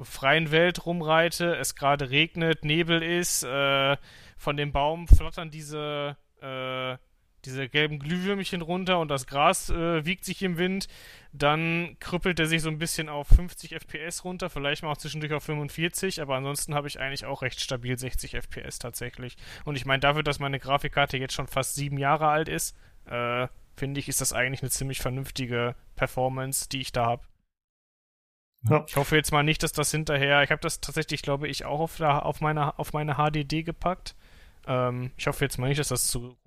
[0.01, 3.97] freien Welt rumreite, es gerade regnet, Nebel ist, äh,
[4.37, 6.97] von dem Baum flattern diese äh,
[7.45, 10.87] diese gelben Glühwürmchen runter und das Gras äh, wiegt sich im Wind,
[11.33, 15.33] dann krüppelt er sich so ein bisschen auf 50 FPS runter, vielleicht mal auch zwischendurch
[15.33, 19.37] auf 45, aber ansonsten habe ich eigentlich auch recht stabil 60 FPS tatsächlich.
[19.65, 23.47] Und ich meine, dafür, dass meine Grafikkarte jetzt schon fast sieben Jahre alt ist, äh,
[23.75, 27.23] finde ich, ist das eigentlich eine ziemlich vernünftige Performance, die ich da habe.
[28.69, 28.85] Ja.
[28.87, 30.43] Ich hoffe jetzt mal nicht, dass das hinterher.
[30.43, 34.15] Ich habe das tatsächlich, glaube ich, auch auf, auf, meine, auf meine HDD gepackt.
[34.67, 36.37] Ähm, ich hoffe jetzt mal nicht, dass das zu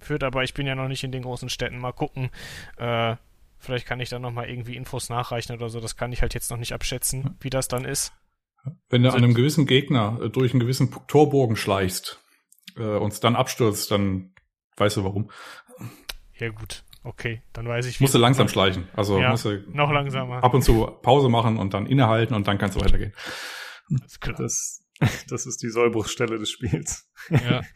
[0.00, 1.78] führt, aber ich bin ja noch nicht in den großen Städten.
[1.78, 2.30] Mal gucken.
[2.76, 3.16] Äh,
[3.58, 5.80] vielleicht kann ich da nochmal irgendwie Infos nachreichen oder so.
[5.80, 8.12] Das kann ich halt jetzt noch nicht abschätzen, wie das dann ist.
[8.88, 12.20] Wenn du also, an einem gewissen Gegner äh, durch einen gewissen Torbogen schleichst
[12.76, 14.34] äh, und es dann abstürzt, dann
[14.76, 15.30] weißt du warum.
[16.38, 18.00] Ja gut, okay, dann weiß ich.
[18.00, 18.88] Musst du langsam schleichen.
[18.94, 20.42] Also ja, musst du noch langsamer.
[20.42, 23.12] Ab und zu Pause machen und dann innehalten und dann kannst du weitergehen.
[23.88, 24.84] Das, das,
[25.28, 27.10] das ist die Sollbruchstelle des Spiels.
[27.30, 27.62] Ja.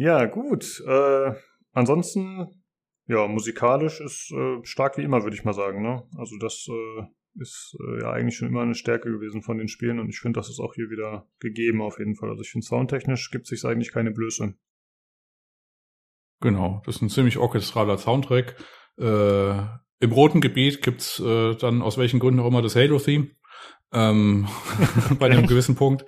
[0.00, 0.82] Ja, gut.
[0.86, 1.34] Äh,
[1.72, 2.64] ansonsten,
[3.06, 5.82] ja, musikalisch ist äh, stark wie immer, würde ich mal sagen.
[5.82, 6.02] Ne?
[6.16, 7.02] Also das äh,
[7.38, 10.40] ist äh, ja eigentlich schon immer eine Stärke gewesen von den Spielen und ich finde,
[10.40, 12.30] das ist auch hier wieder gegeben auf jeden Fall.
[12.30, 14.54] Also ich finde, soundtechnisch gibt sich eigentlich keine Blöße.
[16.40, 18.56] Genau, das ist ein ziemlich orchestraler Soundtrack.
[18.96, 19.60] Äh,
[20.00, 23.32] Im roten Gebiet gibt's äh, dann aus welchen Gründen auch immer das Halo-Theme.
[23.92, 24.48] Ähm,
[25.18, 26.06] bei einem gewissen Punkt.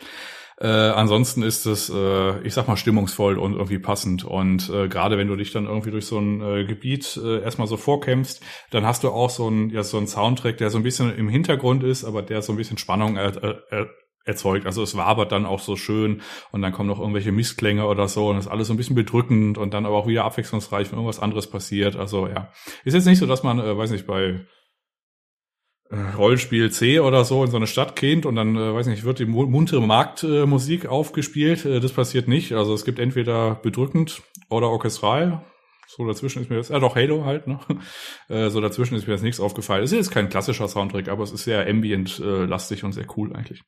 [0.63, 4.25] Äh, ansonsten ist es, äh, ich sag mal, stimmungsvoll und irgendwie passend.
[4.25, 7.67] Und äh, gerade wenn du dich dann irgendwie durch so ein äh, Gebiet äh, erstmal
[7.67, 10.85] so vorkämpfst, dann hast du auch so ein, ja, so ein Soundtrack, der so ein
[10.85, 13.91] bisschen im Hintergrund ist, aber der so ein bisschen Spannung er, er,
[14.25, 14.67] erzeugt.
[14.67, 18.29] Also es wabert dann auch so schön und dann kommen noch irgendwelche Missklänge oder so
[18.29, 20.99] und das ist alles so ein bisschen bedrückend und dann aber auch wieder abwechslungsreich, wenn
[20.99, 21.97] irgendwas anderes passiert.
[21.97, 22.53] Also ja,
[22.85, 24.47] ist jetzt nicht so, dass man, äh, weiß nicht, bei
[25.93, 29.19] Rollenspiel C oder so in so eine Stadt kennt und dann, äh, weiß nicht, wird
[29.19, 31.65] die muntere Marktmusik äh, aufgespielt.
[31.67, 32.53] Äh, das passiert nicht.
[32.53, 35.45] Also es gibt entweder bedrückend oder orchestral.
[35.89, 37.61] So dazwischen ist mir das, ja doch Halo halt, ne?
[38.29, 39.85] Äh, so dazwischen ist mir jetzt nichts aufgefallen.
[39.85, 43.63] Es ist kein klassischer Soundtrack, aber es ist sehr ambient-lastig und sehr cool eigentlich.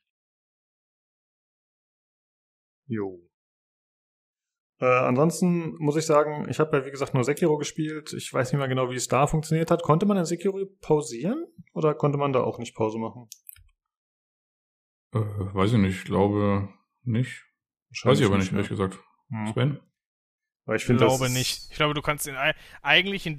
[2.87, 3.24] Jo.
[4.79, 8.13] Äh, ansonsten muss ich sagen, ich habe ja wie gesagt nur Sekiro gespielt.
[8.13, 9.83] Ich weiß nicht mehr genau, wie es da funktioniert hat.
[9.83, 13.29] Konnte man in Sekiro pausieren oder konnte man da auch nicht Pause machen?
[15.13, 16.69] Äh, weiß ich nicht, ich glaube
[17.03, 17.45] nicht.
[18.03, 18.99] Weiß ich aber nicht, ehrlich gesagt.
[19.29, 19.47] Hm.
[19.53, 19.79] Sven?
[20.65, 21.69] Weil ich, ich glaube nicht.
[21.71, 22.35] Ich glaube, du kannst in,
[22.81, 23.37] eigentlich in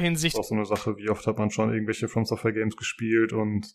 [0.00, 0.36] Hinsicht.
[0.36, 2.76] Das ist auch so eine Sache, wie oft hat man schon irgendwelche From Software Games
[2.76, 3.66] gespielt und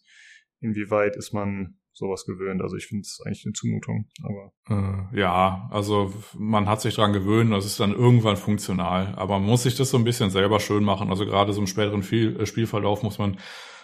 [0.59, 2.61] inwieweit ist man sowas gewöhnt.
[2.61, 4.09] Also ich finde es eigentlich eine Zumutung.
[4.23, 9.13] Aber äh, ja, also man hat sich dran gewöhnt, das ist dann irgendwann funktional.
[9.15, 11.09] Aber man muss sich das so ein bisschen selber schön machen.
[11.09, 13.37] Also gerade so im späteren äh, Spielverlauf muss man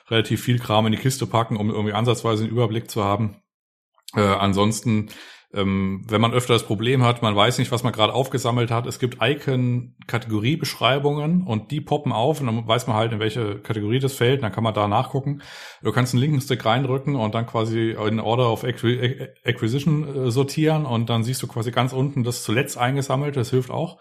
[0.09, 3.41] relativ viel Kram in die Kiste packen, um irgendwie ansatzweise einen Überblick zu haben.
[4.15, 5.09] Äh, ansonsten
[5.57, 8.85] ähm, wenn man öfter das Problem hat, man weiß nicht, was man gerade aufgesammelt hat.
[8.85, 13.97] Es gibt Icon-Kategoriebeschreibungen und die poppen auf und dann weiß man halt, in welche Kategorie
[13.99, 14.43] das fällt.
[14.43, 15.41] Dann kann man da nachgucken.
[15.81, 20.85] Du kannst einen linken Stick reindrücken und dann quasi in Order of Acquisition äh, sortieren
[20.85, 23.35] und dann siehst du quasi ganz unten das zuletzt eingesammelt.
[23.35, 23.97] Das hilft auch,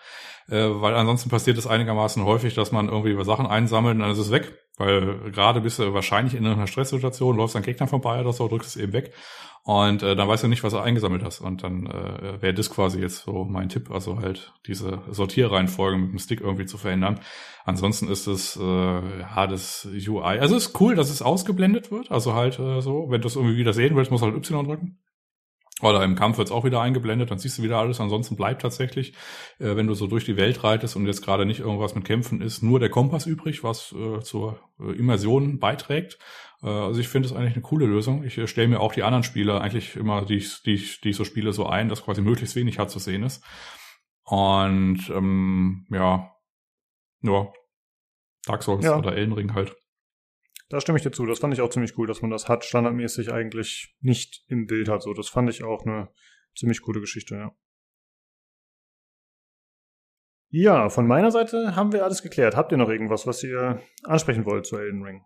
[0.49, 4.11] äh, weil ansonsten passiert es einigermaßen häufig, dass man irgendwie über Sachen einsammelt und dann
[4.11, 4.53] ist es weg.
[4.79, 8.77] Weil gerade bist du wahrscheinlich in einer Stresssituation, läufst an Gegner vorbei oder so, drückst
[8.77, 9.15] es eben weg.
[9.67, 11.41] Und äh, dann weißt du nicht, was du eingesammelt hast.
[11.41, 16.13] Und dann äh, wäre das quasi jetzt so mein Tipp, also halt diese Sortierreihenfolge mit
[16.13, 17.19] dem Stick irgendwie zu verändern.
[17.65, 20.39] Ansonsten ist es äh, ja das UI.
[20.39, 22.13] Also es ist cool, dass es ausgeblendet wird.
[22.13, 24.65] Also halt äh, so, wenn du es irgendwie wieder sehen willst, musst du halt Y
[24.65, 25.01] drücken.
[25.83, 28.01] Oder im Kampf wird es auch wieder eingeblendet, dann siehst du wieder alles.
[28.01, 29.15] Ansonsten bleibt tatsächlich,
[29.59, 32.41] äh, wenn du so durch die Welt reitest und jetzt gerade nicht irgendwas mit Kämpfen
[32.41, 36.19] ist, nur der Kompass übrig, was äh, zur äh, Immersion beiträgt.
[36.67, 38.25] Äh, also ich finde es eigentlich eine coole Lösung.
[38.25, 41.11] Ich äh, stelle mir auch die anderen Spiele eigentlich immer, die ich, die, ich, die
[41.11, 43.43] ich so spiele, so ein, dass quasi möglichst wenig HUD zu sehen ist.
[44.25, 46.35] Und ähm, ja,
[47.21, 47.55] nur
[48.45, 48.99] Dark Souls ja.
[48.99, 49.75] oder Elden Ring halt.
[50.69, 51.25] Da stimme ich dir zu.
[51.27, 54.89] Das fand ich auch ziemlich cool, dass man das hat standardmäßig eigentlich nicht im Bild
[54.89, 55.03] hat.
[55.03, 56.11] So, das fand ich auch eine
[56.57, 57.53] ziemlich coole Geschichte, ja.
[60.49, 62.57] Ja, von meiner Seite haben wir alles geklärt.
[62.57, 65.23] Habt ihr noch irgendwas, was ihr ansprechen wollt zu Elden Ring?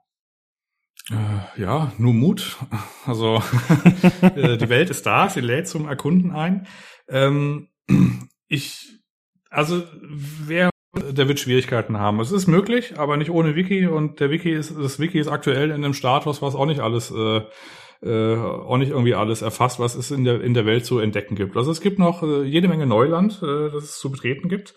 [1.11, 2.57] Äh, ja, nur Mut.
[3.07, 3.43] Also
[4.23, 6.67] äh, die Welt ist da, sie lädt zum Erkunden ein.
[7.09, 7.69] Ähm,
[8.47, 9.01] ich,
[9.49, 12.21] also wer, der wird Schwierigkeiten haben.
[12.21, 13.87] Es ist möglich, aber nicht ohne Wiki.
[13.87, 17.11] Und der Wiki ist, das Wiki ist aktuell in einem Status, was auch nicht alles
[17.11, 17.41] äh,
[18.03, 21.35] äh, auch nicht irgendwie alles erfasst, was es in der in der Welt zu entdecken
[21.35, 21.57] gibt.
[21.57, 24.75] Also es gibt noch äh, jede Menge Neuland, äh, das es zu betreten gibt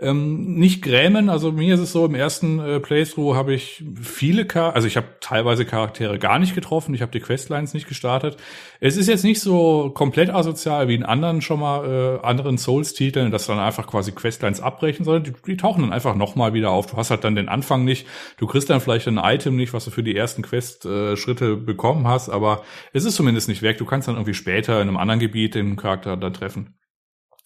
[0.00, 1.28] ähm, nicht grämen.
[1.28, 4.96] Also mir ist es so, im ersten äh, Playthrough habe ich viele Char also ich
[4.96, 8.36] habe teilweise Charaktere gar nicht getroffen, ich habe die Questlines nicht gestartet.
[8.80, 13.30] Es ist jetzt nicht so komplett asozial wie in anderen schon mal äh, anderen Souls-Titeln,
[13.30, 16.86] dass dann einfach quasi Questlines abbrechen, sondern die, die tauchen dann einfach nochmal wieder auf.
[16.86, 18.06] Du hast halt dann den Anfang nicht,
[18.38, 22.08] du kriegst dann vielleicht ein Item nicht, was du für die ersten Quest-Schritte äh, bekommen
[22.08, 23.78] hast, aber es ist zumindest nicht weg.
[23.78, 26.78] Du kannst dann irgendwie später in einem anderen Gebiet den Charakter dann treffen.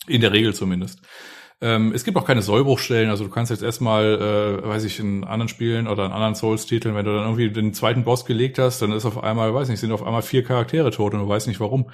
[0.06, 1.02] In der Regel zumindest.
[1.60, 5.24] Ähm, es gibt auch keine Sollbruchstellen, also du kannst jetzt erstmal, äh, weiß ich, in
[5.24, 8.80] anderen Spielen oder in anderen Souls-Titeln, wenn du dann irgendwie den zweiten Boss gelegt hast,
[8.80, 11.48] dann ist auf einmal, weiß nicht, sind auf einmal vier Charaktere tot und du weißt
[11.48, 11.90] nicht warum.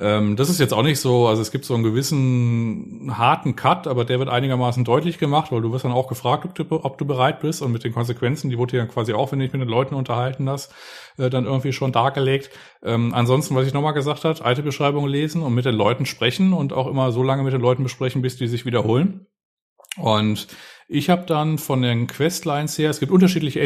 [0.00, 3.86] Ähm, das ist jetzt auch nicht so, also es gibt so einen gewissen harten Cut,
[3.86, 6.98] aber der wird einigermaßen deutlich gemacht, weil du wirst dann auch gefragt, ob du, ob
[6.98, 9.52] du bereit bist und mit den Konsequenzen, die wurde dann quasi auch, wenn du dich
[9.52, 10.74] mit den Leuten unterhalten hast,
[11.16, 12.50] äh, dann irgendwie schon dargelegt.
[12.82, 16.52] Ähm, ansonsten, was ich nochmal gesagt habe, alte Beschreibungen lesen und mit den Leuten sprechen
[16.52, 19.26] und auch immer so lange mit den Leuten besprechen, bis die sich wiederholen.
[19.96, 20.48] Und
[20.88, 23.60] ich habe dann von den Questlines her, es gibt unterschiedliche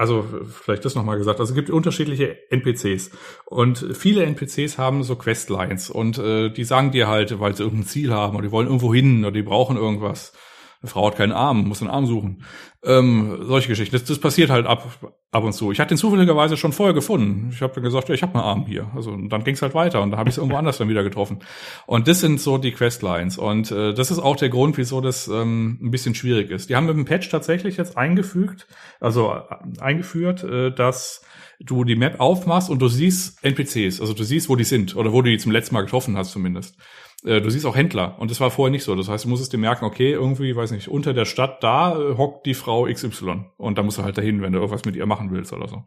[0.00, 3.10] also vielleicht das nochmal gesagt, also es gibt unterschiedliche NPCs
[3.44, 5.90] und viele NPCs haben so Questlines.
[5.90, 8.94] Und äh, die sagen dir halt, weil sie irgendein Ziel haben oder die wollen irgendwo
[8.94, 10.32] hin oder die brauchen irgendwas.
[10.80, 12.44] Eine Frau hat keinen Arm, muss einen Arm suchen.
[12.82, 13.94] Ähm, solche Geschichten.
[13.94, 15.70] Das, das passiert halt ab, ab und zu.
[15.70, 17.50] Ich hatte ihn zufälligerweise schon vorher gefunden.
[17.52, 18.90] Ich habe dann gesagt, ja, ich habe einen Arm hier.
[18.94, 20.88] Also und dann ging es halt weiter und da habe ich es irgendwo anders dann
[20.88, 21.40] wieder getroffen.
[21.86, 23.36] Und das sind so die Questlines.
[23.36, 26.70] Und äh, das ist auch der Grund, wieso das ähm, ein bisschen schwierig ist.
[26.70, 28.66] Die haben mit dem Patch tatsächlich jetzt eingefügt,
[28.98, 31.22] also äh, eingeführt, äh, dass
[31.60, 35.12] du die Map aufmachst und du siehst NPCs, also du siehst, wo die sind oder
[35.12, 36.76] wo du die zum letzten Mal getroffen hast zumindest.
[37.24, 38.94] Äh, du siehst auch Händler und das war vorher nicht so.
[38.94, 42.16] Das heißt, du musstest dir merken, okay, irgendwie, weiß nicht, unter der Stadt da äh,
[42.16, 45.06] hockt die Frau XY und da musst du halt dahin, wenn du irgendwas mit ihr
[45.06, 45.84] machen willst oder so.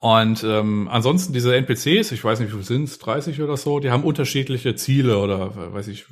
[0.00, 3.80] Und ähm, ansonsten diese NPCs, ich weiß nicht, wie viel sind es, 30 oder so,
[3.80, 6.06] die haben unterschiedliche Ziele oder weiß ich,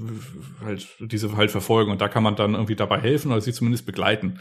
[0.65, 3.87] halt diese halt verfolgen und da kann man dann irgendwie dabei helfen oder sie zumindest
[3.87, 4.41] begleiten.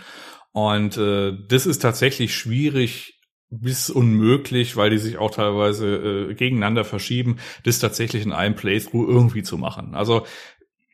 [0.52, 3.15] Und äh, das ist tatsächlich schwierig
[3.50, 9.08] bis unmöglich, weil die sich auch teilweise äh, gegeneinander verschieben, das tatsächlich in einem Playthrough
[9.08, 9.96] irgendwie zu machen.
[9.96, 10.26] Also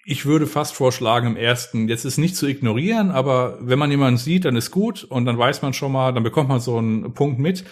[0.04, 4.18] ich würde fast vorschlagen, im ersten, jetzt ist nicht zu ignorieren, aber wenn man jemanden
[4.18, 7.14] sieht, dann ist gut und dann weiß man schon mal, dann bekommt man so einen
[7.14, 7.66] Punkt mit.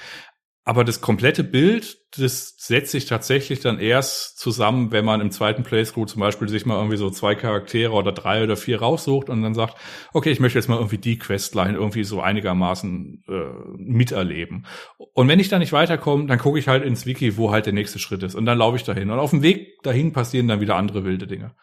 [0.66, 5.64] Aber das komplette Bild, das setzt sich tatsächlich dann erst zusammen, wenn man im zweiten
[5.64, 9.42] Playthrough zum Beispiel sich mal irgendwie so zwei Charaktere oder drei oder vier raussucht und
[9.42, 9.78] dann sagt,
[10.14, 14.68] okay, ich möchte jetzt mal irgendwie die Questline irgendwie so einigermaßen äh, miterleben.
[15.14, 17.74] Und wenn ich da nicht weiterkomme, dann gucke ich halt ins Wiki, wo halt der
[17.74, 18.36] nächste Schritt ist.
[18.36, 19.10] Und dann laufe ich dahin.
[19.10, 21.56] Und auf dem Weg dahin passieren dann wieder andere wilde Dinge.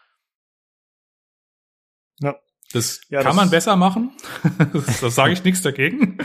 [2.19, 2.35] Ja,
[2.73, 4.11] Das ja, kann das man besser machen.
[4.73, 6.17] das, das sage ich nichts dagegen.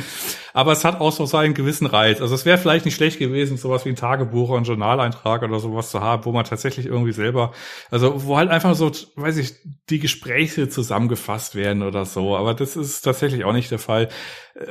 [0.52, 2.20] Aber es hat auch so seinen gewissen Reiz.
[2.20, 5.60] Also es wäre vielleicht nicht schlecht gewesen, sowas wie ein Tagebuch oder ein Journaleintrag oder
[5.60, 7.52] sowas zu haben, wo man tatsächlich irgendwie selber,
[7.92, 9.54] also wo halt einfach so, weiß ich,
[9.88, 12.36] die Gespräche zusammengefasst werden oder so.
[12.36, 14.08] Aber das ist tatsächlich auch nicht der Fall.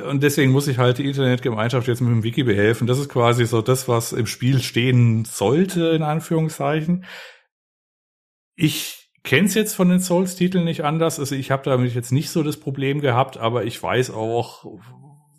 [0.09, 2.85] Und deswegen muss ich halt die Internetgemeinschaft jetzt mit dem Wiki behelfen.
[2.85, 7.05] Das ist quasi so das, was im Spiel stehen sollte, in Anführungszeichen.
[8.57, 11.19] Ich kenne es jetzt von den Souls-Titeln nicht anders.
[11.19, 14.65] Also ich habe damit jetzt nicht so das Problem gehabt, aber ich weiß auch,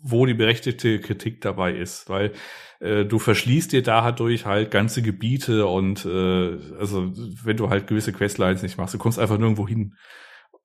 [0.01, 2.33] wo die berechtigte Kritik dabei ist, weil
[2.79, 7.11] äh, du verschließt dir da dadurch halt ganze Gebiete und äh, also
[7.43, 9.95] wenn du halt gewisse Questlines nicht machst, du kommst einfach nirgendwo hin.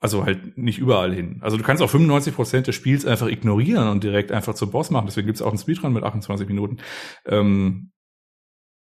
[0.00, 1.38] Also halt nicht überall hin.
[1.40, 4.90] Also du kannst auch 95 Prozent des Spiels einfach ignorieren und direkt einfach zum Boss
[4.90, 5.06] machen.
[5.06, 6.76] Deswegen gibt's auch einen Speedrun mit 28 Minuten.
[7.26, 7.90] Ähm,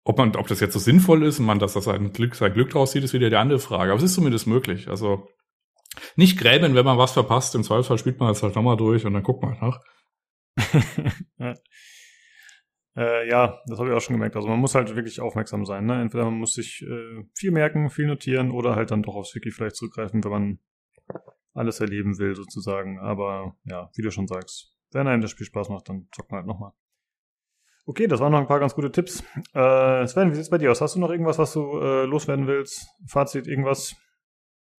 [0.04, 2.52] ob man, ob das jetzt so sinnvoll ist und man, dass das sein Glück, sein
[2.52, 3.92] Glück draus sieht, ist wieder die andere Frage.
[3.92, 4.88] Aber es ist zumindest möglich.
[4.88, 5.28] Also
[6.16, 7.54] nicht gräben, wenn man was verpasst.
[7.54, 9.80] Im Zweifelsfall spielt man das halt nochmal durch und dann guckt man nach.
[11.38, 11.54] ja.
[12.96, 14.36] Äh, ja, das habe ich auch schon gemerkt.
[14.36, 15.86] Also man muss halt wirklich aufmerksam sein.
[15.86, 16.00] Ne?
[16.00, 19.50] Entweder man muss sich äh, viel merken, viel notieren oder halt dann doch aufs Wiki
[19.50, 20.58] vielleicht zurückgreifen, wenn man
[21.54, 22.98] alles erleben will sozusagen.
[22.98, 26.38] Aber ja, wie du schon sagst, wenn einem das Spiel Spaß macht, dann zockt man
[26.38, 26.72] halt nochmal.
[27.86, 29.24] Okay, das waren noch ein paar ganz gute Tipps.
[29.54, 30.80] Äh, Sven, wie sieht's bei dir aus?
[30.80, 32.88] Hast du noch irgendwas, was du äh, loswerden willst?
[33.06, 33.96] Fazit, irgendwas?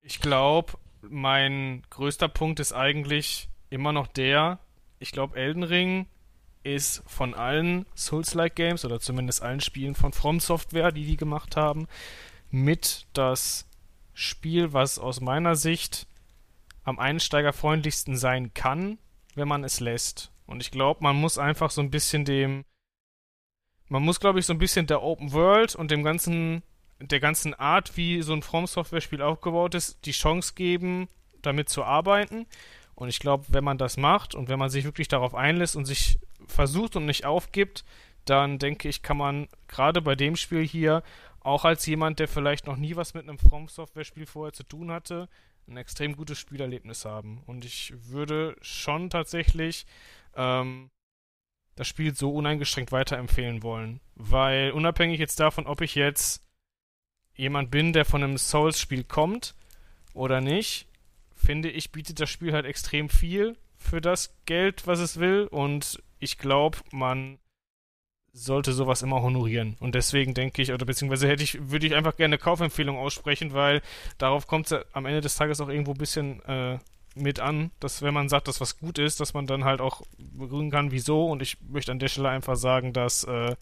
[0.02, 4.60] Ich glaube, mein größter Punkt ist eigentlich immer noch der,
[5.00, 6.08] ich glaube, Elden Ring
[6.64, 11.58] ist von allen Souls-like Games oder zumindest allen Spielen von From Software, die die gemacht
[11.58, 11.88] haben,
[12.52, 13.68] mit das
[14.14, 16.08] Spiel, was aus meiner Sicht
[16.84, 19.00] am einsteigerfreundlichsten sein kann,
[19.36, 20.32] wenn man es lässt.
[20.46, 22.66] Und ich glaube, man muss einfach so ein bisschen dem
[23.92, 26.64] man muss, glaube ich, so ein bisschen der Open World und dem ganzen,
[27.02, 31.10] der ganzen Art, wie so ein From Software-Spiel aufgebaut ist, die Chance geben,
[31.42, 32.46] damit zu arbeiten.
[32.96, 35.84] Und ich glaube, wenn man das macht und wenn man sich wirklich darauf einlässt und
[35.84, 37.84] sich versucht und nicht aufgibt,
[38.24, 41.04] dann denke ich, kann man gerade bei dem Spiel hier
[41.42, 44.64] auch als jemand, der vielleicht noch nie was mit einem From Software Spiel vorher zu
[44.64, 45.28] tun hatte,
[45.68, 47.44] ein extrem gutes Spielerlebnis haben.
[47.46, 49.86] Und ich würde schon tatsächlich
[50.38, 50.92] ähm,
[51.76, 54.00] das Spiel so uneingeschränkt weiterempfehlen wollen.
[54.16, 56.44] Weil unabhängig jetzt davon, ob ich jetzt
[57.36, 59.56] jemand bin, der von einem Souls-Spiel kommt
[60.14, 60.88] oder nicht,
[61.36, 65.48] finde ich, bietet das Spiel halt extrem viel für das Geld, was es will.
[65.48, 67.40] Und ich glaube, man
[68.34, 69.76] sollte sowas immer honorieren.
[69.80, 73.54] Und deswegen denke ich, oder beziehungsweise hätte ich, würde ich einfach gerne eine Kaufempfehlung aussprechen,
[73.54, 73.82] weil
[74.18, 76.80] darauf kommt es am Ende des Tages auch irgendwo ein bisschen äh,
[77.16, 80.02] mit an, dass wenn man sagt, dass was gut ist, dass man dann halt auch
[80.18, 81.26] begründen kann, wieso.
[81.28, 83.56] Und ich möchte an der Stelle einfach sagen, dass äh,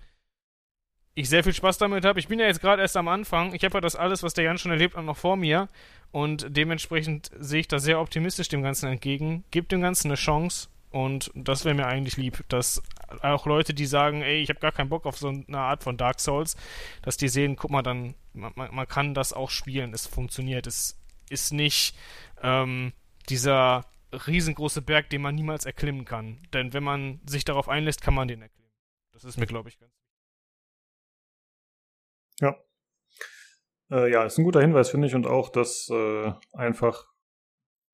[1.15, 2.19] ich sehr viel Spaß damit habe.
[2.19, 3.53] Ich bin ja jetzt gerade erst am Anfang.
[3.53, 5.67] Ich habe ja das alles, was der Jan schon erlebt hat, noch vor mir.
[6.11, 9.43] Und dementsprechend sehe ich da sehr optimistisch dem Ganzen entgegen.
[9.51, 10.69] Gebt dem Ganzen eine Chance.
[10.91, 12.81] Und das wäre mir eigentlich lieb, dass
[13.21, 15.97] auch Leute, die sagen, ey, ich habe gar keinen Bock auf so eine Art von
[15.97, 16.55] Dark Souls,
[17.03, 19.93] dass die sehen, guck mal, dann, man, man kann das auch spielen.
[19.93, 20.65] Es funktioniert.
[20.65, 21.95] Es ist nicht,
[22.41, 22.91] ähm,
[23.30, 26.41] dieser riesengroße Berg, den man niemals erklimmen kann.
[26.53, 28.72] Denn wenn man sich darauf einlässt, kann man den erklimmen.
[29.11, 30.09] Das ist mir, glaube ich, ganz wichtig.
[32.41, 32.56] Ja.
[33.91, 37.06] Äh, ja, ist ein guter Hinweis, finde ich, und auch, dass äh, einfach,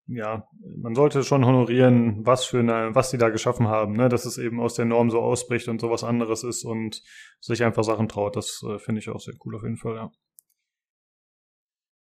[0.07, 0.47] ja,
[0.77, 4.37] man sollte schon honorieren, was für eine, was die da geschaffen haben, ne, dass es
[4.37, 7.01] eben aus der Norm so ausbricht und sowas anderes ist und
[7.39, 8.35] sich einfach Sachen traut.
[8.35, 10.11] Das äh, finde ich auch sehr cool auf jeden Fall, ja.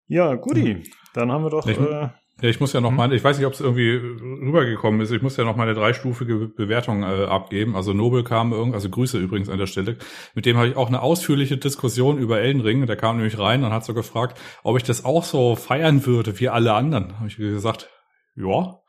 [0.10, 0.90] Ja, guti.
[1.14, 1.68] Dann haben wir doch.
[1.68, 2.10] Ich, äh,
[2.42, 2.98] ja, ich muss ja noch mhm.
[2.98, 5.12] mal, ich weiß nicht, ob es irgendwie rübergekommen ist.
[5.12, 7.76] Ich muss ja noch mal eine dreistufige Bewertung äh, abgeben.
[7.76, 9.98] Also Nobel kam irgendwie, also Grüße übrigens an der Stelle.
[10.36, 12.86] Mit dem habe ich auch eine ausführliche Diskussion über Elden Ring.
[12.86, 16.40] Der kam nämlich rein und hat so gefragt, ob ich das auch so feiern würde
[16.40, 17.16] wie alle anderen.
[17.18, 17.90] Habe ich gesagt,
[18.36, 18.80] ja.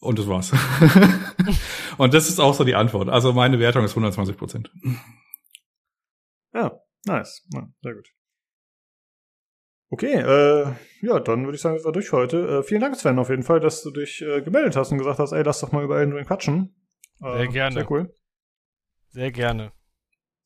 [0.00, 0.52] Und das war's.
[1.98, 3.08] und das ist auch so die Antwort.
[3.08, 4.72] Also meine Wertung ist 120 Prozent.
[6.52, 6.72] Ja,
[7.06, 7.46] nice.
[7.52, 8.08] Ja, sehr gut.
[9.90, 10.72] Okay, äh,
[11.02, 12.48] ja, dann würde ich sagen, wir durch für heute.
[12.48, 15.18] Äh, vielen Dank, Sven, auf jeden Fall, dass du dich äh, gemeldet hast und gesagt
[15.18, 16.74] hast, ey, lass doch mal über Elden Ring quatschen.
[17.22, 17.74] Äh, sehr gerne.
[17.74, 18.14] Sehr cool.
[19.10, 19.72] Sehr gerne.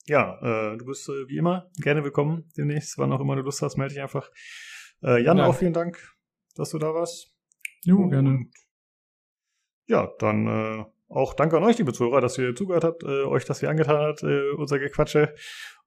[0.06, 0.38] Ja,
[0.72, 3.76] äh, du bist äh, wie immer gerne willkommen demnächst, wann auch immer du Lust hast,
[3.76, 4.30] melde dich einfach.
[5.02, 5.98] Äh, Jan, auch vielen Dank,
[6.54, 7.30] dass du da warst.
[7.84, 8.46] Jo, und, gerne.
[9.86, 13.44] Ja, dann äh, auch danke an euch, liebe Zuhörer, dass ihr zugehört habt, äh, euch
[13.44, 15.34] das hier angetan hat, äh, unser Gequatsche.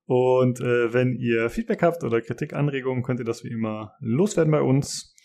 [0.06, 4.52] Und äh, wenn ihr Feedback habt oder Kritik, Anregungen, könnt ihr das wie immer loswerden
[4.52, 5.16] bei uns.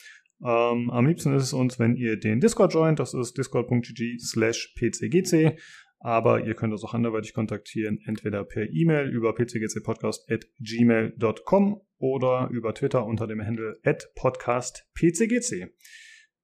[0.45, 2.99] Ähm, am liebsten ist es uns, wenn ihr den Discord joint.
[2.99, 5.57] Das ist discord.gg slash pcgc.
[5.99, 13.07] Aber ihr könnt uns auch anderweitig kontaktieren, entweder per E-Mail über pcgcpodcast.gmail.com oder über Twitter
[13.07, 15.73] unter dem Handle at podcastpcgc.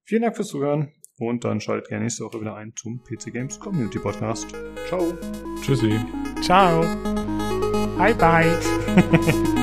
[0.04, 3.60] Vielen Dank fürs Zuhören und dann schaltet gerne nächste Woche wieder ein zum PC Games
[3.60, 4.46] Community Podcast.
[4.88, 5.12] Ciao.
[5.60, 6.00] Tschüssi.
[6.40, 6.82] Ciao.
[7.98, 9.62] Bye bye.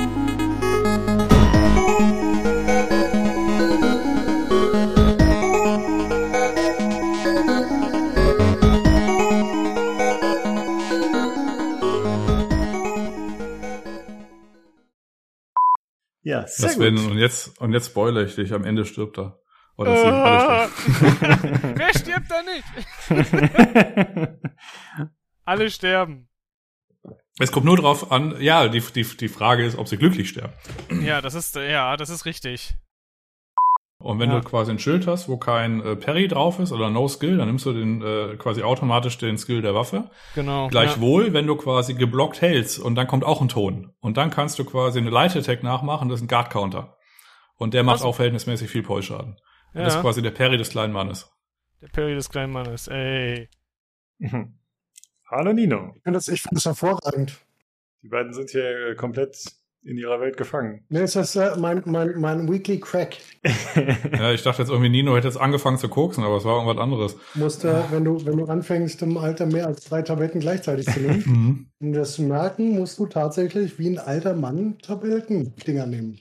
[16.22, 16.84] Ja, sehr Das gut.
[16.84, 19.40] werden, und jetzt, und jetzt spoilere ich dich, am Ende stirbt er.
[19.78, 21.76] Oder sie alle sterben.
[21.78, 24.40] Wer stirbt da nicht?
[25.46, 26.29] Alle sterben.
[27.40, 30.54] Es kommt nur drauf an, ja, die, die, die Frage ist, ob sie glücklich sterben.
[31.04, 32.76] Ja, das ist, ja, das ist richtig.
[34.02, 34.40] Und wenn Ja.
[34.40, 37.48] du quasi ein Schild hast, wo kein äh, Parry drauf ist oder No Skill, dann
[37.48, 40.10] nimmst du den äh, quasi automatisch den Skill der Waffe.
[40.36, 40.68] Genau.
[40.70, 43.94] Gleichwohl, wenn du quasi geblockt hältst und dann kommt auch ein Ton.
[44.00, 46.98] Und dann kannst du quasi eine Light Attack nachmachen, das ist ein Guard Counter.
[47.56, 48.04] Und der macht Was?
[48.04, 49.36] auch verhältnismäßig viel Vollschaden.
[49.74, 50.02] Ja, Das ist ja.
[50.02, 51.30] quasi der Parry des kleinen Mannes.
[51.82, 52.88] der Perry des kleinen Mannes.
[52.88, 53.50] Ey.
[55.30, 55.94] Hallo Nino.
[55.96, 57.38] Ich finde das, ich finde das hervorragend.
[58.02, 59.38] Die beiden sind hier komplett
[59.84, 60.84] in ihrer Welt gefangen.
[60.90, 63.18] Ne, ist das äh, mein, mein, mein Weekly Crack.
[64.12, 66.82] Ja, ich dachte jetzt irgendwie, Nino hätte jetzt angefangen zu koksen, aber es war irgendwas
[66.84, 67.16] anderes.
[67.36, 71.24] Musste, wenn du, wenn du anfängst, im Alter mehr als drei Tabletten gleichzeitig zu nehmen,
[71.26, 71.68] Mhm.
[71.80, 76.20] um das zu merken, musst du tatsächlich wie ein alter Mann Tabletten-Dinger nehmen.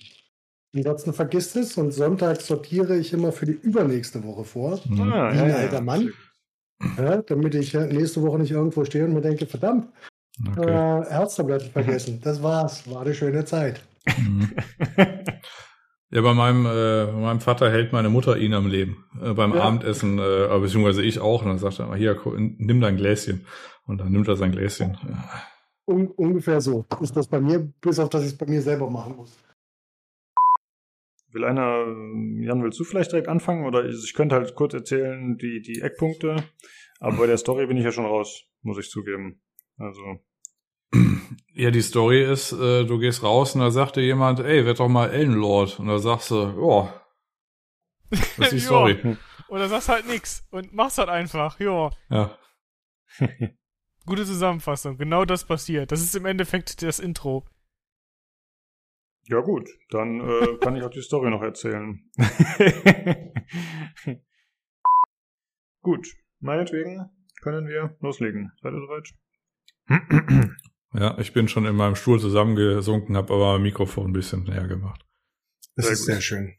[0.76, 5.00] Ansonsten vergisst es und Sonntag sortiere ich immer für die übernächste Woche vor, Mhm.
[5.12, 6.12] Ah, wie ein alter Mann,
[6.96, 9.88] ja, damit ich äh, nächste Woche nicht irgendwo stehe und mir denke, verdammt,
[10.56, 10.70] Okay.
[10.70, 12.20] äh, Herztabletten vergessen.
[12.22, 13.82] Das war's, war eine schöne Zeit.
[14.18, 14.50] Mhm.
[16.10, 19.04] Ja, bei meinem, äh, bei meinem Vater hält meine Mutter ihn am Leben.
[19.22, 19.60] Äh, beim Ja.
[19.64, 21.42] Abendessen, äh, aber beziehungsweise ich auch.
[21.42, 23.44] Und dann sagt er immer, hier, nimm dein Gläschen.
[23.86, 24.96] Und dann nimmt er sein Gläschen.
[25.06, 25.24] Ja.
[25.84, 28.88] Un ungefähr so ist das bei mir, bis auf dass ich es bei mir selber
[28.88, 29.36] machen muss.
[31.38, 31.86] Will einer,
[32.44, 33.64] Jan, willst du vielleicht direkt anfangen?
[33.64, 36.42] Oder ich, ich könnte halt kurz erzählen, die, die Eckpunkte.
[36.98, 39.40] Aber bei der Story bin ich ja schon raus, muss ich zugeben.
[39.76, 40.02] Also,
[41.54, 44.80] Ja, die Story ist, äh, du gehst raus und da sagt dir jemand, ey, werd
[44.80, 45.78] doch mal Ellenlord.
[45.78, 47.02] Und da sagst du, ja,
[48.10, 48.60] das ist die.
[48.66, 49.16] Story.
[49.48, 51.58] Oder sagst halt nix und machst halt einfach.
[51.60, 51.90] Ja.
[52.10, 52.36] Ja.
[54.06, 54.98] Gute Zusammenfassung.
[54.98, 55.92] Genau das passiert.
[55.92, 57.46] Das ist im Endeffekt das Intro.
[59.28, 62.02] Ja gut, dann äh, kann ich auch die Story noch erzählen.
[65.82, 66.08] gut,
[66.40, 67.10] meinetwegen
[67.42, 68.52] können wir loslegen.
[68.62, 69.08] Seid ihr soweit?
[70.94, 74.66] Ja, ich bin schon in meinem Stuhl zusammengesunken, habe aber mein Mikrofon ein bisschen näher
[74.66, 75.04] gemacht.
[75.76, 76.06] Das Sehr ist gut.
[76.06, 76.54] sehr schön.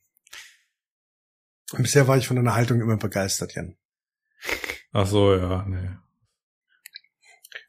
[1.73, 3.77] Und bisher war ich von deiner Haltung immer begeistert, Jan.
[4.91, 5.89] Ach so, ja, nee.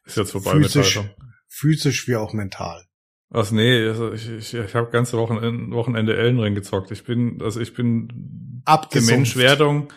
[0.05, 0.95] Ist jetzt vorbei Physisch.
[0.95, 1.25] mit Haltung.
[1.47, 2.87] Physisch wie auch mental.
[3.33, 6.91] Ach nee, also ich, ich, ich habe ganze Wochenende, Wochenende Elden Ring gezockt.
[6.91, 9.09] Ich bin, also ich bin Abgesumpft.
[9.09, 9.87] Gemenschwerdung.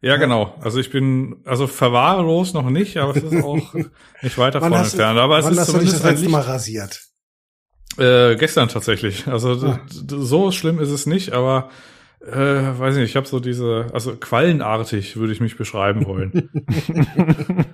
[0.00, 0.54] Ja, genau.
[0.60, 3.56] Also ich bin, also verwahrlos noch nicht, aber es ist auch
[4.22, 5.18] nicht weiter du- entfernt.
[5.18, 7.00] Aber es Wann ist hast du dich zumindest das letzte Mal rasiert?
[7.98, 9.26] Äh, gestern tatsächlich.
[9.26, 9.80] Also Ah.
[10.06, 11.70] so schlimm ist es nicht, aber
[12.20, 16.50] äh, weiß nicht, ich habe so diese, also quallenartig würde ich mich beschreiben wollen.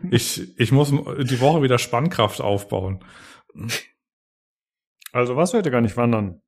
[0.11, 3.01] ich, ich muss die Woche wieder Spannkraft aufbauen.
[5.13, 6.41] Also, was heute gar nicht wandern?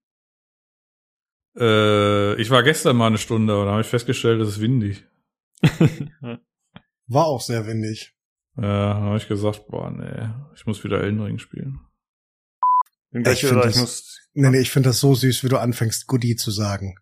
[1.58, 5.04] Äh, ich war gestern mal eine Stunde und da habe ich festgestellt, es ist windig.
[7.08, 8.14] War auch sehr windig.
[8.56, 11.80] Ja, dann habe ich gesagt, boah, nee, ich muss wieder Elden Ring spielen.
[13.10, 14.18] Ich ich das- muss.
[14.34, 16.94] Nee, nee, ich finde das so süß, wie du anfängst, Goodie zu sagen.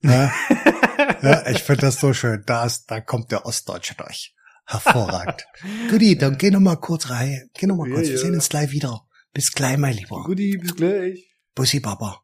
[0.00, 0.32] Ja,
[1.22, 2.42] ja ich finde das so schön.
[2.44, 4.34] Da, ist, da kommt der Ostdeutsche durch.
[4.66, 5.46] Hervorragend.
[5.90, 7.50] Goodie, dann geh noch mal kurz rein.
[7.54, 8.08] Geh noch mal Ja, kurz.
[8.08, 8.20] Wir ja.
[8.20, 9.06] sehen uns gleich wieder.
[9.32, 10.22] Bis gleich, mein Lieber.
[10.24, 11.34] Guti, bis gleich.
[11.54, 12.21] Bussi, Baba.